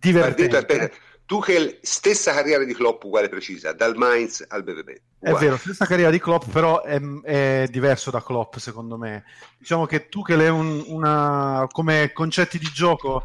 divertente. 0.00 0.56
Aspetta. 0.56 0.96
Tuchel, 1.30 1.78
stessa 1.80 2.32
carriera 2.32 2.64
di 2.64 2.74
Klopp 2.74 3.04
uguale 3.04 3.28
precisa, 3.28 3.72
dal 3.72 3.96
Mainz 3.96 4.44
al 4.48 4.64
BVB. 4.64 4.90
È 5.20 5.32
vero, 5.34 5.56
stessa 5.56 5.86
carriera 5.86 6.10
di 6.10 6.18
Klopp, 6.18 6.50
però 6.50 6.82
è, 6.82 7.00
è, 7.22 7.68
diverso 7.70 8.10
da 8.10 8.20
Klopp 8.20 8.56
secondo 8.56 8.96
me. 8.96 9.22
Diciamo 9.56 9.86
che 9.86 10.08
Tuchel 10.08 10.40
è 10.40 10.48
un, 10.48 10.82
una, 10.88 11.68
come 11.70 12.10
concetti 12.12 12.58
di 12.58 12.68
gioco 12.72 13.22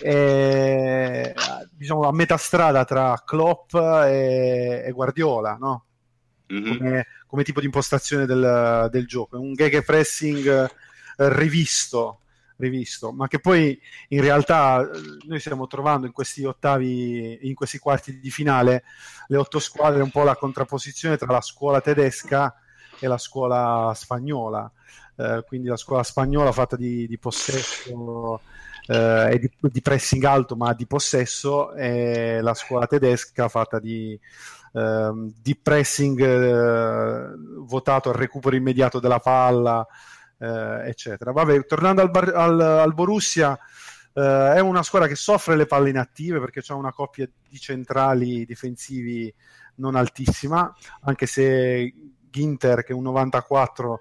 è, 0.00 1.34
diciamo, 1.70 2.08
a 2.08 2.12
metà 2.12 2.38
strada 2.38 2.86
tra 2.86 3.22
Klopp 3.22 3.74
e, 3.74 4.84
e 4.86 4.90
Guardiola, 4.92 5.56
no? 5.60 5.84
Mm-hmm. 6.50 6.78
Come, 6.78 7.06
come, 7.26 7.42
tipo 7.44 7.60
di 7.60 7.66
impostazione 7.66 8.24
del, 8.24 8.88
del 8.90 9.06
gioco. 9.06 9.36
È 9.36 9.38
un 9.38 9.52
gag 9.52 9.84
pressing 9.84 10.46
eh, 10.48 10.70
rivisto, 11.16 12.21
rivisto, 12.56 13.12
ma 13.12 13.28
che 13.28 13.40
poi 13.40 13.78
in 14.08 14.20
realtà 14.20 14.82
eh, 14.82 15.00
noi 15.26 15.40
stiamo 15.40 15.66
trovando 15.66 16.06
in 16.06 16.12
questi 16.12 16.44
ottavi, 16.44 17.40
in 17.42 17.54
questi 17.54 17.78
quarti 17.78 18.18
di 18.18 18.30
finale, 18.30 18.84
le 19.28 19.36
otto 19.36 19.58
squadre, 19.58 20.02
un 20.02 20.10
po' 20.10 20.22
la 20.22 20.36
contrapposizione 20.36 21.16
tra 21.16 21.32
la 21.32 21.40
scuola 21.40 21.80
tedesca 21.80 22.54
e 22.98 23.06
la 23.06 23.18
scuola 23.18 23.92
spagnola. 23.94 24.70
Eh, 25.14 25.44
quindi 25.46 25.68
la 25.68 25.76
scuola 25.76 26.02
spagnola 26.02 26.52
fatta 26.52 26.76
di, 26.76 27.06
di 27.06 27.18
possesso 27.18 28.40
eh, 28.86 29.28
e 29.32 29.38
di, 29.38 29.50
di, 29.60 29.82
pressing 29.82 30.24
alto, 30.24 30.56
ma 30.56 30.72
di 30.72 30.86
possesso, 30.86 31.72
e 31.74 32.40
la 32.40 32.54
scuola 32.54 32.86
tedesca 32.86 33.48
fatta 33.48 33.78
di, 33.78 34.18
eh, 34.72 35.32
di 35.40 35.56
pressing 35.56 36.20
eh, 36.20 37.34
votato 37.58 38.08
al 38.08 38.14
recupero 38.14 38.56
immediato 38.56 39.00
della 39.00 39.20
palla 39.20 39.86
eh, 40.42 40.88
eccetera. 40.88 41.30
Vabbè, 41.30 41.64
tornando 41.66 42.02
al, 42.02 42.10
bar- 42.10 42.34
al, 42.34 42.60
al 42.60 42.94
Borussia, 42.94 43.56
eh, 44.12 44.52
è 44.54 44.60
una 44.60 44.82
squadra 44.82 45.06
che 45.06 45.14
soffre 45.14 45.54
le 45.54 45.66
palle 45.66 45.90
inattive 45.90 46.40
perché 46.40 46.60
c'è 46.60 46.74
una 46.74 46.92
coppia 46.92 47.28
di 47.48 47.58
centrali 47.58 48.44
difensivi 48.44 49.32
non 49.76 49.94
altissima, 49.94 50.74
anche 51.02 51.26
se 51.26 51.94
Ginter, 52.28 52.82
che 52.82 52.92
è 52.92 52.94
un 52.96 53.02
94, 53.02 54.00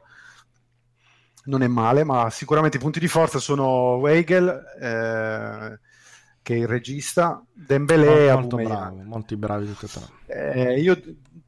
non 1.46 1.62
è 1.62 1.68
male, 1.68 2.04
ma 2.04 2.30
sicuramente 2.30 2.78
i 2.78 2.80
punti 2.80 3.00
di 3.00 3.08
forza 3.08 3.40
sono 3.40 3.96
Weigel, 3.96 4.48
eh, 4.80 5.80
che 6.42 6.54
è 6.56 6.58
il 6.58 6.68
regista, 6.68 7.44
Dembélé 7.54 8.28
e 8.28 8.34
molto, 8.34 8.58
molto 8.58 8.74
bravi, 8.74 9.04
molti 9.04 9.36
bravi 9.38 9.68
tutti 9.68 9.86
e 9.86 9.88
tre. 9.88 10.10
Eh, 10.26 10.82
io 10.82 11.00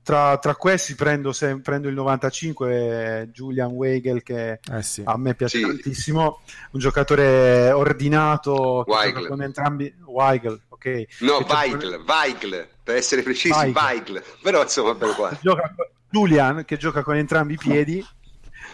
tra, 0.03 0.37
tra 0.37 0.55
questi 0.55 0.95
prendo, 0.95 1.31
se, 1.31 1.59
prendo, 1.59 1.87
il 1.87 1.95
95 1.95 3.29
Julian 3.31 3.71
Weigel 3.71 4.21
che 4.21 4.59
eh 4.71 4.81
sì. 4.81 5.01
a 5.05 5.17
me 5.17 5.33
piace 5.33 5.59
sì. 5.59 5.65
tantissimo 5.65 6.41
un 6.71 6.79
giocatore 6.79 7.71
ordinato 7.71 8.83
Weigel. 8.85 9.27
con 9.27 9.41
entrambi 9.41 9.93
Weigel 10.05 10.59
ok 10.67 11.05
no 11.19 11.45
Weigel, 11.47 12.03
Weigel 12.05 12.67
per 12.83 12.95
essere 12.95 13.23
precisi 13.23 13.57
Weigel, 13.57 13.81
Weigel. 13.81 14.23
però 14.41 14.61
insomma 14.61 14.93
bello 14.93 15.13
qua 15.13 15.37
gioca, 15.41 15.73
Julian 16.09 16.65
che 16.65 16.77
gioca 16.77 17.01
con 17.01 17.15
entrambi 17.15 17.53
i 17.53 17.57
piedi 17.57 18.05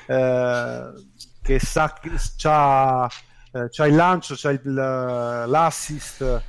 eh, 0.08 0.92
che 1.44 1.60
sa 1.60 1.94
c'ha, 2.38 3.10
eh, 3.52 3.68
c'ha 3.70 3.86
il 3.86 3.96
lancio 3.96 4.34
c'ha 4.36 4.50
il, 4.50 4.74
l'assist 4.74 6.44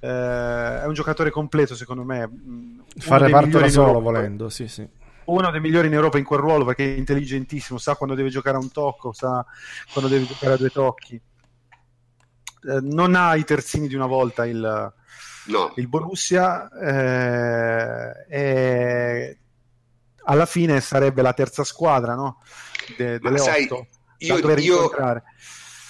eh, 0.00 0.80
è 0.82 0.86
un 0.86 0.94
giocatore 0.94 1.30
completo 1.30 1.74
secondo 1.74 2.02
me. 2.02 2.28
Fa 2.96 3.18
reparto 3.18 3.58
da 3.58 3.68
solo 3.68 4.00
volendo, 4.00 4.48
sì, 4.48 4.66
sì. 4.66 4.86
Uno 5.26 5.50
dei 5.50 5.60
migliori 5.60 5.86
in 5.86 5.92
Europa 5.92 6.18
in 6.18 6.24
quel 6.24 6.40
ruolo 6.40 6.64
perché 6.64 6.94
è 6.94 6.98
intelligentissimo, 6.98 7.78
sa 7.78 7.94
quando 7.94 8.16
deve 8.16 8.30
giocare 8.30 8.56
a 8.56 8.60
un 8.60 8.72
tocco, 8.72 9.12
sa 9.12 9.44
quando 9.92 10.10
deve 10.10 10.26
giocare 10.26 10.54
a 10.54 10.56
due 10.56 10.70
tocchi. 10.70 11.14
Eh, 11.14 12.80
non 12.82 13.14
ha 13.14 13.36
i 13.36 13.44
terzini 13.44 13.86
di 13.86 13.94
una 13.94 14.06
volta 14.06 14.44
il, 14.44 14.92
no. 15.46 15.72
il 15.76 15.88
Borussia 15.88 16.68
eh, 16.68 18.26
e 18.28 19.38
alla 20.24 20.46
fine 20.46 20.80
sarebbe 20.80 21.22
la 21.22 21.32
terza 21.32 21.64
squadra 21.64 22.14
no? 22.14 22.42
De, 22.98 23.18
delle 23.18 23.38
sai, 23.38 23.64
otto 23.64 23.86
io, 24.18 24.36
io, 24.36 24.90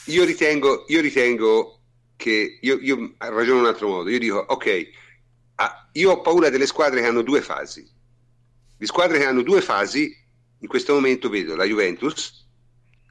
io, 0.04 0.24
ritengo, 0.24 0.84
io 0.86 1.00
ritengo 1.00 1.79
che 2.20 2.58
io, 2.60 2.78
io 2.78 3.14
ragiono 3.16 3.60
in 3.60 3.64
un 3.64 3.66
altro 3.66 3.88
modo, 3.88 4.10
io 4.10 4.18
dico 4.18 4.36
ok, 4.36 4.90
ah, 5.54 5.88
io 5.92 6.10
ho 6.10 6.20
paura 6.20 6.50
delle 6.50 6.66
squadre 6.66 7.00
che 7.00 7.06
hanno 7.06 7.22
due 7.22 7.40
fasi. 7.40 7.90
Di 8.76 8.84
squadre 8.84 9.16
che 9.18 9.24
hanno 9.24 9.40
due 9.42 9.62
fasi, 9.62 10.14
in 10.58 10.68
questo 10.68 10.92
momento 10.92 11.30
vedo 11.30 11.56
la 11.56 11.64
Juventus, 11.64 12.46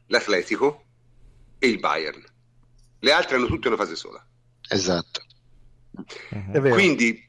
l'Atletico 0.08 0.86
e 1.58 1.68
il 1.68 1.80
Bayern. 1.80 2.24
Le 3.00 3.12
altre 3.12 3.38
hanno 3.38 3.48
tutte 3.48 3.68
una 3.68 3.78
fase 3.78 3.96
sola. 3.96 4.24
Esatto. 4.70 5.22
Quindi, 6.52 7.28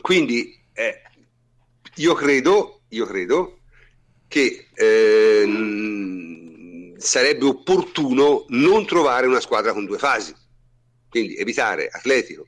quindi 0.00 0.60
eh, 0.72 1.02
io 1.94 2.14
credo, 2.14 2.80
io 2.88 3.06
credo 3.06 3.60
che 4.26 4.66
eh, 4.74 5.44
sarebbe 6.98 7.44
opportuno 7.44 8.46
non 8.48 8.84
trovare 8.84 9.28
una 9.28 9.40
squadra 9.40 9.72
con 9.72 9.86
due 9.86 9.98
fasi 9.98 10.34
quindi 11.08 11.36
evitare 11.36 11.88
Atletico 11.88 12.46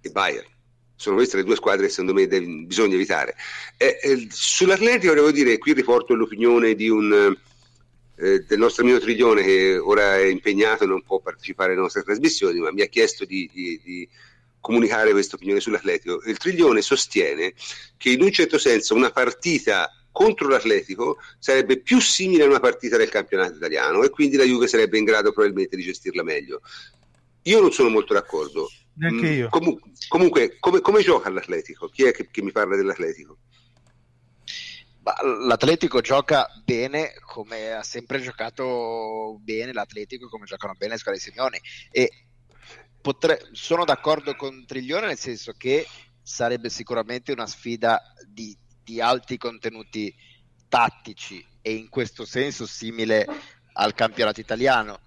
e 0.00 0.10
Bayern. 0.10 0.46
Sono 0.94 1.16
queste 1.16 1.36
le 1.36 1.44
due 1.44 1.56
squadre 1.56 1.86
che 1.86 1.90
secondo 1.90 2.14
me 2.14 2.26
deve, 2.26 2.46
bisogna 2.46 2.94
evitare. 2.94 3.34
Eh, 3.76 3.98
eh, 4.02 4.26
Sull'Atletico 4.30 5.12
devo 5.12 5.30
dire, 5.30 5.58
qui 5.58 5.74
riporto 5.74 6.14
l'opinione 6.14 6.74
un, 6.88 7.36
eh, 8.18 8.44
del 8.46 8.58
nostro 8.58 8.82
amico 8.82 9.00
Triglione 9.00 9.42
che 9.42 9.76
ora 9.76 10.16
è 10.16 10.24
impegnato 10.24 10.84
e 10.84 10.86
non 10.86 11.02
può 11.02 11.20
partecipare 11.20 11.72
alle 11.72 11.82
nostre 11.82 12.02
trasmissioni, 12.02 12.60
ma 12.60 12.72
mi 12.72 12.80
ha 12.80 12.86
chiesto 12.86 13.26
di, 13.26 13.48
di, 13.52 13.80
di 13.84 14.08
comunicare 14.58 15.10
questa 15.10 15.36
opinione 15.36 15.60
sull'Atletico. 15.60 16.22
Il 16.24 16.38
Triglione 16.38 16.80
sostiene 16.80 17.52
che 17.96 18.10
in 18.10 18.22
un 18.22 18.32
certo 18.32 18.58
senso 18.58 18.94
una 18.94 19.10
partita 19.10 19.90
contro 20.10 20.48
l'Atletico 20.48 21.18
sarebbe 21.38 21.78
più 21.78 22.00
simile 22.00 22.44
a 22.44 22.46
una 22.46 22.58
partita 22.58 22.96
del 22.96 23.10
campionato 23.10 23.56
italiano 23.56 24.02
e 24.02 24.08
quindi 24.08 24.36
la 24.36 24.44
Juve 24.44 24.66
sarebbe 24.66 24.96
in 24.96 25.04
grado 25.04 25.30
probabilmente 25.30 25.76
di 25.76 25.82
gestirla 25.82 26.22
meglio. 26.22 26.62
Io 27.46 27.60
non 27.60 27.72
sono 27.72 27.88
molto 27.88 28.12
d'accordo. 28.12 28.68
Neanche 28.94 29.28
mm, 29.28 29.32
io. 29.32 29.48
Com- 29.48 29.78
comunque, 30.08 30.56
come, 30.58 30.80
come, 30.80 31.02
gioca 31.02 31.30
l'Atletico? 31.30 31.88
Chi 31.88 32.04
è 32.04 32.12
che, 32.12 32.28
che 32.30 32.42
mi 32.42 32.52
parla 32.52 32.76
dell'Atletico? 32.76 33.38
L'Atletico 35.46 36.00
gioca 36.00 36.48
bene 36.64 37.14
come 37.24 37.72
ha 37.72 37.84
sempre 37.84 38.20
giocato 38.20 39.38
bene 39.40 39.72
l'Atletico, 39.72 40.28
come 40.28 40.46
giocano 40.46 40.74
bene 40.76 40.94
le 40.94 40.98
squadre 40.98 41.20
di 41.20 41.26
Simeone. 41.28 41.60
E 41.92 42.10
potre... 43.00 43.48
sono 43.52 43.84
d'accordo 43.84 44.34
con 44.34 44.64
Triglione 44.66 45.06
nel 45.06 45.18
senso 45.18 45.52
che 45.52 45.86
sarebbe 46.20 46.68
sicuramente 46.68 47.30
una 47.30 47.46
sfida 47.46 48.02
di, 48.26 48.56
di 48.82 49.00
alti 49.00 49.36
contenuti 49.36 50.12
tattici 50.68 51.46
e 51.62 51.74
in 51.74 51.88
questo 51.88 52.24
senso 52.24 52.66
simile 52.66 53.24
al 53.74 53.94
campionato 53.94 54.40
italiano 54.40 54.98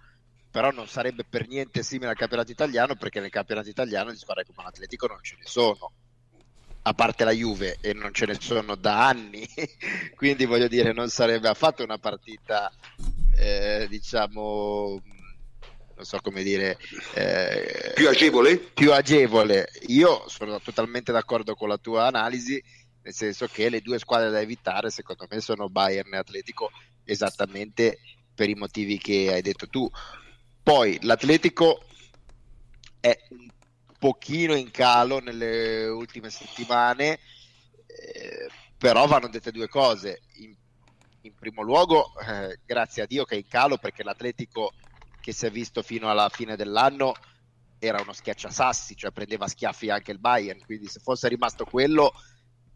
però 0.51 0.71
non 0.71 0.87
sarebbe 0.87 1.23
per 1.23 1.47
niente 1.47 1.83
simile 1.83 2.11
al 2.11 2.17
campionato 2.17 2.51
italiano 2.51 2.95
perché 2.95 3.19
nel 3.19 3.29
campionato 3.29 3.69
italiano 3.69 4.11
di 4.11 4.17
squadre 4.17 4.45
come 4.45 4.63
l'Atletico 4.63 5.07
non 5.07 5.19
ce 5.21 5.35
ne 5.37 5.45
sono. 5.45 5.91
A 6.81 6.93
parte 6.93 7.23
la 7.23 7.31
Juve 7.31 7.77
e 7.81 7.93
non 7.93 8.13
ce 8.13 8.25
ne 8.25 8.37
sono 8.39 8.75
da 8.75 9.05
anni 9.07 9.47
quindi 10.15 10.45
voglio 10.45 10.67
dire 10.67 10.93
non 10.93 11.09
sarebbe 11.09 11.49
affatto 11.49 11.83
una 11.83 11.97
partita 11.97 12.71
eh, 13.35 13.85
diciamo 13.89 15.01
non 15.95 16.05
so 16.05 16.17
come 16.21 16.41
dire 16.41 16.77
eh, 17.13 17.91
più 17.93 18.07
agevole? 18.07 18.57
più 18.57 18.93
agevole. 18.93 19.69
Io 19.87 20.27
sono 20.29 20.59
totalmente 20.61 21.11
d'accordo 21.11 21.55
con 21.55 21.67
la 21.67 21.77
tua 21.77 22.07
analisi 22.07 22.63
nel 23.01 23.13
senso 23.13 23.47
che 23.47 23.69
le 23.69 23.81
due 23.81 23.99
squadre 23.99 24.29
da 24.29 24.39
evitare 24.39 24.89
secondo 24.89 25.27
me 25.29 25.41
sono 25.41 25.69
Bayern 25.69 26.13
e 26.13 26.17
Atletico 26.17 26.71
esattamente 27.03 27.99
per 28.33 28.49
i 28.49 28.55
motivi 28.55 28.97
che 28.97 29.31
hai 29.33 29.41
detto 29.41 29.67
tu 29.67 29.89
poi 30.69 30.99
l'Atletico 31.01 31.83
è 32.99 33.17
un 33.29 33.49
pochino 33.97 34.53
in 34.53 34.69
calo 34.69 35.17
nelle 35.17 35.87
ultime 35.87 36.29
settimane, 36.29 37.17
eh, 37.87 38.47
però 38.77 39.07
vanno 39.07 39.29
dette 39.29 39.51
due 39.51 39.67
cose. 39.67 40.21
In, 40.33 40.55
in 41.21 41.33
primo 41.33 41.63
luogo, 41.63 42.11
eh, 42.19 42.59
grazie 42.67 43.01
a 43.01 43.07
Dio 43.07 43.25
che 43.25 43.33
è 43.33 43.39
in 43.39 43.47
calo 43.47 43.79
perché 43.79 44.03
l'Atletico 44.03 44.73
che 45.19 45.33
si 45.33 45.47
è 45.47 45.49
visto 45.49 45.81
fino 45.81 46.07
alla 46.07 46.29
fine 46.29 46.55
dell'anno 46.55 47.15
era 47.79 47.99
uno 47.99 48.13
schiacciasassi, 48.13 48.95
cioè 48.95 49.09
prendeva 49.09 49.47
schiaffi 49.47 49.89
anche 49.89 50.11
il 50.11 50.19
Bayern, 50.19 50.63
quindi 50.63 50.85
se 50.85 50.99
fosse 50.99 51.29
rimasto 51.29 51.65
quello 51.65 52.13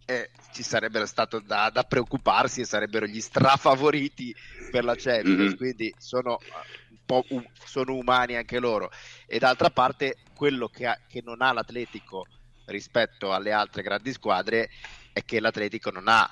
eh, 0.05 0.31
ci 0.51 0.63
sarebbe 0.63 1.05
stato 1.05 1.39
da, 1.39 1.69
da, 1.69 1.83
preoccuparsi 1.83 2.61
e 2.61 2.65
sarebbero 2.65 3.05
gli 3.05 3.21
strafavoriti 3.21 4.35
per 4.71 4.83
la 4.83 4.95
Champions, 4.95 5.37
mm-hmm. 5.37 5.55
quindi 5.55 5.93
sono 5.99 6.39
sono 7.65 7.95
umani 7.95 8.35
anche 8.35 8.59
loro. 8.59 8.91
E 9.25 9.39
d'altra 9.39 9.69
parte, 9.69 10.17
quello 10.35 10.67
che, 10.67 10.87
ha, 10.87 10.99
che 11.07 11.21
non 11.23 11.41
ha 11.41 11.53
l'Atletico 11.53 12.25
rispetto 12.65 13.33
alle 13.33 13.51
altre 13.51 13.81
grandi 13.81 14.13
squadre 14.13 14.69
è 15.11 15.23
che 15.23 15.39
l'Atletico 15.39 15.91
non 15.91 16.07
ha 16.07 16.29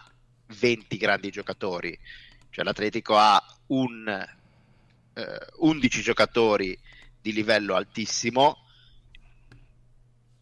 20 0.48 0.98
grandi 0.98 1.30
giocatori, 1.30 1.98
cioè 2.50 2.66
l'Atletico 2.66 3.18
ha 3.18 3.42
un, 3.68 4.08
eh, 5.14 5.48
11 5.60 6.02
giocatori 6.02 6.78
di 7.22 7.34
livello 7.34 7.76
altissimo 7.76 8.66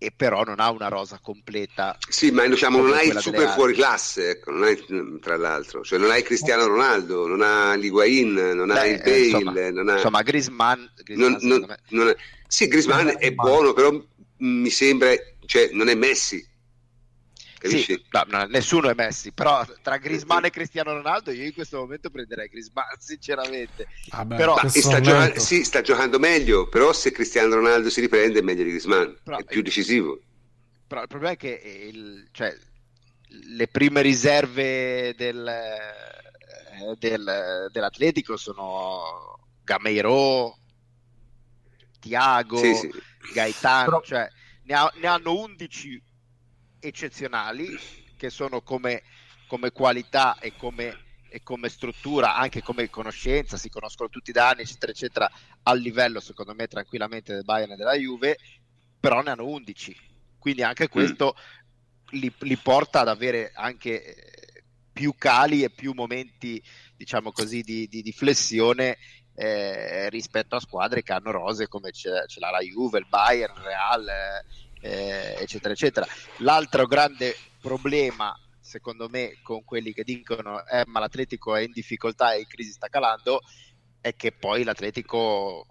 e 0.01 0.11
però 0.15 0.43
non 0.43 0.61
ha 0.61 0.71
una 0.71 0.87
rosa 0.87 1.19
completa. 1.21 1.97
Sì, 2.07 2.31
ma 2.31 2.47
diciamo, 2.47 2.81
non 2.81 2.93
hai 2.93 3.09
il 3.09 3.19
super 3.19 3.49
fuori 3.49 3.73
classe, 3.73 4.29
ecco, 4.31 4.51
non 4.51 4.63
hai, 4.63 5.19
tra 5.19 5.35
l'altro, 5.35 5.83
cioè 5.83 5.99
non 5.99 6.09
hai 6.09 6.23
Cristiano 6.23 6.65
Ronaldo, 6.65 7.27
non 7.27 7.41
ha 7.41 7.75
Liguain, 7.75 8.33
non 8.33 8.67
Beh, 8.67 8.79
hai 8.79 8.97
Bale, 8.97 9.25
insomma, 9.25 9.69
non 9.69 9.89
ha... 9.89 9.93
insomma 9.95 10.21
Griezmann, 10.21 10.85
Griezmann 11.03 11.35
non, 11.41 11.59
non, 11.59 11.77
non 11.89 12.07
è... 12.07 12.15
sì, 12.47 12.67
Griezmann 12.67 13.09
è 13.09 13.31
buono, 13.33 13.73
però 13.73 13.91
mi 14.37 14.69
sembra, 14.69 15.13
cioè 15.45 15.69
non 15.73 15.89
è 15.89 15.95
Messi? 15.95 16.47
Sì, 17.61 18.01
no, 18.11 18.23
no, 18.27 18.45
nessuno 18.45 18.89
è 18.89 18.93
Messi, 18.93 19.31
però 19.33 19.65
tra 19.81 19.97
Griezmann 19.97 20.45
e 20.45 20.49
Cristiano 20.49 20.93
Ronaldo 20.93 21.31
io 21.31 21.43
in 21.43 21.53
questo 21.53 21.77
momento 21.77 22.09
prenderei 22.09 22.47
Griezmann, 22.47 22.85
sinceramente. 22.99 23.87
Vabbè, 24.09 24.35
però, 24.37 24.57
sta 24.67 25.01
giocando, 25.01 25.39
sì, 25.39 25.63
sta 25.63 25.81
giocando 25.81 26.19
meglio, 26.19 26.67
però 26.67 26.93
se 26.93 27.11
Cristiano 27.11 27.55
Ronaldo 27.55 27.89
si 27.89 27.99
riprende 27.99 28.39
è 28.39 28.41
meglio 28.41 28.63
di 28.63 28.69
Griezmann, 28.69 29.11
però, 29.23 29.37
è 29.37 29.43
più 29.43 29.61
decisivo. 29.61 30.19
Però 30.87 31.01
il 31.01 31.07
problema 31.07 31.33
è 31.33 31.37
che 31.37 31.89
il, 31.93 32.27
cioè, 32.31 32.55
le 33.27 33.67
prime 33.67 34.01
riserve 34.01 35.13
del, 35.15 35.51
del, 36.97 37.69
dell'Atletico 37.71 38.37
sono 38.37 39.39
Gameiro, 39.63 40.57
Tiago, 41.99 42.57
sì, 42.57 42.73
sì. 42.73 42.91
Gaetano, 43.33 43.85
però... 43.85 44.01
cioè, 44.01 44.29
ne, 44.63 44.73
ha, 44.73 44.91
ne 44.95 45.07
hanno 45.07 45.35
11 45.35 46.01
eccezionali 46.79 47.77
che 48.15 48.29
sono 48.29 48.61
come, 48.61 49.03
come 49.47 49.71
qualità 49.71 50.37
e 50.39 50.53
come, 50.55 50.97
e 51.29 51.41
come, 51.41 51.69
struttura, 51.69 52.35
anche 52.35 52.61
come 52.61 52.89
conoscenza, 52.89 53.57
si 53.57 53.69
conoscono 53.69 54.09
tutti 54.09 54.31
da 54.31 54.49
anni, 54.49 54.61
eccetera, 54.61 54.91
eccetera, 54.91 55.31
al 55.63 55.79
livello 55.79 56.19
secondo 56.19 56.53
me 56.53 56.67
tranquillamente 56.67 57.33
del 57.33 57.43
Bayern 57.43 57.71
e 57.71 57.75
della 57.75 57.95
Juve, 57.95 58.37
però 58.99 59.21
ne 59.21 59.31
hanno 59.31 59.47
11, 59.47 59.95
quindi 60.37 60.63
anche 60.63 60.85
mm. 60.85 60.91
questo 60.91 61.35
mm. 61.35 62.19
li, 62.19 62.33
li, 62.39 62.57
porta 62.57 63.01
ad 63.01 63.07
avere 63.07 63.51
anche 63.53 64.03
eh, 64.03 64.63
più 64.91 65.15
cali 65.17 65.63
e 65.63 65.69
più 65.69 65.93
momenti, 65.93 66.61
diciamo 66.95 67.31
così, 67.31 67.61
di, 67.61 67.87
di, 67.87 68.01
di 68.01 68.11
flessione 68.11 68.97
eh, 69.35 70.09
rispetto 70.09 70.57
a 70.57 70.59
squadre 70.59 71.01
che 71.01 71.13
hanno 71.13 71.31
rose 71.31 71.69
come 71.69 71.93
ce, 71.93 72.25
ce 72.27 72.39
l'ha 72.41 72.49
la 72.49 72.59
Juve, 72.59 72.99
il 72.99 73.07
Bayern, 73.07 73.53
il 73.55 73.63
Real. 73.63 74.07
Eh, 74.07 74.67
eh, 74.81 75.35
eccetera, 75.39 75.73
eccetera. 75.73 76.07
L'altro 76.37 76.85
grande 76.85 77.35
problema, 77.61 78.33
secondo 78.59 79.09
me, 79.09 79.39
con 79.41 79.63
quelli 79.63 79.93
che 79.93 80.03
dicono 80.03 80.65
eh, 80.65 80.83
ma 80.87 80.99
l'Atletico 80.99 81.55
è 81.55 81.61
in 81.61 81.71
difficoltà 81.71 82.33
e 82.33 82.39
in 82.39 82.47
crisi 82.47 82.71
sta 82.71 82.87
calando, 82.87 83.41
è 84.01 84.15
che 84.15 84.31
poi 84.31 84.63
l'Atletico 84.63 85.65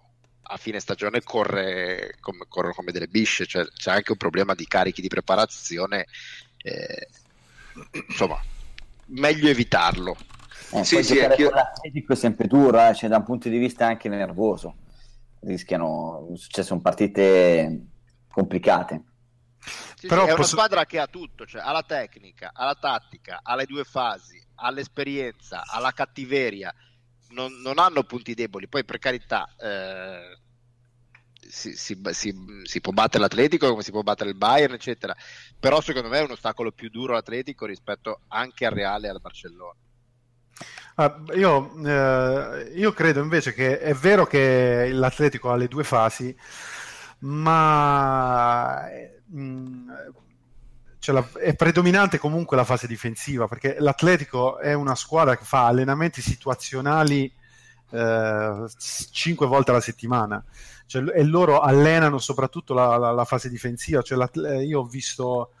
a 0.51 0.57
fine 0.57 0.79
stagione 0.79 1.21
corre 1.21 2.15
come, 2.19 2.45
corre 2.47 2.73
come 2.73 2.91
delle 2.91 3.07
bisce, 3.07 3.45
cioè 3.45 3.65
c'è 3.65 3.91
anche 3.91 4.11
un 4.11 4.17
problema 4.17 4.55
di 4.55 4.65
carichi 4.65 5.01
di 5.01 5.07
preparazione. 5.07 6.05
Eh, 6.57 7.07
insomma, 8.07 8.41
meglio 9.05 9.49
evitarlo. 9.49 10.17
Eh, 10.71 10.83
sì, 10.83 11.03
sì, 11.03 11.19
anche... 11.19 11.49
l'Atletico 11.49 12.13
è 12.13 12.15
sempre 12.15 12.47
dura, 12.47 12.93
cioè 12.93 13.09
da 13.09 13.17
un 13.17 13.23
punto 13.23 13.49
di 13.49 13.57
vista 13.57 13.87
anche 13.87 14.09
nervoso. 14.09 14.75
Rischiano, 15.41 16.33
cioè 16.47 16.63
sono 16.63 16.81
partite 16.81 17.87
complicate. 18.39 19.03
Sì, 19.95 20.07
Però 20.07 20.23
sì, 20.23 20.29
è 20.31 20.35
posso... 20.35 20.55
una 20.55 20.63
squadra 20.65 20.85
che 20.85 20.99
ha 20.99 21.07
tutto, 21.07 21.45
cioè 21.45 21.61
ha 21.61 21.71
la 21.71 21.83
tecnica, 21.83 22.51
ha 22.53 22.65
la 22.65 22.75
tattica, 22.75 23.41
ha 23.43 23.55
le 23.55 23.65
due 23.65 23.83
fasi, 23.83 24.41
ha 24.55 24.71
l'esperienza, 24.71 25.63
ha 25.65 25.79
la 25.79 25.91
cattiveria, 25.91 26.73
non, 27.29 27.59
non 27.61 27.79
hanno 27.79 28.03
punti 28.03 28.33
deboli. 28.33 28.67
Poi 28.67 28.85
per 28.85 28.97
carità 28.97 29.53
eh, 29.57 30.37
si, 31.47 31.73
si, 31.75 31.99
si, 32.11 32.33
si, 32.63 32.81
può 32.81 32.93
battere 32.93 33.23
l'Atletico 33.23 33.69
come 33.69 33.83
si 33.83 33.91
può 33.91 34.01
battere 34.01 34.29
il 34.29 34.37
Bayern, 34.37 34.73
eccetera. 34.73 35.13
Però 35.59 35.81
secondo 35.81 36.07
me 36.07 36.19
è 36.19 36.23
un 36.23 36.31
ostacolo 36.31 36.71
più 36.71 36.89
duro 36.89 37.13
l'Atletico 37.13 37.65
rispetto 37.65 38.21
anche 38.29 38.65
al 38.65 38.71
Reale 38.71 39.07
e 39.07 39.09
al 39.09 39.21
Barcellona. 39.21 39.77
Ah, 40.95 41.17
io, 41.33 41.71
eh, 41.85 42.73
io 42.75 42.91
credo 42.91 43.21
invece 43.21 43.53
che 43.53 43.79
è 43.79 43.93
vero 43.93 44.25
che 44.25 44.89
l'Atletico 44.91 45.49
ha 45.49 45.55
le 45.55 45.69
due 45.69 45.85
fasi, 45.85 46.35
ma 47.19 48.85
mm, 49.35 49.89
cioè 50.99 51.15
la, 51.15 51.27
è 51.39 51.55
predominante 51.55 52.17
comunque 52.17 52.57
la 52.57 52.63
fase 52.63 52.87
difensiva 52.87 53.47
perché 53.47 53.77
l'Atletico 53.79 54.59
è 54.59 54.73
una 54.73 54.95
squadra 54.95 55.37
che 55.37 55.45
fa 55.45 55.65
allenamenti 55.65 56.21
situazionali 56.21 57.31
eh, 57.91 58.65
5 59.11 59.47
volte 59.47 59.71
alla 59.71 59.81
settimana. 59.81 60.43
Cioè, 60.85 61.03
e 61.13 61.23
loro 61.23 61.59
allenano 61.59 62.17
soprattutto 62.17 62.73
la, 62.73 62.97
la, 62.97 63.11
la 63.11 63.25
fase 63.25 63.49
difensiva. 63.49 64.01
Cioè, 64.01 64.27
io 64.61 64.79
ho 64.79 64.85
visto 64.85 65.51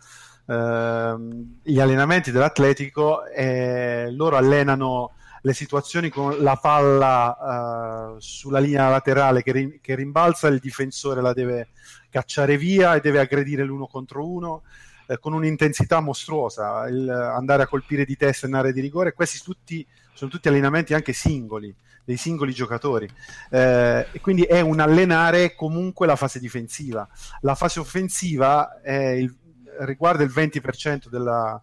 eh, 0.45 1.15
gli 1.63 1.79
allenamenti 1.79 2.31
dell'Atletico 2.31 3.25
e 3.25 4.11
loro 4.11 4.37
allenano 4.37 5.13
le 5.41 5.53
situazioni 5.53 6.09
con 6.09 6.41
la 6.41 6.55
palla 6.55 8.13
uh, 8.13 8.19
sulla 8.19 8.59
linea 8.59 8.89
laterale 8.89 9.41
che, 9.41 9.51
rim- 9.51 9.79
che, 9.81 9.95
rimbalza, 9.95 10.47
il 10.47 10.59
difensore 10.59 11.21
la 11.21 11.33
deve 11.33 11.69
cacciare 12.09 12.57
via 12.57 12.95
e 12.95 13.01
deve 13.01 13.19
aggredire 13.19 13.63
l'uno 13.63 13.87
contro 13.87 14.27
uno 14.27 14.63
eh, 15.07 15.19
con 15.19 15.33
un'intensità 15.33 16.01
mostruosa, 16.01 16.87
il, 16.87 17.09
andare 17.09 17.63
a 17.63 17.67
colpire 17.67 18.05
di 18.05 18.15
testa 18.15 18.47
in 18.47 18.53
area 18.53 18.71
di 18.71 18.81
rigore. 18.81 19.13
Questi 19.13 19.39
tutti, 19.43 19.85
sono 20.13 20.29
tutti 20.29 20.47
allenamenti 20.47 20.93
anche 20.93 21.13
singoli, 21.13 21.73
dei 22.03 22.17
singoli 22.17 22.53
giocatori. 22.53 23.09
Eh, 23.49 24.07
e 24.11 24.19
quindi 24.21 24.43
è 24.43 24.61
un 24.61 24.79
allenare 24.79 25.55
comunque 25.55 26.05
la 26.05 26.15
fase 26.15 26.39
difensiva. 26.39 27.07
La 27.41 27.55
fase 27.55 27.79
offensiva 27.79 28.79
il, 28.85 29.35
riguarda 29.79 30.23
il 30.23 30.31
20% 30.31 31.07
della, 31.09 31.59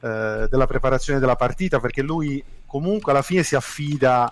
eh, 0.00 0.46
della 0.50 0.66
preparazione 0.66 1.18
della 1.18 1.36
partita 1.36 1.80
perché 1.80 2.02
lui 2.02 2.42
comunque 2.66 3.12
alla 3.12 3.22
fine 3.22 3.42
si 3.42 3.54
affida 3.54 4.30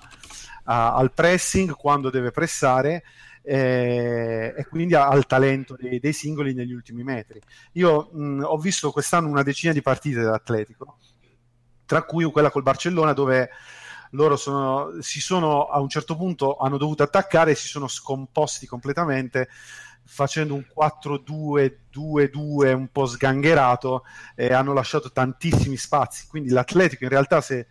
a, 0.64 0.94
al 0.94 1.12
pressing 1.12 1.72
quando 1.72 2.10
deve 2.10 2.30
pressare 2.30 3.02
eh, 3.42 4.54
e 4.56 4.66
quindi 4.66 4.94
al 4.94 5.26
talento 5.26 5.76
dei, 5.78 6.00
dei, 6.00 6.12
singoli 6.14 6.54
negli 6.54 6.72
ultimi 6.72 7.02
metri. 7.02 7.40
Io 7.72 8.08
mh, 8.10 8.42
ho 8.42 8.56
visto 8.56 8.90
quest'anno 8.90 9.28
una 9.28 9.42
decina 9.42 9.72
di 9.72 9.82
partite 9.82 10.20
dell'Atletico, 10.20 10.98
tra 11.84 12.02
cui 12.04 12.24
quella 12.24 12.50
col 12.50 12.62
Barcellona 12.62 13.12
dove 13.12 13.50
loro 14.10 14.36
sono, 14.36 15.00
si 15.00 15.20
sono 15.20 15.66
a 15.66 15.80
un 15.80 15.88
certo 15.88 16.16
punto 16.16 16.56
hanno 16.56 16.78
dovuto 16.78 17.02
attaccare 17.02 17.50
e 17.50 17.54
si 17.56 17.68
sono 17.68 17.88
scomposti 17.88 18.66
completamente 18.66 19.48
facendo 20.04 20.54
un 20.54 20.64
4-2-2-2 20.76 22.74
un 22.74 22.88
po' 22.92 23.06
sgangherato 23.06 24.04
e 24.34 24.52
hanno 24.52 24.72
lasciato 24.72 25.10
tantissimi 25.10 25.76
spazi 25.76 26.26
quindi 26.28 26.50
l'Atletico 26.50 27.04
in 27.04 27.10
realtà 27.10 27.40
se 27.40 27.66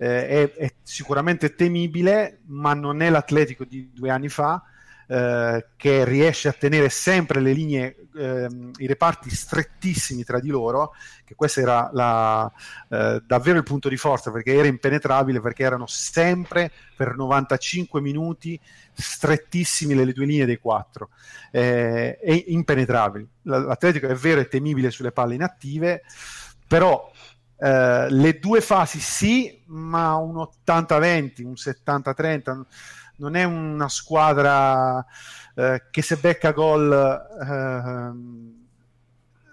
eh, 0.00 0.26
è, 0.26 0.52
è, 0.52 0.72
sicuramente 0.82 1.54
temibile, 1.54 2.40
ma 2.46 2.72
non 2.72 3.02
è 3.02 3.10
l'Atletico 3.10 3.64
di 3.66 3.90
due 3.92 4.08
anni 4.08 4.30
fa. 4.30 4.62
Eh, 5.12 5.66
che 5.76 6.04
riesce 6.04 6.46
a 6.46 6.52
tenere 6.52 6.88
sempre 6.88 7.40
le 7.40 7.52
linee, 7.52 7.96
eh, 8.14 8.48
i 8.76 8.86
reparti 8.86 9.28
strettissimi 9.28 10.22
tra 10.22 10.38
di 10.38 10.50
loro, 10.50 10.92
che 11.24 11.34
questo 11.34 11.58
era 11.58 11.90
la, 11.92 12.48
eh, 12.88 13.20
davvero 13.26 13.58
il 13.58 13.64
punto 13.64 13.88
di 13.88 13.96
forza 13.96 14.30
perché 14.30 14.54
era 14.54 14.68
impenetrabile, 14.68 15.40
perché 15.40 15.64
erano 15.64 15.86
sempre 15.88 16.70
per 16.94 17.16
95 17.16 18.00
minuti 18.00 18.56
strettissimi 18.92 19.96
le, 19.96 20.04
le 20.04 20.12
due 20.12 20.26
linee 20.26 20.46
dei 20.46 20.60
quattro, 20.60 21.08
eh, 21.50 22.16
e 22.22 22.44
impenetrabili. 22.46 23.28
L'Atletico 23.42 24.06
è 24.06 24.14
vero, 24.14 24.40
è 24.40 24.46
temibile 24.46 24.92
sulle 24.92 25.10
palle 25.10 25.34
inattive, 25.34 26.02
però 26.68 27.10
eh, 27.58 28.06
le 28.08 28.38
due 28.38 28.60
fasi 28.60 29.00
sì, 29.00 29.60
ma 29.66 30.14
un 30.14 30.36
80-20, 30.36 31.44
un 31.44 31.54
70-30. 31.54 32.62
Non 33.20 33.36
è 33.36 33.44
una 33.44 33.88
squadra 33.90 35.04
eh, 35.54 35.82
che 35.90 36.00
se 36.00 36.16
becca 36.16 36.52
gol 36.52 36.90
eh, 36.90 38.10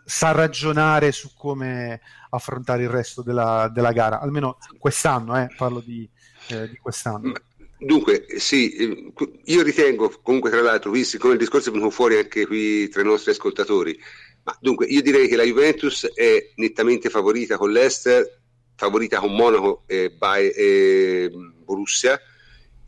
sa 0.05 0.31
ragionare 0.31 1.11
su 1.11 1.33
come 1.35 1.99
affrontare 2.29 2.83
il 2.83 2.89
resto 2.89 3.21
della, 3.21 3.69
della 3.73 3.91
gara, 3.91 4.21
almeno 4.21 4.57
quest'anno, 4.79 5.37
eh, 5.37 5.53
parlo 5.57 5.81
di, 5.81 6.09
eh, 6.47 6.69
di 6.69 6.77
quest'anno. 6.77 7.33
Dunque, 7.77 8.25
sì, 8.37 9.11
io 9.43 9.61
ritengo, 9.63 10.11
comunque 10.23 10.49
tra 10.49 10.61
l'altro, 10.61 10.91
visto 10.91 11.17
come 11.17 11.33
il 11.33 11.39
discorso 11.39 11.69
è 11.69 11.73
venuto 11.73 11.91
fuori 11.91 12.17
anche 12.17 12.47
qui 12.47 12.87
tra 12.87 13.01
i 13.01 13.05
nostri 13.05 13.31
ascoltatori, 13.31 13.99
ma 14.43 14.57
dunque, 14.61 14.85
io 14.85 15.01
direi 15.01 15.27
che 15.27 15.35
la 15.35 15.43
Juventus 15.43 16.07
è 16.13 16.53
nettamente 16.55 17.09
favorita 17.09 17.57
con 17.57 17.69
l'Ester, 17.69 18.39
favorita 18.75 19.19
con 19.19 19.35
Monaco 19.35 19.83
e, 19.87 20.09
Bay- 20.09 20.51
e 20.55 21.29
Borussia, 21.65 22.17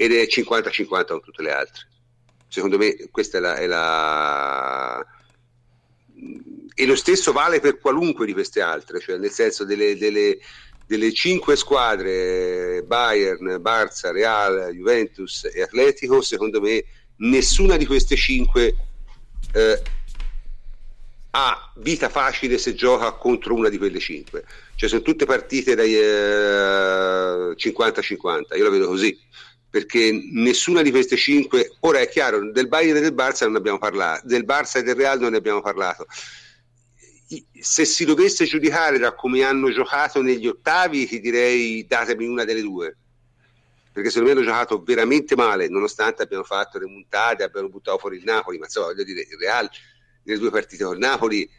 ed 0.01 0.13
è 0.13 0.25
50-50 0.25 1.05
con 1.07 1.21
tutte 1.21 1.41
le 1.41 1.51
altre. 1.51 1.87
Secondo 2.47 2.77
me 2.77 3.09
questa 3.11 3.37
è 3.37 3.41
la, 3.41 3.55
è 3.55 3.65
la... 3.65 5.05
E 6.73 6.85
lo 6.85 6.95
stesso 6.95 7.33
vale 7.33 7.59
per 7.59 7.79
qualunque 7.79 8.25
di 8.25 8.31
queste 8.31 8.61
altre, 8.61 9.01
cioè 9.01 9.17
nel 9.17 9.29
senso 9.29 9.65
delle, 9.65 9.97
delle, 9.97 10.37
delle 10.87 11.11
cinque 11.11 11.57
squadre, 11.57 12.81
Bayern, 12.85 13.57
Barça, 13.61 14.13
Real, 14.13 14.71
Juventus 14.71 15.49
e 15.53 15.61
Atletico, 15.63 16.21
secondo 16.21 16.61
me 16.61 16.81
nessuna 17.17 17.75
di 17.75 17.85
queste 17.85 18.15
cinque 18.15 18.75
eh, 19.51 19.81
ha 21.31 21.73
vita 21.75 22.07
facile 22.07 22.57
se 22.57 22.73
gioca 22.73 23.11
contro 23.11 23.53
una 23.53 23.67
di 23.67 23.77
quelle 23.77 23.99
cinque. 23.99 24.45
Cioè 24.75 24.87
sono 24.87 25.01
tutte 25.01 25.25
partite 25.25 25.75
dai 25.75 25.93
eh, 25.93 27.53
50-50, 27.57 28.55
io 28.55 28.63
la 28.63 28.69
vedo 28.69 28.87
così, 28.87 29.19
perché 29.69 30.11
nessuna 30.31 30.81
di 30.81 30.91
queste 30.91 31.15
cinque, 31.15 31.75
ora 31.81 31.99
è 31.99 32.09
chiaro, 32.09 32.51
del 32.51 32.67
Bayern 32.67 32.97
e 32.97 33.01
del 33.01 33.13
Barça 33.13 33.45
non 33.45 33.55
abbiamo 33.55 33.77
parlato, 33.77 34.27
del 34.27 34.43
Barça 34.43 34.79
e 34.79 34.83
del 34.83 34.95
Real 34.95 35.19
non 35.19 35.31
ne 35.31 35.37
abbiamo 35.37 35.61
parlato. 35.61 36.05
Se 37.59 37.85
si 37.85 38.05
dovesse 38.05 38.45
giudicare 38.45 38.97
da 38.97 39.13
come 39.13 39.43
hanno 39.43 39.71
giocato 39.71 40.21
negli 40.21 40.47
ottavi, 40.47 41.05
ti 41.05 41.19
direi 41.19 41.85
datemi 41.85 42.25
una 42.25 42.43
delle 42.43 42.61
due 42.61 42.97
perché 43.99 44.09
secondo 44.09 44.33
me 44.33 44.39
hanno 44.39 44.47
giocato 44.47 44.81
veramente 44.81 45.35
male, 45.35 45.67
nonostante 45.67 46.23
abbiano 46.23 46.43
fatto 46.43 46.77
le 46.77 46.85
montate, 46.85 47.43
abbiano 47.43 47.69
buttato 47.69 47.97
fuori 47.97 48.17
il 48.17 48.23
Napoli, 48.23 48.57
ma 48.57 48.65
insomma 48.65 48.87
voglio 48.87 49.03
dire, 49.03 49.21
il 49.21 49.37
Real 49.37 49.69
nelle 50.23 50.39
due 50.39 50.51
partite 50.51 50.83
con 50.83 50.97
Napoli 50.97 51.49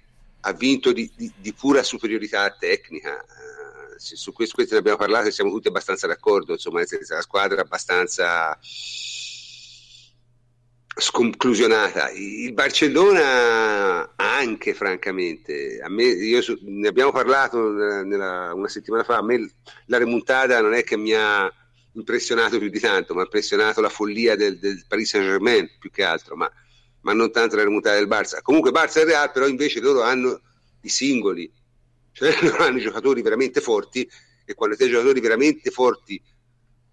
ha 0.41 0.53
vinto 0.53 0.93
di, 0.93 1.11
di, 1.15 1.31
di 1.37 1.53
pura 1.53 1.83
superiorità 1.83 2.51
tecnica. 2.59 3.25
Su 4.01 4.33
questo, 4.33 4.55
questo, 4.55 4.75
ne 4.75 4.81
abbiamo 4.81 4.97
parlato 4.97 5.29
e 5.29 5.31
siamo 5.31 5.51
tutti 5.51 5.69
abbastanza 5.69 6.07
d'accordo, 6.07 6.53
insomma, 6.53 6.81
la 6.81 7.21
squadra 7.21 7.59
è 7.59 7.65
abbastanza 7.65 8.59
sconclusionata. 10.97 12.11
Il 12.11 12.53
Barcellona 12.55 14.15
anche, 14.17 14.73
francamente, 14.73 15.81
me, 15.89 16.05
io 16.05 16.41
ne 16.63 16.89
abbiamo 16.89 17.13
parlato 17.13 17.71
nella, 17.71 18.03
nella, 18.03 18.55
una 18.55 18.69
settimana 18.69 19.05
fa, 19.05 19.19
a 19.19 19.23
me 19.23 19.51
la 19.87 19.99
remontata 19.99 20.61
non 20.61 20.73
è 20.73 20.83
che 20.83 20.97
mi 20.97 21.13
ha 21.13 21.53
impressionato 21.93 22.59
più 22.59 22.71
di 22.71 22.81
tanto, 22.81 23.13
mi 23.15 23.21
ha 23.21 23.25
impressionato 23.25 23.83
la 23.83 23.91
follia 23.91 24.35
del, 24.35 24.59
del 24.59 24.85
Paris 24.89 25.11
Saint 25.11 25.27
Germain 25.27 25.69
più 25.79 25.91
che 25.91 26.05
altro, 26.05 26.37
ma 26.37 26.51
ma 27.03 27.13
non 27.13 27.31
tanto 27.31 27.57
la 27.57 27.65
remontata 27.65 27.97
del 27.97 28.09
Barça. 28.09 28.43
Comunque 28.43 28.71
Barça 28.71 29.01
e 29.01 29.05
Real 29.05 29.31
però 29.33 29.47
invece 29.47 29.81
loro 29.81 30.03
hanno 30.03 30.41
i 30.83 30.89
singoli, 30.89 31.51
cioè 32.13 32.33
hanno 32.61 32.79
i 32.79 32.83
giocatori 32.83 33.23
veramente 33.23 33.61
forti 33.61 34.09
e 34.45 34.55
quando 34.55 34.77
hai 34.79 34.91
giocatori 34.91 35.21
veramente 35.21 35.71
forti 35.71 36.21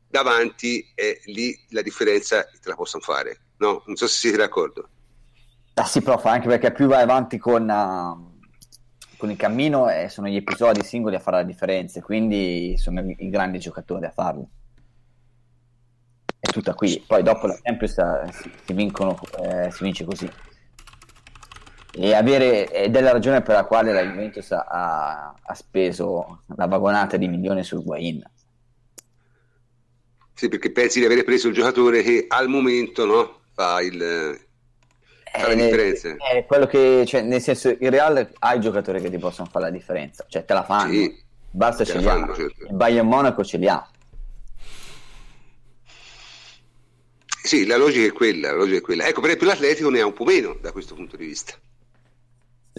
davanti 0.10 0.91
è 0.94 1.19
lì 1.26 1.57
la 1.69 1.81
differenza 1.81 2.44
te 2.44 2.69
la 2.69 2.76
possono 2.76 3.03
fare. 3.03 3.41
No? 3.57 3.84
Non 3.85 3.95
so 3.95 4.07
se 4.07 4.18
siete 4.18 4.38
d'accordo. 4.38 4.89
Ah 5.73 5.85
sì, 5.85 6.02
prof, 6.02 6.26
anche 6.26 6.48
perché 6.48 6.72
più 6.72 6.88
vai 6.88 7.03
avanti 7.03 7.38
con, 7.38 7.64
uh, 7.69 9.18
con 9.18 9.30
il 9.30 9.38
cammino 9.38 9.89
eh, 9.89 10.10
sono 10.10 10.27
gli 10.27 10.35
episodi 10.35 10.84
singoli 10.84 11.15
a 11.15 11.19
fare 11.19 11.38
la 11.38 11.44
differenza, 11.44 12.02
quindi 12.02 12.76
sono 12.77 13.02
i, 13.02 13.30
grandi 13.30 13.60
giocatori 13.60 14.06
a 14.06 14.11
farlo 14.11 14.49
è 16.39 16.52
tutta 16.52 16.73
qui. 16.73 17.03
Poi 17.06 17.23
dopo 17.23 17.48
la 17.48 17.57
Champions 17.61 17.98
eh, 17.98 18.31
si, 18.65 18.73
vincono, 18.73 19.19
eh, 19.41 19.72
si 19.72 19.84
vince 19.84 20.06
così. 20.06 20.30
E 21.99 22.14
avere, 22.14 22.72
ed 22.72 22.95
è 22.95 23.02
la 23.02 23.11
ragione 23.11 23.41
per 23.41 23.56
la 23.56 23.64
quale 23.65 23.91
la 23.91 24.03
Juventus 24.03 24.52
ha, 24.52 25.34
ha 25.41 25.53
speso 25.56 26.44
la 26.56 26.68
vagonata 26.68 27.18
di 27.18 27.28
milioni 27.28 27.64
sul 27.64 27.84
Guain. 27.84 28.24
Sì, 30.34 30.48
perché 30.48 30.72
pensi 30.72 30.99
di 30.99 31.06
avere 31.06 31.24
preso 31.24 31.48
il 31.48 31.56
giocatore 31.56 32.03
che 32.03 32.26
al 32.28 32.48
momento 32.48 33.06
no, 33.06 33.40
fa 33.53 33.82
il, 33.82 34.40
fa 35.32 35.48
la 35.48 35.53
eh, 35.53 35.56
differenza. 35.56 36.15
È 36.18 36.45
quello 36.45 36.68
che, 36.68 37.03
cioè, 37.07 37.22
nel 37.22 37.41
senso, 37.41 37.69
il 37.69 37.90
Real 37.90 38.30
ha 38.38 38.53
i 38.53 38.60
giocatori 38.60 39.02
che 39.02 39.10
ti 39.10 39.18
possono 39.18 39.49
fare 39.52 39.65
la 39.65 39.72
differenza, 39.72 40.24
cioè 40.30 40.45
te 40.45 40.53
la 40.53 40.64
fanno. 40.64 40.91
Sì, 40.94 41.26
Basta 41.49 41.84
ce 41.84 41.98
li 41.98 42.07
ha. 42.07 42.32
Certo. 42.36 42.68
Il 42.68 42.76
Bayern 42.76 43.07
Monaco 43.07 43.44
ce 43.44 43.57
li 43.57 43.68
ha. 43.68 43.90
Sì, 47.41 47.65
la 47.65 47.78
logica 47.78 48.06
è 48.06 48.11
quella, 48.11 48.52
la 48.52 48.57
logica 48.57 48.78
è 48.78 48.82
quella. 48.82 49.07
Ecco, 49.07 49.22
per 49.22 49.30
esempio 49.32 49.48
l'Atletico 49.48 49.90
ne 49.90 50.02
ha 50.02 50.06
un 50.06 50.14
po' 50.14 50.26
meno 50.26 50.56
da 50.61 50.72
questo 50.72 50.94
punto 50.94 51.18
di 51.18 51.26
vista. 51.26 51.56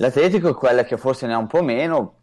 L'Atletico 0.01 0.51
è 0.51 0.55
quella 0.55 0.85
che 0.85 0.97
forse 0.97 1.27
ne 1.27 1.35
ha 1.35 1.39
un 1.39 1.49
po' 1.49 1.63
meno, 1.63 2.15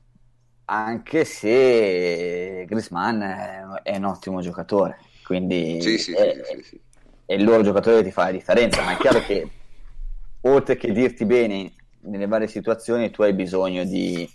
anche 0.65 1.25
se 1.25 2.63
Griezmann 2.65 3.21
è, 3.83 3.97
un 3.97 4.05
ottimo 4.05 4.39
giocatore, 4.39 4.97
quindi 5.25 5.81
sì, 5.81 5.97
sì, 5.97 6.13
è, 6.13 6.35
sì, 6.63 6.79
è, 7.25 7.33
il 7.33 7.43
loro 7.43 7.63
giocatore 7.63 7.97
che 7.97 8.03
ti 8.05 8.11
fa 8.11 8.25
la 8.25 8.31
differenza, 8.31 8.81
ma 8.81 8.93
è 8.93 8.97
chiaro 8.97 9.19
che 9.19 9.49
oltre 10.41 10.77
che 10.77 10.93
dirti 10.93 11.25
bene 11.25 11.73
nelle 12.03 12.27
varie 12.27 12.47
situazioni 12.47 13.11
tu 13.11 13.23
hai 13.23 13.33
bisogno 13.33 13.83
di, 13.83 14.27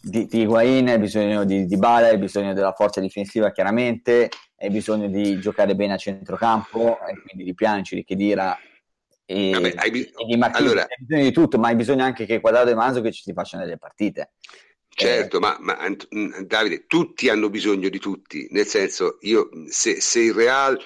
di, 0.00 0.26
di 0.26 0.42
Higuain, 0.42 0.88
hai 0.88 0.98
bisogno 0.98 1.44
di, 1.44 1.66
di 1.66 1.76
Bala, 1.76 2.06
hai 2.06 2.18
bisogno 2.18 2.52
della 2.52 2.74
forza 2.74 3.00
difensiva 3.00 3.50
chiaramente, 3.50 4.28
hai 4.56 4.70
bisogno 4.70 5.08
di 5.08 5.40
giocare 5.40 5.74
bene 5.74 5.94
a 5.94 5.98
centrocampo, 5.98 6.98
e 7.08 7.20
quindi 7.26 7.42
di 7.42 7.54
Pianici, 7.54 7.96
di 7.96 8.04
Chedira 8.04 8.56
e, 9.26 9.50
Vabbè, 9.50 9.72
hai 9.76 9.90
bi- 9.90 10.02
e. 10.04 10.38
Allora, 10.52 10.82
hai 10.82 10.96
bisogno 10.98 11.22
di 11.22 11.32
tutto, 11.32 11.58
ma 11.58 11.68
hai 11.68 11.76
bisogno 11.76 12.04
anche 12.04 12.26
che 12.26 12.40
Quadrado 12.40 12.70
e 12.70 12.74
Manzo 12.74 13.00
che 13.00 13.12
ci 13.12 13.22
ti 13.22 13.32
facciano 13.32 13.64
delle 13.64 13.78
partite. 13.78 14.32
Certo, 14.88 15.38
eh. 15.38 15.40
ma, 15.40 15.56
ma, 15.60 15.76
Davide, 16.44 16.86
tutti 16.86 17.28
hanno 17.28 17.50
bisogno 17.50 17.88
di 17.88 17.98
tutti, 17.98 18.46
nel 18.50 18.66
senso, 18.66 19.18
io, 19.22 19.48
se, 19.66 20.00
se 20.00 20.20
il 20.20 20.34
Real 20.34 20.78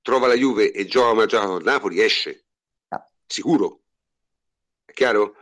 trova 0.00 0.28
la 0.28 0.34
Juve 0.34 0.72
e 0.72 0.86
gioca 0.86 1.22
ha 1.22 1.26
giocato 1.26 1.56
il 1.58 1.64
Napoli, 1.64 2.00
esce, 2.00 2.46
ah. 2.88 3.06
sicuro, 3.26 3.82
è 4.84 4.92
chiaro? 4.92 5.34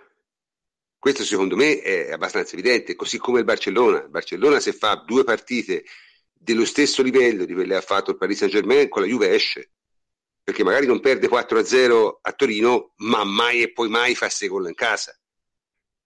Questo 0.98 1.22
secondo 1.22 1.54
me 1.54 1.80
è 1.80 2.10
abbastanza 2.10 2.54
evidente, 2.54 2.96
così 2.96 3.18
come 3.18 3.38
il 3.38 3.44
Barcellona. 3.44 4.02
Il 4.02 4.10
Barcellona 4.10 4.58
se 4.58 4.72
fa 4.72 5.04
due 5.06 5.22
partite 5.22 5.84
dello 6.32 6.64
stesso 6.64 7.02
livello 7.02 7.44
di 7.44 7.52
quelle 7.52 7.74
che 7.74 7.76
ha 7.76 7.80
fatto 7.82 8.10
il 8.10 8.16
Paris 8.16 8.38
Saint 8.38 8.52
Germain, 8.52 8.88
con 8.88 9.02
la 9.02 9.08
Juve 9.08 9.32
esce. 9.32 9.70
Perché 10.46 10.62
magari 10.62 10.86
non 10.86 11.00
perde 11.00 11.28
4-0 11.28 12.18
a 12.22 12.32
Torino, 12.32 12.92
ma 12.98 13.24
mai 13.24 13.62
e 13.62 13.72
poi 13.72 13.88
mai 13.88 14.14
fa 14.14 14.28
6 14.28 14.48
gol 14.48 14.68
in 14.68 14.74
casa. 14.74 15.18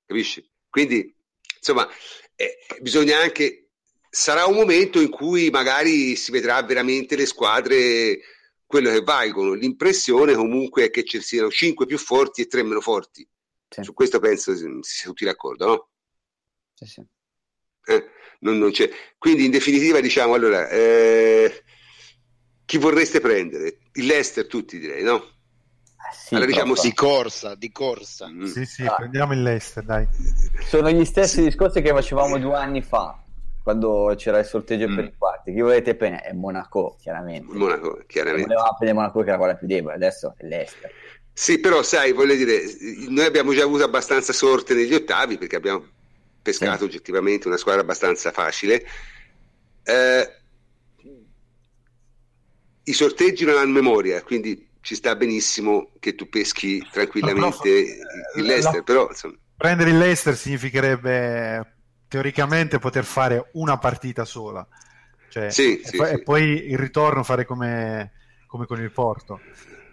Capisci? 0.06 0.48
Quindi, 0.70 1.14
insomma, 1.56 1.86
eh, 2.34 2.58
bisogna 2.80 3.18
anche... 3.18 3.66
Sarà 4.08 4.46
un 4.46 4.54
momento 4.54 4.98
in 4.98 5.10
cui 5.10 5.50
magari 5.50 6.16
si 6.16 6.32
vedrà 6.32 6.60
veramente 6.62 7.16
le 7.16 7.26
squadre 7.26 8.18
quello 8.64 8.90
che 8.90 9.02
valgono. 9.02 9.52
L'impressione 9.52 10.34
comunque 10.34 10.84
è 10.84 10.90
che 10.90 11.04
ci 11.04 11.20
siano 11.20 11.50
5 11.50 11.86
più 11.86 11.98
forti 11.98 12.40
e 12.40 12.46
3 12.46 12.62
meno 12.62 12.80
forti. 12.80 13.28
Sì. 13.68 13.84
Su 13.84 13.92
questo 13.92 14.18
penso 14.18 14.56
si 14.56 14.66
sia 14.80 15.08
tutti 15.08 15.24
d'accordo, 15.24 15.66
no? 15.66 15.88
Sì, 16.74 16.86
sì. 16.86 17.06
Eh? 17.84 18.10
non, 18.40 18.58
non 18.58 18.70
c'è. 18.70 18.90
Quindi 19.18 19.44
in 19.44 19.50
definitiva 19.50 20.00
diciamo 20.00 20.34
allora, 20.34 20.68
eh, 20.68 21.62
chi 22.64 22.78
vorreste 22.78 23.20
prendere? 23.20 23.78
Il 24.00 24.06
Leicester 24.06 24.46
tutti 24.46 24.78
direi, 24.78 25.02
no? 25.02 25.16
Eh 25.16 26.14
sì, 26.14 26.34
allora, 26.34 26.50
diciamo 26.50 26.74
sì. 26.74 26.88
Di 26.88 26.94
corsa, 26.94 27.54
di 27.54 27.70
corsa. 27.70 28.28
Mm. 28.28 28.44
Sì, 28.44 28.64
sì, 28.64 28.84
ah. 28.84 28.94
prendiamo 28.94 29.34
il 29.34 29.42
Leicester, 29.42 29.84
dai. 29.84 30.08
Sono 30.66 30.90
gli 30.90 31.04
stessi 31.04 31.36
sì. 31.36 31.42
discorsi 31.42 31.82
che 31.82 31.90
facevamo 31.90 32.38
due 32.38 32.56
anni 32.56 32.80
fa, 32.80 33.22
quando 33.62 34.14
c'era 34.16 34.38
il 34.38 34.46
sorteggio 34.46 34.88
mm. 34.88 34.96
per 34.96 35.04
i 35.04 35.14
quarti. 35.16 35.52
Chi 35.52 35.60
volete 35.60 35.94
prendere? 35.94 36.22
È 36.22 36.32
Monaco, 36.32 36.96
chiaramente. 36.98 37.52
Monaco, 37.52 38.02
chiaramente. 38.06 38.46
Volevamo 38.46 38.76
prendere 38.78 38.98
Monaco 38.98 39.20
che 39.20 39.28
era 39.28 39.38
quella 39.38 39.54
più 39.54 39.66
debole, 39.66 39.94
adesso 39.94 40.34
è 40.38 40.46
Leicester. 40.46 40.90
Sì, 41.32 41.58
però 41.58 41.82
sai, 41.82 42.12
voglio 42.12 42.34
dire, 42.34 42.62
noi 43.08 43.26
abbiamo 43.26 43.52
già 43.52 43.64
avuto 43.64 43.84
abbastanza 43.84 44.32
sorte 44.32 44.74
negli 44.74 44.94
ottavi 44.94 45.38
perché 45.38 45.56
abbiamo 45.56 45.84
pescato 46.42 46.78
sì. 46.78 46.84
oggettivamente 46.84 47.46
una 47.46 47.56
squadra 47.58 47.82
abbastanza 47.82 48.32
facile. 48.32 48.84
Eh, 49.82 50.39
I 52.84 52.92
sorteggi 52.92 53.44
non 53.44 53.56
hanno 53.56 53.72
memoria, 53.72 54.22
quindi 54.22 54.68
ci 54.80 54.94
sta 54.94 55.14
benissimo 55.14 55.90
che 55.98 56.14
tu 56.14 56.28
peschi 56.28 56.86
tranquillamente 56.90 57.68
il 58.36 58.42
Leicester, 58.42 58.76
la... 58.76 58.82
però 58.82 59.08
insomma... 59.08 59.34
prendere 59.56 59.90
il 59.90 59.98
Leicester 59.98 60.36
significherebbe 60.36 61.74
teoricamente 62.08 62.78
poter 62.78 63.04
fare 63.04 63.50
una 63.52 63.78
partita 63.78 64.24
sola, 64.24 64.66
cioè, 65.28 65.50
sì, 65.50 65.80
e, 65.80 65.86
sì, 65.86 65.96
poi, 65.96 66.06
sì. 66.08 66.14
e, 66.14 66.22
poi, 66.22 66.70
il 66.70 66.78
ritorno 66.78 67.22
fare 67.22 67.44
come, 67.44 68.12
come 68.46 68.66
con 68.66 68.80
il 68.80 68.90
Porto 68.90 69.40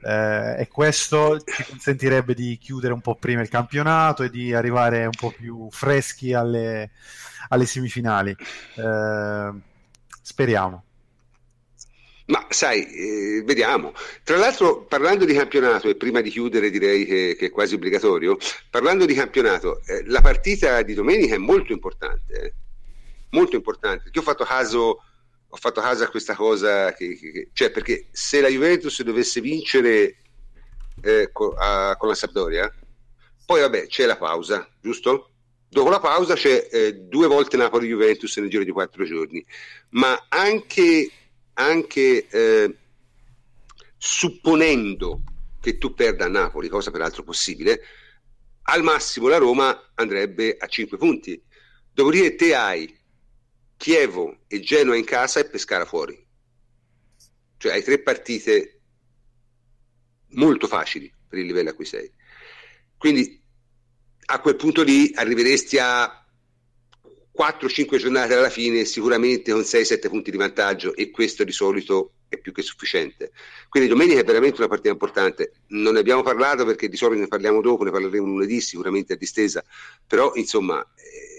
eh, 0.04 0.62
e 0.62 0.68
questo 0.68 1.40
ci 1.40 1.64
consentirebbe 1.66 2.34
di 2.34 2.58
chiudere 2.58 2.94
un 2.94 3.02
po' 3.02 3.16
prima 3.16 3.42
il 3.42 3.50
campionato 3.50 4.24
e 4.24 4.30
di 4.30 4.54
arrivare 4.54 5.06
un 5.06 5.16
po' 5.18 5.32
più 5.32 5.68
freschi 5.70 6.34
alle, 6.34 6.92
alle 7.50 7.66
semifinali. 7.66 8.36
Eh, 8.76 9.52
speriamo. 10.22 10.84
Ma 12.28 12.46
sai, 12.50 12.86
eh, 12.86 13.44
vediamo. 13.46 13.94
Tra 14.24 14.38
l'altro, 14.38 14.84
parlando 14.84 15.26
di 15.26 15.34
campionato, 15.34 15.90
e 15.90 15.96
prima 15.96 16.22
di 16.22 16.30
chiudere 16.30 16.70
direi 16.70 17.06
che, 17.06 17.36
che 17.38 17.46
è 17.48 17.50
quasi 17.50 17.76
obbligatorio, 17.76 18.38
parlando 18.70 19.06
di 19.06 19.14
campionato, 19.14 19.82
eh, 19.86 20.04
la 20.08 20.22
partita 20.22 20.82
di 20.82 20.94
domenica 20.94 21.36
è 21.36 21.40
molto 21.40 21.72
importante, 21.72 22.42
eh? 22.42 22.54
molto 23.32 23.56
importante. 23.56 24.10
Io 24.12 24.22
ho 24.22 24.24
fatto 24.24 24.44
caso 24.44 25.02
ho 25.50 25.56
fatto 25.56 25.82
caso 25.82 26.04
a 26.04 26.10
questa 26.10 26.36
cosa, 26.36 26.94
che, 26.94 27.16
che, 27.16 27.50
cioè 27.54 27.72
perché 27.72 28.08
se 28.12 28.42
la 28.42 28.50
Juventus 28.50 29.02
dovesse 29.02 29.40
vincere 29.40 30.18
eh, 31.02 31.30
con, 31.32 31.54
a, 31.58 31.96
con, 31.98 32.10
la 32.10 32.16
Sampdoria, 32.16 32.74
poi 33.46 33.62
vabbè 33.62 33.88
c'è 33.88 34.06
la 34.06 34.18
pausa, 34.18 34.70
giusto? 34.82 35.32
Dopo 35.70 35.90
la 35.90 36.00
pausa 36.00 36.34
c'è 36.34 36.68
eh, 36.72 36.94
due 36.96 37.28
volte 37.28 37.58
Napoli-Juventus 37.58 38.38
nel 38.38 38.50
giro 38.50 38.64
di 38.64 38.72
quattro 38.72 39.06
giorni, 39.06 39.46
ma 39.90 40.26
anche, 40.30 41.10
anche 41.58 42.28
eh, 42.28 42.78
supponendo 43.98 45.24
che 45.60 45.78
tu 45.78 45.94
perda 45.94 46.26
a 46.26 46.30
Napoli, 46.30 46.70
cosa 46.70 46.92
peraltro 46.92 47.24
possibile, 47.24 47.82
al 48.64 48.84
massimo 48.84 49.28
la 49.28 49.38
Roma 49.38 49.92
andrebbe 49.96 50.56
a 50.58 50.68
5 50.68 50.98
punti. 50.98 51.42
Dopodiché 51.92 52.36
te 52.36 52.56
hai 52.56 52.96
Chievo 53.76 54.40
e 54.48 54.60
Genoa 54.60 54.96
in 54.96 55.06
casa 55.06 55.40
e 55.40 55.50
Pescara 55.50 55.86
fuori. 55.86 56.26
Cioè 57.58 57.72
hai 57.72 57.84
tre 57.84 58.02
partite 58.02 58.82
molto 60.32 60.68
facili 60.68 61.12
per 61.28 61.40
il 61.40 61.46
livello 61.46 61.70
a 61.70 61.74
cui 61.74 61.86
sei. 61.86 62.12
Quindi 62.98 63.42
a 64.26 64.40
quel 64.40 64.56
punto 64.56 64.84
lì 64.84 65.12
arriveresti 65.16 65.78
a 65.80 66.27
4-5 67.38 67.98
giornate 67.98 68.34
alla 68.34 68.50
fine, 68.50 68.84
sicuramente 68.84 69.52
con 69.52 69.62
6-7 69.62 70.10
punti 70.10 70.32
di 70.32 70.38
vantaggio 70.38 70.96
e 70.96 71.12
questo 71.12 71.44
di 71.44 71.52
solito 71.52 72.14
è 72.30 72.38
più 72.38 72.52
che 72.52 72.64
sufficiente. 72.64 73.32
Quindi 73.70 73.88
domenica 73.88 74.20
è 74.20 74.24
veramente 74.24 74.58
una 74.58 74.68
partita 74.68 74.90
importante. 74.90 75.52
Non 75.68 75.94
ne 75.94 76.00
abbiamo 76.00 76.24
parlato 76.24 76.66
perché 76.66 76.90
di 76.90 76.98
solito 76.98 77.22
ne 77.22 77.28
parliamo 77.28 77.62
dopo, 77.62 77.84
ne 77.84 77.92
parleremo 77.92 78.26
lunedì 78.26 78.60
sicuramente 78.60 79.14
a 79.14 79.18
distesa, 79.18 79.64
però 80.08 80.32
insomma 80.34 80.82
eh, 80.96 81.38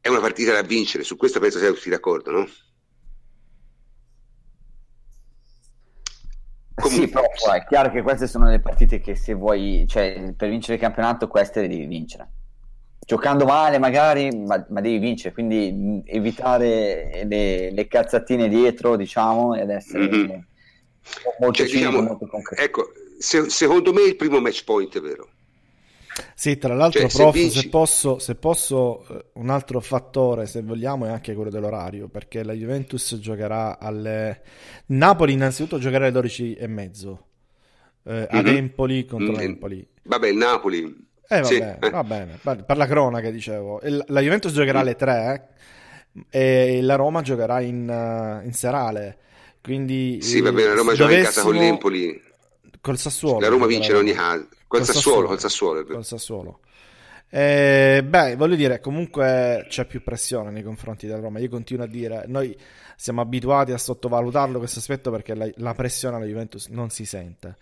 è 0.00 0.08
una 0.08 0.20
partita 0.20 0.52
da 0.52 0.62
vincere, 0.62 1.02
su 1.02 1.16
questo 1.16 1.40
penso 1.40 1.58
siamo 1.58 1.74
tutti 1.74 1.90
d'accordo, 1.90 2.30
no? 2.30 2.48
Comunque, 6.74 7.06
sì, 7.06 7.12
però 7.12 7.54
è 7.54 7.66
chiaro 7.66 7.90
che 7.90 8.00
queste 8.00 8.26
sono 8.26 8.48
le 8.48 8.60
partite 8.60 9.00
che 9.00 9.14
se 9.14 9.34
vuoi, 9.34 9.84
cioè 9.86 10.32
per 10.34 10.48
vincere 10.48 10.74
il 10.74 10.80
campionato 10.80 11.28
queste 11.28 11.60
le 11.60 11.68
devi 11.68 11.84
vincere 11.84 12.30
giocando 13.10 13.44
male 13.44 13.78
magari, 13.78 14.30
ma, 14.30 14.64
ma, 14.68 14.80
devi 14.80 14.98
vincere, 14.98 15.34
quindi 15.34 16.00
evitare 16.06 17.24
le, 17.24 17.72
le 17.72 17.88
cazzatine 17.88 18.48
dietro, 18.48 18.94
diciamo, 18.94 19.56
ed 19.56 19.68
essere 19.68 20.08
mm-hmm. 20.08 20.38
molto, 21.40 21.64
cioè, 21.64 21.66
diciamo, 21.66 22.02
molto 22.02 22.28
concreto. 22.28 22.62
Ecco, 22.62 22.92
se, 23.18 23.50
secondo 23.50 23.92
me 23.92 24.02
il 24.02 24.14
primo 24.14 24.38
match 24.38 24.62
point 24.62 24.96
è 24.96 25.00
vero. 25.00 25.28
Sì, 26.34 26.56
tra 26.56 26.72
l'altro, 26.74 27.00
cioè, 27.00 27.10
prof, 27.10 27.34
se, 27.34 27.40
vinci... 27.40 27.58
se, 27.58 27.68
posso, 27.68 28.18
se 28.20 28.34
posso, 28.36 29.04
eh, 29.08 29.24
un 29.34 29.48
altro 29.48 29.80
fattore, 29.80 30.46
se 30.46 30.62
vogliamo, 30.62 31.06
è 31.06 31.08
anche 31.08 31.34
quello 31.34 31.50
dell'orario, 31.50 32.06
perché 32.06 32.44
la 32.44 32.52
Juventus 32.52 33.18
giocherà 33.18 33.80
alle... 33.80 34.42
Napoli 34.86 35.32
innanzitutto 35.32 35.80
giocherà 35.80 36.04
alle 36.04 36.12
12 36.12 36.54
e 36.54 36.66
mezzo, 36.68 37.26
eh, 38.04 38.12
mm-hmm. 38.12 38.26
ad 38.30 38.46
Empoli 38.46 39.04
contro 39.04 39.32
mm-hmm. 39.32 39.42
Empoli. 39.42 39.88
Vabbè, 40.04 40.28
il 40.28 40.36
Napoli 40.36 41.08
eh, 41.32 41.44
sì. 41.44 41.64
va 41.90 42.02
bene, 42.02 42.40
per 42.42 42.76
la 42.76 42.86
cronaca 42.86 43.30
dicevo. 43.30 43.80
La 43.84 44.20
Juventus 44.20 44.52
giocherà 44.52 44.80
alle 44.80 44.96
3 44.96 45.48
eh, 46.28 46.76
e 46.76 46.82
la 46.82 46.96
Roma 46.96 47.22
giocherà 47.22 47.60
in, 47.60 47.88
uh, 47.88 48.44
in 48.44 48.52
serale. 48.52 49.18
Quindi, 49.62 50.20
sì, 50.22 50.40
va 50.40 50.50
bene, 50.50 50.70
la 50.70 50.74
Roma 50.74 50.94
gioca 50.94 51.14
in 51.14 51.22
casa 51.22 51.42
con 51.42 51.54
l'Empoli. 51.54 52.20
Col 52.80 52.98
Sassuolo. 52.98 53.38
La 53.38 53.48
Roma 53.48 53.66
vince 53.66 53.92
in 53.92 53.98
ogni 53.98 54.12
caso. 54.12 54.48
Col, 54.66 54.80
col 54.80 54.84
Sassuolo, 54.84 55.26
col 55.28 55.38
Sassuolo. 55.38 55.84
Col 55.84 56.04
Sassuolo. 56.04 56.60
Eh, 57.28 58.02
beh, 58.04 58.34
voglio 58.34 58.56
dire, 58.56 58.80
comunque 58.80 59.66
c'è 59.68 59.86
più 59.86 60.02
pressione 60.02 60.50
nei 60.50 60.64
confronti 60.64 61.06
della 61.06 61.20
Roma. 61.20 61.38
Io 61.38 61.48
continuo 61.48 61.84
a 61.84 61.88
dire, 61.88 62.24
noi 62.26 62.58
siamo 62.96 63.20
abituati 63.20 63.70
a 63.70 63.78
sottovalutarlo 63.78 64.58
questo 64.58 64.80
aspetto 64.80 65.12
perché 65.12 65.36
la, 65.36 65.48
la 65.56 65.74
pressione 65.74 66.16
alla 66.16 66.26
Juventus 66.26 66.66
non 66.68 66.90
si 66.90 67.04
sente 67.04 67.56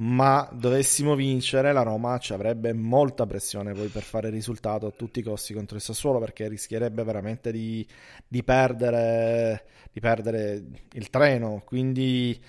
ma 0.00 0.48
dovessimo 0.52 1.16
vincere 1.16 1.72
la 1.72 1.82
Roma 1.82 2.18
ci 2.18 2.32
avrebbe 2.32 2.72
molta 2.72 3.26
pressione 3.26 3.72
poi 3.72 3.88
per 3.88 4.02
fare 4.02 4.30
risultato 4.30 4.86
a 4.86 4.92
tutti 4.92 5.18
i 5.18 5.22
costi 5.22 5.54
contro 5.54 5.76
il 5.76 5.82
Sassuolo 5.82 6.20
perché 6.20 6.46
rischierebbe 6.46 7.02
veramente 7.02 7.50
di, 7.50 7.84
di, 8.26 8.44
perdere, 8.44 9.64
di 9.90 9.98
perdere, 9.98 10.62
il 10.92 11.10
treno. 11.10 11.62
Quindi 11.64 12.40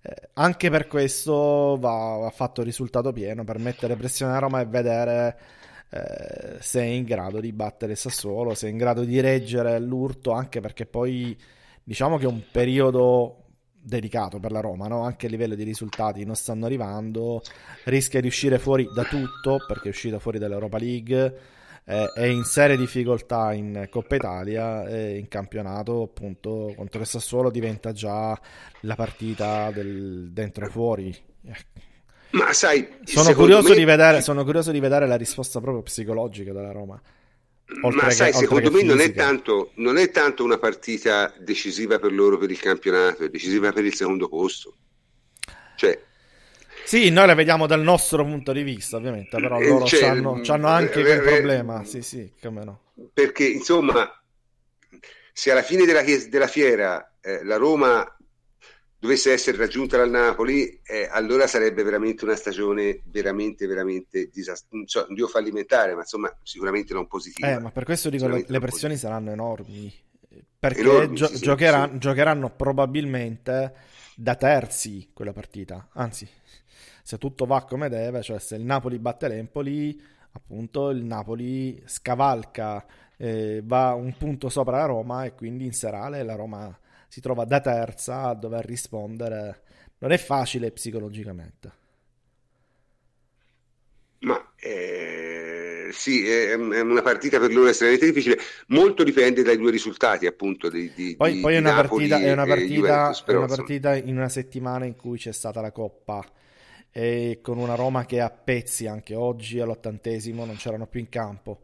eh, 0.00 0.14
anche 0.34 0.70
per 0.70 0.86
questo 0.86 1.76
va, 1.78 2.16
va, 2.20 2.30
fatto 2.30 2.60
il 2.60 2.66
risultato 2.66 3.12
pieno 3.12 3.44
per 3.44 3.58
mettere 3.58 3.96
pressione 3.96 4.32
a 4.32 4.38
Roma 4.38 4.60
e 4.60 4.66
vedere 4.66 5.38
eh, 5.90 6.56
se 6.60 6.80
è 6.80 6.84
in 6.84 7.04
grado 7.04 7.38
di 7.38 7.52
battere 7.52 7.92
il 7.92 7.98
Sassuolo 7.98 8.54
se 8.54 8.66
è 8.66 8.70
in 8.70 8.78
grado 8.78 9.04
di 9.04 9.20
reggere 9.20 9.78
l'urto 9.78 10.32
anche 10.32 10.60
perché 10.60 10.86
poi 10.86 11.38
diciamo 11.82 12.16
che 12.16 12.24
è 12.24 12.28
un 12.28 12.42
periodo 12.50 13.43
delicato 13.84 14.40
per 14.40 14.50
la 14.50 14.60
Roma, 14.60 14.88
no? 14.88 15.02
anche 15.04 15.26
a 15.26 15.28
livello 15.28 15.54
di 15.54 15.62
risultati 15.62 16.24
non 16.24 16.34
stanno 16.34 16.64
arrivando, 16.64 17.42
rischia 17.84 18.20
di 18.20 18.26
uscire 18.26 18.58
fuori 18.58 18.88
da 18.94 19.04
tutto 19.04 19.58
perché 19.66 19.88
è 19.88 19.90
uscita 19.90 20.18
fuori 20.18 20.38
dall'Europa 20.38 20.78
League, 20.78 21.38
eh, 21.84 22.06
è 22.14 22.24
in 22.24 22.44
serie 22.44 22.76
difficoltà 22.76 23.52
in 23.52 23.88
Coppa 23.90 24.14
Italia 24.14 24.86
e 24.86 25.18
in 25.18 25.28
campionato 25.28 26.02
appunto 26.02 26.72
contro 26.74 27.00
il 27.00 27.06
Sassuolo 27.06 27.50
diventa 27.50 27.92
già 27.92 28.38
la 28.80 28.94
partita 28.94 29.70
del 29.70 30.30
dentro 30.32 30.66
fuori. 30.70 31.14
Ma 32.30 32.52
sai, 32.52 32.88
sono 33.04 33.32
curioso, 33.34 33.74
me... 33.74 33.84
vedere, 33.84 34.20
sono 34.20 34.42
curioso 34.44 34.72
di 34.72 34.80
vedere 34.80 35.06
la 35.06 35.16
risposta 35.16 35.60
proprio 35.60 35.82
psicologica 35.82 36.52
della 36.52 36.72
Roma. 36.72 37.00
Oltre 37.82 38.02
Ma 38.02 38.10
sai, 38.10 38.30
che, 38.30 38.38
secondo 38.38 38.70
me 38.70 38.82
non 38.82 39.00
è, 39.00 39.12
tanto, 39.12 39.72
non 39.76 39.96
è, 39.96 40.10
tanto, 40.10 40.44
una 40.44 40.58
partita 40.58 41.32
decisiva 41.38 41.98
per 41.98 42.12
loro 42.12 42.36
per 42.36 42.50
il 42.50 42.60
campionato, 42.60 43.24
è 43.24 43.30
decisiva 43.30 43.72
per 43.72 43.84
il 43.84 43.94
secondo 43.94 44.28
posto. 44.28 44.76
Cioè, 45.76 45.98
sì, 46.84 47.08
noi 47.08 47.26
la 47.26 47.34
vediamo 47.34 47.66
dal 47.66 47.80
nostro 47.80 48.22
punto 48.24 48.52
di 48.52 48.62
vista, 48.62 48.98
ovviamente, 48.98 49.40
però 49.40 49.58
eh, 49.58 49.68
loro 49.68 49.86
cioè, 49.86 50.04
hanno 50.04 50.42
anche 50.68 51.00
quel 51.00 51.22
problema. 51.22 51.82
Sì, 51.84 52.02
sì, 52.02 52.30
come 52.40 52.64
no. 52.64 52.80
Perché, 53.12 53.46
insomma, 53.46 54.22
se 55.32 55.50
alla 55.50 55.62
fine 55.62 55.86
della, 55.86 56.02
della 56.28 56.46
fiera 56.46 57.16
eh, 57.22 57.42
la 57.42 57.56
Roma 57.56 58.13
dovesse 59.04 59.32
essere 59.32 59.58
raggiunta 59.58 59.98
dal 59.98 60.08
Napoli, 60.08 60.80
eh, 60.82 61.06
allora 61.10 61.46
sarebbe 61.46 61.82
veramente 61.82 62.24
una 62.24 62.36
stagione 62.36 63.02
veramente, 63.04 63.66
veramente 63.66 64.30
disastrosa. 64.32 64.84
So, 64.86 65.04
non 65.06 65.14
dico 65.14 65.28
fallimentare, 65.28 65.92
ma 65.92 66.00
insomma, 66.00 66.34
sicuramente 66.42 66.94
non 66.94 67.06
positiva. 67.06 67.50
Eh, 67.50 67.60
ma 67.60 67.70
per 67.70 67.84
questo 67.84 68.08
dico 68.08 68.26
le, 68.28 68.46
le 68.48 68.58
pressioni 68.60 68.96
saranno 68.96 69.30
enormi. 69.30 69.92
Perché 70.58 70.80
enormi, 70.80 71.16
gio- 71.16 71.26
sì, 71.26 71.38
giocheranno, 71.38 71.92
sì. 71.92 71.98
giocheranno 71.98 72.48
probabilmente 72.48 73.74
da 74.16 74.36
terzi 74.36 75.10
quella 75.12 75.34
partita. 75.34 75.86
Anzi, 75.92 76.26
se 77.02 77.18
tutto 77.18 77.44
va 77.44 77.62
come 77.64 77.90
deve, 77.90 78.22
cioè 78.22 78.38
se 78.38 78.56
il 78.56 78.64
Napoli 78.64 78.98
batte 78.98 79.28
l'Empoli, 79.28 80.00
appunto 80.32 80.88
il 80.88 81.04
Napoli 81.04 81.82
scavalca, 81.84 82.86
eh, 83.18 83.60
va 83.62 83.92
un 83.92 84.16
punto 84.16 84.48
sopra 84.48 84.78
la 84.78 84.86
Roma 84.86 85.26
e 85.26 85.34
quindi 85.34 85.66
in 85.66 85.74
serale 85.74 86.22
la 86.22 86.36
Roma 86.36 86.78
si 87.14 87.20
trova 87.20 87.44
da 87.44 87.60
terza 87.60 88.22
a 88.22 88.34
dover 88.34 88.64
rispondere. 88.64 89.62
Non 89.98 90.10
è 90.10 90.18
facile 90.18 90.72
psicologicamente. 90.72 91.72
Ma 94.22 94.52
eh, 94.56 95.90
sì, 95.92 96.28
è, 96.28 96.54
una 96.54 97.02
partita 97.02 97.38
per 97.38 97.52
loro 97.52 97.68
estremamente 97.68 98.06
difficile. 98.06 98.36
Molto 98.68 99.04
dipende 99.04 99.44
dai 99.44 99.56
due 99.56 99.70
risultati, 99.70 100.26
appunto. 100.26 100.68
Di, 100.68 100.90
di, 100.92 101.14
poi, 101.14 101.34
di, 101.34 101.40
poi 101.40 101.54
è, 101.54 101.58
una 101.58 101.74
partita, 101.74 102.18
è, 102.18 102.32
una 102.32 102.46
partita, 102.46 102.74
Juventus, 102.74 103.22
però, 103.22 103.42
è 103.42 103.44
una 103.44 103.54
partita 103.54 103.94
in 103.94 104.16
una 104.16 104.28
settimana 104.28 104.84
in 104.84 104.96
cui 104.96 105.16
c'è 105.16 105.32
stata 105.32 105.60
la 105.60 105.70
Coppa 105.70 106.24
e 106.90 107.38
con 107.40 107.58
una 107.58 107.76
Roma 107.76 108.06
che 108.06 108.20
a 108.20 108.30
pezzi 108.30 108.88
anche 108.88 109.14
oggi 109.14 109.60
all'ottantesimo 109.60 110.44
non 110.44 110.56
c'erano 110.56 110.88
più 110.88 110.98
in 110.98 111.08
campo 111.08 111.60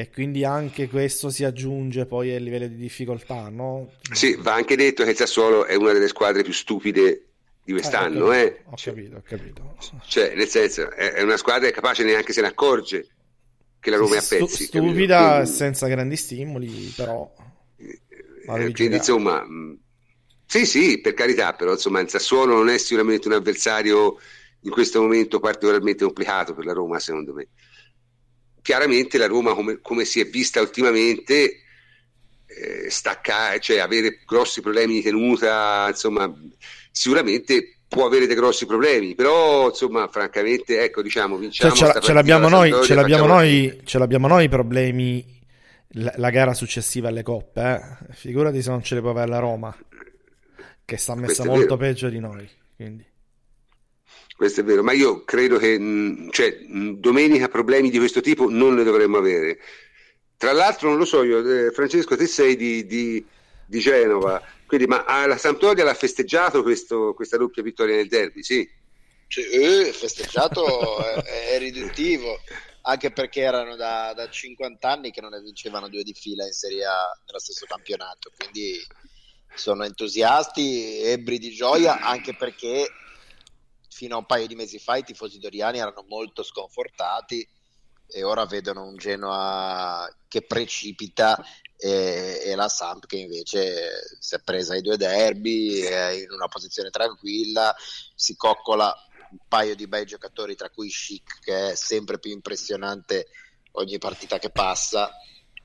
e 0.00 0.10
quindi 0.10 0.44
anche 0.44 0.88
questo 0.88 1.30
si 1.30 1.44
aggiunge 1.44 2.06
poi 2.06 2.34
al 2.34 2.42
livello 2.42 2.66
di 2.66 2.76
difficoltà, 2.76 3.48
no? 3.48 3.92
Sì, 4.12 4.36
va 4.36 4.54
anche 4.54 4.76
detto 4.76 5.04
che 5.04 5.10
il 5.10 5.16
Sassuolo 5.16 5.64
è 5.64 5.74
una 5.74 5.92
delle 5.92 6.08
squadre 6.08 6.42
più 6.42 6.52
stupide 6.52 7.24
di 7.64 7.72
quest'anno, 7.72 8.32
eh, 8.32 8.62
ho 8.64 8.74
capito, 8.76 9.16
eh. 9.16 9.18
Ho 9.18 9.22
capito, 9.24 9.62
ho 9.62 9.76
capito. 9.76 9.76
Cioè, 10.06 10.34
nel 10.34 10.48
senso, 10.48 10.90
è 10.90 11.20
una 11.22 11.36
squadra 11.36 11.66
che 11.68 11.74
capace 11.74 12.04
neanche 12.04 12.32
se 12.32 12.40
ne 12.40 12.46
accorge 12.46 13.06
che 13.80 13.90
la 13.90 13.96
Roma 13.96 14.14
è 14.14 14.18
a 14.18 14.24
pezzi. 14.26 14.64
Stupida, 14.64 15.32
quindi... 15.36 15.50
senza 15.50 15.86
grandi 15.86 16.16
stimoli, 16.16 16.92
però... 16.96 17.30
Eh, 17.76 18.72
quindi, 18.72 18.96
insomma, 18.96 19.44
sì, 20.46 20.64
sì, 20.64 21.00
per 21.00 21.12
carità, 21.12 21.52
però 21.52 21.72
insomma 21.72 22.00
il 22.00 22.08
Sassuolo 22.08 22.54
non 22.54 22.68
è 22.68 22.78
sicuramente 22.78 23.28
un 23.28 23.34
avversario 23.34 24.16
in 24.62 24.70
questo 24.70 25.02
momento 25.02 25.38
particolarmente 25.38 26.04
complicato 26.04 26.54
per 26.54 26.64
la 26.64 26.72
Roma, 26.72 26.98
secondo 26.98 27.34
me 27.34 27.48
chiaramente 28.68 29.16
la 29.16 29.26
Roma, 29.26 29.54
come, 29.54 29.78
come 29.80 30.04
si 30.04 30.20
è 30.20 30.26
vista 30.26 30.60
ultimamente, 30.60 31.62
eh, 32.44 32.90
stacca, 32.90 33.58
cioè 33.60 33.78
avere 33.78 34.20
grossi 34.26 34.60
problemi 34.60 34.96
di 34.96 35.02
tenuta, 35.02 35.86
insomma, 35.88 36.30
sicuramente 36.90 37.78
può 37.88 38.04
avere 38.04 38.26
dei 38.26 38.36
grossi 38.36 38.66
problemi, 38.66 39.14
però 39.14 39.68
insomma, 39.68 40.06
francamente, 40.08 40.82
ecco, 40.82 41.00
diciamo, 41.00 41.38
vinciamo 41.38 41.74
cioè, 41.74 41.94
ce, 41.94 42.00
ce, 42.02 42.12
l'abbiamo 42.12 42.50
noi, 42.50 42.70
ce, 42.84 42.94
l'abbiamo 42.94 43.24
noi, 43.24 43.80
ce 43.84 43.96
l'abbiamo 43.96 44.28
noi 44.28 44.44
i 44.44 44.48
problemi 44.50 45.40
la, 45.92 46.12
la 46.16 46.28
gara 46.28 46.52
successiva 46.52 47.08
alle 47.08 47.22
coppe, 47.22 47.62
eh? 47.62 48.12
figurati 48.12 48.60
se 48.60 48.68
non 48.68 48.82
ce 48.82 48.96
le 48.96 49.00
può 49.00 49.12
avere 49.12 49.28
la 49.28 49.38
Roma, 49.38 49.74
che 50.84 50.96
sta 50.98 51.14
messa 51.14 51.42
molto 51.42 51.78
peggio 51.78 52.10
di 52.10 52.18
noi. 52.18 52.46
Quindi. 52.76 53.02
Questo 54.38 54.60
è 54.60 54.62
vero, 54.62 54.84
ma 54.84 54.92
io 54.92 55.24
credo 55.24 55.58
che 55.58 55.76
mh, 55.76 56.30
cioè, 56.30 56.60
mh, 56.64 57.00
domenica 57.00 57.48
problemi 57.48 57.90
di 57.90 57.98
questo 57.98 58.20
tipo 58.20 58.48
non 58.48 58.76
ne 58.76 58.84
dovremmo 58.84 59.16
avere. 59.16 59.58
Tra 60.36 60.52
l'altro, 60.52 60.90
non 60.90 60.98
lo 60.98 61.04
so 61.04 61.24
io, 61.24 61.40
eh, 61.40 61.72
Francesco, 61.72 62.14
te 62.16 62.28
sei 62.28 62.54
di, 62.54 62.86
di, 62.86 63.26
di 63.66 63.78
Genova, 63.80 64.40
quindi, 64.64 64.86
ma 64.86 65.26
la 65.26 65.36
Sampdoria 65.36 65.82
l'ha 65.82 65.92
festeggiato 65.92 66.62
questo, 66.62 67.14
questa 67.14 67.36
doppia 67.36 67.64
vittoria 67.64 67.96
nel 67.96 68.06
derby, 68.06 68.44
sì? 68.44 68.70
Cioè, 69.26 69.44
eh, 69.44 69.92
festeggiato 69.92 71.04
è, 71.04 71.54
è, 71.54 71.58
riduttivo, 71.58 72.38
anche 72.82 73.10
perché 73.10 73.40
erano 73.40 73.74
da, 73.74 74.12
da, 74.14 74.30
50 74.30 74.88
anni 74.88 75.10
che 75.10 75.20
non 75.20 75.30
ne 75.30 75.40
vincevano 75.40 75.88
due 75.88 76.04
di 76.04 76.14
fila 76.14 76.46
in 76.46 76.52
Serie 76.52 76.84
A 76.84 77.10
nello 77.26 77.40
stesso 77.40 77.66
campionato, 77.66 78.30
quindi 78.38 78.78
sono 79.52 79.82
entusiasti, 79.82 81.00
ebbri 81.02 81.40
di 81.40 81.50
gioia, 81.50 81.98
anche 81.98 82.36
perché 82.36 82.88
fino 83.98 84.14
a 84.14 84.18
un 84.18 84.26
paio 84.26 84.46
di 84.46 84.54
mesi 84.54 84.78
fa 84.78 84.94
i 84.94 85.02
tifosi 85.02 85.40
doriani 85.40 85.78
erano 85.78 86.04
molto 86.06 86.44
sconfortati 86.44 87.44
e 88.06 88.22
ora 88.22 88.46
vedono 88.46 88.84
un 88.84 88.96
Genoa 88.96 90.08
che 90.28 90.42
precipita 90.42 91.36
e, 91.76 92.42
e, 92.44 92.54
la 92.54 92.68
Samp 92.68 93.06
che 93.06 93.16
invece 93.16 93.88
si 94.20 94.36
è 94.36 94.38
presa 94.38 94.76
i 94.76 94.82
due 94.82 94.96
derby, 94.96 95.80
è 95.80 96.10
in 96.10 96.30
una 96.30 96.46
posizione 96.46 96.90
tranquilla, 96.90 97.74
si 98.14 98.36
coccola 98.36 98.94
un 99.32 99.38
paio 99.48 99.74
di 99.74 99.88
bei 99.88 100.06
giocatori 100.06 100.54
tra 100.54 100.70
cui 100.70 100.88
Chic 100.90 101.40
che 101.40 101.72
è 101.72 101.74
sempre 101.74 102.20
più 102.20 102.30
impressionante 102.30 103.26
ogni 103.72 103.98
partita 103.98 104.38
che 104.38 104.50
passa 104.50 105.10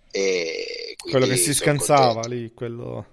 e 0.10 0.96
quello 0.98 1.28
che 1.28 1.38
si 1.38 1.54
scansava 1.54 2.14
contento. 2.14 2.30
lì 2.30 2.52
quello 2.52 3.13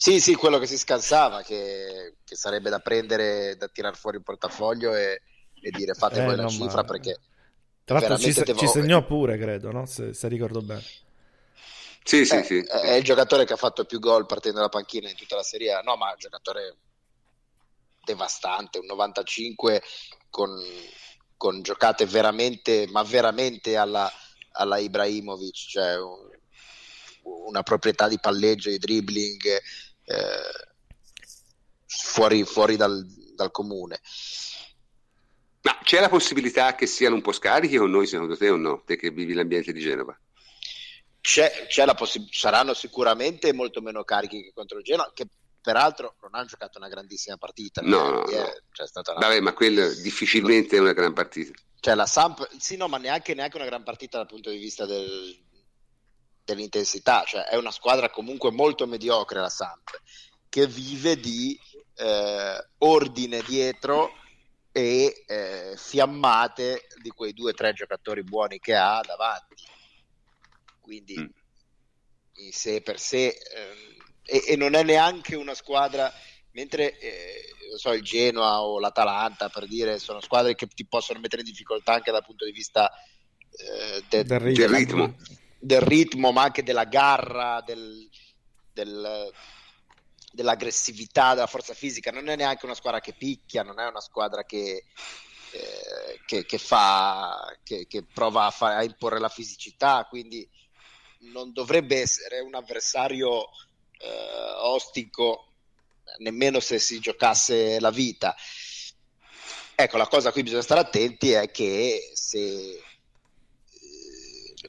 sì, 0.00 0.20
sì, 0.20 0.36
quello 0.36 0.58
che 0.58 0.66
si 0.66 0.78
scansava, 0.78 1.42
che, 1.42 2.18
che 2.24 2.36
sarebbe 2.36 2.70
da 2.70 2.78
prendere, 2.78 3.56
da 3.56 3.66
tirar 3.66 3.96
fuori 3.96 4.18
il 4.18 4.22
portafoglio 4.22 4.94
e, 4.94 5.22
e 5.60 5.70
dire 5.72 5.94
fate 5.94 6.22
eh, 6.22 6.24
voi 6.24 6.36
la 6.36 6.46
cifra 6.46 6.82
ma... 6.82 6.84
perché... 6.84 7.18
Tra 7.82 7.98
l'altro 7.98 8.16
ci, 8.16 8.32
devo... 8.32 8.60
ci, 8.60 8.68
segnò 8.68 9.04
pure, 9.04 9.36
credo, 9.36 9.72
no? 9.72 9.86
se, 9.86 10.14
se 10.14 10.28
ricordo 10.28 10.60
bene. 10.60 10.84
Sì, 12.04 12.24
sì, 12.24 12.36
eh, 12.36 12.44
sì. 12.44 12.60
È 12.60 12.92
il 12.92 13.02
giocatore 13.02 13.44
che 13.44 13.54
ha 13.54 13.56
fatto 13.56 13.86
più 13.86 13.98
gol 13.98 14.24
partendo 14.26 14.58
dalla 14.58 14.68
panchina 14.68 15.08
in 15.08 15.16
tutta 15.16 15.34
la 15.34 15.42
Serie 15.42 15.72
A. 15.72 15.80
No, 15.80 15.96
ma 15.96 16.10
è 16.10 16.12
un 16.12 16.18
giocatore 16.18 16.76
devastante, 18.04 18.78
un 18.78 18.86
95 18.86 19.82
con, 20.30 20.48
con 21.36 21.60
giocate 21.62 22.06
veramente, 22.06 22.86
ma 22.88 23.02
veramente 23.02 23.76
alla, 23.76 24.08
alla 24.52 24.78
Ibrahimovic, 24.78 25.56
cioè 25.56 25.98
un, 25.98 26.30
una 27.22 27.64
proprietà 27.64 28.06
di 28.06 28.20
palleggio, 28.20 28.70
di 28.70 28.78
dribbling 28.78 29.60
fuori, 31.86 32.44
fuori 32.44 32.76
dal, 32.76 33.04
dal, 33.34 33.50
comune. 33.50 34.00
Ma 35.62 35.78
c'è 35.82 36.00
la 36.00 36.08
possibilità 36.08 36.74
che 36.74 36.86
siano 36.86 37.16
un 37.16 37.22
po' 37.22 37.32
scarichi 37.32 37.76
con 37.76 37.90
noi, 37.90 38.06
secondo 38.06 38.36
te 38.36 38.48
o 38.48 38.56
no? 38.56 38.82
Te 38.84 38.96
che 38.96 39.10
vivi 39.10 39.34
l'ambiente 39.34 39.72
di 39.72 39.80
Genova? 39.80 40.18
C'è, 41.20 41.66
c'è 41.68 41.84
la 41.84 41.94
possib- 41.94 42.30
saranno 42.30 42.74
sicuramente 42.74 43.52
molto 43.52 43.80
meno 43.82 44.04
carichi 44.04 44.42
che 44.42 44.52
contro 44.54 44.78
il 44.78 44.84
Genoa, 44.84 45.10
che 45.12 45.26
peraltro 45.60 46.14
non 46.22 46.34
hanno 46.34 46.46
giocato 46.46 46.78
una 46.78 46.88
grandissima 46.88 47.36
partita. 47.36 47.82
No, 47.82 48.10
no, 48.10 48.20
no. 48.20 48.24
C'è 48.72 48.86
stata 48.86 49.12
una... 49.12 49.26
Vabbè, 49.26 49.40
ma 49.40 49.52
quello 49.52 49.92
difficilmente 49.94 50.76
è 50.76 50.80
una 50.80 50.94
gran 50.94 51.12
partita. 51.12 51.52
Cioè 51.80 51.94
la 51.94 52.06
Samp, 52.06 52.48
sì, 52.58 52.76
no, 52.76 52.88
ma 52.88 52.96
neanche, 52.98 53.34
neanche 53.34 53.56
una 53.56 53.66
gran 53.66 53.82
partita 53.82 54.16
dal 54.16 54.26
punto 54.26 54.50
di 54.50 54.58
vista 54.58 54.86
del, 54.86 55.38
dell'intensità, 56.48 57.24
cioè 57.24 57.42
è 57.42 57.56
una 57.56 57.70
squadra 57.70 58.10
comunque 58.10 58.50
molto 58.50 58.86
mediocre 58.86 59.40
la 59.40 59.50
Samp, 59.50 60.00
che 60.48 60.66
vive 60.66 61.16
di 61.16 61.58
eh, 61.96 62.68
ordine 62.78 63.42
dietro 63.42 64.12
e 64.72 65.24
eh, 65.26 65.74
fiammate 65.76 66.86
di 67.02 67.10
quei 67.10 67.32
due 67.34 67.50
o 67.50 67.54
tre 67.54 67.72
giocatori 67.72 68.22
buoni 68.22 68.58
che 68.58 68.74
ha 68.74 69.00
davanti. 69.04 69.56
Quindi 70.80 71.18
mm. 71.18 71.26
in 72.44 72.52
sé 72.52 72.80
per 72.80 72.98
sé 72.98 73.26
ehm, 73.28 73.96
e, 74.24 74.44
e, 74.48 74.56
non 74.56 74.74
è 74.74 74.82
neanche 74.82 75.36
una 75.36 75.54
squadra 75.54 76.10
mentre 76.52 76.98
eh, 76.98 77.42
so, 77.76 77.92
il 77.92 78.02
Genoa 78.02 78.62
o 78.62 78.78
l'Atalanta 78.78 79.50
per 79.50 79.66
dire 79.66 79.98
sono 79.98 80.20
squadre 80.20 80.54
che 80.54 80.66
ti 80.66 80.86
possono 80.86 81.20
mettere 81.20 81.42
in 81.42 81.48
difficoltà 81.48 81.92
anche 81.92 82.10
dal 82.10 82.24
punto 82.24 82.46
di 82.46 82.52
vista 82.52 82.90
eh, 82.90 84.02
de, 84.08 84.24
del 84.24 84.40
ritmo. 84.40 84.66
Del 84.66 84.76
ritmo 84.76 85.16
del 85.58 85.80
ritmo, 85.80 86.32
ma 86.32 86.42
anche 86.42 86.62
della 86.62 86.84
garra, 86.84 87.62
del, 87.64 88.08
del, 88.72 89.32
dell'aggressività, 90.32 91.34
della 91.34 91.46
forza 91.46 91.74
fisica. 91.74 92.10
Non 92.10 92.28
è 92.28 92.36
neanche 92.36 92.64
una 92.64 92.74
squadra 92.74 93.00
che 93.00 93.14
picchia, 93.14 93.62
non 93.62 93.80
è 93.80 93.86
una 93.86 94.00
squadra 94.00 94.44
che, 94.44 94.84
eh, 95.52 96.20
che, 96.26 96.46
che, 96.46 96.58
fa, 96.58 97.56
che, 97.62 97.86
che 97.86 98.04
prova 98.04 98.46
a, 98.46 98.50
fa, 98.50 98.76
a, 98.76 98.84
imporre 98.84 99.18
la 99.18 99.28
fisicità, 99.28 100.06
quindi 100.08 100.48
non 101.20 101.52
dovrebbe 101.52 102.00
essere 102.00 102.40
un 102.40 102.54
avversario 102.54 103.48
eh, 103.98 104.52
ostico 104.60 105.46
nemmeno 106.18 106.60
se 106.60 106.78
si 106.78 107.00
giocasse 107.00 107.80
la 107.80 107.90
vita. 107.90 108.34
Ecco, 109.74 109.96
la 109.96 110.08
cosa 110.08 110.30
a 110.30 110.32
cui 110.32 110.42
bisogna 110.42 110.62
stare 110.62 110.80
attenti 110.80 111.30
è 111.32 111.50
che 111.50 112.10
se 112.12 112.82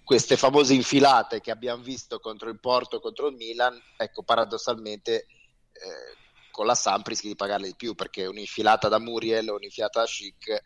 queste 0.10 0.38
famose 0.38 0.74
infilate 0.74 1.40
che 1.40 1.52
abbiamo 1.52 1.84
visto 1.84 2.20
contro 2.20 2.50
il 2.50 2.60
Porto 2.60 3.00
contro 3.00 3.28
il 3.28 3.36
Milan, 3.36 3.80
ecco, 3.96 4.24
paradossalmente 4.24 5.28
eh, 5.72 6.50
con 6.50 6.66
la 6.66 6.74
Samp 6.74 7.06
rischi 7.06 7.28
di 7.28 7.36
pagarle 7.36 7.68
di 7.68 7.76
più 7.76 7.94
perché 7.94 8.26
un'infilata 8.26 8.88
da 8.88 8.98
Muriel 8.98 9.52
o 9.52 9.56
un'infilata 9.58 10.00
da 10.00 10.08
Chic, 10.08 10.48
eh, 10.48 10.62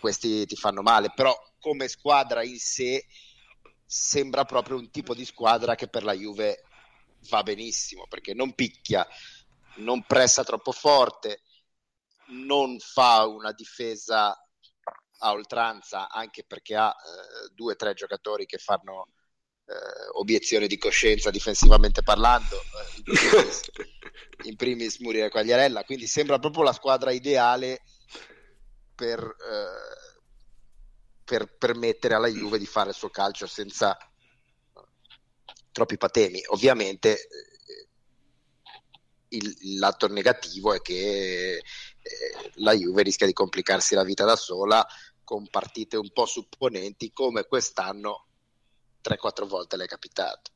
questi 0.00 0.46
ti 0.46 0.56
fanno 0.56 0.82
male, 0.82 1.12
però 1.14 1.32
come 1.60 1.86
squadra 1.86 2.42
in 2.42 2.58
sé 2.58 3.06
sembra 3.86 4.44
proprio 4.44 4.78
un 4.78 4.90
tipo 4.90 5.14
di 5.14 5.24
squadra 5.24 5.76
che 5.76 5.86
per 5.86 6.02
la 6.02 6.12
Juve 6.12 6.64
va 7.28 7.44
benissimo 7.44 8.08
perché 8.08 8.34
non 8.34 8.54
picchia, 8.54 9.06
non 9.76 10.02
pressa 10.02 10.42
troppo 10.42 10.72
forte, 10.72 11.42
non 12.30 12.80
fa 12.80 13.26
una 13.26 13.52
difesa 13.52 14.36
a 15.22 15.32
oltranza 15.32 16.08
anche 16.08 16.44
perché 16.44 16.76
ha 16.76 16.90
eh, 16.90 17.50
due 17.54 17.72
o 17.72 17.76
tre 17.76 17.94
giocatori 17.94 18.46
che 18.46 18.58
fanno 18.58 19.08
eh, 19.66 20.08
obiezione 20.14 20.66
di 20.66 20.76
coscienza 20.76 21.30
difensivamente 21.30 22.02
parlando, 22.02 22.56
eh, 22.56 22.96
in, 22.96 23.02
primis, 23.14 23.60
in 24.44 24.56
primis 24.56 24.98
Muriel 24.98 25.30
Quagliarella, 25.30 25.84
quindi 25.84 26.06
sembra 26.06 26.38
proprio 26.38 26.64
la 26.64 26.72
squadra 26.72 27.12
ideale 27.12 27.82
per, 28.94 29.20
eh, 29.20 30.20
per 31.24 31.56
permettere 31.56 32.14
alla 32.14 32.28
Juve 32.28 32.58
di 32.58 32.66
fare 32.66 32.90
il 32.90 32.96
suo 32.96 33.10
calcio 33.10 33.46
senza 33.46 33.96
troppi 35.72 35.96
patemi. 35.96 36.42
Ovviamente 36.48 37.12
eh, 37.12 37.88
il, 39.28 39.56
il 39.60 39.78
lato 39.78 40.08
negativo 40.08 40.74
è 40.74 40.80
che 40.80 41.56
eh, 41.56 41.62
la 42.54 42.72
Juve 42.72 43.02
rischia 43.02 43.26
di 43.26 43.32
complicarsi 43.32 43.94
la 43.94 44.04
vita 44.04 44.24
da 44.24 44.36
sola 44.36 44.86
con 45.30 45.46
partite 45.46 45.96
un 45.96 46.10
po' 46.12 46.26
supponenti 46.26 47.12
come 47.12 47.44
quest'anno 47.44 48.26
3-4 49.00 49.46
volte 49.46 49.76
le 49.76 49.84
è 49.84 49.86
capitato. 49.86 50.50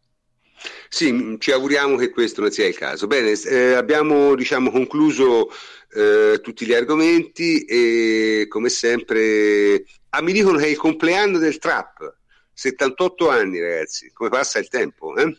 Sì, 0.88 1.36
ci 1.38 1.52
auguriamo 1.52 1.96
che 1.96 2.10
questo 2.10 2.40
non 2.40 2.50
sia 2.50 2.66
il 2.66 2.76
caso. 2.76 3.06
Bene, 3.06 3.30
eh, 3.30 3.74
abbiamo 3.74 4.34
diciamo, 4.34 4.72
concluso 4.72 5.48
eh, 5.92 6.40
tutti 6.42 6.66
gli 6.66 6.74
argomenti 6.74 7.64
e 7.64 8.46
come 8.48 8.68
sempre... 8.68 9.84
Ah, 10.08 10.22
mi 10.22 10.32
dicono 10.32 10.58
che 10.58 10.64
è 10.64 10.70
il 10.70 10.76
compleanno 10.76 11.38
del 11.38 11.58
trap. 11.58 12.16
78 12.54 13.28
anni 13.28 13.60
ragazzi, 13.60 14.10
come 14.12 14.30
passa 14.30 14.58
il 14.58 14.68
tempo. 14.68 15.14
Eh? 15.16 15.36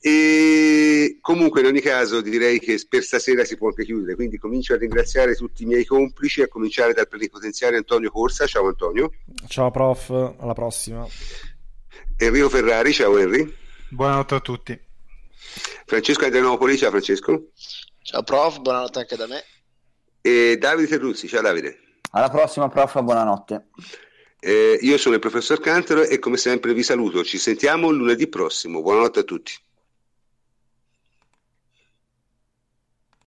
E 0.00 1.18
comunque 1.20 1.60
in 1.60 1.66
ogni 1.66 1.80
caso 1.80 2.20
direi 2.20 2.60
che 2.60 2.80
per 2.88 3.02
stasera 3.02 3.44
si 3.44 3.56
può 3.56 3.68
anche 3.68 3.84
chiudere, 3.84 4.14
quindi 4.14 4.38
comincio 4.38 4.74
a 4.74 4.76
ringraziare 4.76 5.34
tutti 5.34 5.64
i 5.64 5.66
miei 5.66 5.84
complici, 5.84 6.42
a 6.42 6.48
cominciare 6.48 6.92
dal 6.92 7.08
plenipotenziario 7.08 7.78
Antonio 7.78 8.10
Corsa, 8.10 8.46
ciao 8.46 8.66
Antonio. 8.66 9.10
Ciao 9.48 9.70
prof, 9.70 10.10
alla 10.38 10.54
prossima. 10.54 11.06
Enrico 12.16 12.48
Ferrari, 12.48 12.92
ciao 12.92 13.18
Henry. 13.18 13.52
Buonanotte 13.88 14.34
a 14.36 14.40
tutti. 14.40 14.80
Francesco 15.84 16.24
Adrianopoli, 16.24 16.76
ciao 16.76 16.90
Francesco. 16.90 17.50
Ciao 18.02 18.22
prof, 18.22 18.60
buonanotte 18.60 18.98
anche 19.00 19.16
da 19.16 19.26
me. 19.26 19.42
E 20.20 20.56
Davide 20.58 20.88
Terruzzi, 20.88 21.26
ciao 21.28 21.42
Davide. 21.42 21.78
Alla 22.12 22.30
prossima 22.30 22.68
prof, 22.68 23.00
buonanotte. 23.02 23.66
Eh, 24.46 24.78
io 24.80 24.96
sono 24.96 25.16
il 25.16 25.20
professor 25.20 25.58
Cantero 25.58 26.04
e 26.04 26.20
come 26.20 26.36
sempre 26.36 26.72
vi 26.72 26.84
saluto, 26.84 27.24
ci 27.24 27.36
sentiamo 27.36 27.90
lunedì 27.90 28.28
prossimo, 28.28 28.80
buonanotte 28.80 29.18
a 29.18 29.22
tutti. 29.24 29.52